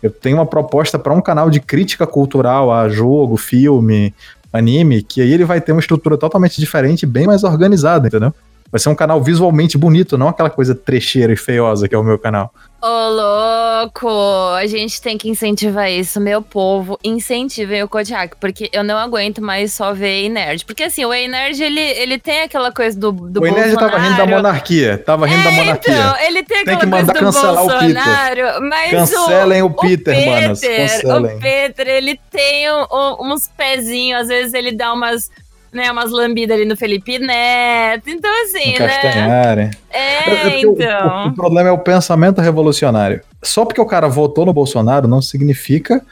eu 0.02 0.10
tenho 0.10 0.38
uma 0.38 0.46
proposta 0.46 0.98
para 0.98 1.12
um 1.12 1.20
canal 1.20 1.50
de 1.50 1.60
crítica 1.60 2.06
cultural 2.06 2.72
a 2.72 2.88
jogo, 2.88 3.36
filme, 3.36 4.14
anime, 4.52 5.02
que 5.02 5.20
aí 5.20 5.32
ele 5.32 5.44
vai 5.44 5.60
ter 5.60 5.72
uma 5.72 5.80
estrutura 5.80 6.16
totalmente 6.16 6.58
diferente, 6.58 7.04
bem 7.04 7.26
mais 7.26 7.44
organizada, 7.44 8.08
entendeu? 8.08 8.32
Vai 8.72 8.80
ser 8.80 8.88
um 8.88 8.94
canal 8.94 9.22
visualmente 9.22 9.76
bonito, 9.76 10.16
não 10.16 10.28
aquela 10.28 10.48
coisa 10.48 10.74
trecheira 10.74 11.32
e 11.32 11.36
feiosa 11.36 11.88
que 11.88 11.94
é 11.94 11.98
o 11.98 12.04
meu 12.04 12.18
canal. 12.18 12.52
Ô, 12.82 13.08
louco! 13.10 14.08
A 14.56 14.66
gente 14.66 15.02
tem 15.02 15.18
que 15.18 15.28
incentivar 15.28 15.90
isso, 15.90 16.18
meu 16.18 16.40
povo. 16.40 16.98
Incentivem 17.04 17.82
o 17.82 17.88
Code 17.88 18.12
Hack, 18.12 18.36
porque 18.40 18.70
eu 18.72 18.82
não 18.82 18.96
aguento 18.96 19.42
mais 19.42 19.74
só 19.74 19.92
ver 19.92 20.30
nerd. 20.30 20.64
Porque 20.64 20.84
assim, 20.84 21.04
o 21.04 21.10
nerd 21.10 21.62
ele, 21.62 21.78
ele 21.78 22.18
tem 22.18 22.40
aquela 22.40 22.72
coisa 22.72 22.98
do, 22.98 23.12
do 23.12 23.42
o 23.42 23.52
nerd 23.52 23.76
tava 23.76 23.98
rindo 23.98 24.16
da 24.16 24.26
monarquia. 24.26 24.96
Tava 24.96 25.26
rindo 25.26 25.40
é, 25.40 25.44
da 25.44 25.50
monarquia. 25.50 25.94
Então, 25.94 26.16
ele 26.20 26.42
tem 26.42 26.58
aquela 26.58 26.78
tem 26.78 26.90
que 26.90 26.96
mandar 26.96 27.12
coisa 27.12 27.42
do 27.42 27.54
Bolsonaro. 27.54 28.58
O 28.58 28.68
mas 28.68 28.90
Cancelem 28.90 29.62
o, 29.62 29.66
o 29.66 29.70
Peter, 29.74 30.14
o 30.14 30.16
Peter, 30.16 30.42
manos. 30.42 30.60
Cancelem. 30.60 31.36
O 31.36 31.40
Peter, 31.40 31.86
ele 31.86 32.20
tem 32.30 32.70
um, 32.70 32.86
um, 32.90 33.32
uns 33.32 33.46
pezinhos, 33.48 34.22
às 34.22 34.28
vezes 34.28 34.54
ele 34.54 34.72
dá 34.72 34.92
umas 34.94 35.30
né, 35.72 35.90
umas 35.90 36.10
lambidas 36.10 36.56
ali 36.56 36.66
no 36.66 36.76
Felipe 36.76 37.18
Neto. 37.18 38.08
Então, 38.08 38.30
assim, 38.42 38.78
né? 38.78 39.70
É, 39.90 40.30
é 40.30 40.60
então. 40.60 41.26
O, 41.26 41.28
o, 41.28 41.34
problema 41.34 41.68
é 41.68 41.72
o 41.72 41.78
pensamento 41.78 42.40
revolucionário. 42.40 43.20
Só 43.42 43.64
porque 43.64 43.80
o 43.80 43.86
cara 43.86 44.08
votou 44.08 44.44
no 44.44 44.52
Bolsonaro 44.52 45.06
não 45.06 45.22
significa 45.22 46.02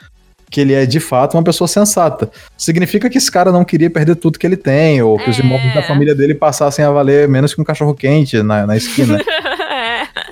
que 0.50 0.60
ele 0.60 0.72
é 0.72 0.86
de 0.86 1.00
fato 1.00 1.36
uma 1.36 1.42
pessoa 1.42 1.68
sensata. 1.68 2.30
Significa 2.56 3.10
que 3.10 3.18
esse 3.18 3.30
cara 3.30 3.52
não 3.52 3.64
queria 3.64 3.90
perder 3.90 4.16
tudo 4.16 4.38
que 4.38 4.46
ele 4.46 4.56
tem, 4.56 5.02
ou 5.02 5.18
que 5.18 5.26
é. 5.26 5.30
os 5.30 5.38
imóveis 5.38 5.74
da 5.74 5.82
família 5.82 6.14
dele 6.14 6.34
passassem 6.34 6.84
a 6.84 6.90
valer 6.90 7.28
menos 7.28 7.54
que 7.54 7.60
um 7.60 7.64
cachorro 7.64 7.94
quente 7.94 8.42
na, 8.42 8.66
na 8.66 8.76
esquina. 8.76 9.18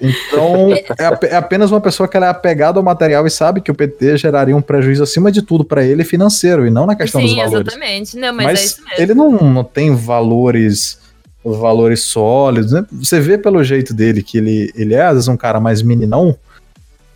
Então, 0.00 0.72
é, 0.72 1.28
é, 1.28 1.36
apenas 1.36 1.70
uma 1.70 1.80
pessoa 1.80 2.08
que 2.08 2.16
ela 2.16 2.26
é 2.26 2.28
apegada 2.28 2.78
ao 2.78 2.84
material 2.84 3.26
e 3.26 3.30
sabe 3.30 3.60
que 3.60 3.70
o 3.70 3.74
PT 3.74 4.16
geraria 4.18 4.56
um 4.56 4.62
prejuízo 4.62 5.02
acima 5.02 5.32
de 5.32 5.42
tudo 5.42 5.64
para 5.64 5.84
ele 5.84 6.04
financeiro 6.04 6.66
e 6.66 6.70
não 6.70 6.86
na 6.86 6.94
questão 6.94 7.20
Sim, 7.20 7.28
dos 7.28 7.36
valores. 7.36 7.68
exatamente. 7.68 8.16
Não, 8.16 8.32
mas, 8.34 8.46
mas 8.46 8.60
é 8.60 8.64
isso 8.64 8.84
mesmo. 8.84 9.02
ele 9.02 9.14
não, 9.14 9.30
não 9.30 9.64
tem 9.64 9.94
valores 9.94 10.98
valores 11.44 12.02
sólidos, 12.02 12.72
né? 12.72 12.84
Você 12.90 13.20
vê 13.20 13.38
pelo 13.38 13.62
jeito 13.62 13.94
dele 13.94 14.20
que 14.20 14.38
ele, 14.38 14.72
ele 14.74 14.94
é 14.94 15.02
às 15.02 15.14
vezes 15.14 15.28
um 15.28 15.36
cara 15.36 15.60
mais 15.60 15.80
meninão 15.80 16.36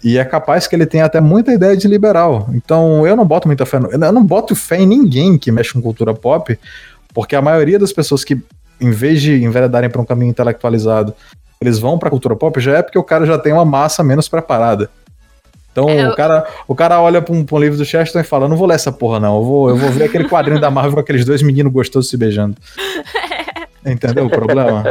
e 0.03 0.19
é 0.19 0.25
capaz 0.25 0.67
que 0.67 0.75
ele 0.75 0.87
tenha 0.87 1.05
até 1.05 1.21
muita 1.21 1.53
ideia 1.53 1.77
de 1.77 1.89
liberal. 1.89 2.49
Então, 2.55 3.07
eu 3.07 3.17
não 3.17 3.27
boto 3.27 3.49
muita 3.49 3.67
fé, 3.67 3.81
no, 3.81 3.91
eu 3.91 4.13
não 4.13 4.25
boto 4.25 4.55
fé 4.55 4.81
em 4.81 4.87
ninguém 4.87 5.37
que 5.37 5.51
mexe 5.51 5.73
com 5.73 5.83
cultura 5.83 6.15
pop, 6.15 6.57
porque 7.13 7.35
a 7.35 7.43
maioria 7.43 7.79
das 7.79 7.93
pessoas 7.93 8.23
que 8.23 8.41
em 8.81 8.91
vez 8.91 9.21
de 9.21 9.45
enveredarem 9.45 9.91
para 9.91 10.01
um 10.01 10.07
caminho 10.07 10.31
intelectualizado, 10.31 11.15
eles 11.61 11.79
vão 11.79 11.99
pra 11.99 12.09
cultura 12.09 12.35
pop, 12.35 12.59
já 12.59 12.79
é 12.79 12.83
porque 12.83 12.99
o 12.99 13.05
cara 13.05 13.27
já 13.27 13.39
tem 13.39 13.53
uma 13.53 13.67
massa 13.67 14.03
menos 14.03 14.29
preparada. 14.29 14.91
Então 15.71 15.89
é, 15.89 16.09
o, 16.09 16.17
cara, 16.17 16.47
o 16.67 16.75
cara 16.75 17.01
olha 17.01 17.21
pra 17.23 17.35
um, 17.35 17.45
pra 17.45 17.57
um 17.57 17.61
livro 17.61 17.77
do 17.77 17.85
Cheston 17.85 18.21
e 18.21 18.25
fala: 18.25 18.49
Não 18.49 18.57
vou 18.57 18.67
ler 18.67 18.75
essa 18.75 18.91
porra, 18.91 19.21
não. 19.21 19.37
Eu 19.37 19.45
vou, 19.45 19.69
eu 19.69 19.77
vou 19.77 19.91
ver 19.91 20.05
aquele 20.05 20.29
quadrinho 20.29 20.61
da 20.61 20.71
Marvel 20.71 20.95
com 20.95 21.01
aqueles 21.01 21.25
dois 21.25 21.43
meninos 21.43 21.73
gostosos 21.73 22.11
se 22.11 22.17
beijando. 22.17 22.57
Entendeu 23.85 24.27
o 24.27 24.31
problema? 24.31 24.85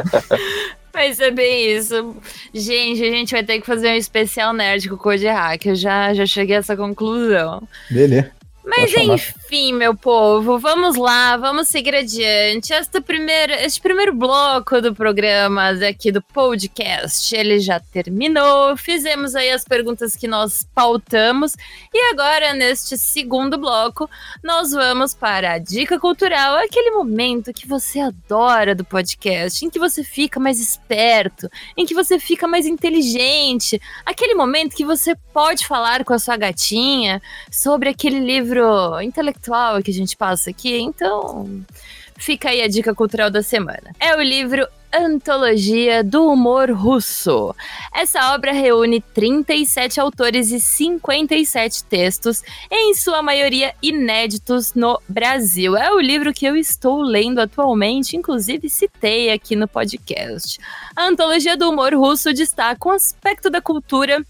Vai 0.93 1.13
ser 1.13 1.31
bem 1.31 1.75
isso. 1.75 2.15
Gente, 2.53 3.03
a 3.03 3.11
gente 3.11 3.31
vai 3.31 3.43
ter 3.43 3.59
que 3.59 3.65
fazer 3.65 3.89
um 3.89 3.95
especial 3.95 4.53
nerd 4.53 4.89
com 4.89 4.95
o 4.95 4.97
Code 4.97 5.27
Hack. 5.27 5.65
Eu 5.65 5.75
já, 5.75 6.13
já 6.13 6.25
cheguei 6.25 6.55
a 6.55 6.59
essa 6.59 6.75
conclusão. 6.75 7.61
Beleza. 7.89 8.31
Mas 8.69 8.93
enfim, 8.93 9.73
meu 9.73 9.95
povo, 9.95 10.59
vamos 10.59 10.95
lá, 10.95 11.35
vamos 11.37 11.67
seguir 11.67 11.95
adiante. 11.95 12.71
Esta 12.71 13.01
primeira, 13.01 13.65
este 13.65 13.81
primeiro 13.81 14.13
bloco 14.13 14.79
do 14.79 14.93
programa 14.93 15.69
aqui 15.89 16.11
do 16.11 16.21
podcast, 16.21 17.35
ele 17.35 17.59
já 17.59 17.79
terminou. 17.79 18.77
Fizemos 18.77 19.33
aí 19.35 19.49
as 19.49 19.63
perguntas 19.63 20.15
que 20.15 20.27
nós 20.27 20.67
pautamos 20.75 21.55
e 21.91 22.11
agora 22.11 22.53
neste 22.53 22.95
segundo 22.95 23.57
bloco 23.57 24.07
nós 24.43 24.71
vamos 24.71 25.15
para 25.15 25.53
a 25.53 25.57
dica 25.57 25.99
cultural, 25.99 26.57
aquele 26.57 26.91
momento 26.91 27.51
que 27.51 27.67
você 27.67 27.99
adora 27.99 28.75
do 28.75 28.85
podcast, 28.85 29.65
em 29.65 29.69
que 29.69 29.79
você 29.79 30.03
fica 30.03 30.39
mais 30.39 30.59
esperto, 30.59 31.49
em 31.75 31.87
que 31.87 31.95
você 31.95 32.19
fica 32.19 32.47
mais 32.47 32.67
inteligente, 32.67 33.81
aquele 34.05 34.35
momento 34.35 34.75
que 34.75 34.85
você 34.85 35.15
pode 35.33 35.65
falar 35.65 36.05
com 36.05 36.13
a 36.13 36.19
sua 36.19 36.37
gatinha 36.37 37.19
sobre 37.51 37.89
aquele 37.89 38.19
livro 38.19 38.58
intelectual 39.01 39.81
que 39.81 39.91
a 39.91 39.93
gente 39.93 40.15
passa 40.15 40.49
aqui, 40.49 40.77
então 40.79 41.63
fica 42.17 42.49
aí 42.49 42.61
a 42.61 42.67
dica 42.67 42.93
cultural 42.93 43.29
da 43.29 43.41
semana. 43.41 43.95
É 43.99 44.15
o 44.15 44.21
livro 44.21 44.67
Antologia 44.91 46.03
do 46.03 46.25
Humor 46.25 46.71
Russo. 46.71 47.55
Essa 47.93 48.33
obra 48.33 48.51
reúne 48.51 48.99
37 48.99 49.99
autores 49.99 50.51
e 50.51 50.59
57 50.59 51.83
textos, 51.83 52.43
em 52.71 52.95
sua 52.95 53.21
maioria 53.21 53.73
inéditos 53.81 54.73
no 54.73 54.99
Brasil. 55.07 55.77
É 55.77 55.91
o 55.91 55.99
livro 55.99 56.33
que 56.33 56.45
eu 56.45 56.55
estou 56.55 57.01
lendo 57.01 57.39
atualmente, 57.39 58.17
inclusive 58.17 58.69
citei 58.69 59.31
aqui 59.31 59.55
no 59.55 59.67
podcast. 59.67 60.59
A 60.95 61.05
Antologia 61.05 61.55
do 61.55 61.69
Humor 61.69 61.93
Russo 61.93 62.33
destaca 62.33 62.89
um 62.89 62.91
aspecto 62.91 63.49
da 63.49 63.61
cultura 63.61 64.25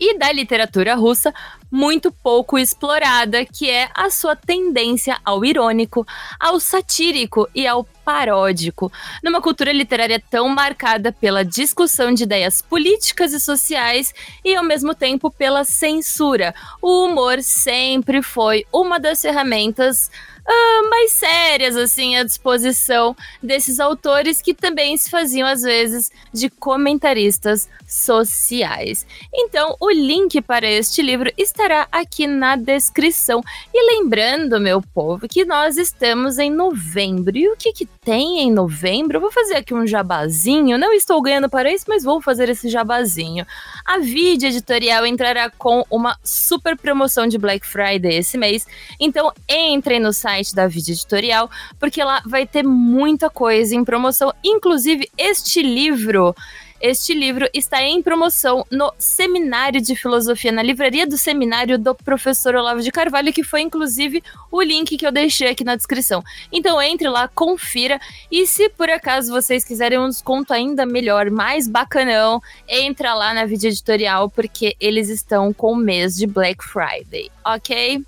e 0.00 0.16
da 0.18 0.32
literatura 0.32 0.94
russa 0.94 1.32
muito 1.70 2.10
pouco 2.10 2.58
explorada, 2.58 3.44
que 3.44 3.68
é 3.70 3.88
a 3.94 4.10
sua 4.10 4.34
tendência 4.34 5.18
ao 5.24 5.44
irônico, 5.44 6.06
ao 6.38 6.58
satírico 6.58 7.48
e 7.54 7.66
ao 7.66 7.84
paródico, 8.04 8.90
numa 9.22 9.40
cultura 9.40 9.72
literária 9.72 10.20
tão 10.30 10.48
marcada 10.48 11.12
pela 11.12 11.44
discussão 11.44 12.12
de 12.12 12.24
ideias 12.24 12.60
políticas 12.60 13.32
e 13.32 13.38
sociais 13.38 14.12
e 14.44 14.56
ao 14.56 14.64
mesmo 14.64 14.94
tempo 14.94 15.30
pela 15.30 15.62
censura. 15.62 16.52
O 16.82 17.04
humor 17.04 17.40
sempre 17.42 18.20
foi 18.22 18.66
uma 18.72 18.98
das 18.98 19.22
ferramentas 19.22 20.10
uh, 20.50 20.90
mais 20.90 21.12
sérias, 21.12 21.76
assim, 21.76 22.16
à 22.16 22.24
disposição 22.24 23.16
desses 23.42 23.78
autores 23.78 24.42
que 24.42 24.52
também 24.52 24.96
se 24.96 25.08
faziam, 25.08 25.46
às 25.46 25.62
vezes, 25.62 26.10
de 26.32 26.50
comentaristas 26.50 27.68
sociais. 27.86 29.06
Então, 29.32 29.76
o 29.80 29.90
link 29.90 30.40
para 30.42 30.68
este 30.68 31.02
livro 31.02 31.30
estará 31.36 31.86
aqui 31.90 32.26
na 32.26 32.56
descrição. 32.56 33.40
E 33.72 33.94
lembrando, 33.94 34.60
meu 34.60 34.82
povo, 34.82 35.28
que 35.28 35.44
nós 35.44 35.76
estamos 35.76 36.38
em 36.38 36.50
novembro. 36.50 37.36
E 37.36 37.48
o 37.48 37.56
que, 37.56 37.72
que 37.72 37.86
tem 38.10 38.40
em 38.40 38.50
novembro? 38.50 39.20
Vou 39.20 39.30
fazer 39.30 39.54
aqui 39.54 39.72
um 39.72 39.86
jabazinho. 39.86 40.76
Não 40.76 40.92
estou 40.92 41.22
ganhando 41.22 41.48
para 41.48 41.72
isso, 41.72 41.84
mas 41.86 42.02
vou 42.02 42.20
fazer 42.20 42.48
esse 42.48 42.68
jabazinho. 42.68 43.46
A 43.84 43.98
Vídeo 43.98 44.48
Editorial 44.48 45.06
entrará 45.06 45.48
com 45.48 45.86
uma 45.88 46.18
super 46.24 46.76
promoção 46.76 47.28
de 47.28 47.38
Black 47.38 47.64
Friday 47.64 48.16
esse 48.16 48.36
mês. 48.36 48.66
Então, 48.98 49.30
entrem 49.48 50.00
no 50.00 50.12
site 50.12 50.52
da 50.56 50.66
Vídeo 50.66 50.90
Editorial, 50.90 51.48
porque 51.78 52.02
lá 52.02 52.20
vai 52.26 52.44
ter 52.48 52.64
muita 52.64 53.30
coisa 53.30 53.76
em 53.76 53.84
promoção, 53.84 54.34
inclusive 54.42 55.08
este 55.16 55.62
livro. 55.62 56.34
Este 56.80 57.12
livro 57.12 57.46
está 57.52 57.82
em 57.82 58.00
promoção 58.00 58.64
no 58.70 58.90
Seminário 58.98 59.82
de 59.82 59.94
Filosofia, 59.94 60.50
na 60.50 60.62
livraria 60.62 61.06
do 61.06 61.18
seminário 61.18 61.78
do 61.78 61.94
professor 61.94 62.54
Olavo 62.54 62.80
de 62.80 62.90
Carvalho, 62.90 63.34
que 63.34 63.42
foi 63.42 63.60
inclusive 63.60 64.22
o 64.50 64.62
link 64.62 64.96
que 64.96 65.06
eu 65.06 65.12
deixei 65.12 65.48
aqui 65.48 65.62
na 65.62 65.76
descrição. 65.76 66.24
Então 66.50 66.80
entre 66.80 67.06
lá, 67.06 67.28
confira 67.28 68.00
e 68.30 68.46
se 68.46 68.70
por 68.70 68.88
acaso 68.88 69.30
vocês 69.30 69.62
quiserem 69.62 69.98
um 69.98 70.08
desconto 70.08 70.54
ainda 70.54 70.86
melhor, 70.86 71.30
mais 71.30 71.68
bacanão, 71.68 72.40
entra 72.66 73.12
lá 73.12 73.34
na 73.34 73.44
Vídeo 73.44 73.68
Editorial, 73.68 74.30
porque 74.30 74.74
eles 74.80 75.10
estão 75.10 75.52
com 75.52 75.72
o 75.72 75.76
mês 75.76 76.16
de 76.16 76.26
Black 76.26 76.64
Friday, 76.64 77.30
ok? 77.44 78.02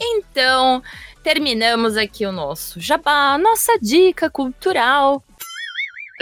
Então, 0.00 0.82
terminamos 1.22 1.96
aqui 1.96 2.24
o 2.24 2.32
nosso 2.32 2.80
jabá, 2.80 3.36
nossa 3.38 3.78
dica 3.80 4.30
cultural. 4.30 5.22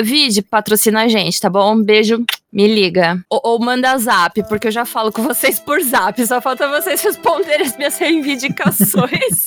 Vide, 0.03 0.43
patrocina 0.43 1.03
a 1.03 1.09
gente, 1.09 1.41
tá 1.41 1.49
bom? 1.49 1.75
Um 1.75 1.83
beijo, 1.83 2.25
me 2.53 2.67
liga. 2.67 3.19
Ou, 3.29 3.41
ou, 3.45 3.59
manda 3.59 3.97
zap, 3.99 4.43
porque 4.49 4.69
eu 4.69 4.73
já 4.73 4.85
falo 4.85 5.13
com 5.13 5.23
vocês 5.23 5.59
por 5.59 5.81
zap, 5.83 6.25
só 6.27 6.41
falta 6.41 6.69
vocês 6.69 7.03
responderem 7.03 7.67
as 7.67 7.77
minhas 7.77 7.99
reivindicações. 7.99 9.47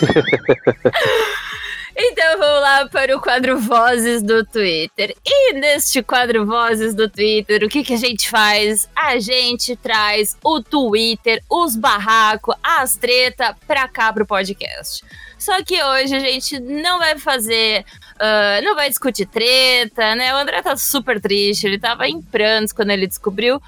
Então 1.96 2.38
vamos 2.38 2.60
lá 2.60 2.88
para 2.88 3.16
o 3.16 3.20
quadro 3.20 3.56
Vozes 3.60 4.20
do 4.20 4.44
Twitter. 4.44 5.14
E 5.24 5.52
neste 5.52 6.02
quadro 6.02 6.44
Vozes 6.44 6.92
do 6.92 7.08
Twitter, 7.08 7.62
o 7.62 7.68
que, 7.68 7.84
que 7.84 7.94
a 7.94 7.96
gente 7.96 8.28
faz? 8.28 8.88
A 8.96 9.20
gente 9.20 9.76
traz 9.76 10.36
o 10.42 10.60
Twitter, 10.60 11.40
os 11.48 11.76
barracos, 11.76 12.56
as 12.60 12.96
treta 12.96 13.56
pra 13.64 13.86
cá 13.86 14.12
pro 14.12 14.26
podcast. 14.26 15.04
Só 15.44 15.62
que 15.62 15.82
hoje 15.82 16.16
a 16.16 16.20
gente 16.20 16.58
não 16.58 16.98
vai 16.98 17.18
fazer. 17.18 17.84
Uh, 18.14 18.64
não 18.64 18.74
vai 18.74 18.88
discutir 18.88 19.26
treta, 19.26 20.14
né? 20.14 20.34
O 20.34 20.38
André 20.38 20.62
tá 20.62 20.74
super 20.74 21.20
triste, 21.20 21.66
ele 21.66 21.78
tava 21.78 22.08
em 22.08 22.22
prantos 22.22 22.72
quando 22.72 22.88
ele 22.88 23.06
descobriu. 23.06 23.60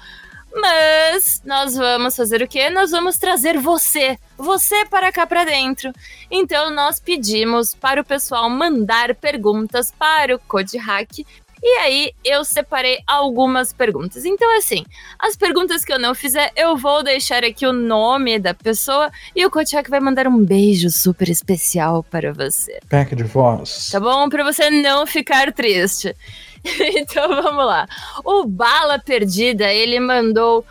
Mas 0.55 1.39
nós 1.45 1.75
vamos 1.75 2.15
fazer 2.15 2.41
o 2.41 2.47
quê? 2.47 2.71
Nós 2.71 2.89
vamos 2.89 3.19
trazer 3.19 3.59
você, 3.59 4.17
você 4.35 4.85
para 4.85 5.11
cá 5.11 5.27
para 5.27 5.45
dentro. 5.45 5.93
Então 6.31 6.71
nós 6.71 6.99
pedimos 6.99 7.75
para 7.75 8.01
o 8.01 8.05
pessoal 8.05 8.49
mandar 8.49 9.13
perguntas 9.13 9.91
para 9.91 10.35
o 10.35 10.39
Code 10.39 10.79
Hack 10.79 11.19
E 11.61 11.77
aí 11.79 12.11
eu 12.23 12.43
separei 12.45 12.99
algumas 13.07 13.73
perguntas. 13.73 14.25
Então, 14.25 14.57
assim, 14.57 14.85
as 15.17 15.35
perguntas 15.35 15.83
que 15.83 15.91
eu 15.91 15.99
não 15.99 16.13
fizer, 16.13 16.51
eu 16.55 16.77
vou 16.77 17.03
deixar 17.03 17.43
aqui 17.43 17.65
o 17.65 17.73
nome 17.73 18.39
da 18.39 18.53
pessoa 18.53 19.11
e 19.35 19.45
o 19.45 19.51
Kotchak 19.51 19.89
vai 19.89 19.99
mandar 19.99 20.27
um 20.27 20.43
beijo 20.43 20.89
super 20.89 21.29
especial 21.29 22.03
para 22.03 22.33
você. 22.33 22.79
Pack 22.89 23.15
de 23.15 23.23
voz. 23.23 23.89
Tá 23.91 23.99
bom? 23.99 24.29
Para 24.29 24.43
você 24.43 24.69
não 24.69 25.07
ficar 25.07 25.51
triste. 25.51 26.15
então 26.63 27.29
vamos 27.29 27.65
lá. 27.65 27.87
O 28.23 28.45
Bala 28.45 28.99
Perdida, 28.99 29.71
ele 29.71 29.99
mandou. 29.99 30.65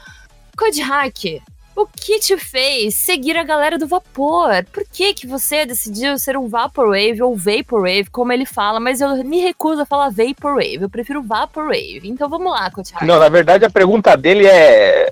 Kodhack, 0.56 1.42
o 1.76 1.86
que 1.86 2.18
te 2.18 2.38
fez 2.38 2.94
seguir 2.94 3.36
a 3.36 3.44
galera 3.44 3.78
do 3.78 3.86
vapor? 3.86 4.64
Por 4.72 4.84
que 4.90 5.12
que 5.12 5.26
você 5.26 5.66
decidiu 5.66 6.18
ser 6.18 6.36
um 6.36 6.48
Vaporwave 6.48 7.22
ou 7.22 7.36
Vaporwave, 7.36 8.10
como 8.10 8.32
ele 8.32 8.46
fala? 8.46 8.80
Mas 8.80 9.00
eu 9.00 9.22
me 9.22 9.40
recuso 9.40 9.82
a 9.82 9.86
falar 9.86 10.10
Vaporwave, 10.10 10.82
eu 10.82 10.90
prefiro 10.90 11.22
Vaporwave. 11.22 12.00
Então 12.04 12.28
vamos 12.28 12.50
lá, 12.50 12.70
Kodhack. 12.70 13.04
Não, 13.04 13.18
na 13.18 13.28
verdade 13.28 13.64
a 13.64 13.70
pergunta 13.70 14.16
dele 14.16 14.46
é 14.46 15.10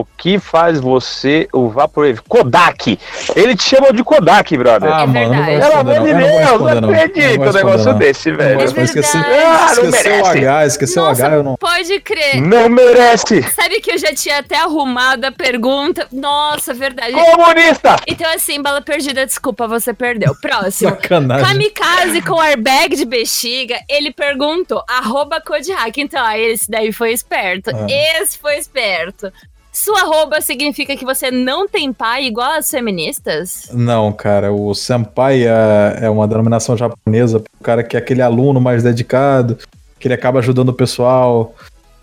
o 0.00 0.06
que 0.16 0.38
faz 0.38 0.80
você 0.80 1.48
o 1.52 1.68
Vaporwave? 1.68 2.20
Kodak! 2.28 2.98
Ele 3.34 3.56
te 3.56 3.64
chamou 3.64 3.92
de 3.92 4.02
Kodak, 4.04 4.56
brother. 4.56 4.90
Ah, 4.92 5.02
É 5.02 5.06
mano. 5.06 5.44
Pelo 5.44 5.80
amor 5.80 6.00
de 6.06 6.14
Deus, 6.14 6.60
não 6.60 6.80
não. 6.80 6.90
acredito 6.90 7.40
um 7.40 7.52
negócio 7.52 7.92
não. 7.92 7.98
desse, 7.98 8.32
velho. 8.32 8.60
Esqueci, 8.64 9.18
verdade. 9.18 9.44
Ah, 9.44 9.74
não 9.76 9.88
esqueceu 9.88 10.22
o. 10.22 10.26
H, 10.26 10.66
esqueceu 10.66 11.02
o 11.02 11.06
Nossa, 11.06 11.26
H, 11.26 11.36
eu 11.36 11.42
não. 11.42 11.56
Pode 11.56 12.00
crer. 12.00 12.40
Não 12.40 12.68
merece! 12.68 13.42
Sabe 13.42 13.80
que 13.80 13.92
eu 13.92 13.98
já 13.98 14.14
tinha 14.14 14.38
até 14.38 14.56
arrumado 14.58 15.24
a 15.24 15.32
pergunta? 15.32 16.06
Nossa, 16.12 16.74
verdade. 16.74 17.12
Comunista! 17.12 17.96
Então, 18.06 18.30
assim, 18.34 18.60
bala 18.60 18.80
perdida, 18.80 19.24
desculpa, 19.26 19.66
você 19.66 19.92
perdeu. 19.94 20.34
Próximo. 20.40 20.90
Sacanagem. 20.90 21.46
Kamikaze 21.46 22.22
com 22.22 22.40
airbag 22.40 22.96
de 22.96 23.04
bexiga, 23.04 23.78
ele 23.88 24.12
perguntou, 24.12 24.82
arroba 24.88 25.40
Kodhack. 25.40 26.00
Então, 26.00 26.24
ah, 26.24 26.38
esse 26.38 26.70
daí 26.70 26.92
foi 26.92 27.12
esperto. 27.12 27.70
Ah. 27.70 27.86
Esse 27.88 28.38
foi 28.38 28.56
esperto. 28.56 29.32
Sua 29.74 30.02
arroba 30.02 30.40
significa 30.40 30.96
que 30.96 31.04
você 31.04 31.32
não 31.32 31.66
tem 31.66 31.92
pai 31.92 32.26
igual 32.26 32.52
as 32.52 32.70
feministas? 32.70 33.68
Não, 33.72 34.12
cara, 34.12 34.52
o 34.52 34.72
senpai 34.72 35.48
é, 35.48 35.98
é 36.02 36.08
uma 36.08 36.28
denominação 36.28 36.76
japonesa 36.76 37.40
pro 37.40 37.50
cara 37.60 37.82
que 37.82 37.96
é 37.96 37.98
aquele 37.98 38.22
aluno 38.22 38.60
mais 38.60 38.84
dedicado, 38.84 39.58
que 39.98 40.06
ele 40.06 40.14
acaba 40.14 40.38
ajudando 40.38 40.68
o 40.68 40.72
pessoal, 40.72 41.56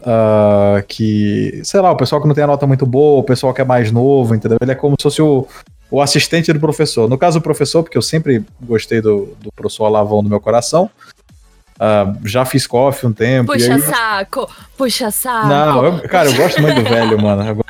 ah, 0.03 0.83
que, 0.85 1.61
sei 1.63 1.79
lá, 1.79 1.91
o 1.91 1.95
pessoal 1.95 2.21
que 2.21 2.27
não 2.27 2.35
tem 2.35 2.43
a 2.43 2.47
nota 2.47 2.67
muito 2.67 2.85
boa, 2.85 3.21
o 3.21 3.23
pessoal 3.23 3.53
que 3.53 3.61
é 3.61 3.65
mais 3.65 3.89
novo, 3.89 4.35
entendeu? 4.35 4.57
Ele 4.61 4.71
é 4.73 4.75
como 4.75 4.97
se 4.99 5.03
fosse 5.03 5.21
o, 5.21 5.47
o 5.89 6.01
assistente 6.01 6.51
do 6.51 6.59
professor. 6.59 7.09
No 7.09 7.17
caso, 7.17 7.39
o 7.39 7.41
professor, 7.41 7.83
porque 7.83 7.97
eu 7.97 8.01
sempre 8.01 8.43
gostei 8.61 8.99
do, 8.99 9.33
do 9.39 9.49
professor 9.53 9.85
Alavão 9.85 10.21
do 10.21 10.29
meu 10.29 10.41
coração, 10.41 10.89
ah, 11.83 12.13
já 12.23 12.45
fiz 12.45 12.67
coffee 12.67 13.09
um 13.09 13.11
tempo. 13.13 13.51
e 13.55 13.57
Puxa 13.57 13.73
aí- 13.73 13.81
saco, 13.81 14.47
puxa 14.77 15.09
saco. 15.09 15.47
Não, 15.47 15.83
eu- 15.85 16.07
cara, 16.07 16.29
eu 16.29 16.35
gosto 16.35 16.61
muito 16.61 16.75
do 16.83 16.87
velho, 16.87 17.19
mano. 17.19 17.43
Eu 17.43 17.65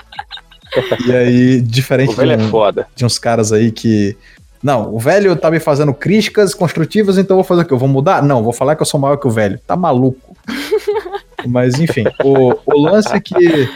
E 1.05 1.15
aí, 1.15 1.61
diferente 1.61 2.11
O 2.11 2.15
velho 2.15 2.35
de, 2.37 2.43
é 2.43 2.45
um- 2.45 2.49
foda. 2.49 2.87
de 2.95 3.05
uns 3.05 3.17
caras 3.17 3.51
aí 3.53 3.71
que. 3.71 4.15
Não, 4.61 4.93
o 4.93 4.99
velho 4.99 5.35
tá 5.35 5.49
me 5.49 5.59
fazendo 5.59 5.93
críticas 5.93 6.53
construtivas, 6.53 7.17
então 7.17 7.35
eu 7.35 7.43
vou 7.43 7.47
fazer 7.47 7.61
o 7.63 7.65
quê? 7.65 7.73
Eu 7.73 7.77
vou 7.79 7.87
mudar? 7.89 8.21
Não, 8.21 8.43
vou 8.43 8.53
falar 8.53 8.75
que 8.75 8.81
eu 8.81 8.85
sou 8.85 8.99
maior 8.99 9.17
que 9.17 9.27
o 9.27 9.31
velho. 9.31 9.59
Tá 9.65 9.75
maluco. 9.75 10.35
Mas 11.47 11.79
enfim, 11.79 12.03
o, 12.23 12.53
o 12.65 12.79
lance 12.81 13.11
é 13.13 13.19
que 13.19 13.67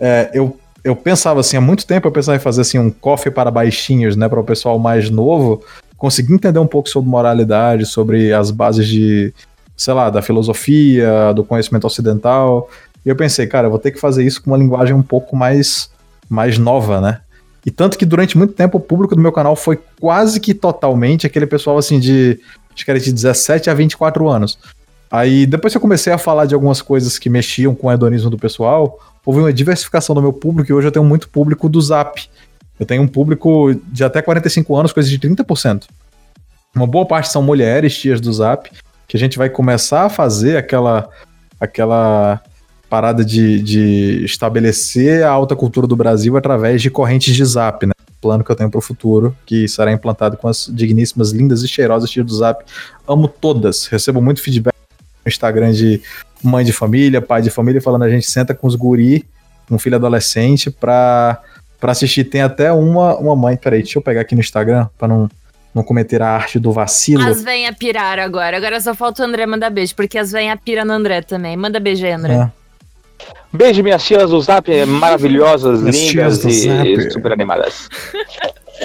é, 0.00 0.30
eu, 0.32 0.56
eu 0.82 0.96
pensava 0.96 1.40
assim, 1.40 1.56
há 1.56 1.60
muito 1.60 1.86
tempo 1.86 2.08
eu 2.08 2.12
pensava 2.12 2.36
em 2.36 2.40
fazer 2.40 2.62
assim 2.62 2.78
um 2.78 2.90
coffee 2.90 3.30
para 3.30 3.50
baixinhos, 3.50 4.16
né, 4.16 4.28
para 4.28 4.40
o 4.40 4.44
pessoal 4.44 4.78
mais 4.78 5.10
novo 5.10 5.62
conseguir 5.98 6.32
entender 6.34 6.58
um 6.58 6.66
pouco 6.66 6.88
sobre 6.88 7.08
moralidade, 7.10 7.84
sobre 7.86 8.32
as 8.32 8.50
bases 8.50 8.86
de, 8.88 9.32
sei 9.76 9.94
lá, 9.94 10.10
da 10.10 10.22
filosofia, 10.22 11.32
do 11.34 11.44
conhecimento 11.44 11.86
ocidental. 11.86 12.68
E 13.04 13.08
eu 13.08 13.16
pensei, 13.16 13.46
cara, 13.46 13.66
eu 13.66 13.70
vou 13.70 13.78
ter 13.78 13.90
que 13.90 14.00
fazer 14.00 14.24
isso 14.24 14.42
com 14.42 14.50
uma 14.50 14.56
linguagem 14.56 14.94
um 14.94 15.02
pouco 15.02 15.36
mais, 15.36 15.90
mais 16.28 16.58
nova, 16.58 17.00
né? 17.00 17.20
E 17.66 17.70
tanto 17.70 17.98
que 17.98 18.04
durante 18.04 18.36
muito 18.36 18.52
tempo 18.52 18.78
o 18.78 18.80
público 18.80 19.14
do 19.14 19.20
meu 19.20 19.32
canal 19.32 19.56
foi 19.56 19.78
quase 20.00 20.38
que 20.38 20.52
totalmente 20.52 21.26
aquele 21.26 21.46
pessoal 21.46 21.78
assim 21.78 21.98
de, 21.98 22.38
acho 22.74 22.84
que 22.84 22.90
era 22.90 23.00
de 23.00 23.12
17 23.12 23.70
a 23.70 23.74
24 23.74 24.28
anos. 24.28 24.58
Aí 25.10 25.46
depois 25.46 25.72
que 25.72 25.76
eu 25.76 25.80
comecei 25.80 26.12
a 26.12 26.18
falar 26.18 26.44
de 26.44 26.54
algumas 26.54 26.82
coisas 26.82 27.18
que 27.18 27.30
mexiam 27.30 27.74
com 27.74 27.86
o 27.86 27.92
hedonismo 27.92 28.28
do 28.28 28.38
pessoal, 28.38 28.98
houve 29.24 29.40
uma 29.40 29.52
diversificação 29.52 30.14
do 30.14 30.20
meu 30.20 30.32
público 30.32 30.70
e 30.70 30.74
hoje 30.74 30.88
eu 30.88 30.92
tenho 30.92 31.04
muito 31.04 31.28
público 31.28 31.68
do 31.68 31.80
Zap. 31.80 32.22
Eu 32.78 32.84
tenho 32.84 33.02
um 33.02 33.08
público 33.08 33.74
de 33.86 34.04
até 34.04 34.20
45 34.20 34.76
anos, 34.76 34.92
coisa 34.92 35.08
de 35.08 35.18
30%. 35.18 35.84
Uma 36.74 36.86
boa 36.86 37.06
parte 37.06 37.30
são 37.30 37.40
mulheres, 37.40 37.96
tias 37.96 38.20
do 38.20 38.32
Zap, 38.32 38.68
que 39.06 39.16
a 39.16 39.20
gente 39.20 39.38
vai 39.38 39.48
começar 39.48 40.04
a 40.04 40.10
fazer 40.10 40.56
aquela 40.56 41.08
aquela 41.60 42.42
parada 42.88 43.24
de, 43.24 43.60
de 43.60 44.24
estabelecer 44.24 45.24
a 45.24 45.30
alta 45.30 45.56
cultura 45.56 45.86
do 45.86 45.96
Brasil 45.96 46.36
através 46.36 46.80
de 46.80 46.90
correntes 46.90 47.34
de 47.34 47.44
Zap, 47.44 47.84
né? 47.86 47.92
Plano 48.20 48.44
que 48.44 48.50
eu 48.50 48.56
tenho 48.56 48.70
para 48.70 48.78
o 48.78 48.82
futuro, 48.82 49.36
que 49.44 49.66
será 49.66 49.92
implantado 49.92 50.36
com 50.36 50.48
as 50.48 50.70
digníssimas, 50.72 51.30
lindas 51.30 51.62
e 51.62 51.68
cheirosas 51.68 52.08
tias 52.08 52.24
do 52.24 52.34
Zap. 52.34 52.64
Amo 53.06 53.28
todas, 53.28 53.86
recebo 53.86 54.22
muito 54.22 54.40
feedback 54.40 54.74
no 55.24 55.28
Instagram 55.28 55.72
de 55.72 56.00
mãe 56.42 56.64
de 56.64 56.72
família, 56.72 57.20
pai 57.20 57.42
de 57.42 57.50
família, 57.50 57.80
falando 57.80 58.04
a 58.04 58.10
gente 58.10 58.30
senta 58.30 58.54
com 58.54 58.66
os 58.66 58.74
guri, 58.74 59.24
um 59.70 59.78
filho 59.78 59.96
adolescente, 59.96 60.70
pra 60.70 61.42
assistir. 61.82 62.24
Tem 62.24 62.42
até 62.42 62.72
uma, 62.72 63.16
uma 63.16 63.34
mãe, 63.34 63.56
peraí, 63.56 63.82
deixa 63.82 63.98
eu 63.98 64.02
pegar 64.02 64.20
aqui 64.20 64.34
no 64.34 64.40
Instagram, 64.40 64.88
pra 64.96 65.08
não, 65.08 65.28
não 65.74 65.82
cometer 65.82 66.22
a 66.22 66.28
arte 66.30 66.58
do 66.58 66.70
vacilo. 66.70 67.24
As 67.28 67.42
venha 67.42 67.72
pirar 67.72 68.18
agora. 68.18 68.56
Agora 68.56 68.80
só 68.80 68.94
falta 68.94 69.22
o 69.22 69.26
André 69.26 69.44
mandar 69.46 69.70
beijo, 69.70 69.94
porque 69.94 70.16
as 70.18 70.30
venha 70.32 70.56
pira 70.56 70.84
no 70.84 70.92
André 70.92 71.22
também. 71.22 71.56
Manda 71.56 71.80
beijo 71.80 72.04
aí, 72.06 72.12
André. 72.12 72.34
É. 72.34 72.50
Beijo, 73.52 73.82
minhas 73.82 74.04
tias 74.04 74.30
do 74.30 74.40
Zap, 74.40 74.68
maravilhosas, 74.86 75.80
Minhas 75.80 76.38
lindas 76.42 76.44
e 76.44 76.66
Zap. 76.68 77.10
super 77.12 77.32
animadas. 77.32 77.88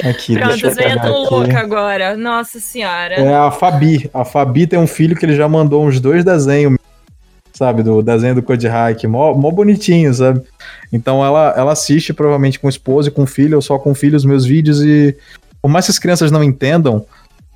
Aqui, 0.03 0.35
Pronto, 0.35 0.49
deixa 0.49 0.65
eu 0.67 0.69
as 0.69 0.75
venha 0.75 0.89
pegar 0.89 1.01
tão 1.01 1.23
aqui. 1.23 1.33
louca 1.33 1.59
agora. 1.59 2.15
Nossa 2.15 2.59
senhora. 2.59 3.15
É 3.15 3.33
a 3.33 3.49
Fabi. 3.51 4.09
A 4.13 4.23
Fabi 4.23 4.67
tem 4.67 4.77
um 4.79 4.87
filho 4.87 5.15
que 5.15 5.25
ele 5.25 5.35
já 5.35 5.47
mandou 5.49 5.83
uns 5.85 5.99
dois 5.99 6.23
desenhos, 6.23 6.77
sabe? 7.51 7.81
Do 7.81 8.01
desenho 8.03 8.35
do 8.35 8.43
Code 8.43 8.67
Hack. 8.67 9.03
Mó, 9.05 9.33
mó 9.33 9.49
bonitinho, 9.49 10.13
sabe? 10.13 10.41
Então 10.93 11.25
ela, 11.25 11.53
ela 11.57 11.71
assiste 11.71 12.13
provavelmente 12.13 12.59
com 12.59 12.67
o 12.67 12.69
esposo 12.69 13.09
e 13.09 13.11
com 13.11 13.23
o 13.23 13.27
filho, 13.27 13.55
ou 13.55 13.61
só 13.61 13.77
com 13.79 13.91
o 13.91 13.95
filho, 13.95 14.15
os 14.15 14.23
meus 14.25 14.45
vídeos. 14.45 14.81
E 14.81 15.17
por 15.61 15.69
mais 15.69 15.85
que 15.85 15.91
as 15.91 15.99
crianças 15.99 16.31
não 16.31 16.43
entendam, 16.43 17.05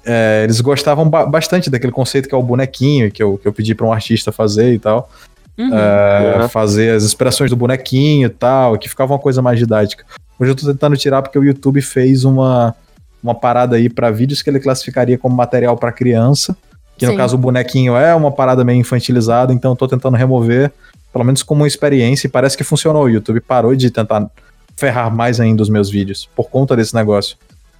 é, 0.05 0.41
eles 0.43 0.59
gostavam 0.61 1.09
ba- 1.09 1.25
bastante 1.25 1.69
daquele 1.69 1.91
conceito 1.93 2.27
que 2.27 2.35
é 2.35 2.37
o 2.37 2.43
bonequinho, 2.43 3.11
que 3.11 3.23
eu, 3.23 3.37
que 3.37 3.47
eu 3.47 3.53
pedi 3.53 3.73
pra 3.73 3.85
um 3.85 3.93
artista 3.93 4.31
fazer 4.31 4.73
e 4.73 4.79
tal. 4.79 5.09
Uhum. 5.57 5.69
É, 5.73 6.41
Uhum. 6.41 6.49
fazer 6.49 6.95
as 6.95 7.03
expressões 7.03 7.49
do 7.49 7.55
bonequinho 7.55 8.25
e 8.25 8.29
tal, 8.29 8.77
que 8.77 8.89
ficava 8.89 9.13
uma 9.13 9.19
coisa 9.19 9.41
mais 9.41 9.59
didática. 9.59 10.03
Hoje 10.39 10.51
eu 10.51 10.55
tô 10.55 10.65
tentando 10.65 10.97
tirar 10.97 11.21
porque 11.21 11.37
o 11.37 11.43
YouTube 11.43 11.79
fez 11.81 12.25
uma, 12.25 12.75
uma 13.23 13.35
parada 13.35 13.75
aí 13.75 13.87
pra 13.87 14.09
vídeos 14.09 14.41
que 14.41 14.49
ele 14.49 14.59
classificaria 14.59 15.17
como 15.17 15.35
material 15.35 15.77
pra 15.77 15.91
criança, 15.91 16.57
que 16.97 17.05
no 17.05 17.11
Sim. 17.11 17.17
caso 17.17 17.35
o 17.35 17.39
bonequinho 17.39 17.95
é 17.95 18.13
uma 18.15 18.31
parada 18.31 18.63
meio 18.63 18.79
infantilizada, 18.79 19.53
então 19.53 19.71
eu 19.71 19.75
tô 19.75 19.87
tentando 19.87 20.17
remover, 20.17 20.71
pelo 21.13 21.23
menos 21.23 21.43
como 21.43 21.61
uma 21.61 21.67
experiência, 21.67 22.25
e 22.27 22.29
parece 22.29 22.57
que 22.57 22.63
funcionou. 22.63 23.03
O 23.03 23.09
YouTube 23.09 23.39
parou 23.39 23.75
de 23.75 23.89
tentar 23.91 24.27
ferrar 24.75 25.13
mais 25.15 25.39
ainda 25.39 25.61
os 25.61 25.69
meus 25.69 25.87
vídeos, 25.89 26.27
por 26.35 26.49
conta 26.49 26.75
desse 26.75 26.95
negócio 26.95 27.37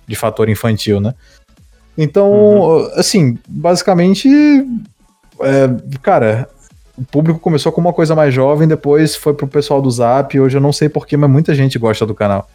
de 0.07 0.15
fator 0.15 0.49
infantil, 0.49 0.99
né? 0.99 1.13
Então, 1.97 2.89
assim, 2.95 3.38
basicamente, 3.47 4.27
é, 5.41 5.69
cara, 6.01 6.49
o 6.97 7.03
público 7.03 7.39
começou 7.39 7.71
com 7.71 7.81
uma 7.81 7.93
coisa 7.93 8.15
mais 8.15 8.34
jovem, 8.34 8.67
depois 8.67 9.15
foi 9.15 9.34
pro 9.34 9.47
pessoal 9.47 9.81
do 9.81 9.89
Zap, 9.91 10.39
hoje 10.39 10.57
eu 10.57 10.61
não 10.61 10.73
sei 10.73 10.89
porquê, 10.89 11.15
mas 11.15 11.30
muita 11.30 11.53
gente 11.53 11.77
gosta 11.77 12.05
do 12.05 12.15
canal. 12.15 12.49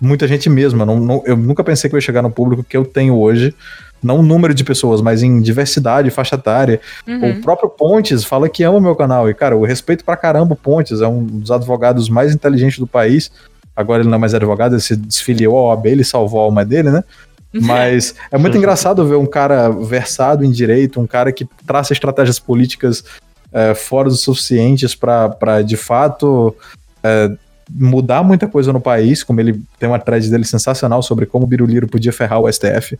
Muita 0.00 0.26
gente 0.26 0.48
mesmo, 0.48 0.80
eu, 0.82 0.86
não- 0.86 1.00
não- 1.00 1.22
eu 1.26 1.36
nunca 1.36 1.62
pensei 1.62 1.90
que 1.90 1.94
eu 1.94 1.98
ia 1.98 2.02
chegar 2.02 2.22
no 2.22 2.30
público 2.30 2.64
que 2.64 2.76
eu 2.76 2.84
tenho 2.84 3.16
hoje, 3.18 3.54
não 4.02 4.20
o 4.20 4.22
número 4.22 4.54
de 4.54 4.64
pessoas, 4.64 5.02
mas 5.02 5.22
em 5.22 5.40
diversidade, 5.42 6.08
faixa 6.10 6.36
etária. 6.36 6.80
Uhum. 7.06 7.32
O 7.32 7.42
próprio 7.42 7.68
Pontes 7.68 8.24
fala 8.24 8.48
que 8.48 8.62
ama 8.62 8.78
o 8.78 8.80
meu 8.80 8.96
canal, 8.96 9.28
e 9.28 9.34
cara, 9.34 9.54
eu 9.54 9.60
respeito 9.62 10.04
pra 10.04 10.16
caramba 10.16 10.54
o 10.54 10.56
Pontes, 10.56 11.02
é 11.02 11.06
um 11.08 11.22
dos 11.22 11.50
advogados 11.50 12.08
mais 12.08 12.34
inteligentes 12.34 12.78
do 12.78 12.86
país, 12.86 13.30
agora 13.74 14.02
ele 14.02 14.08
não 14.08 14.16
é 14.16 14.18
mais 14.18 14.34
advogado, 14.34 14.74
ele 14.74 14.80
se 14.80 14.96
desfiliou 14.96 15.56
à 15.56 15.74
OAB, 15.74 15.86
ele 15.86 16.04
salvou 16.04 16.40
a 16.40 16.44
alma 16.44 16.64
dele, 16.64 16.90
né? 16.90 17.04
Mas 17.52 18.14
é 18.30 18.38
muito 18.38 18.56
engraçado 18.58 19.06
ver 19.06 19.16
um 19.16 19.26
cara 19.26 19.68
versado 19.70 20.44
em 20.44 20.50
direito, 20.50 21.00
um 21.00 21.06
cara 21.06 21.32
que 21.32 21.46
traça 21.66 21.92
estratégias 21.92 22.38
políticas 22.38 23.04
é, 23.52 23.74
fora 23.74 24.08
do 24.08 24.14
suficientes 24.16 24.94
para 24.94 25.62
de 25.62 25.76
fato 25.76 26.54
é, 27.02 27.30
mudar 27.72 28.22
muita 28.22 28.46
coisa 28.46 28.72
no 28.72 28.80
país, 28.80 29.22
como 29.22 29.40
ele 29.40 29.60
tem 29.78 29.88
uma 29.88 29.98
thread 29.98 30.28
dele 30.30 30.44
sensacional 30.44 31.02
sobre 31.02 31.26
como 31.26 31.44
o 31.44 31.48
Biruliro 31.48 31.88
podia 31.88 32.12
ferrar 32.12 32.40
o 32.40 32.52
STF 32.52 32.98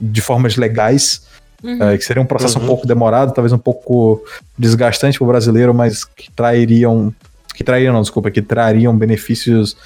de 0.00 0.20
formas 0.20 0.56
legais, 0.56 1.22
Uhum. 1.62 1.80
é, 1.80 1.96
que 1.96 2.04
seria 2.04 2.20
um 2.20 2.26
processo 2.26 2.58
Uhum. 2.58 2.64
um 2.64 2.66
pouco 2.66 2.86
demorado, 2.88 3.32
talvez 3.32 3.52
um 3.52 3.58
pouco 3.58 4.20
desgastante 4.58 5.16
para 5.16 5.24
o 5.24 5.28
brasileiro, 5.28 5.72
mas 5.72 6.04
que 6.04 6.28
trairiam, 6.32 7.14
que 7.54 7.62
trairiam, 7.62 7.94
não, 7.94 8.00
desculpa, 8.00 8.32
que 8.32 8.42
trariam 8.42 8.96
benefícios 8.96 9.76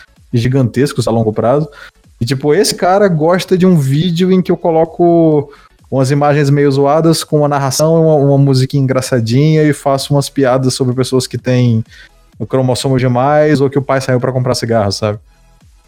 gigantescos 0.40 1.06
a 1.08 1.10
longo 1.10 1.32
prazo. 1.32 1.68
E 2.20 2.24
tipo, 2.24 2.54
esse 2.54 2.74
cara 2.74 3.08
gosta 3.08 3.56
de 3.58 3.66
um 3.66 3.76
vídeo 3.76 4.32
em 4.32 4.40
que 4.40 4.50
eu 4.50 4.56
coloco 4.56 5.52
umas 5.90 6.10
imagens 6.10 6.50
meio 6.50 6.70
zoadas 6.70 7.22
com 7.22 7.38
uma 7.38 7.48
narração, 7.48 8.02
uma, 8.02 8.14
uma 8.16 8.38
musiquinha 8.38 8.82
engraçadinha 8.82 9.62
e 9.62 9.72
faço 9.72 10.14
umas 10.14 10.28
piadas 10.28 10.74
sobre 10.74 10.94
pessoas 10.94 11.26
que 11.26 11.38
têm 11.38 11.84
o 12.38 12.46
cromossomo 12.46 12.98
demais 12.98 13.60
ou 13.60 13.70
que 13.70 13.78
o 13.78 13.82
pai 13.82 14.00
saiu 14.00 14.18
para 14.20 14.32
comprar 14.32 14.54
cigarro, 14.54 14.90
sabe? 14.92 15.18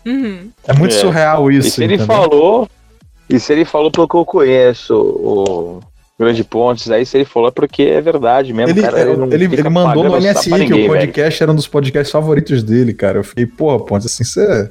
Uhum. 0.06 0.50
É 0.66 0.72
muito 0.72 0.94
É. 0.94 0.98
surreal 0.98 1.50
isso. 1.50 1.68
E 1.68 1.70
se 1.72 1.84
ele 1.84 1.94
entendeu? 1.96 2.14
falou, 2.16 2.68
e 3.28 3.40
se 3.40 3.52
ele 3.52 3.64
falou 3.64 3.90
pelo 3.90 4.08
que 4.08 4.14
eu 4.16 4.24
conheço, 4.24 4.94
o 4.94 5.80
Grande 6.18 6.42
Pontes, 6.42 6.90
aí 6.90 7.06
se 7.06 7.16
ele 7.16 7.24
falou 7.24 7.48
é 7.48 7.52
porque 7.52 7.82
é 7.82 8.00
verdade 8.00 8.52
mesmo, 8.52 8.70
Ele, 8.72 8.82
cara. 8.82 9.00
ele, 9.00 9.34
ele, 9.34 9.48
fica 9.56 9.70
mandou 9.70 10.02
no 10.04 10.16
MSI 10.16 10.50
que 10.50 10.58
ninguém, 10.58 10.88
o 10.88 10.92
velho. 10.92 11.06
podcast 11.06 11.42
era 11.42 11.52
um 11.52 11.54
dos 11.54 11.68
podcasts 11.68 12.10
favoritos 12.10 12.62
dele, 12.64 12.92
cara. 12.92 13.18
Eu 13.18 13.24
fiquei, 13.24 13.46
porra, 13.46 13.78
Pontes, 13.84 14.06
assim, 14.06 14.24
você. 14.24 14.68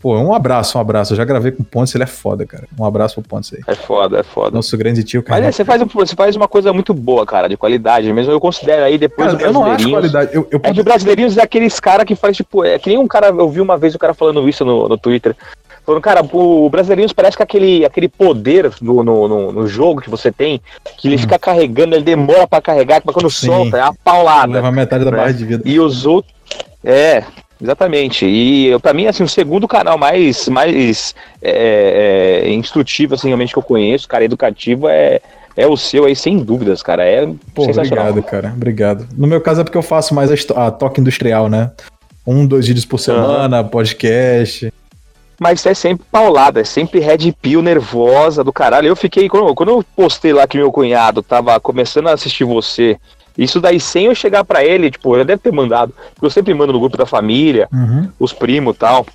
Pô, 0.00 0.16
um 0.16 0.32
abraço, 0.32 0.78
um 0.78 0.80
abraço. 0.80 1.12
Eu 1.12 1.16
já 1.16 1.24
gravei 1.24 1.50
com 1.50 1.62
o 1.62 1.66
Pontes, 1.66 1.92
ele 1.94 2.04
é 2.04 2.06
foda, 2.06 2.46
cara. 2.46 2.66
Um 2.78 2.84
abraço 2.84 3.16
pro 3.20 3.28
Pontes 3.28 3.52
aí. 3.52 3.60
É 3.66 3.74
foda, 3.74 4.20
é 4.20 4.22
foda. 4.22 4.52
Nosso 4.52 4.74
grande 4.78 5.02
tio, 5.02 5.20
Mas 5.20 5.28
cara. 5.28 5.46
é, 5.46 5.52
você, 5.52 5.64
faz, 5.64 5.82
um- 5.82 5.86
você 5.86 6.14
faz 6.14 6.34
uma 6.36 6.46
coisa 6.48 6.72
muito 6.72 6.94
boa, 6.94 7.26
cara, 7.26 7.48
de 7.48 7.56
qualidade 7.56 8.10
mesmo. 8.12 8.30
Eu 8.32 8.40
considero 8.40 8.84
aí 8.84 8.96
depois 8.96 9.32
Cara, 9.32 9.42
eu 9.44 9.52
não 9.52 9.64
acho 9.66 9.90
qualidade. 9.90 10.30
Eu, 10.32 10.46
eu 10.52 10.60
É 10.62 10.72
que 10.72 10.80
o 10.80 10.84
Brasileirinhos 10.84 11.36
é 11.36 11.42
aqueles 11.42 11.78
caras 11.80 12.06
que 12.06 12.14
faz, 12.14 12.36
tipo, 12.36 12.64
é 12.64 12.78
que 12.78 12.88
nem 12.88 12.96
um 12.98 13.08
cara, 13.08 13.26
eu 13.28 13.50
vi 13.50 13.60
uma 13.60 13.76
vez 13.76 13.94
o 13.94 13.98
cara 13.98 14.14
falando 14.14 14.48
isso 14.48 14.64
no, 14.64 14.88
no 14.88 14.96
Twitter. 14.96 15.34
Falando, 15.88 16.02
cara, 16.02 16.20
o 16.22 16.68
Brasileirinhos 16.68 17.14
parece 17.14 17.34
que 17.34 17.42
aquele, 17.42 17.82
aquele 17.82 18.10
poder 18.10 18.70
no, 18.82 19.02
no, 19.02 19.26
no, 19.26 19.52
no 19.52 19.66
jogo 19.66 20.02
que 20.02 20.10
você 20.10 20.30
tem, 20.30 20.60
que 20.98 21.08
ele 21.08 21.16
fica 21.16 21.38
carregando, 21.38 21.94
ele 21.94 22.04
demora 22.04 22.46
pra 22.46 22.60
carregar, 22.60 23.00
mas 23.02 23.14
quando 23.14 23.24
Hum. 23.24 23.30
Sim. 23.30 23.46
solta, 23.46 23.78
é 23.78 23.82
uma 23.82 23.94
paulada. 23.94 24.52
leva 24.52 24.70
metade 24.70 25.02
da 25.02 25.10
né? 25.10 25.16
barra 25.16 25.32
de 25.32 25.46
vida. 25.46 25.62
E 25.64 25.80
os 25.80 26.04
outros. 26.04 26.34
É, 26.84 27.24
exatamente. 27.58 28.26
E 28.26 28.78
pra 28.80 28.92
mim, 28.92 29.06
assim, 29.06 29.22
o 29.22 29.28
segundo 29.28 29.66
canal 29.66 29.96
mais, 29.96 30.46
mais 30.50 31.14
é, 31.40 32.42
é, 32.44 32.50
instrutivo, 32.50 33.14
assim, 33.14 33.28
realmente 33.28 33.54
que 33.54 33.58
eu 33.58 33.62
conheço, 33.62 34.06
cara, 34.06 34.22
educativo, 34.22 34.90
é, 34.90 35.22
é 35.56 35.66
o 35.66 35.74
seu 35.74 36.04
aí, 36.04 36.14
sem 36.14 36.36
dúvidas, 36.36 36.82
cara. 36.82 37.02
É 37.02 37.26
Pô, 37.54 37.64
sensacional. 37.64 38.10
obrigado, 38.10 38.30
cara. 38.30 38.52
Obrigado. 38.54 39.08
No 39.16 39.26
meu 39.26 39.40
caso 39.40 39.62
é 39.62 39.64
porque 39.64 39.78
eu 39.78 39.82
faço 39.82 40.14
mais 40.14 40.30
a, 40.30 40.66
a 40.66 40.70
toque 40.70 41.00
industrial, 41.00 41.48
né? 41.48 41.70
Um, 42.26 42.46
dois 42.46 42.66
vídeos 42.68 42.84
por 42.84 42.98
semana, 42.98 43.64
podcast. 43.64 44.70
Mas 45.40 45.64
é 45.66 45.72
sempre 45.74 46.04
paulada, 46.10 46.60
é 46.60 46.64
sempre 46.64 46.98
red 46.98 47.32
pill 47.40 47.62
nervosa 47.62 48.42
do 48.42 48.52
caralho. 48.52 48.88
Eu 48.88 48.96
fiquei, 48.96 49.28
quando, 49.28 49.54
quando 49.54 49.68
eu 49.70 49.84
postei 49.94 50.32
lá 50.32 50.46
que 50.46 50.58
meu 50.58 50.72
cunhado 50.72 51.22
tava 51.22 51.58
começando 51.60 52.08
a 52.08 52.12
assistir 52.12 52.44
você, 52.44 52.96
isso 53.36 53.60
daí 53.60 53.78
sem 53.78 54.06
eu 54.06 54.14
chegar 54.16 54.44
pra 54.44 54.64
ele, 54.64 54.90
tipo, 54.90 55.14
eu 55.16 55.24
deve 55.24 55.40
ter 55.40 55.52
mandado, 55.52 55.94
porque 56.14 56.26
eu 56.26 56.30
sempre 56.30 56.52
mando 56.54 56.72
no 56.72 56.80
grupo 56.80 56.96
da 56.96 57.06
família, 57.06 57.68
Uhum. 57.72 58.08
os 58.18 58.32
primos 58.32 58.74
e 58.74 58.78
tal. 58.78 59.06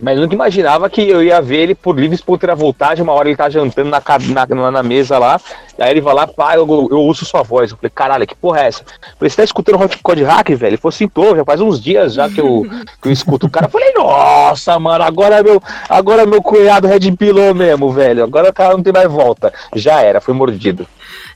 Mas 0.00 0.16
eu 0.16 0.22
nunca 0.22 0.34
imaginava 0.34 0.90
que 0.90 1.08
eu 1.08 1.22
ia 1.22 1.40
ver 1.40 1.58
ele 1.58 1.74
por 1.74 1.98
livre 1.98 2.14
espontânea 2.14 2.54
vontade. 2.54 3.02
Uma 3.02 3.12
hora 3.12 3.28
ele 3.28 3.36
tá 3.36 3.48
jantando 3.48 3.90
na, 3.90 4.02
na, 4.48 4.70
na, 4.70 4.82
mesa 4.82 5.18
lá. 5.18 5.40
Aí 5.78 5.90
ele 5.90 6.00
vai 6.00 6.14
lá, 6.14 6.26
pá, 6.26 6.56
eu, 6.56 6.66
eu 6.68 6.98
ouço 6.98 7.24
sua 7.24 7.42
voz. 7.42 7.70
Eu 7.70 7.76
falei, 7.76 7.90
caralho, 7.94 8.26
que 8.26 8.34
porra 8.34 8.60
é 8.60 8.66
essa? 8.66 8.82
Eu 8.82 9.16
falei, 9.18 9.30
você 9.30 9.36
tá 9.36 9.44
escutando 9.44 9.80
Hot 9.80 9.98
Code 10.02 10.22
Hack, 10.22 10.48
velho? 10.50 10.70
Ele 10.70 10.76
falou 10.76 10.94
assim, 10.94 11.08
tô, 11.08 11.36
já 11.36 11.44
faz 11.44 11.60
uns 11.60 11.80
dias 11.80 12.14
já 12.14 12.28
que 12.28 12.40
eu, 12.40 12.66
que 13.00 13.08
eu 13.08 13.12
escuto 13.12 13.46
o 13.46 13.50
cara. 13.50 13.66
Eu 13.66 13.70
falei, 13.70 13.92
nossa, 13.94 14.78
mano, 14.78 15.04
agora 15.04 15.42
meu, 15.42 15.62
agora 15.88 16.26
meu 16.26 16.42
cunhado 16.42 16.88
Red 16.88 17.12
pilou 17.12 17.54
mesmo, 17.54 17.90
velho. 17.92 18.24
Agora 18.24 18.50
o 18.50 18.52
cara 18.52 18.74
não 18.74 18.82
tem 18.82 18.92
mais 18.92 19.10
volta. 19.10 19.52
Já 19.74 20.00
era, 20.00 20.20
foi 20.20 20.34
mordido. 20.34 20.86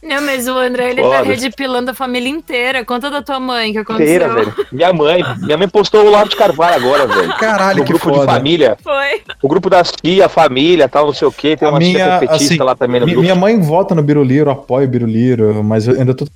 Não, 0.03 0.23
mas 0.23 0.47
o 0.47 0.57
André, 0.57 0.91
ele 0.91 1.03
tá 1.03 1.09
Foda. 1.09 1.23
redipilando 1.25 1.91
a 1.91 1.95
família 1.95 2.29
inteira. 2.29 2.85
Conta 2.85 3.11
da 3.11 3.21
tua 3.23 3.41
mãe, 3.41 3.73
que 3.73 3.79
aconteceu. 3.79 4.15
Inteira, 4.17 4.35
velho. 4.35 4.55
Minha 4.73 4.93
mãe, 4.93 5.23
minha 5.39 5.57
mãe 5.59 5.69
postou 5.69 6.07
o 6.07 6.11
Lavo 6.11 6.31
de 6.31 6.37
Carvalho 6.37 6.77
agora, 6.77 7.07
velho. 7.07 7.37
Caralho, 7.37 7.79
No 7.81 7.85
que 7.85 7.93
grupo 7.93 8.11
de 8.11 8.17
foda. 8.19 8.33
família. 8.33 8.77
Foi. 8.83 9.23
O 9.43 9.49
grupo 9.49 9.69
das 9.69 9.91
tia, 9.91 10.29
família, 10.29 10.89
tal, 10.89 11.07
não 11.07 11.13
sei 11.13 11.27
o 11.29 11.33
que. 11.33 11.57
Tem 11.57 11.67
A 11.67 11.71
uma 11.73 11.79
minha, 11.79 12.19
tia 12.19 12.19
petista 12.29 12.55
assim, 12.55 12.63
lá 12.63 12.75
também 12.77 13.01
no 13.01 13.07
Mi- 13.07 13.13
grupo. 13.13 13.23
Minha 13.23 13.35
mãe 13.35 13.61
vota 13.61 13.95
no 13.95 14.03
Biruliro, 14.03 14.51
apoia 14.51 14.87
o 14.87 14.89
Biruliro, 14.91 15.63
mas 15.65 15.89
eu 15.89 15.99
ainda 15.99 16.15
tô 16.15 16.27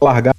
largado. 0.00 0.36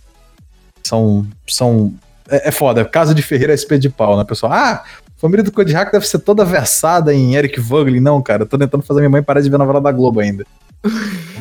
São. 0.83 1.25
são 1.47 1.93
é, 2.29 2.49
é 2.49 2.51
foda, 2.51 2.85
casa 2.85 3.13
de 3.13 3.21
Ferreira 3.21 3.53
é 3.53 3.55
espelho 3.55 3.81
de 3.81 3.89
pau, 3.89 4.15
né, 4.17 4.23
pessoal? 4.23 4.51
Ah, 4.53 4.83
a 4.83 5.19
família 5.19 5.43
do 5.43 5.51
Code 5.51 5.73
Hack 5.73 5.91
deve 5.91 6.07
ser 6.07 6.19
toda 6.19 6.45
versada 6.45 7.13
em 7.13 7.35
Eric 7.35 7.59
Vogelin. 7.59 7.99
Não, 7.99 8.21
cara, 8.21 8.43
eu 8.43 8.47
tô 8.47 8.57
tentando 8.57 8.83
fazer 8.83 8.99
minha 9.01 9.09
mãe 9.09 9.23
parar 9.23 9.41
de 9.41 9.49
ver 9.49 9.55
a 9.55 9.59
novela 9.59 9.81
da 9.81 9.91
Globo 9.91 10.19
ainda. 10.19 10.45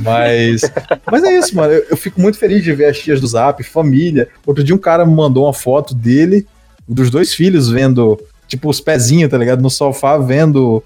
Mas. 0.01 0.63
mas 1.11 1.23
é 1.23 1.39
isso, 1.39 1.55
mano. 1.55 1.73
Eu, 1.73 1.87
eu 1.91 1.97
fico 1.97 2.21
muito 2.21 2.39
feliz 2.39 2.63
de 2.63 2.73
ver 2.73 2.87
as 2.87 2.99
tias 2.99 3.21
do 3.21 3.27
Zap, 3.27 3.63
família. 3.63 4.29
Outro 4.47 4.65
dia 4.65 4.75
um 4.75 4.79
cara 4.79 5.05
me 5.07 5.15
mandou 5.15 5.45
uma 5.45 5.55
foto 5.55 5.95
dele, 5.95 6.47
dos 6.87 7.11
dois 7.11 7.35
filhos, 7.35 7.69
vendo, 7.69 8.21
tipo, 8.47 8.69
os 8.69 8.81
pezinhos, 8.81 9.31
tá 9.31 9.39
ligado? 9.39 9.63
No 9.63 9.71
sofá, 9.71 10.19
vendo. 10.19 10.83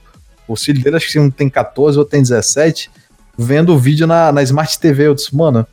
Os 0.46 0.64
filhos 0.64 0.82
dele, 0.82 0.96
acho 0.96 1.10
que 1.10 1.18
um 1.18 1.30
tem 1.30 1.48
14, 1.48 1.96
outro 1.96 2.10
tem 2.10 2.20
17 2.20 2.90
vendo 3.36 3.74
o 3.74 3.78
vídeo 3.78 4.06
na, 4.06 4.32
na 4.32 4.42
Smart 4.42 4.78
TV. 4.78 5.06
Eu 5.06 5.14
disse, 5.14 5.34
mano, 5.34 5.66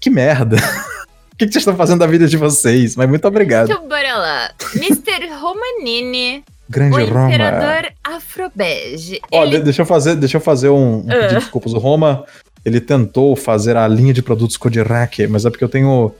que 0.00 0.10
merda. 0.10 0.56
O 1.32 1.36
que, 1.42 1.46
que 1.46 1.54
vocês 1.54 1.62
estão 1.62 1.74
fazendo 1.74 1.98
da 1.98 2.06
vida 2.06 2.28
de 2.28 2.36
vocês? 2.36 2.94
Mas 2.94 3.08
muito 3.08 3.26
obrigado. 3.26 3.68
Então, 3.68 3.88
bora 3.88 4.16
lá. 4.16 4.50
Mr. 4.76 5.28
Romanini, 5.40 6.44
Grande 6.72 7.00
o 7.02 7.06
Roma. 7.14 7.28
imperador 7.28 7.92
afrobege. 8.02 9.20
Ó, 9.30 9.42
Ele 9.44 9.58
de- 9.58 9.64
deixa 9.64 9.82
eu 9.82 9.86
fazer, 9.86 10.16
deixa 10.16 10.36
eu 10.38 10.40
fazer 10.40 10.68
um, 10.70 10.98
um 10.98 11.04
Ah. 11.08 11.14
pedido 11.14 11.28
de 11.28 11.34
desculpas. 11.36 11.72
O 11.74 11.78
Roma, 11.78 12.24
ele 12.64 12.80
tentou 12.80 13.36
fazer 13.36 13.76
a 13.76 13.86
linha 13.86 14.12
de 14.12 14.22
produtos 14.22 14.56
Kodirak, 14.56 15.26
mas 15.28 15.44
é 15.44 15.50
porque 15.50 15.64
eu 15.64 15.68
tenho 15.68 16.12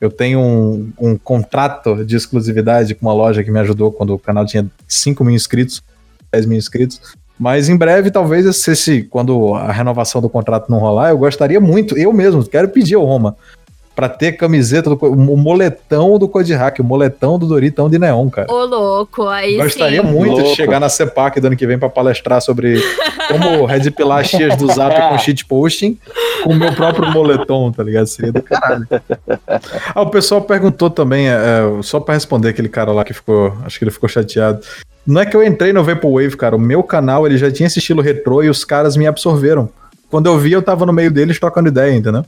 eu 0.00 0.10
tenho 0.10 0.38
um, 0.38 0.92
um 1.00 1.16
contrato 1.16 2.04
de 2.04 2.14
exclusividade 2.14 2.94
com 2.94 3.06
uma 3.06 3.14
loja 3.14 3.42
que 3.42 3.50
me 3.50 3.58
ajudou 3.60 3.90
quando 3.90 4.12
o 4.12 4.18
canal 4.18 4.44
tinha 4.44 4.66
5 4.86 5.24
mil 5.24 5.34
inscritos, 5.34 5.82
10 6.30 6.44
mil 6.44 6.58
inscritos. 6.58 7.00
Mas 7.38 7.70
em 7.70 7.76
breve, 7.76 8.10
talvez, 8.10 8.54
se, 8.56 8.72
esse, 8.72 9.02
quando 9.04 9.54
a 9.54 9.72
renovação 9.72 10.20
do 10.20 10.28
contrato 10.28 10.68
não 10.70 10.78
rolar, 10.78 11.08
eu 11.10 11.16
gostaria 11.18 11.58
muito, 11.58 11.96
eu 11.96 12.12
mesmo, 12.12 12.44
quero 12.44 12.68
pedir 12.68 12.96
ao 12.96 13.04
Roma, 13.04 13.34
pra 13.94 14.08
ter 14.08 14.32
camiseta, 14.32 14.90
do, 14.90 14.96
o 14.96 15.36
moletão 15.36 16.18
do 16.18 16.28
Kodirak, 16.28 16.80
o 16.80 16.84
moletão 16.84 17.38
do 17.38 17.46
Doritão 17.46 17.88
de 17.88 17.98
Neon, 17.98 18.28
cara. 18.28 18.52
Ô, 18.52 18.64
louco, 18.64 19.26
aí 19.28 19.56
Gostaria 19.56 20.02
sim. 20.02 20.08
muito 20.08 20.34
de 20.36 20.42
Louco. 20.42 20.56
chegar 20.56 20.80
na 20.80 20.88
CEPAC 20.88 21.40
do 21.40 21.46
ano 21.46 21.56
que 21.56 21.66
vem 21.66 21.78
pra 21.78 21.88
palestrar 21.88 22.40
sobre 22.42 22.82
como 23.28 23.64
redpilar 23.66 24.20
as 24.20 24.30
tias 24.30 24.56
do 24.56 24.66
Zap 24.72 24.94
com 25.10 25.18
shitposting 25.18 25.98
com 26.42 26.50
o 26.50 26.54
meu 26.54 26.72
próprio 26.74 27.10
moletom, 27.10 27.72
tá 27.72 27.82
ligado? 27.82 28.06
Seria 28.06 28.32
do 28.32 28.42
caralho. 28.42 28.86
Ah, 29.94 30.02
o 30.02 30.10
pessoal 30.10 30.42
perguntou 30.42 30.90
também, 30.90 31.28
é, 31.28 31.32
é, 31.32 31.82
só 31.82 32.00
pra 32.00 32.14
responder 32.14 32.48
aquele 32.48 32.68
cara 32.68 32.92
lá 32.92 33.04
que 33.04 33.14
ficou, 33.14 33.56
acho 33.64 33.78
que 33.78 33.84
ele 33.84 33.90
ficou 33.90 34.08
chateado. 34.08 34.60
Não 35.06 35.20
é 35.20 35.26
que 35.26 35.36
eu 35.36 35.42
entrei 35.42 35.72
no 35.72 35.84
Vaporwave, 35.84 36.36
cara, 36.36 36.56
o 36.56 36.58
meu 36.58 36.82
canal 36.82 37.26
ele 37.26 37.38
já 37.38 37.50
tinha 37.50 37.66
esse 37.66 37.78
estilo 37.78 38.02
retrô 38.02 38.42
e 38.42 38.48
os 38.48 38.64
caras 38.64 38.96
me 38.96 39.06
absorveram. 39.06 39.68
Quando 40.10 40.26
eu 40.26 40.38
vi, 40.38 40.52
eu 40.52 40.62
tava 40.62 40.86
no 40.86 40.92
meio 40.92 41.10
deles 41.10 41.38
trocando 41.38 41.68
ideia, 41.68 41.94
entendeu? 41.94 42.24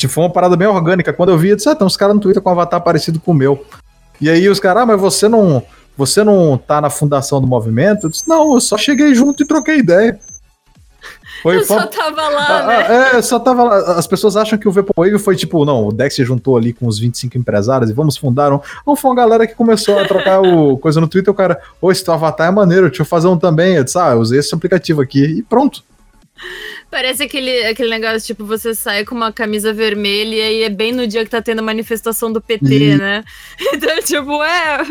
Tipo, 0.00 0.14
foi 0.14 0.24
uma 0.24 0.30
parada 0.30 0.56
bem 0.56 0.66
orgânica. 0.66 1.12
Quando 1.12 1.28
eu 1.28 1.36
vi, 1.36 1.50
eu 1.50 1.56
disse, 1.56 1.68
ah, 1.68 1.74
tem 1.74 1.86
uns 1.86 1.96
caras 1.96 2.14
no 2.14 2.20
Twitter 2.20 2.42
com 2.42 2.48
um 2.48 2.52
avatar 2.52 2.80
parecido 2.80 3.20
com 3.20 3.32
o 3.32 3.34
meu. 3.34 3.64
E 4.18 4.30
aí 4.30 4.48
os 4.48 4.58
caras, 4.58 4.82
ah, 4.82 4.86
mas 4.86 4.98
você 4.98 5.28
não, 5.28 5.62
você 5.96 6.24
não 6.24 6.56
tá 6.56 6.80
na 6.80 6.88
fundação 6.88 7.40
do 7.40 7.46
movimento? 7.46 8.06
Eu 8.06 8.10
disse, 8.10 8.26
não, 8.26 8.54
eu 8.54 8.60
só 8.60 8.78
cheguei 8.78 9.14
junto 9.14 9.42
e 9.42 9.46
troquei 9.46 9.76
ideia. 9.76 10.18
Foi, 11.42 11.56
Eu 11.56 11.64
só 11.64 11.86
tava 11.86 12.28
lá, 12.28 12.58
ah, 12.58 12.66
né? 12.66 12.76
ah, 12.76 13.16
é, 13.16 13.22
só 13.22 13.38
tava 13.38 13.62
lá. 13.64 13.76
As 13.98 14.06
pessoas 14.06 14.36
acham 14.36 14.58
que 14.58 14.68
o 14.68 14.72
Vaporwave 14.72 15.18
foi 15.18 15.36
tipo, 15.36 15.64
não, 15.64 15.88
o 15.88 15.92
Dex 15.92 16.14
se 16.14 16.24
juntou 16.24 16.56
ali 16.56 16.72
com 16.72 16.86
os 16.86 16.98
25 16.98 17.38
empresários 17.38 17.90
e 17.90 17.94
vamos 17.94 18.16
fundar 18.16 18.52
um. 18.52 18.60
Não, 18.86 18.94
foi 18.94 19.10
uma 19.10 19.16
galera 19.16 19.46
que 19.46 19.54
começou 19.54 19.98
a 19.98 20.06
trocar 20.06 20.40
o 20.40 20.76
coisa 20.78 21.00
no 21.00 21.08
Twitter. 21.08 21.32
O 21.32 21.36
cara, 21.36 21.58
ô, 21.80 21.90
esse 21.90 22.04
teu 22.04 22.12
avatar 22.12 22.48
é 22.48 22.50
maneiro, 22.50 22.88
deixa 22.88 23.02
eu 23.02 23.06
fazer 23.06 23.28
um 23.28 23.38
também. 23.38 23.76
Eu 23.76 23.84
disse, 23.84 23.98
ah, 23.98 24.10
eu 24.10 24.18
usei 24.18 24.38
esse 24.38 24.54
aplicativo 24.54 25.00
aqui 25.00 25.24
e 25.24 25.42
pronto. 25.42 25.82
Parece 26.90 27.22
aquele, 27.22 27.64
aquele 27.66 27.88
negócio, 27.90 28.20
tipo, 28.26 28.44
você 28.44 28.74
sai 28.74 29.04
com 29.04 29.14
uma 29.14 29.32
camisa 29.32 29.72
vermelha 29.72 30.34
e 30.34 30.40
aí 30.42 30.62
é 30.64 30.68
bem 30.68 30.92
no 30.92 31.06
dia 31.06 31.22
que 31.24 31.30
tá 31.30 31.40
tendo 31.40 31.60
a 31.60 31.62
manifestação 31.62 32.32
do 32.32 32.40
PT, 32.40 32.66
E- 32.74 32.96
né? 32.96 33.24
Então, 33.72 34.02
tipo, 34.02 34.42
é. 34.42 34.82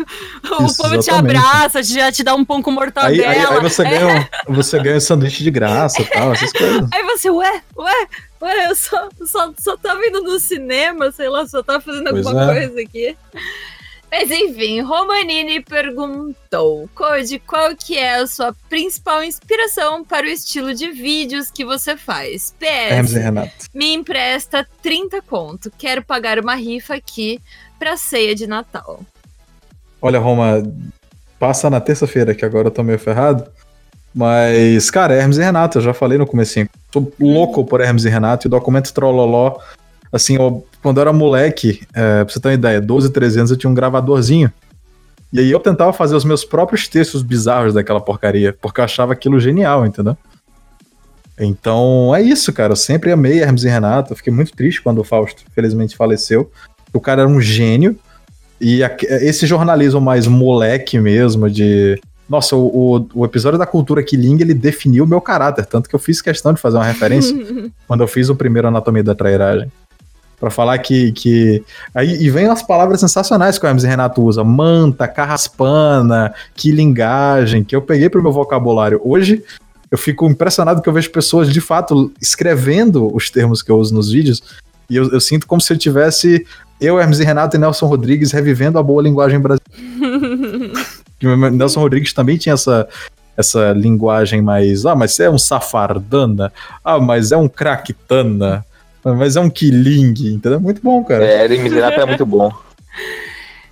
O 0.58 0.64
Isso, 0.64 0.76
povo 0.78 0.90
te 0.96 1.10
exatamente. 1.10 1.36
abraça, 1.36 1.82
já 1.82 2.10
te 2.10 2.22
dá 2.24 2.34
um 2.34 2.44
pão 2.44 2.62
com 2.62 2.70
Aí, 2.70 2.76
mortadela. 2.76 3.30
aí, 3.30 3.38
aí 3.38 3.60
você, 3.60 3.82
É. 3.82 3.90
ganha, 3.90 4.28
um- 4.48 4.54
você 4.54 4.78
ganha 4.82 4.96
um 4.96 5.00
sanduíche 5.00 5.44
de 5.44 5.50
graça 5.50 6.00
e 6.00 6.06
tal, 6.06 6.32
essas 6.32 6.52
coisas. 6.52 6.88
Aí 6.92 7.02
você, 7.04 7.28
ué, 7.30 7.62
ué, 7.76 8.06
ué, 8.42 8.66
eu 8.70 8.74
só, 8.74 9.08
só, 9.26 9.52
só 9.58 9.76
tava 9.76 10.00
indo 10.06 10.22
no 10.22 10.38
cinema, 10.40 11.12
sei 11.12 11.28
lá, 11.28 11.46
só 11.46 11.62
tava 11.62 11.80
fazendo 11.82 12.08
Pois 12.10 12.26
alguma 12.26 12.50
é. 12.56 12.66
coisa 12.66 12.80
aqui. 12.80 13.16
Mas 14.10 14.30
enfim, 14.30 14.80
Romanini 14.80 15.60
perguntou, 15.62 16.90
Code, 16.94 17.38
qual 17.38 17.76
que 17.76 17.96
é 17.96 18.16
a 18.16 18.26
sua 18.26 18.54
principal 18.68 19.22
inspiração 19.22 20.04
para 20.04 20.26
o 20.26 20.28
estilo 20.28 20.74
de 20.74 20.90
vídeos 20.90 21.50
que 21.50 21.64
você 21.64 21.96
faz? 21.96 22.52
Hermes 22.60 23.12
e 23.12 23.14
PS, 23.14 23.22
Renato. 23.22 23.52
me 23.72 23.94
empresta 23.94 24.66
30 24.82 25.22
conto, 25.22 25.70
quero 25.78 26.02
pagar 26.02 26.40
uma 26.40 26.56
rifa 26.56 26.94
aqui 26.94 27.40
pra 27.78 27.96
ceia 27.96 28.34
de 28.34 28.46
Natal. 28.46 29.00
Olha, 30.02 30.18
Roma, 30.18 30.62
passa 31.38 31.70
na 31.70 31.80
terça-feira, 31.80 32.34
que 32.34 32.44
agora 32.44 32.68
eu 32.68 32.72
tô 32.72 32.82
meio 32.82 32.98
ferrado. 32.98 33.44
Mas, 34.14 34.90
cara, 34.90 35.14
Hermes 35.14 35.38
e 35.38 35.42
Renato, 35.42 35.78
eu 35.78 35.82
já 35.82 35.94
falei 35.94 36.18
no 36.18 36.26
comecinho. 36.26 36.68
Tô 36.90 37.12
louco 37.18 37.64
por 37.64 37.80
Hermes 37.80 38.04
e 38.04 38.08
Renato 38.08 38.46
e 38.46 38.48
o 38.48 38.50
documento 38.50 38.92
Trolloló. 38.92 39.58
Assim, 40.12 40.36
eu- 40.36 40.66
quando 40.82 40.98
eu 40.98 41.02
era 41.02 41.12
moleque, 41.12 41.82
é, 41.94 42.24
pra 42.24 42.32
você 42.32 42.40
ter 42.40 42.48
uma 42.48 42.54
ideia, 42.54 42.80
12, 42.80 43.10
13 43.10 43.38
anos 43.38 43.50
eu 43.50 43.56
tinha 43.56 43.70
um 43.70 43.74
gravadorzinho. 43.74 44.52
E 45.32 45.38
aí 45.38 45.50
eu 45.50 45.60
tentava 45.60 45.92
fazer 45.92 46.16
os 46.16 46.24
meus 46.24 46.44
próprios 46.44 46.88
textos 46.88 47.22
bizarros 47.22 47.72
daquela 47.72 48.00
porcaria, 48.00 48.56
porque 48.60 48.80
eu 48.80 48.84
achava 48.84 49.12
aquilo 49.12 49.38
genial, 49.38 49.86
entendeu? 49.86 50.16
Então 51.38 52.14
é 52.14 52.20
isso, 52.20 52.52
cara. 52.52 52.72
Eu 52.72 52.76
sempre 52.76 53.12
amei 53.12 53.40
Hermes 53.40 53.62
e 53.62 53.68
Renato. 53.68 54.12
Eu 54.12 54.16
fiquei 54.16 54.32
muito 54.32 54.52
triste 54.52 54.82
quando 54.82 54.98
o 54.98 55.04
Fausto, 55.04 55.42
felizmente, 55.54 55.96
faleceu. 55.96 56.50
O 56.92 57.00
cara 57.00 57.22
era 57.22 57.30
um 57.30 57.40
gênio. 57.40 57.96
E 58.60 58.82
a, 58.84 58.94
esse 59.00 59.46
jornalismo 59.46 60.00
mais 60.00 60.26
moleque 60.26 60.98
mesmo, 60.98 61.48
de. 61.48 61.98
Nossa, 62.28 62.54
o, 62.54 62.98
o, 62.98 63.08
o, 63.14 63.24
episódio 63.24 63.58
da 63.58 63.66
cultura 63.66 64.02
Killing, 64.02 64.40
ele 64.40 64.54
definiu 64.54 65.04
o 65.04 65.06
meu 65.06 65.20
caráter. 65.20 65.64
Tanto 65.64 65.88
que 65.88 65.94
eu 65.94 65.98
fiz 65.98 66.20
questão 66.20 66.52
de 66.52 66.60
fazer 66.60 66.76
uma 66.76 66.84
referência 66.84 67.34
quando 67.88 68.02
eu 68.02 68.08
fiz 68.08 68.28
o 68.28 68.36
primeiro 68.36 68.68
Anatomia 68.68 69.02
da 69.02 69.14
Trairagem 69.14 69.70
para 70.40 70.50
falar 70.50 70.78
que, 70.78 71.12
que. 71.12 71.62
Aí, 71.94 72.20
e 72.20 72.30
vem 72.30 72.46
as 72.46 72.62
palavras 72.62 72.98
sensacionais 72.98 73.58
que 73.58 73.66
o 73.66 73.68
Hermes 73.68 73.84
e 73.84 73.86
Renato 73.86 74.22
usa: 74.22 74.42
manta, 74.42 75.06
carraspana, 75.06 76.34
quilingagem, 76.54 77.62
que 77.62 77.76
eu 77.76 77.82
peguei 77.82 78.08
pro 78.08 78.22
meu 78.22 78.32
vocabulário. 78.32 79.00
Hoje 79.04 79.44
eu 79.90 79.98
fico 79.98 80.26
impressionado 80.26 80.80
que 80.80 80.88
eu 80.88 80.92
vejo 80.92 81.10
pessoas 81.10 81.52
de 81.52 81.60
fato 81.60 82.10
escrevendo 82.20 83.14
os 83.14 83.28
termos 83.28 83.62
que 83.62 83.70
eu 83.70 83.76
uso 83.76 83.94
nos 83.94 84.10
vídeos. 84.10 84.42
E 84.88 84.96
eu, 84.96 85.10
eu 85.12 85.20
sinto 85.20 85.46
como 85.46 85.60
se 85.60 85.72
eu 85.72 85.78
tivesse 85.78 86.46
eu, 86.80 86.98
Hermes 86.98 87.20
e 87.20 87.24
Renato 87.24 87.56
e 87.56 87.58
Nelson 87.58 87.86
Rodrigues 87.86 88.32
revivendo 88.32 88.78
a 88.78 88.82
boa 88.82 89.02
linguagem 89.02 89.38
brasileira. 89.38 90.72
Nelson 91.52 91.80
Rodrigues 91.80 92.14
também 92.14 92.38
tinha 92.38 92.54
essa, 92.54 92.88
essa 93.36 93.72
linguagem 93.72 94.40
mais. 94.40 94.86
Ah, 94.86 94.96
mas 94.96 95.20
é 95.20 95.28
um 95.28 95.38
safardana. 95.38 96.50
Ah, 96.82 96.98
mas 96.98 97.30
é 97.30 97.36
um 97.36 97.48
craquitana. 97.48 98.64
Mas 99.04 99.36
é 99.36 99.40
um 99.40 99.50
killing, 99.50 100.14
entendeu? 100.34 100.60
Muito 100.60 100.82
bom, 100.82 101.02
cara. 101.02 101.24
É, 101.24 101.48
Miserável 101.48 102.02
é 102.02 102.06
muito 102.06 102.26
bom. 102.26 102.50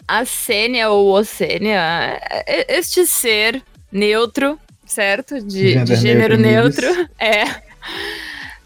A 0.09 0.25
Sênia 0.25 0.89
ou 0.89 1.13
Ocênia, 1.13 2.19
este 2.67 3.07
ser 3.07 3.63
neutro, 3.93 4.59
certo? 4.87 5.39
De, 5.39 5.85
de 5.85 5.97
gênero 5.97 6.39
neutro, 6.39 6.87
neutro 6.87 7.11
é. 7.21 7.45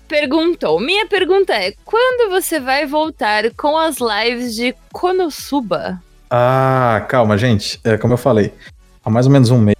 Perguntou. 0.06 0.78
Minha 0.78 1.04
pergunta 1.08 1.52
é: 1.52 1.74
quando 1.84 2.30
você 2.30 2.60
vai 2.60 2.86
voltar 2.86 3.50
com 3.56 3.76
as 3.76 3.96
lives 3.98 4.54
de 4.54 4.72
Konosuba? 4.92 6.00
Ah, 6.30 7.04
calma, 7.08 7.36
gente. 7.36 7.80
É, 7.82 7.98
como 7.98 8.14
eu 8.14 8.18
falei, 8.18 8.52
há 9.04 9.10
mais 9.10 9.26
ou 9.26 9.32
menos 9.32 9.50
um 9.50 9.58
mês 9.58 9.76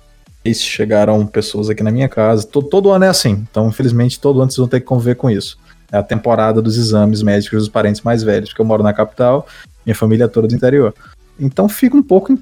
chegaram 0.61 1.25
pessoas 1.25 1.71
aqui 1.71 1.85
na 1.85 1.93
minha 1.93 2.09
casa. 2.09 2.45
Todo, 2.45 2.69
todo 2.69 2.91
ano 2.91 3.05
é 3.05 3.09
assim. 3.09 3.47
Então, 3.49 3.69
infelizmente, 3.69 4.19
todo 4.19 4.43
ano 4.43 4.51
vocês 4.51 4.59
vão 4.59 4.67
ter 4.67 4.81
que 4.81 4.87
conviver 4.87 5.15
com 5.15 5.31
isso 5.31 5.62
é 5.93 5.99
a 5.99 6.03
temporada 6.03 6.63
dos 6.63 6.77
exames 6.79 7.23
médicos 7.23 7.61
dos 7.61 7.69
parentes 7.69 8.01
mais 8.01 8.23
velhos, 8.23 8.49
porque 8.49 8.63
eu 8.63 8.67
moro 8.67 8.83
na 8.83 8.95
capital, 8.95 9.47
minha 9.85 9.95
família 9.95 10.25
é 10.25 10.29
toda 10.29 10.49
do 10.49 10.55
interior. 10.55 10.95
Então 11.39 11.69
fica 11.69 11.97
um 11.97 12.03
pouco 12.03 12.37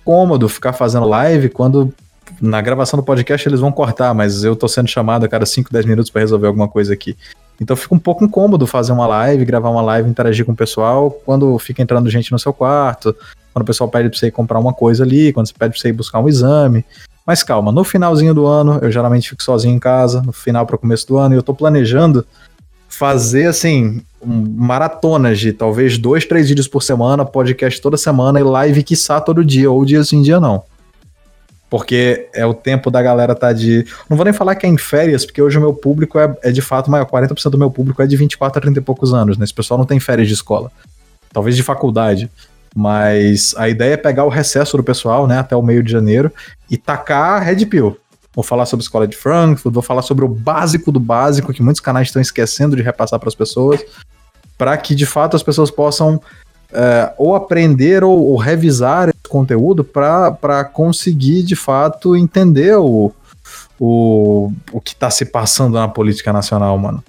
incômodo 0.00 0.48
ficar 0.48 0.72
fazendo 0.72 1.06
live 1.06 1.50
quando 1.50 1.92
na 2.40 2.60
gravação 2.62 2.98
do 2.98 3.02
podcast 3.02 3.46
eles 3.48 3.60
vão 3.60 3.70
cortar, 3.70 4.14
mas 4.14 4.44
eu 4.44 4.56
tô 4.56 4.66
sendo 4.66 4.88
chamado 4.88 5.24
a 5.24 5.28
cada 5.28 5.44
5, 5.44 5.70
10 5.70 5.84
minutos 5.84 6.10
para 6.10 6.22
resolver 6.22 6.46
alguma 6.46 6.66
coisa 6.66 6.94
aqui. 6.94 7.16
Então 7.60 7.76
fica 7.76 7.94
um 7.94 7.98
pouco 7.98 8.24
incômodo 8.24 8.66
fazer 8.66 8.92
uma 8.92 9.06
live, 9.06 9.44
gravar 9.44 9.70
uma 9.70 9.82
live, 9.82 10.08
interagir 10.08 10.44
com 10.44 10.52
o 10.52 10.56
pessoal 10.56 11.10
quando 11.10 11.56
fica 11.58 11.82
entrando 11.82 12.10
gente 12.10 12.32
no 12.32 12.38
seu 12.38 12.52
quarto, 12.52 13.14
quando 13.52 13.62
o 13.62 13.66
pessoal 13.66 13.88
pede 13.88 14.08
pra 14.08 14.18
você 14.18 14.26
ir 14.26 14.32
comprar 14.32 14.58
uma 14.58 14.72
coisa 14.72 15.04
ali, 15.04 15.32
quando 15.32 15.46
você 15.46 15.54
pede 15.56 15.72
pra 15.72 15.80
você 15.80 15.88
ir 15.88 15.92
buscar 15.92 16.18
um 16.18 16.28
exame. 16.28 16.84
Mas 17.26 17.42
calma, 17.42 17.70
no 17.70 17.84
finalzinho 17.84 18.34
do 18.34 18.46
ano, 18.46 18.80
eu 18.82 18.90
geralmente 18.90 19.30
fico 19.30 19.42
sozinho 19.42 19.74
em 19.74 19.78
casa, 19.78 20.20
no 20.22 20.32
final 20.32 20.66
para 20.66 20.76
começo 20.76 21.06
do 21.06 21.16
ano, 21.16 21.34
e 21.34 21.38
eu 21.38 21.42
tô 21.42 21.54
planejando 21.54 22.26
fazer 22.96 23.46
assim 23.46 24.02
maratonas 24.24 25.38
de 25.38 25.52
talvez 25.52 25.98
dois, 25.98 26.24
três 26.24 26.48
vídeos 26.48 26.66
por 26.66 26.82
semana, 26.82 27.24
podcast 27.24 27.80
toda 27.80 27.96
semana 27.96 28.40
e 28.40 28.42
live 28.42 28.82
quiçá 28.82 29.20
todo 29.20 29.44
dia, 29.44 29.70
ou 29.70 29.84
dia 29.84 30.02
sim, 30.02 30.22
dia 30.22 30.40
não. 30.40 30.62
Porque 31.68 32.28
é 32.32 32.46
o 32.46 32.54
tempo 32.54 32.90
da 32.90 33.02
galera 33.02 33.34
tá 33.34 33.52
de. 33.52 33.84
Não 34.08 34.16
vou 34.16 34.24
nem 34.24 34.32
falar 34.32 34.54
que 34.54 34.64
é 34.64 34.68
em 34.68 34.78
férias, 34.78 35.26
porque 35.26 35.42
hoje 35.42 35.58
o 35.58 35.60
meu 35.60 35.74
público 35.74 36.18
é, 36.18 36.34
é 36.42 36.52
de 36.52 36.62
fato 36.62 36.90
maior. 36.90 37.04
40% 37.04 37.50
do 37.50 37.58
meu 37.58 37.70
público 37.70 38.00
é 38.00 38.06
de 38.06 38.16
24 38.16 38.58
a 38.58 38.62
30 38.62 38.78
e 38.78 38.82
poucos 38.82 39.12
anos, 39.12 39.36
né? 39.36 39.44
Esse 39.44 39.54
pessoal 39.54 39.76
não 39.76 39.84
tem 39.84 39.98
férias 39.98 40.28
de 40.28 40.34
escola. 40.34 40.70
Talvez 41.32 41.56
de 41.56 41.64
faculdade. 41.64 42.30
Mas 42.76 43.54
a 43.56 43.68
ideia 43.68 43.94
é 43.94 43.96
pegar 43.96 44.24
o 44.24 44.28
recesso 44.28 44.76
do 44.76 44.82
pessoal, 44.82 45.26
né, 45.28 45.38
até 45.38 45.54
o 45.54 45.62
meio 45.62 45.82
de 45.82 45.92
janeiro, 45.92 46.32
e 46.68 46.76
tacar 46.76 47.42
Red 47.42 47.66
Pill. 47.66 47.96
Vou 48.34 48.42
falar 48.42 48.66
sobre 48.66 48.82
a 48.82 48.86
escola 48.86 49.06
de 49.06 49.16
Frankfurt, 49.16 49.72
vou 49.72 49.82
falar 49.82 50.02
sobre 50.02 50.24
o 50.24 50.28
básico 50.28 50.90
do 50.90 50.98
básico 50.98 51.52
que 51.52 51.62
muitos 51.62 51.80
canais 51.80 52.08
estão 52.08 52.20
esquecendo 52.20 52.74
de 52.74 52.82
repassar 52.82 53.20
para 53.20 53.28
as 53.28 53.34
pessoas, 53.34 53.84
para 54.58 54.76
que 54.76 54.94
de 54.94 55.06
fato 55.06 55.36
as 55.36 55.42
pessoas 55.42 55.70
possam 55.70 56.20
é, 56.72 57.12
ou 57.16 57.36
aprender 57.36 58.02
ou, 58.02 58.30
ou, 58.30 58.36
revisar 58.36 59.08
esse 59.08 59.28
conteúdo 59.28 59.84
para 59.84 60.64
conseguir 60.64 61.44
de 61.44 61.54
fato 61.54 62.16
entender 62.16 62.76
o, 62.76 63.12
o, 63.78 64.52
o 64.72 64.80
que 64.80 64.92
está 64.92 65.08
se 65.10 65.24
passando 65.26 65.74
na 65.74 65.86
política 65.86 66.32
nacional, 66.32 66.76
mano. 66.76 67.02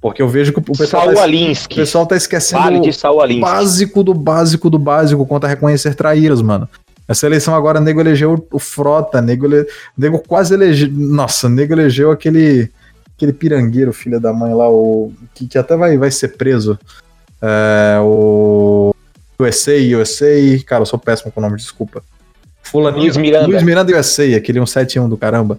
Porque 0.00 0.20
eu 0.20 0.28
vejo 0.28 0.52
que 0.52 0.58
o 0.58 0.76
pessoal, 0.76 1.06
tá, 1.14 1.26
o 1.26 1.74
pessoal 1.74 2.06
tá 2.06 2.14
esquecendo 2.14 2.62
vale 2.62 3.38
o 3.38 3.40
básico 3.40 4.02
do 4.02 4.12
básico 4.12 4.68
do 4.68 4.78
básico 4.78 5.24
quanto 5.24 5.44
a 5.44 5.48
reconhecer 5.48 5.94
traíras, 5.94 6.42
mano. 6.42 6.68
Essa 7.06 7.26
eleição 7.26 7.54
agora, 7.54 7.80
nego 7.80 8.00
elegeu 8.00 8.46
o 8.50 8.58
Frota, 8.58 9.20
nego, 9.20 9.46
ele, 9.46 9.66
nego 9.96 10.18
quase 10.18 10.54
elegeu. 10.54 10.88
Nossa, 10.90 11.48
nego 11.48 11.74
elegeu 11.74 12.10
aquele, 12.10 12.70
aquele 13.14 13.32
pirangueiro, 13.32 13.92
filho 13.92 14.18
da 14.18 14.32
mãe 14.32 14.54
lá, 14.54 14.70
o, 14.70 15.12
que, 15.34 15.46
que 15.46 15.58
até 15.58 15.76
vai, 15.76 15.98
vai 15.98 16.10
ser 16.10 16.28
preso. 16.28 16.78
É, 17.42 17.98
o 18.00 18.94
USA, 19.38 19.72
USA. 20.00 20.26
Cara, 20.66 20.82
eu 20.82 20.86
sou 20.86 20.98
péssimo 20.98 21.30
com 21.30 21.40
o 21.40 21.42
nome, 21.42 21.56
desculpa. 21.56 22.02
Fulaninho, 22.62 23.02
Luiz 23.02 23.16
Miranda. 23.16 23.46
Luiz 23.46 23.62
Miranda 23.62 23.98
USA, 23.98 24.36
aquele 24.36 24.58
171 24.58 25.08
do 25.08 25.18
caramba. 25.18 25.58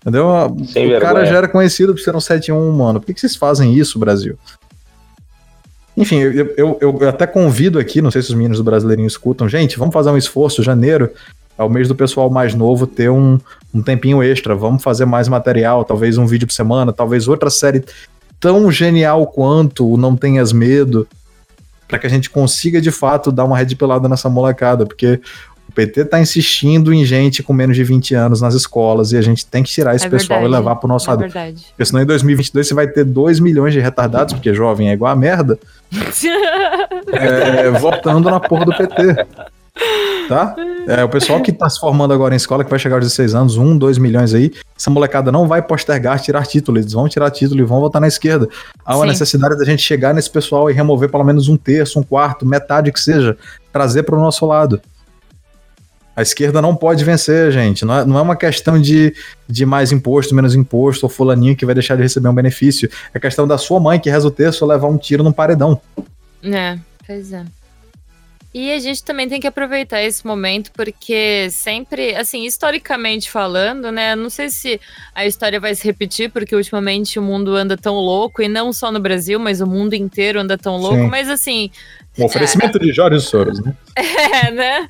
Entendeu? 0.00 0.26
Sem 0.66 0.86
o 0.86 0.88
vergonha. 0.90 1.00
cara 1.00 1.24
já 1.24 1.36
era 1.36 1.48
conhecido 1.48 1.94
por 1.94 2.00
ser 2.00 2.16
um 2.16 2.20
71, 2.20 2.72
mano. 2.72 3.00
Por 3.00 3.06
que, 3.06 3.14
que 3.14 3.20
vocês 3.20 3.36
fazem 3.36 3.74
isso, 3.74 3.98
Brasil? 3.98 4.36
Enfim, 6.00 6.16
eu, 6.16 6.54
eu, 6.56 6.78
eu, 6.80 7.08
até 7.10 7.26
convido 7.26 7.78
aqui, 7.78 8.00
não 8.00 8.10
sei 8.10 8.22
se 8.22 8.30
os 8.30 8.34
meninos 8.34 8.56
do 8.56 8.64
Brasileirinho 8.64 9.06
escutam, 9.06 9.46
gente, 9.46 9.78
vamos 9.78 9.92
fazer 9.92 10.08
um 10.08 10.16
esforço, 10.16 10.62
janeiro 10.62 11.10
é 11.58 11.62
o 11.62 11.68
mês 11.68 11.88
do 11.88 11.94
pessoal 11.94 12.30
mais 12.30 12.54
novo 12.54 12.86
ter 12.86 13.10
um, 13.10 13.38
um 13.74 13.82
tempinho 13.82 14.22
extra, 14.22 14.54
vamos 14.54 14.82
fazer 14.82 15.04
mais 15.04 15.28
material, 15.28 15.84
talvez 15.84 16.16
um 16.16 16.26
vídeo 16.26 16.46
por 16.46 16.54
semana, 16.54 16.90
talvez 16.90 17.28
outra 17.28 17.50
série 17.50 17.84
tão 18.40 18.72
genial 18.72 19.26
quanto 19.26 19.86
o 19.86 19.98
Não 19.98 20.16
Tenhas 20.16 20.54
Medo, 20.54 21.06
para 21.86 21.98
que 21.98 22.06
a 22.06 22.10
gente 22.10 22.30
consiga 22.30 22.80
de 22.80 22.90
fato 22.90 23.30
dar 23.30 23.44
uma 23.44 23.58
rede 23.58 23.76
pelada 23.76 24.08
nessa 24.08 24.30
molecada, 24.30 24.86
porque 24.86 25.20
o 25.70 25.72
PT 25.72 26.00
está 26.00 26.20
insistindo 26.20 26.92
em 26.92 27.04
gente 27.04 27.44
com 27.44 27.52
menos 27.52 27.76
de 27.76 27.84
20 27.84 28.12
anos 28.16 28.40
nas 28.40 28.54
escolas 28.54 29.12
e 29.12 29.16
a 29.16 29.22
gente 29.22 29.46
tem 29.46 29.62
que 29.62 29.70
tirar 29.70 29.94
esse 29.94 30.06
é 30.06 30.10
pessoal 30.10 30.40
verdade, 30.40 30.56
e 30.56 30.58
levar 30.58 30.76
para 30.76 30.86
o 30.86 30.88
nosso 30.88 31.06
é 31.06 31.10
lado. 31.10 31.20
Verdade. 31.20 31.64
Porque 31.68 31.84
senão 31.84 32.02
em 32.02 32.06
2022 32.06 32.66
você 32.66 32.74
vai 32.74 32.88
ter 32.88 33.04
2 33.04 33.38
milhões 33.38 33.72
de 33.72 33.78
retardados, 33.78 34.34
porque 34.34 34.52
jovem 34.52 34.90
é 34.90 34.92
igual 34.92 35.12
a 35.12 35.16
merda, 35.16 35.56
é, 37.12 37.70
votando 37.70 38.28
na 38.28 38.40
porra 38.40 38.64
do 38.64 38.76
PT. 38.76 39.26
Tá? 40.28 40.54
É, 40.86 41.04
o 41.04 41.08
pessoal 41.08 41.40
que 41.40 41.52
tá 41.52 41.68
se 41.70 41.78
formando 41.78 42.12
agora 42.12 42.34
em 42.34 42.36
escola, 42.36 42.64
que 42.64 42.70
vai 42.70 42.78
chegar 42.78 42.96
aos 42.96 43.04
16 43.04 43.34
anos, 43.34 43.56
1, 43.56 43.78
2 43.78 43.98
milhões 43.98 44.34
aí, 44.34 44.52
essa 44.76 44.90
molecada 44.90 45.30
não 45.30 45.46
vai 45.46 45.62
postergar 45.62 46.20
tirar 46.20 46.46
título, 46.46 46.78
eles 46.78 46.92
vão 46.92 47.08
tirar 47.08 47.30
título 47.30 47.60
e 47.60 47.64
vão 47.64 47.80
votar 47.80 48.00
na 48.00 48.08
esquerda. 48.08 48.48
Há 48.84 48.96
uma 48.96 49.04
Sim. 49.04 49.10
necessidade 49.10 49.56
da 49.56 49.64
gente 49.64 49.82
chegar 49.82 50.12
nesse 50.12 50.30
pessoal 50.30 50.68
e 50.68 50.72
remover 50.72 51.08
pelo 51.08 51.24
menos 51.24 51.48
um 51.48 51.56
terço, 51.56 52.00
um 52.00 52.02
quarto, 52.02 52.44
metade 52.44 52.90
que 52.90 53.00
seja, 53.00 53.36
trazer 53.72 54.02
para 54.02 54.16
o 54.16 54.20
nosso 54.20 54.44
lado. 54.46 54.80
A 56.14 56.22
esquerda 56.22 56.60
não 56.60 56.74
pode 56.74 57.04
vencer, 57.04 57.50
gente. 57.52 57.84
Não 57.84 57.98
é, 57.98 58.04
não 58.04 58.18
é 58.18 58.22
uma 58.22 58.36
questão 58.36 58.80
de, 58.80 59.14
de 59.48 59.64
mais 59.64 59.92
imposto, 59.92 60.34
menos 60.34 60.54
imposto, 60.54 61.06
ou 61.06 61.10
fulaninho 61.10 61.56
que 61.56 61.64
vai 61.64 61.74
deixar 61.74 61.96
de 61.96 62.02
receber 62.02 62.28
um 62.28 62.34
benefício. 62.34 62.90
É 63.14 63.18
questão 63.18 63.46
da 63.46 63.56
sua 63.56 63.80
mãe 63.80 63.98
que 63.98 64.10
reza 64.10 64.26
o 64.26 64.30
texto 64.30 64.66
levar 64.66 64.88
um 64.88 64.98
tiro 64.98 65.22
num 65.22 65.32
paredão. 65.32 65.80
É, 66.42 66.78
pois 67.06 67.32
é. 67.32 67.44
E 68.52 68.72
a 68.72 68.78
gente 68.80 69.04
também 69.04 69.28
tem 69.28 69.40
que 69.40 69.46
aproveitar 69.46 70.02
esse 70.02 70.26
momento, 70.26 70.72
porque 70.72 71.48
sempre, 71.50 72.16
assim, 72.16 72.44
historicamente 72.44 73.30
falando, 73.30 73.92
né? 73.92 74.16
Não 74.16 74.28
sei 74.28 74.50
se 74.50 74.80
a 75.14 75.24
história 75.24 75.60
vai 75.60 75.72
se 75.74 75.84
repetir, 75.84 76.30
porque 76.30 76.56
ultimamente 76.56 77.16
o 77.16 77.22
mundo 77.22 77.54
anda 77.54 77.76
tão 77.76 77.94
louco, 77.94 78.42
e 78.42 78.48
não 78.48 78.72
só 78.72 78.90
no 78.90 78.98
Brasil, 78.98 79.38
mas 79.38 79.60
o 79.60 79.66
mundo 79.66 79.94
inteiro 79.94 80.40
anda 80.40 80.58
tão 80.58 80.78
louco. 80.78 80.96
Sim. 80.96 81.08
Mas 81.08 81.28
assim, 81.28 81.70
um 82.18 82.24
oferecimento 82.24 82.76
é. 82.76 82.80
de 82.80 82.92
Jorge 82.92 83.20
Soros, 83.20 83.60
né? 83.62 83.74
É, 84.42 84.50
né? 84.50 84.86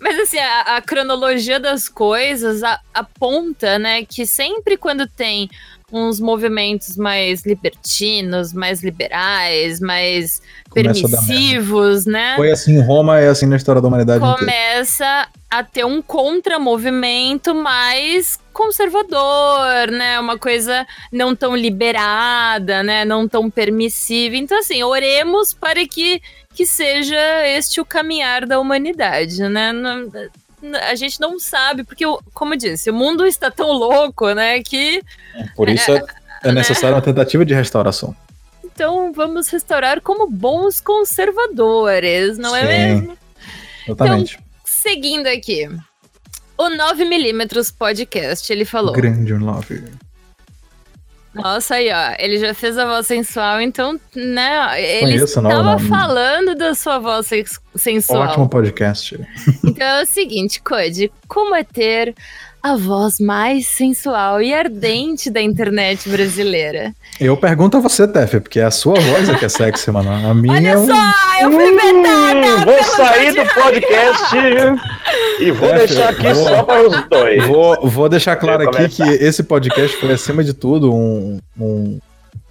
Mas 0.00 0.18
assim, 0.18 0.38
a, 0.38 0.76
a 0.76 0.82
cronologia 0.82 1.60
das 1.60 1.88
coisas 1.88 2.62
a, 2.62 2.80
aponta, 2.94 3.78
né, 3.78 4.04
que 4.04 4.26
sempre 4.26 4.76
quando 4.76 5.06
tem 5.06 5.50
uns 5.92 6.18
movimentos 6.18 6.96
mais 6.96 7.44
libertinos, 7.44 8.52
mais 8.52 8.82
liberais, 8.82 9.78
mais 9.78 10.40
Começa 10.70 11.02
permissivos, 11.02 12.06
né? 12.06 12.34
Foi 12.36 12.50
assim 12.50 12.76
em 12.76 12.80
Roma, 12.80 13.20
é 13.20 13.28
assim 13.28 13.46
na 13.46 13.56
história 13.56 13.82
da 13.82 13.88
humanidade 13.88 14.20
Começa 14.20 15.04
inteira. 15.04 15.28
a 15.50 15.62
ter 15.62 15.84
um 15.84 16.00
contramovimento 16.00 17.54
mais 17.54 18.40
conservador, 18.54 19.90
né? 19.90 20.18
Uma 20.18 20.38
coisa 20.38 20.86
não 21.12 21.36
tão 21.36 21.54
liberada, 21.54 22.82
né? 22.82 23.04
Não 23.04 23.28
tão 23.28 23.50
permissiva. 23.50 24.36
Então, 24.36 24.58
assim, 24.58 24.82
oremos 24.82 25.52
para 25.52 25.86
que 25.86 26.22
que 26.54 26.66
seja 26.66 27.46
este 27.46 27.80
o 27.80 27.84
caminhar 27.84 28.46
da 28.46 28.60
humanidade, 28.60 29.42
né? 29.48 29.72
A 30.88 30.94
gente 30.94 31.20
não 31.20 31.38
sabe, 31.38 31.84
porque, 31.84 32.04
como 32.32 32.54
eu 32.54 32.58
disse, 32.58 32.90
o 32.90 32.94
mundo 32.94 33.26
está 33.26 33.50
tão 33.50 33.72
louco, 33.72 34.32
né, 34.32 34.62
que... 34.62 35.02
Por 35.56 35.68
isso, 35.68 35.90
é, 35.90 36.02
É 36.44 36.52
necessária 36.52 36.94
uma 36.94 37.02
tentativa 37.02 37.44
de 37.44 37.54
restauração. 37.54 38.14
Então 38.64 39.12
vamos 39.12 39.48
restaurar 39.48 40.00
como 40.00 40.28
bons 40.28 40.80
conservadores, 40.80 42.38
não 42.38 42.56
é 42.56 42.64
mesmo? 42.64 43.18
Exatamente. 43.86 44.34
Então, 44.34 44.46
seguindo 44.64 45.26
aqui. 45.26 45.68
O 46.56 46.64
9mm 46.64 47.74
Podcast, 47.76 48.52
ele 48.52 48.64
falou. 48.64 48.92
Grande 48.92 49.32
9. 49.32 49.84
Nossa, 51.34 51.76
aí, 51.76 51.90
ó. 51.90 52.14
Ele 52.18 52.38
já 52.38 52.52
fez 52.52 52.76
a 52.76 52.84
voz 52.84 53.06
sensual, 53.06 53.60
então, 53.60 53.98
né? 54.14 54.80
Ele 54.80 55.00
Conheço, 55.12 55.24
estava 55.24 55.62
não. 55.62 55.78
falando 55.78 56.54
da 56.54 56.74
sua 56.74 56.98
voz 56.98 57.28
sensual. 57.74 58.22
Ótimo 58.22 58.48
podcast. 58.48 59.18
Então 59.64 59.86
é 59.86 60.02
o 60.02 60.06
seguinte, 60.06 60.60
Code, 60.62 61.10
como 61.26 61.54
é 61.54 61.64
ter 61.64 62.14
a 62.62 62.76
voz 62.76 63.18
mais 63.18 63.66
sensual 63.66 64.40
e 64.40 64.54
ardente 64.54 65.28
da 65.30 65.40
internet 65.40 66.08
brasileira? 66.08 66.92
Eu 67.20 67.36
pergunto 67.36 67.76
a 67.76 67.80
você, 67.80 68.06
Tef, 68.06 68.40
porque 68.40 68.60
é 68.60 68.64
a 68.64 68.70
sua 68.70 68.94
voz 69.00 69.28
é 69.28 69.34
que 69.34 69.44
é 69.44 69.48
sexy, 69.48 69.90
mano. 69.90 70.10
A 70.10 70.32
minha. 70.34 70.54
Olha 70.54 70.68
é 70.68 70.76
só, 70.76 71.42
eu 71.42 71.50
fui 71.52 71.72
vetada! 71.72 72.46
Hum, 72.46 72.64
vou 72.64 72.84
sair 72.84 73.32
do 73.34 73.54
podcast 73.54 74.36
e 75.40 75.50
vou 75.50 75.68
É, 75.70 75.78
deixar 75.86 76.08
aqui 76.10 76.32
vou- 76.32 76.44
só 76.48 76.62
para 76.62 76.88
os 76.88 77.08
dois. 77.08 77.46
Vou, 77.46 77.88
vou 77.88 78.08
deixar 78.08 78.36
claro 78.36 78.68
aqui 78.68 78.88
que 78.88 79.02
esse 79.02 79.42
podcast 79.42 79.96
foi, 79.98 80.12
acima 80.12 80.44
de 80.44 80.54
tudo, 80.54 80.94
um, 80.94 81.38
um- 81.58 81.98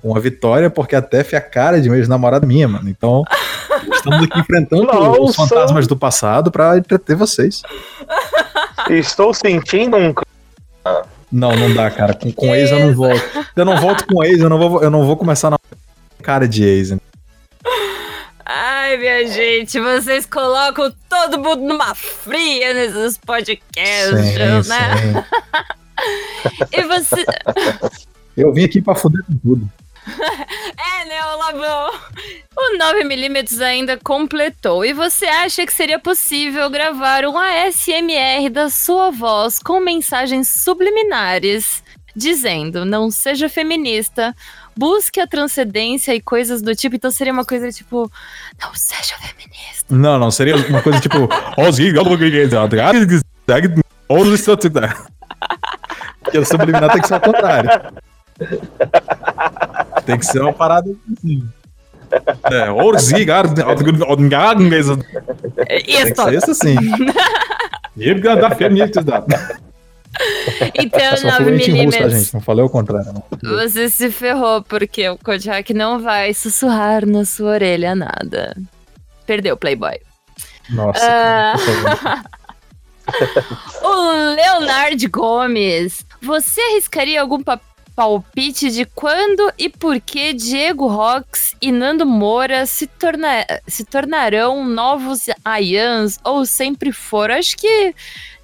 uma 0.03 0.19
vitória, 0.19 0.69
porque 0.69 0.95
a 0.95 1.01
Tef 1.01 1.33
é 1.33 1.37
a 1.37 1.41
cara 1.41 1.79
de 1.79 1.87
uma 1.87 1.95
ex-namorada 1.97 2.45
minha, 2.45 2.67
mano. 2.67 2.89
Então, 2.89 3.23
estamos 4.01 4.23
aqui 4.23 4.39
enfrentando 4.39 4.83
os 4.83 5.37
Nossa. 5.37 5.47
fantasmas 5.47 5.87
do 5.87 5.95
passado 5.95 6.51
pra 6.51 6.77
entreter 6.77 7.15
vocês. 7.15 7.61
Estou 8.89 9.33
sentindo 9.33 9.95
um. 9.95 10.13
Não, 11.31 11.55
não 11.55 11.73
dá, 11.73 11.89
cara. 11.89 12.13
Com, 12.13 12.31
com 12.33 12.53
ex 12.53 12.71
eu 12.71 12.79
não 12.79 12.93
volto. 12.93 13.21
Eu 13.55 13.65
não 13.65 13.77
volto 13.77 14.05
com 14.05 14.23
ex, 14.23 14.39
eu 14.39 14.49
não 14.49 14.57
vou, 14.57 14.83
eu 14.83 14.89
não 14.89 15.05
vou 15.05 15.15
começar 15.15 15.49
na 15.49 15.59
cara 16.21 16.47
de 16.47 16.63
ex. 16.63 16.95
Ai, 18.45 18.97
minha 18.97 19.27
gente, 19.27 19.79
vocês 19.79 20.25
colocam 20.25 20.93
todo 21.07 21.39
mundo 21.39 21.61
numa 21.61 21.95
fria 21.95 22.73
nesses 22.73 23.17
podcasts, 23.17 24.19
Sim, 24.19 24.37
né? 24.37 24.63
sim. 24.63 25.23
E 26.73 26.81
você. 26.83 27.23
Eu 28.35 28.51
vim 28.51 28.63
aqui 28.63 28.81
pra 28.81 28.95
fuder 28.95 29.23
com 29.23 29.37
tudo. 29.37 29.69
É, 30.07 31.05
né, 31.05 31.25
o 31.25 31.37
Lavão? 31.37 31.91
O 32.55 32.77
9mm 32.77 33.61
ainda 33.61 33.97
completou. 33.97 34.83
E 34.83 34.93
você 34.93 35.25
acha 35.25 35.65
que 35.65 35.73
seria 35.73 35.99
possível 35.99 36.69
gravar 36.69 37.25
um 37.25 37.37
ASMR 37.37 38.49
da 38.49 38.69
sua 38.69 39.11
voz 39.11 39.59
com 39.59 39.79
mensagens 39.79 40.47
subliminares 40.47 41.83
dizendo: 42.15 42.85
não 42.85 43.09
seja 43.09 43.47
feminista, 43.49 44.35
busque 44.75 45.19
a 45.19 45.27
transcendência 45.27 46.13
e 46.13 46.21
coisas 46.21 46.61
do 46.61 46.75
tipo? 46.75 46.95
Então 46.95 47.11
seria 47.11 47.33
uma 47.33 47.45
coisa 47.45 47.71
tipo: 47.71 48.11
não 48.61 48.73
seja 48.73 49.15
feminista. 49.17 49.95
Não, 49.95 50.19
não, 50.19 50.31
seria 50.31 50.55
uma 50.55 50.81
coisa 50.81 50.99
tipo. 50.99 51.29
O 56.35 56.45
subliminar 56.45 56.91
tem 56.91 57.01
que 57.01 57.07
ser 57.07 57.15
ao 57.15 57.21
contrário. 57.21 57.69
Tem 60.05 60.17
que 60.17 60.25
ser 60.25 60.41
uma 60.41 60.53
parada 60.53 60.89
assim. 61.11 61.47
É, 62.51 62.69
orzigar, 62.69 63.45
tem 63.53 63.65
Isso. 65.87 66.13
que 66.13 66.23
ser 66.23 66.33
isso 66.33 66.55
sim. 66.55 66.75
Então, 70.75 70.99
Eu 70.99 71.17
sou 71.17 71.31
fluente 71.31 71.71
em 71.71 71.85
russo, 71.85 71.97
tá, 71.97 72.05
9mm. 72.05 72.09
gente? 72.09 72.33
Não 72.33 72.41
falei 72.41 72.65
o 72.65 72.69
contrário, 72.69 73.13
não. 73.13 73.23
Você 73.57 73.89
se 73.89 74.11
ferrou 74.11 74.61
porque 74.61 75.07
o 75.07 75.17
Kojak 75.17 75.73
não 75.73 75.99
vai 76.01 76.33
sussurrar 76.33 77.05
na 77.05 77.23
sua 77.23 77.51
orelha 77.51 77.95
nada. 77.95 78.55
Perdeu, 79.25 79.55
Playboy. 79.55 79.97
Nossa, 80.69 80.99
favor. 81.57 82.23
O 83.83 84.11
Leonard 84.35 85.05
Gomes, 85.07 86.05
você 86.21 86.61
arriscaria 86.61 87.19
algum 87.19 87.41
pa- 87.43 87.59
palpite 88.01 88.71
de 88.71 88.83
quando 88.83 89.53
e 89.59 89.69
por 89.69 90.01
que 90.01 90.33
Diego 90.33 90.87
Rox 90.87 91.55
e 91.61 91.71
Nando 91.71 92.03
Moura 92.03 92.65
se, 92.65 92.87
torna- 92.87 93.45
se 93.67 93.85
tornarão 93.85 94.65
novos 94.65 95.25
Ayans 95.45 96.17
ou 96.23 96.43
sempre 96.43 96.91
foram? 96.91 97.35
Acho 97.35 97.55
que 97.55 97.67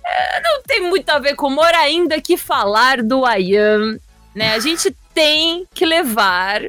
é, 0.05 0.41
não 0.43 0.61
tem 0.61 0.81
muito 0.87 1.09
a 1.09 1.17
ver 1.17 1.35
com 1.35 1.47
humor 1.47 1.73
ainda 1.73 2.21
que 2.21 2.37
falar 2.37 3.01
do 3.01 3.25
Ayan, 3.25 3.97
né? 4.35 4.53
A 4.53 4.59
gente 4.59 4.95
tem 5.11 5.65
que 5.73 5.85
levar 5.87 6.61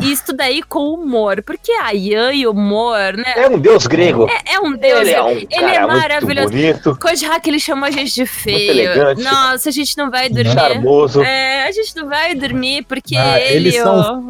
isso 0.00 0.32
daí 0.32 0.62
com 0.62 0.94
humor, 0.94 1.42
porque 1.42 1.72
Ayan 1.72 2.32
e 2.32 2.46
humor, 2.46 3.16
né? 3.16 3.34
É 3.36 3.48
um 3.48 3.58
deus 3.58 3.86
grego. 3.86 4.26
É, 4.28 4.54
é 4.54 4.60
um 4.60 4.76
deus. 4.76 5.00
Ele 5.00 5.10
é 5.10 5.22
um 5.22 5.30
ele 5.30 5.46
cara 5.46 5.74
é 5.74 5.80
muito 5.80 5.96
maravilhoso. 6.00 6.48
bonito, 6.50 6.98
Kojak, 7.00 7.48
ele 7.48 7.58
chamou 7.60 7.84
a 7.86 7.90
gente 7.90 8.14
de 8.14 8.26
feio. 8.26 8.70
elegante. 8.70 9.22
Nossa, 9.22 9.68
a 9.68 9.72
gente 9.72 9.96
não 9.96 10.10
vai 10.10 10.28
dormir. 10.28 10.52
charmoso. 10.52 11.22
É, 11.22 11.64
a 11.68 11.72
gente 11.72 11.96
não 11.96 12.08
vai 12.08 12.34
dormir 12.34 12.84
porque 12.88 13.16
Ah, 13.16 13.40
ele. 13.40 13.68
eles 13.68 13.76
são 13.76 14.28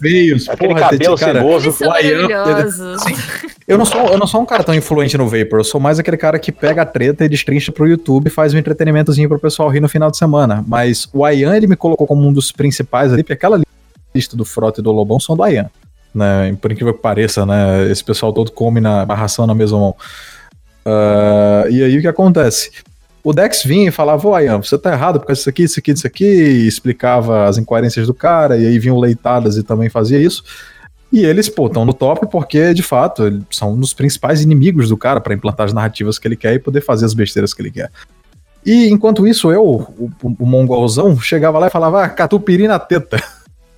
Feios, 0.00 0.48
Aquele 0.48 0.68
porra, 0.74 0.80
cabelo 0.88 1.18
cara, 1.18 1.40
ceboso. 1.40 1.70
o. 1.70 1.90
Eu 3.68 3.76
não, 3.76 3.84
sou, 3.84 4.00
eu 4.08 4.18
não 4.18 4.26
sou 4.26 4.40
um 4.40 4.46
cara 4.46 4.64
tão 4.64 4.74
influente 4.74 5.16
no 5.18 5.26
Vapor, 5.28 5.60
eu 5.60 5.64
sou 5.64 5.78
mais 5.78 5.98
aquele 5.98 6.16
cara 6.16 6.38
que 6.38 6.50
pega 6.50 6.82
a 6.82 6.86
treta 6.86 7.24
e 7.24 7.28
destrincha 7.28 7.70
pro 7.70 7.86
YouTube 7.86 8.26
e 8.28 8.30
faz 8.30 8.54
um 8.54 8.58
entretenimentozinho 8.58 9.28
pro 9.28 9.38
pessoal 9.38 9.68
rir 9.68 9.80
no 9.80 9.88
final 9.88 10.10
de 10.10 10.16
semana. 10.16 10.64
Mas 10.66 11.06
o 11.12 11.24
Ayan, 11.24 11.54
ele 11.54 11.66
me 11.66 11.76
colocou 11.76 12.06
como 12.06 12.26
um 12.26 12.32
dos 12.32 12.50
principais 12.50 13.12
ali, 13.12 13.22
porque 13.22 13.34
aquela 13.34 13.56
lista 13.58 13.70
do 14.36 14.44
Frota 14.44 14.80
e 14.80 14.84
do 14.84 14.92
Lobão 14.92 15.20
são 15.20 15.36
do 15.36 15.42
Ayan. 15.42 15.70
Né? 16.14 16.56
Por 16.60 16.72
incrível 16.72 16.94
que 16.94 17.00
pareça, 17.00 17.46
né? 17.46 17.88
Esse 17.90 18.02
pessoal 18.02 18.32
todo 18.32 18.50
come 18.50 18.80
na 18.80 19.02
a 19.02 19.14
ração 19.14 19.46
na 19.46 19.54
mesma 19.54 19.78
mão. 19.78 19.96
Ah, 20.84 21.64
e 21.70 21.82
aí 21.82 21.98
o 21.98 22.00
que 22.00 22.08
acontece? 22.08 22.70
O 23.22 23.32
Dex 23.32 23.62
vinha 23.62 23.88
e 23.88 23.92
falava, 23.92 24.26
ô 24.26 24.34
Ayan, 24.34 24.58
você 24.58 24.78
tá 24.78 24.92
errado 24.92 25.20
por 25.20 25.26
causa 25.26 25.40
disso 25.40 25.50
aqui, 25.50 25.62
isso 25.62 25.78
aqui, 25.78 25.90
isso 25.92 26.06
aqui, 26.06 26.24
e 26.24 26.66
explicava 26.66 27.44
as 27.44 27.58
incoerências 27.58 28.06
do 28.06 28.14
cara, 28.14 28.56
e 28.56 28.66
aí 28.66 28.78
vinham 28.78 28.98
leitadas 28.98 29.56
e 29.58 29.62
também 29.62 29.90
fazia 29.90 30.18
isso. 30.18 30.42
E 31.12 31.24
eles, 31.24 31.48
pô, 31.48 31.66
estão 31.66 31.84
no 31.84 31.92
top 31.92 32.28
porque, 32.30 32.72
de 32.72 32.82
fato, 32.82 33.44
são 33.50 33.72
um 33.72 33.80
dos 33.80 33.92
principais 33.92 34.42
inimigos 34.42 34.88
do 34.88 34.96
cara 34.96 35.20
para 35.20 35.34
implantar 35.34 35.66
as 35.66 35.72
narrativas 35.72 36.18
que 36.18 36.26
ele 36.26 36.36
quer 36.36 36.54
e 36.54 36.58
poder 36.58 36.80
fazer 36.80 37.04
as 37.04 37.12
besteiras 37.12 37.52
que 37.52 37.60
ele 37.60 37.70
quer. 37.70 37.90
E 38.64 38.88
enquanto 38.88 39.26
isso, 39.26 39.50
eu, 39.50 39.64
o, 39.64 40.10
o, 40.22 40.46
mongolzão, 40.46 41.18
chegava 41.18 41.58
lá 41.58 41.66
e 41.66 41.70
falava, 41.70 42.04
ah, 42.04 42.68
na 42.68 42.78
teta. 42.78 43.22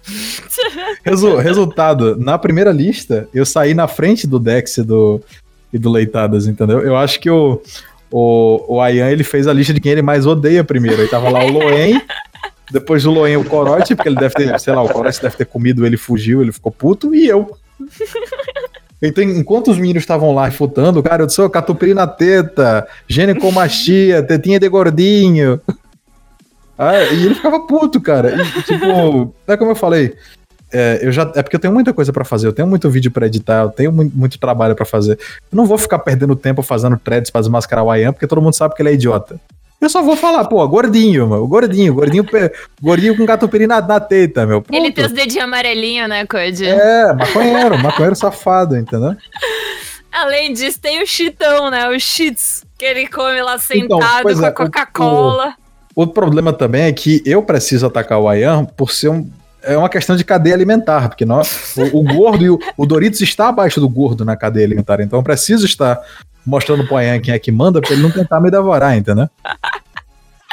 Resu- 1.04 1.36
resultado, 1.36 2.16
na 2.16 2.38
primeira 2.38 2.70
lista, 2.72 3.28
eu 3.32 3.44
saí 3.46 3.74
na 3.74 3.86
frente 3.88 4.26
do 4.26 4.38
Dex 4.38 4.78
e 4.78 4.82
do, 4.82 5.20
e 5.72 5.78
do 5.78 5.90
Leitadas, 5.90 6.46
entendeu? 6.46 6.80
Eu 6.80 6.96
acho 6.96 7.20
que 7.20 7.30
o, 7.30 7.60
o, 8.10 8.76
o 8.76 8.80
Ayan, 8.80 9.10
ele 9.10 9.24
fez 9.24 9.46
a 9.46 9.52
lista 9.52 9.72
de 9.72 9.80
quem 9.80 9.92
ele 9.92 10.02
mais 10.02 10.26
odeia 10.26 10.64
primeiro. 10.64 11.00
Aí 11.00 11.08
tava 11.08 11.28
lá 11.30 11.44
o 11.44 11.50
Loen, 11.50 12.00
depois 12.70 13.02
do 13.02 13.10
Loen 13.10 13.36
o 13.36 13.44
Corote, 13.44 13.94
porque 13.94 14.08
ele 14.08 14.16
deve 14.16 14.34
ter, 14.34 14.58
sei 14.60 14.74
lá, 14.74 14.82
o 14.82 14.88
Corote 14.88 15.20
deve 15.22 15.36
ter 15.36 15.46
comido, 15.46 15.86
ele 15.86 15.96
fugiu, 15.96 16.42
ele 16.42 16.52
ficou 16.52 16.72
puto, 16.72 17.14
e 17.14 17.26
eu. 17.26 17.56
Então, 19.00 19.24
enquanto 19.24 19.70
os 19.70 19.78
meninos 19.78 20.04
estavam 20.04 20.32
lá 20.32 20.44
refutando, 20.46 21.02
cara, 21.02 21.24
eu 21.24 21.26
disse, 21.26 21.40
ô, 21.40 21.50
catupiry 21.50 21.92
na 21.92 22.06
teta, 22.06 22.86
ginecomastia, 23.08 24.22
tetinha 24.22 24.60
de 24.60 24.68
gordinho. 24.68 25.60
Ah, 26.82 27.00
e 27.12 27.26
ele 27.26 27.34
ficava 27.36 27.60
puto, 27.60 28.00
cara. 28.00 28.34
E, 28.34 28.62
tipo, 28.62 29.32
é 29.46 29.56
como 29.56 29.70
eu 29.70 29.76
falei, 29.76 30.16
é, 30.72 30.98
eu 31.00 31.12
já, 31.12 31.30
é 31.36 31.42
porque 31.42 31.54
eu 31.54 31.60
tenho 31.60 31.72
muita 31.72 31.92
coisa 31.92 32.12
pra 32.12 32.24
fazer, 32.24 32.48
eu 32.48 32.52
tenho 32.52 32.66
muito 32.66 32.90
vídeo 32.90 33.10
pra 33.10 33.26
editar, 33.26 33.62
eu 33.62 33.70
tenho 33.70 33.92
muito, 33.92 34.16
muito 34.16 34.36
trabalho 34.36 34.74
pra 34.74 34.84
fazer. 34.84 35.16
Eu 35.52 35.56
não 35.56 35.64
vou 35.64 35.78
ficar 35.78 36.00
perdendo 36.00 36.34
tempo 36.34 36.60
fazendo 36.60 36.98
threads 36.98 37.30
pra 37.30 37.40
desmascarar 37.40 37.84
o 37.84 37.94
Ian, 37.94 38.12
porque 38.12 38.26
todo 38.26 38.42
mundo 38.42 38.54
sabe 38.54 38.74
que 38.74 38.82
ele 38.82 38.88
é 38.88 38.94
idiota. 38.94 39.40
Eu 39.80 39.88
só 39.88 40.02
vou 40.02 40.16
falar, 40.16 40.44
pô, 40.46 40.66
gordinho, 40.66 41.28
mano, 41.28 41.46
gordinho, 41.46 41.94
gordinho, 41.94 42.24
gordinho 42.80 43.16
com 43.16 43.26
catupiry 43.26 43.66
na, 43.66 43.80
na 43.80 44.00
teta, 44.00 44.44
meu. 44.44 44.62
Pronto. 44.62 44.76
Ele 44.76 44.92
tem 44.92 45.04
os 45.04 45.12
dedinhos 45.12 45.44
amarelinhos, 45.44 46.08
né, 46.08 46.26
Code? 46.26 46.66
É, 46.66 47.12
maconheiro, 47.12 47.78
maconheiro 47.78 48.16
safado, 48.16 48.76
entendeu? 48.76 49.16
Além 50.10 50.52
disso, 50.52 50.80
tem 50.80 51.02
o 51.02 51.06
chitão, 51.06 51.70
né? 51.70 51.88
O 51.88 51.98
cheats, 51.98 52.64
que 52.78 52.84
ele 52.84 53.06
come 53.08 53.40
lá 53.40 53.56
Então, 53.72 53.98
sentado 53.98 54.22
com 54.22 54.44
é, 54.44 54.48
a 54.48 54.52
Coca-Cola. 54.52 55.54
O 55.94 56.06
problema 56.06 56.52
também 56.52 56.82
é 56.82 56.92
que 56.92 57.22
eu 57.26 57.42
preciso 57.42 57.86
atacar 57.86 58.18
o 58.18 58.28
Ayan 58.28 58.64
por 58.64 58.90
ser 58.90 59.08
um. 59.08 59.30
É 59.62 59.76
uma 59.76 59.88
questão 59.88 60.16
de 60.16 60.24
cadeia 60.24 60.54
alimentar, 60.54 61.08
porque 61.08 61.24
nós, 61.24 61.76
o, 61.76 61.98
o 61.98 62.02
gordo 62.02 62.44
e 62.44 62.50
o, 62.50 62.58
o 62.76 62.84
Doritos 62.84 63.20
está 63.20 63.48
abaixo 63.48 63.80
do 63.80 63.88
gordo 63.88 64.24
na 64.24 64.34
cadeia 64.34 64.66
alimentar, 64.66 65.00
então 65.00 65.20
eu 65.20 65.22
preciso 65.22 65.64
estar 65.64 66.00
mostrando 66.44 66.84
pro 66.84 66.96
Ayan 66.96 67.20
quem 67.20 67.32
é 67.32 67.38
que 67.38 67.52
manda 67.52 67.80
pra 67.80 67.92
ele 67.92 68.02
não 68.02 68.10
tentar 68.10 68.40
me 68.40 68.50
devorar, 68.50 68.96
entendeu? 68.96 69.28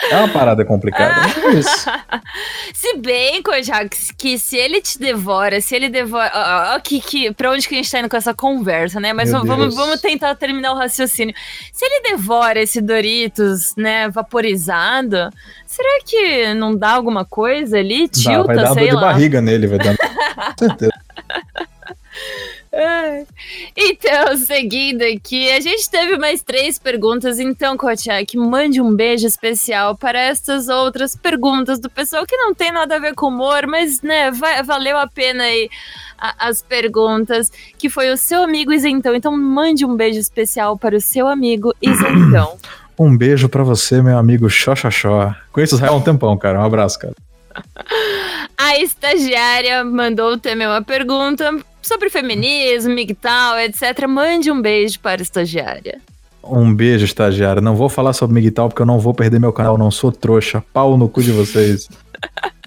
É 0.09 0.17
uma 0.17 0.29
parada 0.29 0.63
complicada. 0.63 1.21
É 1.45 1.53
isso. 1.53 1.85
se 2.73 2.97
bem, 2.97 3.41
Kojak, 3.43 4.15
que 4.17 4.37
se 4.37 4.57
ele 4.57 4.81
te 4.81 4.97
devora, 4.97 5.61
se 5.61 5.75
ele 5.75 5.89
devora. 5.89 6.31
Ó, 6.33 6.75
ó, 6.75 6.79
que, 6.79 6.99
que, 7.01 7.33
pra 7.33 7.51
onde 7.51 7.67
que 7.67 7.75
a 7.75 7.77
gente 7.77 7.91
tá 7.91 7.99
indo 7.99 8.09
com 8.09 8.17
essa 8.17 8.33
conversa, 8.33 8.99
né? 8.99 9.13
Mas 9.13 9.31
vamos, 9.31 9.75
vamos 9.75 10.01
tentar 10.01 10.35
terminar 10.35 10.73
o 10.73 10.75
raciocínio. 10.75 11.35
Se 11.71 11.85
ele 11.85 12.01
devora 12.09 12.61
esse 12.61 12.81
Doritos, 12.81 13.75
né, 13.75 14.09
vaporizado, 14.09 15.29
será 15.65 15.99
que 16.05 16.53
não 16.53 16.75
dá 16.75 16.91
alguma 16.91 17.25
coisa 17.25 17.77
ali? 17.77 18.07
Tilta, 18.07 18.53
dá, 18.53 18.55
vai 18.55 18.55
dar 18.55 18.73
sei 18.73 18.89
dor 18.89 18.95
lá. 18.95 19.07
de 19.07 19.13
barriga 19.13 19.41
nele, 19.41 19.67
vai 19.67 19.77
dar. 19.79 19.95
certeza. 20.57 20.91
Então, 23.75 24.37
seguindo 24.37 25.01
aqui, 25.03 25.49
a 25.51 25.59
gente 25.59 25.89
teve 25.89 26.17
mais 26.17 26.41
três 26.41 26.77
perguntas. 26.77 27.39
Então, 27.39 27.77
Kotiak, 27.77 28.37
mande 28.37 28.81
um 28.81 28.93
beijo 28.93 29.25
especial 29.25 29.95
para 29.95 30.19
estas 30.19 30.67
outras 30.67 31.15
perguntas 31.15 31.79
do 31.79 31.89
pessoal 31.89 32.25
que 32.25 32.35
não 32.37 32.53
tem 32.53 32.71
nada 32.71 32.95
a 32.95 32.99
ver 32.99 33.13
com 33.13 33.27
humor, 33.27 33.67
mas, 33.67 34.01
né, 34.01 34.31
vai, 34.31 34.61
valeu 34.63 34.97
a 34.97 35.07
pena 35.07 35.43
aí 35.43 35.69
a, 36.17 36.47
as 36.47 36.61
perguntas, 36.61 37.51
que 37.77 37.89
foi 37.89 38.11
o 38.11 38.17
seu 38.17 38.43
amigo 38.43 38.73
Isentão. 38.73 39.15
Então, 39.15 39.37
mande 39.37 39.85
um 39.85 39.95
beijo 39.95 40.19
especial 40.19 40.77
para 40.77 40.95
o 40.95 41.01
seu 41.01 41.27
amigo 41.27 41.73
Isentão. 41.81 42.57
Um 43.01 43.15
beijo 43.15 43.47
para 43.47 43.63
você, 43.63 44.01
meu 44.01 44.17
amigo 44.17 44.49
Xoxoxó. 44.49 45.33
Conheço 45.53 45.75
o 45.75 45.77
Israel 45.77 45.93
há 45.93 45.95
um 45.95 46.01
tempão, 46.01 46.37
cara. 46.37 46.59
Um 46.59 46.65
abraço, 46.65 46.99
cara. 46.99 47.15
A 48.57 48.77
estagiária 48.77 49.85
mandou 49.85 50.37
também 50.37 50.67
uma 50.67 50.83
pergunta 50.83 51.49
sobre 51.81 52.09
feminismo, 52.09 52.95
tal, 53.21 53.59
etc. 53.59 54.07
Mande 54.07 54.51
um 54.51 54.61
beijo 54.61 54.99
para 54.99 55.21
a 55.21 55.23
estagiária. 55.23 55.99
Um 56.43 56.73
beijo, 56.73 57.05
estagiária. 57.05 57.61
Não 57.61 57.75
vou 57.75 57.89
falar 57.89 58.13
sobre 58.13 58.41
Migtal 58.41 58.69
porque 58.69 58.81
eu 58.81 58.85
não 58.85 58.99
vou 58.99 59.13
perder 59.13 59.39
meu 59.39 59.53
canal, 59.53 59.77
não 59.77 59.91
sou 59.91 60.11
trouxa. 60.11 60.63
Pau 60.73 60.97
no 60.97 61.09
cu 61.09 61.21
de 61.21 61.31
vocês. 61.31 61.87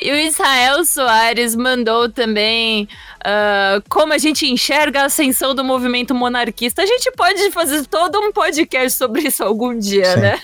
E 0.00 0.10
o 0.10 0.16
Israel 0.16 0.84
Soares 0.84 1.54
mandou 1.54 2.08
também 2.08 2.88
uh, 3.20 3.82
como 3.88 4.12
a 4.12 4.18
gente 4.18 4.46
enxerga 4.46 5.02
a 5.02 5.04
ascensão 5.04 5.54
do 5.54 5.62
movimento 5.62 6.12
monarquista. 6.12 6.82
A 6.82 6.86
gente 6.86 7.10
pode 7.12 7.50
fazer 7.52 7.86
todo 7.86 8.18
um 8.18 8.32
podcast 8.32 8.98
sobre 8.98 9.22
isso 9.22 9.44
algum 9.44 9.78
dia, 9.78 10.14
Sim. 10.14 10.20
né? 10.20 10.40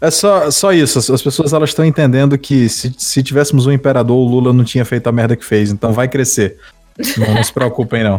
É 0.00 0.10
só, 0.10 0.50
só 0.50 0.72
isso. 0.72 0.98
As 0.98 1.22
pessoas 1.22 1.54
elas 1.54 1.70
estão 1.70 1.84
entendendo 1.84 2.36
que 2.36 2.68
se, 2.68 2.94
se 2.98 3.22
tivéssemos 3.22 3.66
um 3.66 3.72
imperador, 3.72 4.16
o 4.16 4.28
Lula 4.28 4.52
não 4.52 4.64
tinha 4.64 4.84
feito 4.84 5.06
a 5.06 5.12
merda 5.12 5.34
que 5.34 5.44
fez. 5.44 5.70
Então 5.70 5.92
vai 5.92 6.06
crescer. 6.06 6.58
Não, 7.16 7.34
não 7.34 7.44
se 7.44 7.52
preocupem, 7.52 8.02
não. 8.02 8.18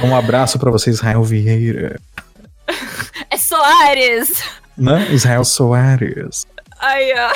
Um 0.00 0.14
abraço 0.14 0.58
para 0.58 0.70
vocês, 0.70 0.96
Israel 0.96 1.22
Vieira. 1.22 2.00
É 3.30 3.36
Soares! 3.36 4.42
Né? 4.76 5.08
Israel 5.10 5.44
Soares. 5.44 6.46
Aí, 6.78 7.12
ó. 7.16 7.32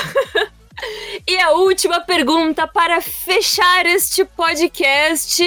E 1.26 1.38
a 1.38 1.50
última 1.52 2.00
pergunta 2.00 2.66
para 2.66 3.00
fechar 3.00 3.86
este 3.86 4.24
podcast. 4.24 5.42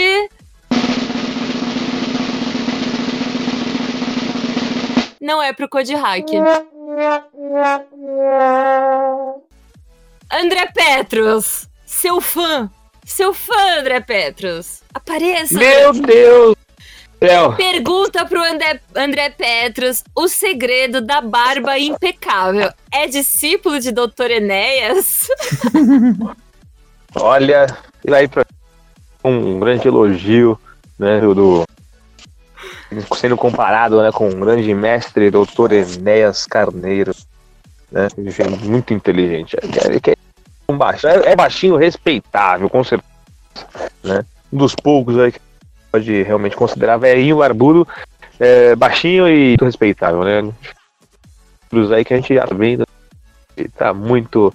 Não 5.20 5.42
é 5.42 5.52
pro 5.52 5.68
Code 5.68 5.94
Hack. 5.94 6.28
André 10.32 10.68
Petros, 10.68 11.68
seu 11.86 12.22
fã, 12.22 12.70
seu 13.06 13.34
fã, 13.34 13.80
André 13.80 14.00
Petros. 14.02 14.82
Apareça. 14.94 15.58
Meu 15.58 15.94
Deus! 15.94 16.56
Pergunta 17.56 18.26
pro 18.26 18.44
André, 18.44 18.80
André 18.96 19.30
Petros 19.30 20.04
o 20.16 20.28
segredo 20.28 21.02
da 21.02 21.22
barba 21.22 21.80
impecável. 21.80 22.70
É 22.92 23.08
discípulo 23.08 23.80
de 23.80 23.92
Dr. 23.92 24.32
Enéas? 24.32 25.28
Olha, 27.16 27.66
aí 28.12 28.28
pra 28.28 28.46
um 29.24 29.60
grande 29.60 29.88
elogio, 29.88 30.60
né, 31.00 31.20
do 31.22 31.64
sendo 33.16 33.36
comparado, 33.36 34.02
né, 34.02 34.12
com 34.12 34.28
um 34.30 34.40
grande 34.40 34.74
mestre, 34.74 35.32
Dr. 35.32 35.72
Enéas 35.72 36.46
Carneiro, 36.46 37.14
né, 37.92 38.08
muito 38.62 38.94
inteligente. 38.94 39.56
É, 39.56 40.12
é, 40.12 40.16
um 40.76 40.78
baixo, 40.78 41.08
é, 41.08 41.32
é 41.32 41.36
baixinho 41.36 41.76
respeitável, 41.76 42.70
com 42.70 42.84
certeza, 42.84 43.10
né, 44.04 44.26
um 44.52 44.58
dos 44.58 44.76
poucos 44.76 45.18
aí 45.18 45.32
que 45.32 45.40
pode 45.92 46.24
realmente 46.24 46.56
considerar 46.56 46.98
velhinho, 46.98 47.38
barbudo, 47.38 47.88
é, 48.40 48.76
baixinho 48.76 49.28
e 49.28 49.56
respeitável, 49.60 50.24
né? 50.24 50.54
Dos 51.72 51.92
aí 51.92 52.04
que 52.04 52.14
a 52.14 52.18
gente 52.18 52.36
já 52.36 52.46
vem 52.46 52.78
tá 53.78 53.94
muito, 53.94 54.54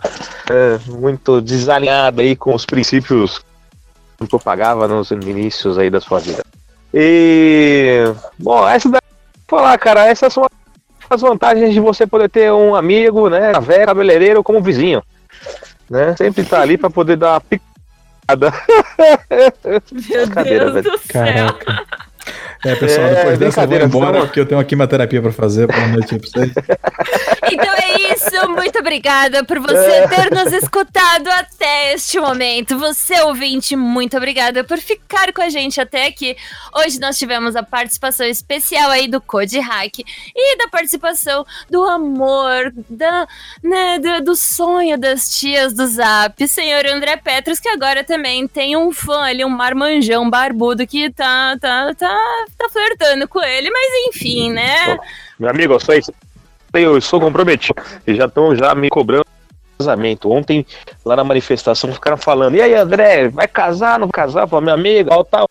é, 0.50 0.78
muito 0.90 1.40
desalinhado 1.40 2.20
aí 2.20 2.36
com 2.36 2.54
os 2.54 2.66
princípios 2.66 3.42
que 4.18 4.26
propagava 4.26 4.86
nos 4.86 5.10
inícios 5.10 5.78
aí 5.78 5.88
da 5.88 6.00
sua 6.00 6.20
vida. 6.20 6.44
E 6.92 8.04
bom, 8.38 8.68
essa 8.68 8.90
daí, 8.90 9.00
falar, 9.48 9.78
cara, 9.78 10.06
essas 10.06 10.32
são 10.32 10.46
as 11.08 11.20
vantagens 11.20 11.72
de 11.72 11.80
você 11.80 12.06
poder 12.06 12.28
ter 12.28 12.52
um 12.52 12.74
amigo, 12.74 13.28
né, 13.28 13.52
velho 13.60 13.86
cabeleireiro 13.86 14.44
como 14.44 14.62
vizinho, 14.62 15.02
né? 15.90 16.14
Sempre 16.16 16.44
tá 16.44 16.60
ali 16.60 16.78
para 16.78 16.88
poder 16.88 17.16
dar 17.16 17.32
uma 17.32 17.40
meu 19.66 20.44
Deus 20.44 20.84
do 20.84 20.98
céu. 20.98 21.00
Caraca. 21.08 21.84
É, 22.64 22.76
pessoal, 22.76 23.06
é, 23.06 23.14
depois 23.14 23.38
dessa 23.38 23.64
eu 23.64 23.68
vou 23.68 23.78
embora 23.78 24.20
porque 24.20 24.38
eu 24.38 24.46
tenho 24.46 24.58
uma 24.58 24.64
quimioterapia 24.64 25.20
pra 25.20 25.32
fazer. 25.32 25.66
Boa 25.66 25.88
noite 25.88 26.18
pra 26.18 26.28
vocês. 26.28 26.52
Então 27.44 27.74
é 27.74 28.12
isso. 28.12 28.48
Muito 28.50 28.78
obrigada 28.78 29.44
por 29.44 29.58
você 29.58 29.76
é. 29.76 30.08
ter 30.08 30.30
nos 30.30 30.52
escutado 30.52 31.28
até 31.28 31.94
este 31.94 32.18
momento. 32.18 32.78
Você, 32.78 33.20
ouvinte, 33.22 33.76
muito 33.76 34.16
obrigada 34.16 34.64
por 34.64 34.78
ficar 34.78 35.32
com 35.32 35.42
a 35.42 35.48
gente 35.48 35.80
até 35.80 36.06
aqui. 36.06 36.36
Hoje 36.74 37.00
nós 37.00 37.18
tivemos 37.18 37.56
a 37.56 37.62
participação 37.62 38.26
especial 38.26 38.90
aí 38.90 39.08
do 39.08 39.20
Code 39.20 39.58
Hack 39.58 40.00
e 40.34 40.56
da 40.58 40.68
participação 40.68 41.44
do 41.68 41.82
amor, 41.84 42.72
da, 42.88 43.26
né, 43.62 43.98
do, 43.98 44.24
do 44.24 44.36
sonho 44.36 44.98
das 44.98 45.30
tias 45.30 45.72
do 45.72 45.86
Zap, 45.86 46.46
senhor 46.46 46.86
André 46.86 47.16
Petros, 47.16 47.60
que 47.60 47.68
agora 47.68 48.04
também 48.04 48.46
tem 48.46 48.76
um 48.76 48.92
fã 48.92 49.22
ali, 49.22 49.44
um 49.44 49.48
marmanjão 49.48 50.28
barbudo 50.28 50.86
que 50.86 51.10
tá, 51.10 51.56
tá, 51.60 51.94
tá 51.94 52.46
tá 52.56 52.68
flertando 52.68 53.26
com 53.28 53.42
ele, 53.42 53.70
mas 53.70 54.08
enfim, 54.08 54.52
né? 54.52 54.98
Meu 55.38 55.50
amigo, 55.50 55.74
eu 55.74 55.80
sou, 55.80 55.94
eu 56.74 57.00
sou 57.00 57.20
comprometido. 57.20 57.80
E 58.06 58.14
já 58.14 58.26
estão 58.26 58.54
já 58.54 58.74
me 58.74 58.88
cobrando 58.88 59.24
casamento. 59.78 60.30
Ontem, 60.30 60.66
lá 61.04 61.16
na 61.16 61.24
manifestação, 61.24 61.92
ficaram 61.92 62.16
falando: 62.16 62.54
e 62.54 62.60
aí, 62.60 62.74
André, 62.74 63.28
vai 63.28 63.48
casar, 63.48 63.98
não 63.98 64.08
casar? 64.08 64.46
Falei, 64.46 64.66
meu 64.66 64.74
amigo, 64.74 65.08
tal, 65.08 65.24
tal. 65.24 65.48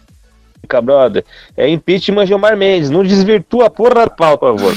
Brother, 0.83 1.25
é 1.57 1.67
impeachment 1.67 2.27
Gilmar 2.27 2.55
Mendes, 2.55 2.91
não 2.91 3.03
desvirtua 3.03 3.65
a 3.65 3.69
porra 3.71 3.95
da 3.95 4.09
pauta, 4.09 4.45
por 4.45 4.59
favor. 4.59 4.73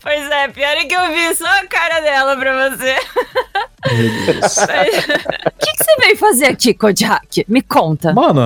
Pois 0.00 0.30
é, 0.30 0.48
pior 0.48 0.76
é 0.76 0.84
que 0.84 0.94
eu 0.94 1.12
vi 1.12 1.34
só 1.34 1.46
a 1.46 1.66
cara 1.66 2.00
dela 2.00 2.36
pra 2.36 2.70
você. 2.70 2.96
O 3.82 5.50
que, 5.58 5.72
que, 5.72 5.84
você 5.84 5.96
veio 5.98 6.16
fazer 6.18 6.44
aqui, 6.46 6.74
Kodiak? 6.74 7.46
Me 7.48 7.62
conta. 7.62 8.12
Mano, 8.12 8.42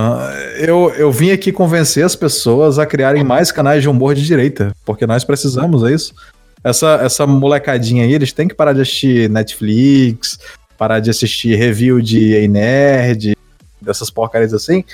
eu, 0.59 0.90
eu 0.96 1.10
vim 1.10 1.32
aqui 1.32 1.51
convencer 1.51 2.05
as 2.05 2.14
pessoas 2.14 2.78
a 2.78 2.86
criarem 2.86 3.24
mais 3.24 3.51
canais 3.51 3.82
de 3.82 3.88
humor 3.88 4.14
de 4.14 4.24
direita, 4.24 4.74
porque 4.84 5.06
nós 5.06 5.24
precisamos, 5.24 5.82
é 5.82 5.92
isso. 5.92 6.14
Essa, 6.62 7.01
essa 7.02 7.26
molecadinha 7.26 8.05
aí, 8.05 8.14
eles 8.14 8.32
têm 8.32 8.46
que 8.46 8.55
parar 8.55 8.72
de 8.72 8.80
assistir 8.80 9.28
Netflix, 9.28 10.38
parar 10.78 11.01
de 11.01 11.10
assistir 11.10 11.56
review 11.56 12.01
de 12.01 12.32
Ei 12.32 12.48
Nerd, 12.48 13.36
dessas 13.82 14.10
porcarias 14.10 14.55
assim, 14.55 14.84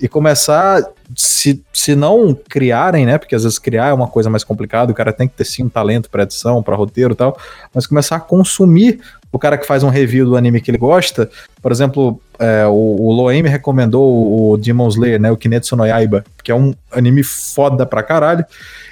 e 0.00 0.06
começar, 0.06 0.82
se, 1.16 1.62
se 1.72 1.94
não 1.94 2.36
criarem, 2.48 3.04
né? 3.04 3.18
Porque 3.18 3.34
às 3.34 3.42
vezes 3.42 3.58
criar 3.58 3.88
é 3.88 3.92
uma 3.92 4.06
coisa 4.06 4.30
mais 4.30 4.44
complicada, 4.44 4.92
o 4.92 4.94
cara 4.94 5.12
tem 5.12 5.26
que 5.26 5.34
ter 5.34 5.44
sim 5.44 5.64
um 5.64 5.68
talento 5.68 6.08
para 6.08 6.22
edição, 6.22 6.62
para 6.62 6.76
roteiro 6.76 7.12
e 7.12 7.16
tal, 7.16 7.36
mas 7.74 7.86
começar 7.86 8.16
a 8.16 8.20
consumir 8.20 9.00
o 9.30 9.38
cara 9.38 9.58
que 9.58 9.66
faz 9.66 9.82
um 9.82 9.88
review 9.88 10.24
do 10.24 10.36
anime 10.36 10.60
que 10.60 10.70
ele 10.70 10.78
gosta. 10.78 11.28
Por 11.60 11.70
exemplo, 11.70 12.20
é, 12.38 12.66
o, 12.66 12.72
o 12.72 13.12
Loem 13.12 13.42
me 13.42 13.48
recomendou 13.48 14.52
o 14.52 14.56
Demon 14.56 14.88
Slayer, 14.88 15.20
né? 15.20 15.30
O 15.30 15.36
Kinetsu 15.36 15.76
no 15.76 15.84
Yaiba, 15.84 16.24
que 16.42 16.50
é 16.50 16.54
um 16.54 16.74
anime 16.92 17.22
foda 17.22 17.84
pra 17.84 18.02
caralho. 18.02 18.44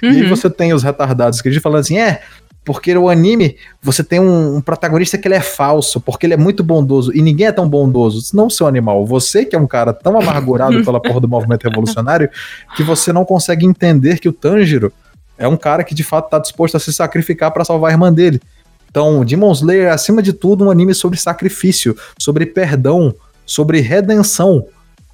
Uhum. 0.03 0.11
E 0.11 0.15
aí 0.17 0.23
uhum. 0.23 0.29
você 0.29 0.49
tem 0.49 0.73
os 0.73 0.83
retardados 0.83 1.41
que 1.41 1.47
eles 1.47 1.61
falando 1.61 1.79
assim: 1.79 1.97
é, 1.97 2.21
porque 2.67 2.93
o 2.97 3.07
anime, 3.07 3.55
você 3.81 4.03
tem 4.03 4.19
um, 4.19 4.57
um, 4.57 4.61
protagonista 4.61 5.17
que 5.17 5.25
ele 5.25 5.35
é 5.35 5.39
falso, 5.39 6.01
porque 6.01 6.25
ele 6.25 6.33
é 6.33 6.37
muito 6.37 6.61
bondoso, 6.65 7.15
e 7.15 7.21
ninguém 7.21 7.47
é 7.47 7.51
tão 7.53 7.65
bondoso. 7.67 8.35
Não 8.35 8.49
seu 8.49 8.67
animal, 8.67 9.05
você 9.05 9.45
que 9.45 9.55
é 9.55 9.59
um 9.59 9.65
cara 9.65 9.93
tão 9.93 10.19
amargurado 10.19 10.83
pela 10.83 11.01
porra 11.01 11.21
do 11.21 11.29
movimento 11.29 11.63
revolucionário, 11.63 12.29
que 12.75 12.83
você 12.83 13.13
não 13.13 13.23
consegue 13.23 13.65
entender 13.65 14.19
que 14.19 14.27
o 14.27 14.33
Tanjiro 14.33 14.91
é 15.37 15.47
um 15.47 15.55
cara 15.55 15.81
que 15.81 15.95
de 15.95 16.03
fato 16.03 16.29
tá 16.29 16.39
disposto 16.39 16.75
a 16.75 16.79
se 16.81 16.91
sacrificar 16.91 17.51
para 17.51 17.63
salvar 17.63 17.91
a 17.91 17.93
irmã 17.93 18.11
dele. 18.11 18.41
Então, 18.89 19.23
Demon 19.23 19.53
Slayer 19.53 19.85
é, 19.85 19.91
acima 19.91 20.21
de 20.21 20.33
tudo, 20.33 20.65
um 20.65 20.69
anime 20.69 20.93
sobre 20.93 21.17
sacrifício, 21.17 21.95
sobre 22.19 22.45
perdão, 22.45 23.15
sobre 23.45 23.79
redenção. 23.79 24.65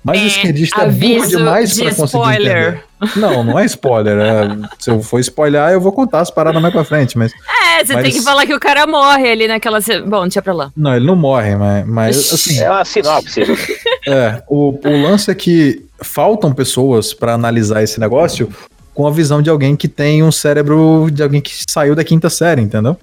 Mas 0.03 0.19
É, 0.19 0.23
o 0.23 0.27
esquerdista 0.27 0.81
é 0.81 0.89
burro 0.89 1.27
demais 1.27 1.69
de 1.75 1.83
pra 1.83 1.95
conseguir 1.95 2.23
spoiler. 2.23 2.67
entender. 2.67 2.83
Não, 3.19 3.43
não 3.43 3.59
é 3.59 3.65
spoiler. 3.65 4.17
é- 4.17 4.57
se 4.79 4.89
eu 4.89 5.01
for 5.01 5.19
spoiler, 5.19 5.61
eu 5.71 5.79
vou 5.81 5.91
contar 5.91 6.19
as 6.19 6.29
paradas 6.31 6.61
mais 6.61 6.73
pra 6.73 6.83
frente, 6.83 7.17
mas. 7.17 7.31
É, 7.77 7.83
você 7.85 7.93
Mas- 7.93 8.03
tem 8.03 8.11
que 8.13 8.21
falar 8.21 8.45
que 8.45 8.53
o 8.53 8.59
cara 8.59 8.85
morre 8.87 9.29
ali 9.31 9.47
naquela. 9.47 9.79
Bom, 10.05 10.23
deixa 10.23 10.41
pra 10.41 10.53
lá. 10.53 10.71
Não, 10.75 10.95
ele 10.95 11.05
não 11.05 11.15
morre, 11.15 11.55
mas, 11.55 11.85
mas 11.87 12.33
assim. 12.33 12.59
É 12.59 12.69
uma 12.69 12.83
sinopse. 12.85 13.41
É, 14.07 14.41
o, 14.47 14.77
o 14.85 15.01
lance 15.03 15.31
é 15.31 15.35
que 15.35 15.85
faltam 16.01 16.51
pessoas 16.53 17.13
pra 17.13 17.33
analisar 17.33 17.81
esse 17.83 17.99
negócio 17.99 18.49
com 18.93 19.07
a 19.07 19.11
visão 19.11 19.41
de 19.41 19.49
alguém 19.49 19.75
que 19.75 19.87
tem 19.87 20.21
um 20.21 20.31
cérebro 20.31 21.07
de 21.11 21.23
alguém 21.23 21.41
que 21.41 21.51
saiu 21.69 21.95
da 21.95 22.03
quinta 22.03 22.29
série, 22.29 22.61
entendeu? 22.61 22.97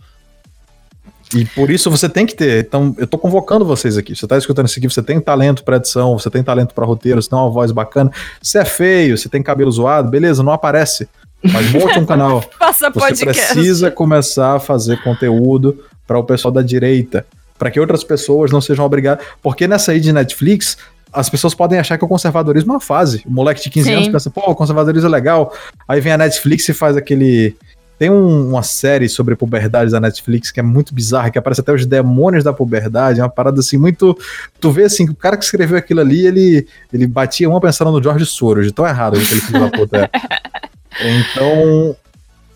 E 1.34 1.44
por 1.44 1.70
isso 1.70 1.90
você 1.90 2.08
tem 2.08 2.26
que 2.26 2.34
ter. 2.34 2.64
Então, 2.64 2.94
eu 2.98 3.06
tô 3.06 3.16
convocando 3.16 3.64
vocês 3.64 3.96
aqui. 3.96 4.16
Você 4.16 4.26
tá 4.26 4.36
escutando 4.36 4.66
isso 4.66 4.78
aqui, 4.78 4.88
você 4.88 5.02
tem 5.02 5.20
talento 5.20 5.62
pra 5.62 5.76
edição, 5.76 6.18
você 6.18 6.28
tem 6.28 6.42
talento 6.42 6.74
pra 6.74 6.84
roteiro, 6.84 7.22
você 7.22 7.28
tem 7.30 7.38
uma 7.38 7.50
voz 7.50 7.70
bacana. 7.70 8.10
Você 8.42 8.58
é 8.58 8.64
feio, 8.64 9.16
você 9.16 9.28
tem 9.28 9.42
cabelo 9.42 9.70
zoado, 9.70 10.10
beleza, 10.10 10.42
não 10.42 10.52
aparece. 10.52 11.08
Mas 11.42 11.70
monte 11.72 11.98
um 11.98 12.04
canal. 12.04 12.42
Passa 12.58 12.90
Você 12.90 13.00
podcast. 13.00 13.54
precisa 13.54 13.90
começar 13.90 14.56
a 14.56 14.60
fazer 14.60 15.02
conteúdo 15.02 15.82
para 16.06 16.18
o 16.18 16.24
pessoal 16.24 16.52
da 16.52 16.62
direita, 16.62 17.24
para 17.58 17.70
que 17.70 17.80
outras 17.80 18.04
pessoas 18.04 18.50
não 18.50 18.60
sejam 18.60 18.84
obrigadas. 18.84 19.24
Porque 19.42 19.66
nessa 19.66 19.92
aí 19.92 20.00
de 20.00 20.12
Netflix, 20.12 20.76
as 21.12 21.28
pessoas 21.28 21.54
podem 21.54 21.78
achar 21.78 21.96
que 21.96 22.04
o 22.04 22.08
conservadorismo 22.08 22.72
é 22.72 22.74
uma 22.74 22.80
fase. 22.80 23.22
O 23.26 23.30
moleque 23.30 23.62
de 23.62 23.70
15 23.70 23.86
Sim. 23.86 23.94
anos 23.94 24.08
pensa, 24.08 24.30
pô, 24.30 24.42
o 24.50 24.54
conservadorismo 24.54 25.08
é 25.08 25.10
legal. 25.10 25.54
Aí 25.88 26.00
vem 26.00 26.12
a 26.12 26.18
Netflix 26.18 26.68
e 26.68 26.74
faz 26.74 26.96
aquele. 26.96 27.56
Tem 28.00 28.08
um- 28.08 28.48
uma 28.48 28.62
série 28.62 29.10
sobre 29.10 29.36
puberdade 29.36 29.90
da 29.90 30.00
Netflix 30.00 30.50
que 30.50 30.58
é 30.58 30.62
muito 30.62 30.94
bizarra, 30.94 31.30
que 31.30 31.38
aparece 31.38 31.60
até 31.60 31.70
os 31.70 31.84
demônios 31.84 32.42
da 32.42 32.50
puberdade, 32.50 33.20
é 33.20 33.22
uma 33.22 33.28
parada 33.28 33.60
assim 33.60 33.76
muito. 33.76 34.16
Tu 34.58 34.70
vê 34.70 34.84
assim, 34.84 35.04
que 35.04 35.12
o 35.12 35.14
cara 35.14 35.36
que 35.36 35.44
escreveu 35.44 35.76
aquilo 35.76 36.00
ali, 36.00 36.26
ele, 36.26 36.66
ele 36.90 37.06
batia 37.06 37.46
uma 37.46 37.60
pensando 37.60 37.92
no 37.92 38.02
George 38.02 38.24
Soros, 38.24 38.64
de 38.64 38.72
tão 38.72 38.86
errado 38.86 39.18
aquele 39.18 39.40
filho 39.42 39.60
da 39.60 39.68
puta 39.70 39.98
é. 39.98 40.10
Então, 41.34 41.94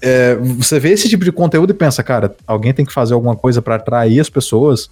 é, 0.00 0.34
você 0.36 0.80
vê 0.80 0.92
esse 0.92 1.10
tipo 1.10 1.26
de 1.26 1.30
conteúdo 1.30 1.72
e 1.72 1.74
pensa, 1.74 2.02
cara, 2.02 2.34
alguém 2.46 2.72
tem 2.72 2.86
que 2.86 2.92
fazer 2.92 3.12
alguma 3.12 3.36
coisa 3.36 3.60
pra 3.60 3.74
atrair 3.74 4.20
as 4.20 4.30
pessoas 4.30 4.88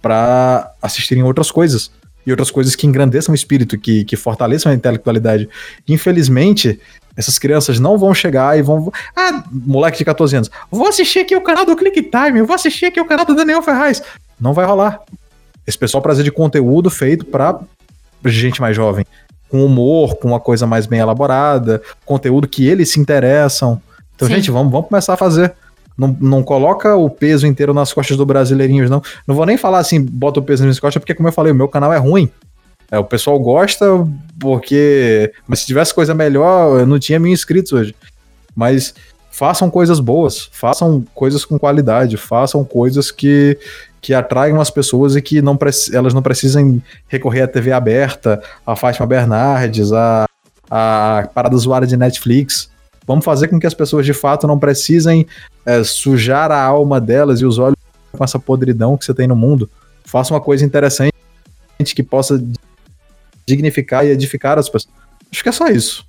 pra 0.00 0.72
assistirem 0.80 1.22
outras 1.22 1.50
coisas. 1.50 1.90
E 2.24 2.30
outras 2.30 2.50
coisas 2.52 2.76
que 2.76 2.86
engrandeçam 2.86 3.32
o 3.32 3.34
espírito, 3.34 3.76
que, 3.76 4.04
que 4.04 4.14
fortaleçam 4.16 4.70
a 4.70 4.74
intelectualidade. 4.74 5.48
Infelizmente, 5.88 6.78
essas 7.16 7.38
crianças 7.38 7.78
não 7.78 7.98
vão 7.98 8.14
chegar 8.14 8.58
e 8.58 8.62
vão. 8.62 8.92
Ah, 9.16 9.42
moleque 9.50 9.98
de 9.98 10.04
14 10.04 10.36
anos, 10.36 10.50
vou 10.70 10.88
assistir 10.88 11.20
aqui 11.20 11.36
o 11.36 11.40
canal 11.40 11.64
do 11.64 11.76
Click 11.76 12.02
Time, 12.02 12.42
vou 12.42 12.54
assistir 12.54 12.86
aqui 12.86 13.00
o 13.00 13.04
canal 13.04 13.26
do 13.26 13.34
Daniel 13.34 13.62
Ferraz. 13.62 14.02
Não 14.40 14.52
vai 14.52 14.64
rolar. 14.64 15.00
Esse 15.66 15.78
pessoal 15.78 16.02
prazer 16.02 16.24
de 16.24 16.32
conteúdo 16.32 16.90
feito 16.90 17.24
pra 17.24 17.60
gente 18.24 18.60
mais 18.60 18.74
jovem. 18.74 19.04
Com 19.48 19.64
humor, 19.64 20.16
com 20.16 20.28
uma 20.28 20.40
coisa 20.40 20.66
mais 20.66 20.86
bem 20.86 21.00
elaborada, 21.00 21.82
conteúdo 22.04 22.48
que 22.48 22.66
eles 22.66 22.90
se 22.90 22.98
interessam. 22.98 23.80
Então, 24.16 24.26
Sim. 24.26 24.34
gente, 24.34 24.50
vamos, 24.50 24.72
vamos 24.72 24.88
começar 24.88 25.14
a 25.14 25.16
fazer. 25.16 25.52
Não, 25.96 26.16
não 26.20 26.42
coloca 26.42 26.96
o 26.96 27.10
peso 27.10 27.46
inteiro 27.46 27.74
nas 27.74 27.92
costas 27.92 28.16
do 28.16 28.24
brasileirinhos, 28.24 28.90
não. 28.90 29.02
Não 29.26 29.34
vou 29.34 29.44
nem 29.44 29.56
falar 29.56 29.78
assim, 29.78 30.00
bota 30.00 30.40
o 30.40 30.42
peso 30.42 30.64
nas 30.66 30.80
costas, 30.80 31.00
porque, 31.00 31.14
como 31.14 31.28
eu 31.28 31.32
falei, 31.32 31.52
o 31.52 31.54
meu 31.54 31.68
canal 31.68 31.92
é 31.92 31.98
ruim. 31.98 32.30
É, 32.92 32.98
o 32.98 33.04
pessoal 33.04 33.40
gosta 33.40 33.86
porque. 34.38 35.32
Mas 35.48 35.60
se 35.60 35.66
tivesse 35.66 35.94
coisa 35.94 36.14
melhor, 36.14 36.80
eu 36.80 36.86
não 36.86 36.98
tinha 36.98 37.18
mil 37.18 37.32
inscritos 37.32 37.72
hoje. 37.72 37.96
Mas 38.54 38.94
façam 39.30 39.70
coisas 39.70 39.98
boas, 39.98 40.50
façam 40.52 41.02
coisas 41.14 41.42
com 41.42 41.58
qualidade, 41.58 42.18
façam 42.18 42.62
coisas 42.62 43.10
que, 43.10 43.58
que 43.98 44.12
atraiam 44.12 44.60
as 44.60 44.70
pessoas 44.70 45.16
e 45.16 45.22
que 45.22 45.40
não 45.40 45.58
elas 45.90 46.12
não 46.12 46.20
precisem 46.20 46.82
recorrer 47.08 47.40
à 47.40 47.48
TV 47.48 47.72
aberta, 47.72 48.42
a 48.66 48.76
Fátima 48.76 49.06
Bernardes, 49.06 49.90
a, 49.90 50.26
a 50.70 51.26
parada 51.34 51.56
zoada 51.56 51.86
de 51.86 51.96
Netflix. 51.96 52.70
Vamos 53.06 53.24
fazer 53.24 53.48
com 53.48 53.58
que 53.58 53.66
as 53.66 53.72
pessoas 53.72 54.04
de 54.04 54.12
fato 54.12 54.46
não 54.46 54.58
precisem 54.58 55.26
é, 55.64 55.82
sujar 55.82 56.52
a 56.52 56.62
alma 56.62 57.00
delas 57.00 57.40
e 57.40 57.46
os 57.46 57.58
olhos 57.58 57.78
com 58.12 58.22
essa 58.22 58.38
podridão 58.38 58.98
que 58.98 59.04
você 59.06 59.14
tem 59.14 59.26
no 59.26 59.34
mundo. 59.34 59.68
Faça 60.04 60.34
uma 60.34 60.42
coisa 60.42 60.62
interessante 60.62 61.10
que 61.94 62.02
possa 62.02 62.40
dignificar 63.46 64.04
e 64.04 64.10
edificar 64.10 64.58
as 64.58 64.68
pessoas. 64.68 64.92
Acho 65.30 65.42
que 65.42 65.48
é 65.48 65.52
só 65.52 65.68
isso. 65.68 66.06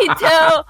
Então, 0.00 0.64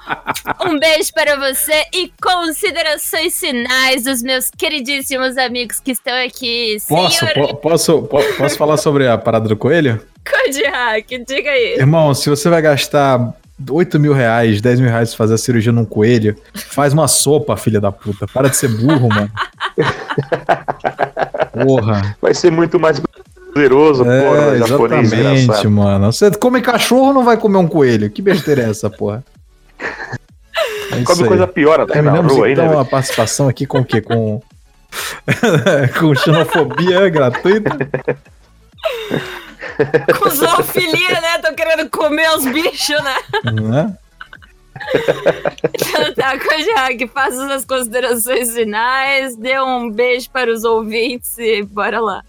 um 0.70 0.78
beijo 0.78 1.12
para 1.12 1.36
você 1.36 1.84
e 1.94 2.12
considerações 2.22 3.38
finais 3.38 4.04
dos 4.04 4.22
meus 4.22 4.50
queridíssimos 4.50 5.36
amigos 5.38 5.80
que 5.80 5.92
estão 5.92 6.14
aqui. 6.24 6.76
Posso, 6.88 7.18
Senhor 7.18 7.34
po- 7.34 7.54
posso, 7.56 8.02
po- 8.02 8.22
posso 8.36 8.56
falar 8.56 8.76
sobre 8.76 9.06
a 9.08 9.16
parada 9.18 9.48
do 9.48 9.56
coelho? 9.56 10.00
Kodiak, 10.28 11.24
diga 11.24 11.50
aí. 11.50 11.74
Irmão, 11.78 12.12
se 12.14 12.28
você 12.28 12.48
vai 12.50 12.60
gastar 12.62 13.32
8 13.70 13.98
mil 13.98 14.12
reais, 14.12 14.60
10 14.60 14.80
mil 14.80 14.88
reais 14.90 15.10
pra 15.10 15.18
fazer 15.18 15.34
a 15.34 15.38
cirurgia 15.38 15.72
num 15.72 15.84
coelho, 15.84 16.36
faz 16.54 16.92
uma 16.92 17.08
sopa, 17.08 17.56
filha 17.56 17.80
da 17.80 17.90
puta. 17.90 18.26
Para 18.28 18.48
de 18.48 18.56
ser 18.56 18.68
burro, 18.68 19.08
mano. 19.08 19.30
Porra. 21.64 22.16
Vai 22.20 22.34
ser 22.34 22.50
muito 22.52 22.78
mais 22.78 23.00
poderoso, 23.58 24.04
porra, 24.04 24.56
É, 24.56 24.58
japonês 24.58 25.12
exatamente, 25.12 25.42
engraçado. 25.44 25.70
mano. 25.70 26.12
Você 26.12 26.30
come 26.32 26.60
cachorro 26.60 27.12
não 27.12 27.24
vai 27.24 27.36
comer 27.36 27.58
um 27.58 27.66
coelho. 27.66 28.08
Que 28.08 28.22
besteira 28.22 28.62
é 28.62 28.70
essa, 28.70 28.88
porra? 28.88 29.24
É 30.90 31.04
Come 31.04 31.22
aí. 31.22 31.28
coisa 31.28 31.46
pior 31.46 31.80
até 31.80 32.00
na 32.00 32.12
rua 32.12 32.46
aí, 32.46 32.52
então 32.52 32.70
né? 32.70 32.80
a 32.80 32.84
participação 32.84 33.46
aqui 33.46 33.66
com 33.66 33.80
o 33.80 33.84
quê? 33.84 34.00
Com, 34.00 34.40
com 36.00 36.14
xenofobia 36.14 37.06
gratuita. 37.10 37.76
Com 40.18 40.30
zoofilia, 40.30 41.20
né? 41.20 41.38
Tô 41.42 41.54
querendo 41.54 41.90
comer 41.90 42.30
os 42.30 42.46
bichos, 42.46 42.96
né? 43.04 43.16
né? 43.62 43.96
Então 45.74 46.14
tá, 46.14 46.38
Kodiak, 46.38 47.06
faça 47.08 47.36
suas 47.36 47.64
considerações 47.66 48.54
finais, 48.54 49.36
dê 49.36 49.60
um 49.60 49.90
beijo 49.90 50.30
para 50.30 50.50
os 50.50 50.64
ouvintes 50.64 51.36
e 51.38 51.62
bora 51.62 52.00
lá. 52.00 52.24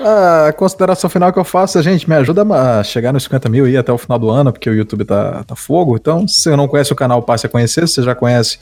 A 0.00 0.52
consideração 0.52 1.08
final 1.10 1.32
que 1.32 1.38
eu 1.38 1.44
faço 1.44 1.78
é, 1.78 1.82
gente, 1.82 2.08
me 2.08 2.14
ajuda 2.16 2.42
a 2.42 2.82
chegar 2.82 3.12
nos 3.12 3.24
50 3.24 3.48
mil 3.48 3.64
aí 3.64 3.76
até 3.76 3.92
o 3.92 3.98
final 3.98 4.18
do 4.18 4.30
ano, 4.30 4.52
porque 4.52 4.68
o 4.68 4.74
YouTube 4.74 5.04
tá, 5.04 5.44
tá 5.44 5.54
fogo. 5.54 5.96
Então, 5.96 6.26
se 6.26 6.40
você 6.40 6.56
não 6.56 6.68
conhece 6.68 6.92
o 6.92 6.96
canal, 6.96 7.22
passe 7.22 7.46
a 7.46 7.48
conhecer. 7.48 7.86
Se 7.86 7.94
você 7.94 8.02
já 8.02 8.14
conhece, 8.14 8.58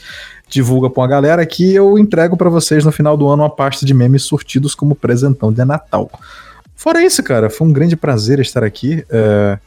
divulga 0.49 0.91
pra 0.91 1.03
uma 1.03 1.09
galera 1.09 1.45
que 1.47 1.75
eu 1.75 1.99
entrego 1.99 2.37
pra 2.37 2.51
vocês 2.51 2.85
no 2.85 2.93
final 2.93 3.17
do 3.17 3.29
ano 3.29 3.43
uma 3.43 3.51
pasta 3.51 3.87
de 3.87 3.95
memes 3.95 4.23
surtidos 4.23 4.75
como 4.75 4.95
presentão 4.95 5.53
de 5.53 5.65
Natal. 5.65 6.11
Fora 6.75 7.05
isso, 7.05 7.23
cara, 7.23 7.51
foi 7.51 7.67
um 7.67 7.73
grande 7.73 7.97
prazer 7.97 8.41
estar 8.41 8.65
aqui. 8.65 9.05
É, 9.11 9.59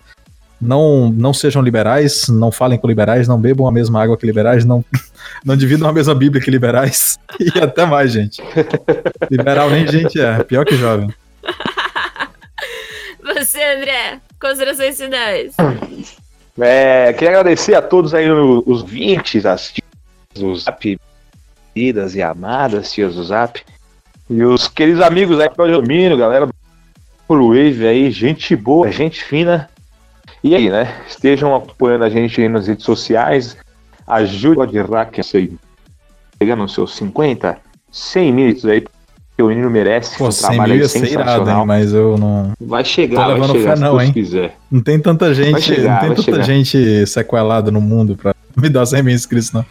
não, 0.59 1.11
não 1.11 1.33
sejam 1.33 1.61
liberais, 1.61 2.27
não 2.29 2.51
falem 2.51 2.79
com 2.79 2.87
liberais, 2.87 3.27
não 3.27 3.39
bebam 3.39 3.67
a 3.67 3.71
mesma 3.71 4.01
água 4.01 4.17
que 4.17 4.25
liberais, 4.25 4.65
não, 4.65 4.83
não 5.43 5.55
dividam 5.55 5.87
a 5.87 5.93
mesma 5.93 6.15
Bíblia 6.15 6.41
que 6.41 6.49
liberais. 6.49 7.19
E 7.39 7.59
até 7.59 7.85
mais, 7.85 8.11
gente. 8.11 8.41
Liberal 9.29 9.69
nem 9.69 9.87
gente 9.87 10.19
é, 10.19 10.43
pior 10.43 10.65
que 10.65 10.75
jovem. 10.75 11.13
Você, 13.43 13.61
André, 13.61 14.21
considerações 14.39 14.97
finais. 14.97 15.53
É, 16.57 17.11
queria 17.11 17.31
agradecer 17.31 17.75
a 17.75 17.81
todos 17.81 18.13
aí, 18.13 18.31
os 18.31 18.83
20, 18.83 19.45
as 19.45 19.69
tias 19.69 19.85
do 20.33 20.55
Zap, 20.55 20.97
queridas 21.73 22.15
e 22.15 22.21
amadas 22.21 22.93
tias 22.93 23.15
do 23.15 23.23
Zap, 23.25 23.61
e 24.29 24.43
os 24.45 24.69
queridos 24.69 25.01
amigos 25.01 25.41
aí, 25.41 25.49
Claudio 25.49 25.81
Domínio, 25.81 26.15
galera 26.15 26.45
do 26.45 26.53
Wave 27.27 27.85
aí, 27.85 28.09
gente 28.11 28.55
boa, 28.55 28.89
gente 28.89 29.21
fina. 29.21 29.69
E 30.41 30.55
aí, 30.55 30.69
né? 30.69 31.03
Estejam 31.05 31.53
apoiando 31.53 32.05
a 32.05 32.09
gente 32.09 32.39
aí 32.39 32.47
nas 32.47 32.67
redes 32.67 32.85
sociais, 32.85 33.57
ajude 34.07 34.59
o 34.59 34.61
Adirac 34.61 35.19
a 35.19 35.23
ser 35.23 35.51
nos 36.55 36.73
seus 36.73 36.95
50, 36.95 37.59
100 37.91 38.31
minutos 38.31 38.65
aí, 38.65 38.85
porque 39.35 39.41
o 39.41 39.47
menino 39.47 39.69
merece 39.69 40.15
Pô, 40.15 40.27
um 40.27 40.31
100 40.31 40.47
trabalho 40.47 40.73
mil 40.73 40.81
ia 40.83 40.87
ser 40.87 40.97
irado, 40.99 41.23
sensacional. 41.23 41.61
hein? 41.61 41.65
Mas 41.67 41.91
eu 41.91 42.17
não. 42.19 42.51
Vai 42.61 42.83
Tô 42.83 42.89
chegar, 42.89 43.25
vai 43.25 43.33
levando 43.33 43.51
chegar, 43.53 43.69
fé 43.71 43.75
se 43.75 43.81
não, 43.81 44.01
hein? 44.01 44.13
quiser. 44.13 44.57
Não 44.69 44.81
tem 44.81 44.99
tanta 44.99 45.33
gente, 45.33 45.61
chegar, 45.61 45.93
não 45.93 45.99
tem 45.99 46.07
vai 46.09 46.15
tanta 46.17 46.21
chegar. 46.31 46.43
gente 46.43 47.07
sequelada 47.07 47.71
no 47.71 47.81
mundo 47.81 48.15
pra, 48.15 48.35
me 48.55 48.69
dá 48.69 48.85
100 48.85 49.01
mil 49.01 49.15
inscritos, 49.15 49.51
não. 49.51 49.65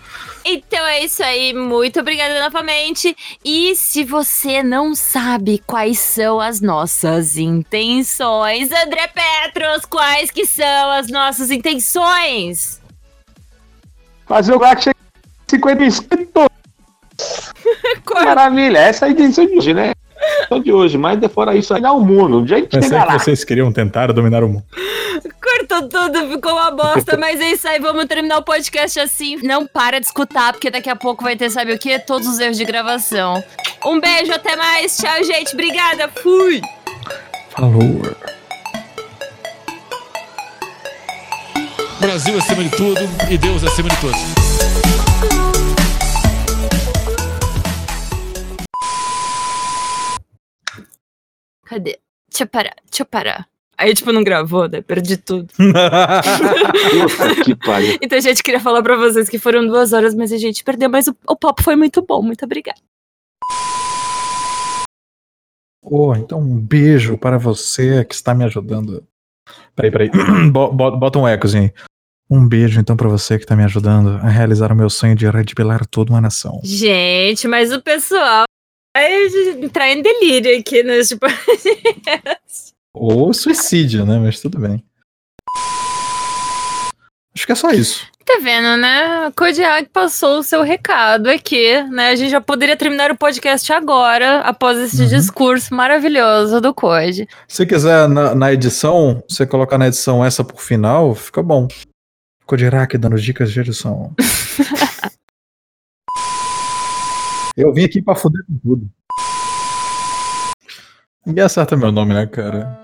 Então 0.44 0.84
é 0.84 1.04
isso 1.04 1.22
aí, 1.22 1.54
muito 1.54 2.00
obrigada 2.00 2.40
novamente. 2.42 3.16
E 3.44 3.76
se 3.76 4.02
você 4.02 4.60
não 4.64 4.96
sabe 4.96 5.62
quais 5.64 6.00
são 6.00 6.40
as 6.40 6.60
nossas 6.60 7.36
intenções, 7.36 8.68
André 8.72 9.06
Petros, 9.06 9.84
quais 9.84 10.32
que 10.32 10.44
são 10.44 10.90
as 10.90 11.06
nossas 11.06 11.52
intenções? 11.52 12.80
Fazer 14.26 14.54
o 14.54 14.58
like 14.58 14.90
50 15.48 15.84
inscritos. 15.84 16.46
Maravilha, 18.24 18.78
essa 18.78 19.06
é 19.06 19.08
a 19.08 19.12
intenção 19.12 19.46
de 19.46 19.56
hoje, 19.58 19.74
né? 19.74 19.92
Só 20.48 20.58
de 20.58 20.72
hoje, 20.72 20.98
mas 20.98 21.18
de 21.18 21.28
fora 21.28 21.54
isso 21.56 21.74
dá 21.80 21.92
o 21.92 22.00
mundo. 22.00 22.44
Dia 22.44 22.56
a 22.56 22.60
gente 22.60 22.70
Pensei 22.70 23.00
que 23.00 23.12
vocês 23.12 23.44
queriam 23.44 23.72
tentar 23.72 24.12
dominar 24.12 24.44
o 24.44 24.48
mundo. 24.48 24.64
Cortou 25.40 25.88
tudo, 25.88 26.28
ficou 26.28 26.52
uma 26.52 26.70
bosta, 26.70 27.16
mas 27.16 27.40
é 27.40 27.52
isso 27.52 27.66
aí, 27.68 27.78
vamos 27.78 28.04
terminar 28.06 28.38
o 28.38 28.42
podcast 28.42 28.98
assim. 29.00 29.38
Não 29.42 29.66
para 29.66 29.98
de 29.98 30.06
escutar, 30.06 30.52
porque 30.52 30.70
daqui 30.70 30.90
a 30.90 30.96
pouco 30.96 31.24
vai 31.24 31.36
ter, 31.36 31.50
sabe 31.50 31.72
o 31.72 31.78
quê? 31.78 31.98
Todos 31.98 32.26
os 32.28 32.38
erros 32.38 32.56
de 32.56 32.64
gravação. 32.64 33.42
Um 33.84 34.00
beijo, 34.00 34.32
até 34.32 34.56
mais, 34.56 34.96
tchau, 34.96 35.24
gente, 35.24 35.52
obrigada, 35.54 36.08
fui! 36.08 36.60
Falou. 37.50 38.02
Brasil 42.00 42.36
acima 42.36 42.64
de 42.64 42.70
tudo 42.70 43.00
e 43.30 43.38
Deus 43.38 43.62
acima 43.62 43.88
de 43.88 43.96
todos. 44.00 44.51
Cadê? 51.72 51.98
Deixa 52.30 52.44
eu 52.44 52.46
parar, 52.48 52.74
deixa 52.84 53.02
eu 53.02 53.06
parar. 53.06 53.48
Aí, 53.78 53.94
tipo, 53.94 54.12
não 54.12 54.22
gravou, 54.22 54.68
né? 54.68 54.82
Perdi 54.82 55.16
tudo. 55.16 55.48
Que 57.44 57.54
pariu. 57.56 57.96
Então, 58.02 58.20
gente, 58.20 58.42
queria 58.42 58.60
falar 58.60 58.82
pra 58.82 58.94
vocês 58.94 59.26
que 59.26 59.38
foram 59.38 59.66
duas 59.66 59.94
horas, 59.94 60.14
mas 60.14 60.30
a 60.32 60.36
gente 60.36 60.62
perdeu. 60.62 60.90
Mas 60.90 61.08
o, 61.08 61.16
o 61.26 61.34
papo 61.34 61.62
foi 61.62 61.74
muito 61.74 62.02
bom. 62.02 62.20
Muito 62.20 62.44
obrigada. 62.44 62.78
Oh, 65.82 66.14
então 66.14 66.38
um 66.40 66.58
beijo 66.60 67.16
para 67.16 67.38
você 67.38 68.04
que 68.04 68.14
está 68.14 68.34
me 68.34 68.44
ajudando. 68.44 69.02
Peraí, 69.74 69.90
peraí. 69.90 70.10
Bo- 70.52 70.70
bo- 70.72 70.96
Bota 70.98 71.18
um 71.18 71.26
ecozinho 71.26 71.64
aí. 71.64 71.72
Um 72.30 72.46
beijo 72.46 72.78
então 72.80 72.96
para 72.96 73.08
você 73.08 73.38
que 73.38 73.44
está 73.44 73.56
me 73.56 73.64
ajudando 73.64 74.10
a 74.22 74.28
realizar 74.28 74.70
o 74.72 74.76
meu 74.76 74.88
sonho 74.90 75.14
de 75.16 75.28
redibilar 75.28 75.86
toda 75.86 76.12
uma 76.12 76.20
nação. 76.20 76.60
Gente, 76.62 77.48
mas 77.48 77.72
o 77.72 77.80
pessoal 77.82 78.44
entrar 78.96 79.88
em 79.90 80.02
delírio 80.02 80.58
aqui 80.58 80.82
né? 80.82 81.02
Tipo, 81.02 81.26
nesse 81.26 81.74
podcast. 81.76 82.72
Ou 82.94 83.32
suicídio, 83.32 84.04
né? 84.04 84.18
Mas 84.18 84.40
tudo 84.40 84.58
bem. 84.58 84.82
Acho 87.34 87.46
que 87.46 87.52
é 87.52 87.54
só 87.54 87.70
isso. 87.70 88.06
Tá 88.24 88.38
vendo, 88.40 88.76
né? 88.76 89.32
Kodiak 89.36 89.88
passou 89.88 90.38
o 90.38 90.42
seu 90.42 90.62
recado 90.62 91.28
aqui, 91.28 91.82
né? 91.84 92.10
A 92.10 92.14
gente 92.14 92.30
já 92.30 92.40
poderia 92.40 92.76
terminar 92.76 93.10
o 93.10 93.16
podcast 93.16 93.72
agora, 93.72 94.40
após 94.40 94.78
esse 94.78 95.02
Uhum. 95.02 95.08
discurso 95.08 95.74
maravilhoso 95.74 96.60
do 96.60 96.72
Code. 96.74 97.26
Se 97.48 97.66
quiser 97.66 98.06
na, 98.08 98.34
na 98.34 98.52
edição, 98.52 99.22
você 99.28 99.46
colocar 99.46 99.76
na 99.78 99.88
edição 99.88 100.24
essa 100.24 100.44
por 100.44 100.60
final, 100.60 101.14
fica 101.14 101.42
bom. 101.42 101.66
Kodirak 102.46 102.96
dando 102.98 103.16
dicas 103.18 103.50
de 103.50 103.60
edição. 103.60 104.14
Eu 107.56 107.72
vim 107.72 107.84
aqui 107.84 108.00
pra 108.00 108.14
fuder 108.14 108.42
com 108.46 108.58
tudo. 108.58 108.90
Ninguém 111.24 111.44
acerta 111.44 111.76
meu 111.76 111.92
nome, 111.92 112.14
né, 112.14 112.26
cara? 112.26 112.80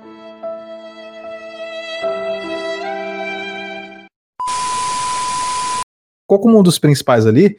Qual 6.27 6.39
como 6.41 6.59
um 6.59 6.63
dos 6.63 6.79
principais 6.79 7.27
ali? 7.27 7.57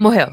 Morreu. 0.00 0.28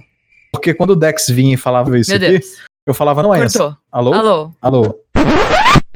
Porque 0.52 0.74
quando 0.74 0.92
o 0.92 0.96
Dex 0.96 1.28
vinha 1.30 1.54
e 1.54 1.58
falava 1.58 1.98
isso 1.98 2.10
Meu 2.10 2.18
aqui, 2.18 2.40
Deus. 2.40 2.58
eu 2.86 2.94
falava, 2.94 3.22
não 3.22 3.36
é 3.36 3.44
essa. 3.46 3.60
Cortou. 3.60 3.78
Alô? 3.92 4.14
Alô? 4.14 4.52
Alô? 4.62 5.00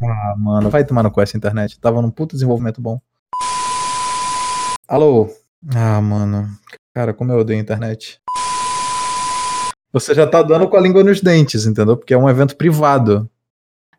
Ah, 0.03 0.35
mano, 0.37 0.69
vai 0.69 0.85
tomar 0.85 1.03
no 1.03 1.11
cu 1.11 1.21
essa 1.21 1.35
internet. 1.37 1.79
Tava 1.79 2.01
num 2.01 2.11
puto 2.11 2.35
desenvolvimento 2.35 2.79
bom. 2.79 2.99
Alô? 4.87 5.29
Ah, 5.73 5.99
mano. 6.01 6.47
Cara, 6.93 7.13
como 7.13 7.31
eu 7.31 7.39
odeio 7.39 7.57
a 7.59 7.61
internet. 7.61 8.19
Você 9.93 10.13
já 10.13 10.25
tá 10.25 10.41
dando 10.41 10.67
com 10.69 10.77
a 10.77 10.81
língua 10.81 11.03
nos 11.03 11.21
dentes, 11.21 11.65
entendeu? 11.65 11.97
Porque 11.97 12.13
é 12.13 12.17
um 12.17 12.29
evento 12.29 12.55
privado. 12.55 13.29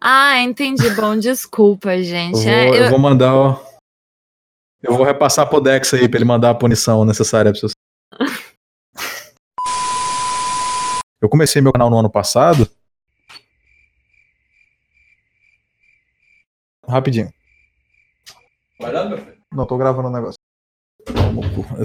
Ah, 0.01 0.40
entendi. 0.40 0.89
Bom, 0.94 1.16
desculpa, 1.19 1.94
Eu 1.94 2.02
gente. 2.02 2.32
vou, 2.35 2.48
É, 2.48 2.69
eu 2.69 2.74
eu- 2.74 2.90
vou 2.90 2.98
mandar. 2.98 3.35
ó, 3.35 3.62
Eu 4.82 4.97
vou 4.97 5.06
repassar 5.06 5.48
pro 5.48 5.60
Dex 5.60 5.94
aí 5.94 6.09
pra 6.09 6.19
ele 6.19 6.24
mandar 6.24 6.51
a 6.51 6.55
punição 6.56 7.05
necessária 7.05 7.52
pra 7.52 7.60
você. 7.60 7.73
Eu 11.20 11.28
comecei 11.28 11.62
meu 11.62 11.73
canal 11.73 11.89
no 11.89 11.98
ano 11.98 12.10
passado. 12.10 12.69
Rapidinho. 16.89 17.32
Não, 19.52 19.64
tô 19.66 19.77
gravando 19.78 20.09
um 20.09 20.12
negócio. 20.12 20.35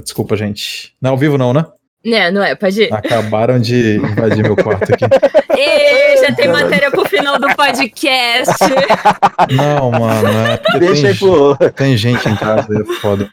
Desculpa, 0.02 0.36
gente. 0.36 0.96
Não 1.00 1.10
é 1.10 1.12
ao 1.12 1.16
vivo, 1.18 1.38
não, 1.38 1.52
né? 1.52 1.64
Né, 2.04 2.30
não 2.30 2.42
é, 2.42 2.54
pode 2.54 2.82
ir. 2.82 2.94
Acabaram 2.94 3.58
de 3.58 3.96
invadir 3.96 4.44
meu 4.44 4.56
quarto 4.56 4.94
aqui. 4.94 5.04
Ê, 5.58 6.16
já 6.18 6.32
tem 6.32 6.48
matéria 6.48 6.90
pro 6.90 7.04
final 7.04 7.38
do 7.38 7.48
podcast. 7.56 8.54
Não, 9.50 9.90
mano. 9.90 10.28
É 10.28 10.78
Deixa 10.78 11.02
tem, 11.02 11.10
aí 11.10 11.18
pro. 11.18 11.56
tem 11.72 11.96
gente 11.96 12.28
em 12.28 12.36
casa, 12.36 12.68
é 12.80 12.84
foda. 13.00 13.28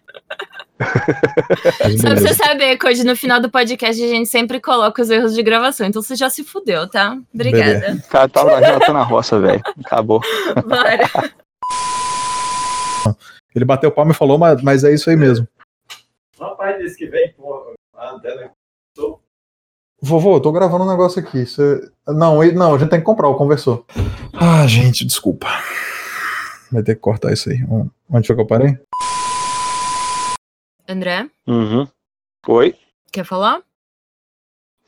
Só 0.81 0.89
pra 0.89 1.89
você 1.89 2.15
beleza. 2.15 2.33
saber, 2.33 2.77
hoje 2.83 3.03
no 3.05 3.15
final 3.15 3.39
do 3.39 3.49
podcast 3.49 4.03
a 4.03 4.07
gente 4.07 4.27
sempre 4.27 4.59
coloca 4.59 5.01
os 5.01 5.09
erros 5.09 5.35
de 5.35 5.43
gravação. 5.43 5.85
Então 5.85 6.01
você 6.01 6.15
já 6.15 6.29
se 6.29 6.43
fudeu, 6.43 6.89
tá? 6.89 7.17
Obrigada. 7.33 7.93
O 7.93 8.09
cara 8.09 8.27
tava 8.27 8.59
já 8.61 8.79
tá 8.79 8.91
na 8.91 9.03
roça, 9.03 9.39
velho. 9.39 9.61
Acabou. 9.85 10.21
Bora. 10.65 10.99
Ele 13.55 13.63
bateu 13.63 13.91
palma 13.91 14.11
e 14.11 14.15
falou, 14.15 14.37
mas, 14.37 14.61
mas 14.61 14.83
é 14.83 14.91
isso 14.91 15.09
aí 15.09 15.15
mesmo. 15.15 15.47
Rapaz, 16.39 16.77
desse 16.77 16.97
que 16.97 17.05
vem, 17.05 17.31
porra. 17.33 17.73
A 17.97 18.11
antena. 18.11 18.51
Vovô, 20.05 20.35
eu 20.35 20.39
tô 20.39 20.51
gravando 20.51 20.83
um 20.83 20.87
negócio 20.87 21.19
aqui. 21.19 21.47
Você... 21.47 21.89
Não, 22.07 22.43
não, 22.53 22.75
a 22.75 22.77
gente 22.77 22.89
tem 22.91 22.99
que 22.99 23.05
comprar 23.05 23.27
o 23.27 23.33
conversor. 23.33 23.83
Ah, 24.33 24.67
gente, 24.67 25.03
desculpa. 25.03 25.47
Vai 26.71 26.83
ter 26.83 26.93
que 26.93 27.01
cortar 27.01 27.33
isso 27.33 27.49
aí. 27.49 27.57
Onde 28.07 28.27
foi 28.27 28.35
que 28.35 28.41
eu 28.43 28.45
parei? 28.45 28.77
André, 30.87 31.27
Uhum. 31.47 31.87
Oi? 32.47 32.75
quer 33.11 33.25
falar? 33.25 33.61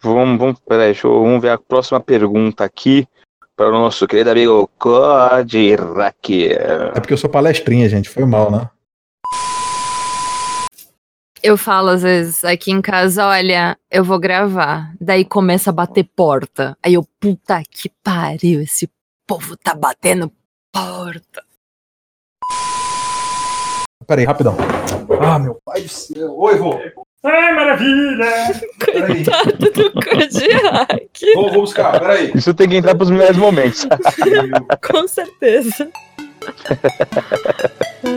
Vamos, 0.03 0.37
vamos, 0.37 0.59
peraí, 0.59 0.87
deixa 0.91 1.07
eu, 1.07 1.23
vamos 1.23 1.41
ver 1.41 1.49
a 1.49 1.57
próxima 1.57 1.99
pergunta 1.99 2.63
aqui 2.63 3.07
para 3.55 3.69
o 3.69 3.71
nosso 3.71 4.05
querido 4.05 4.29
amigo 4.29 4.69
Kodiraki. 4.77 6.49
É 6.53 6.99
porque 6.99 7.13
eu 7.13 7.17
sou 7.17 7.29
palestrinha, 7.29 7.89
gente. 7.89 8.07
Foi 8.07 8.23
mal, 8.23 8.51
né? 8.51 8.69
Eu 11.43 11.57
falo 11.57 11.89
às 11.89 12.01
vezes 12.01 12.43
aqui 12.43 12.71
em 12.71 12.81
casa, 12.81 13.25
olha, 13.27 13.77
eu 13.91 14.03
vou 14.03 14.19
gravar. 14.19 14.93
Daí 14.99 15.23
começa 15.23 15.69
a 15.69 15.73
bater 15.73 16.03
porta. 16.15 16.77
Aí 16.81 16.95
eu, 16.95 17.05
puta 17.19 17.61
que 17.69 17.89
pariu, 18.03 18.61
esse 18.61 18.89
povo 19.25 19.55
tá 19.55 19.75
batendo 19.75 20.31
porta. 20.71 21.43
Peraí, 24.07 24.25
rapidão. 24.25 24.55
Ah, 25.21 25.37
meu 25.37 25.59
pai 25.65 25.81
do 25.81 25.89
céu. 25.89 26.33
Oi, 26.39 26.55
vô. 26.55 26.79
Ai, 27.23 27.53
maravilha! 27.53 28.25
Peraí. 28.85 29.25
Coitado 29.25 29.51
do 29.57 29.91
Kodiak, 29.91 31.33
Vou, 31.35 31.51
vou 31.51 31.61
buscar, 31.61 31.99
peraí. 31.99 32.31
Isso 32.33 32.53
tem 32.53 32.69
que 32.69 32.75
entrar 32.77 32.95
para 32.95 33.03
os 33.03 33.09
melhores 33.09 33.35
momentos. 33.35 33.85
com 34.89 35.07
certeza. 35.07 35.89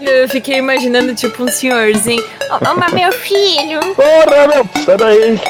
Eu 0.00 0.28
fiquei 0.28 0.58
imaginando, 0.58 1.14
tipo, 1.14 1.44
um 1.44 1.48
senhorzinho. 1.48 2.22
Ô, 2.50 2.74
mas 2.78 2.92
meu 2.92 3.12
filho. 3.12 3.80
Porra, 3.94 4.48
meu, 4.48 4.64
peraí. 4.84 5.40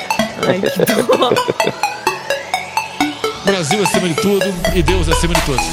Ai, 0.47 0.61
que. 0.61 0.71
Brasil 3.45 3.83
acima 3.83 4.09
de 4.09 4.15
tudo 4.15 4.47
e 4.75 4.83
Deus 4.83 5.09
acima 5.09 5.35
de 5.35 5.41
todos. 5.43 5.65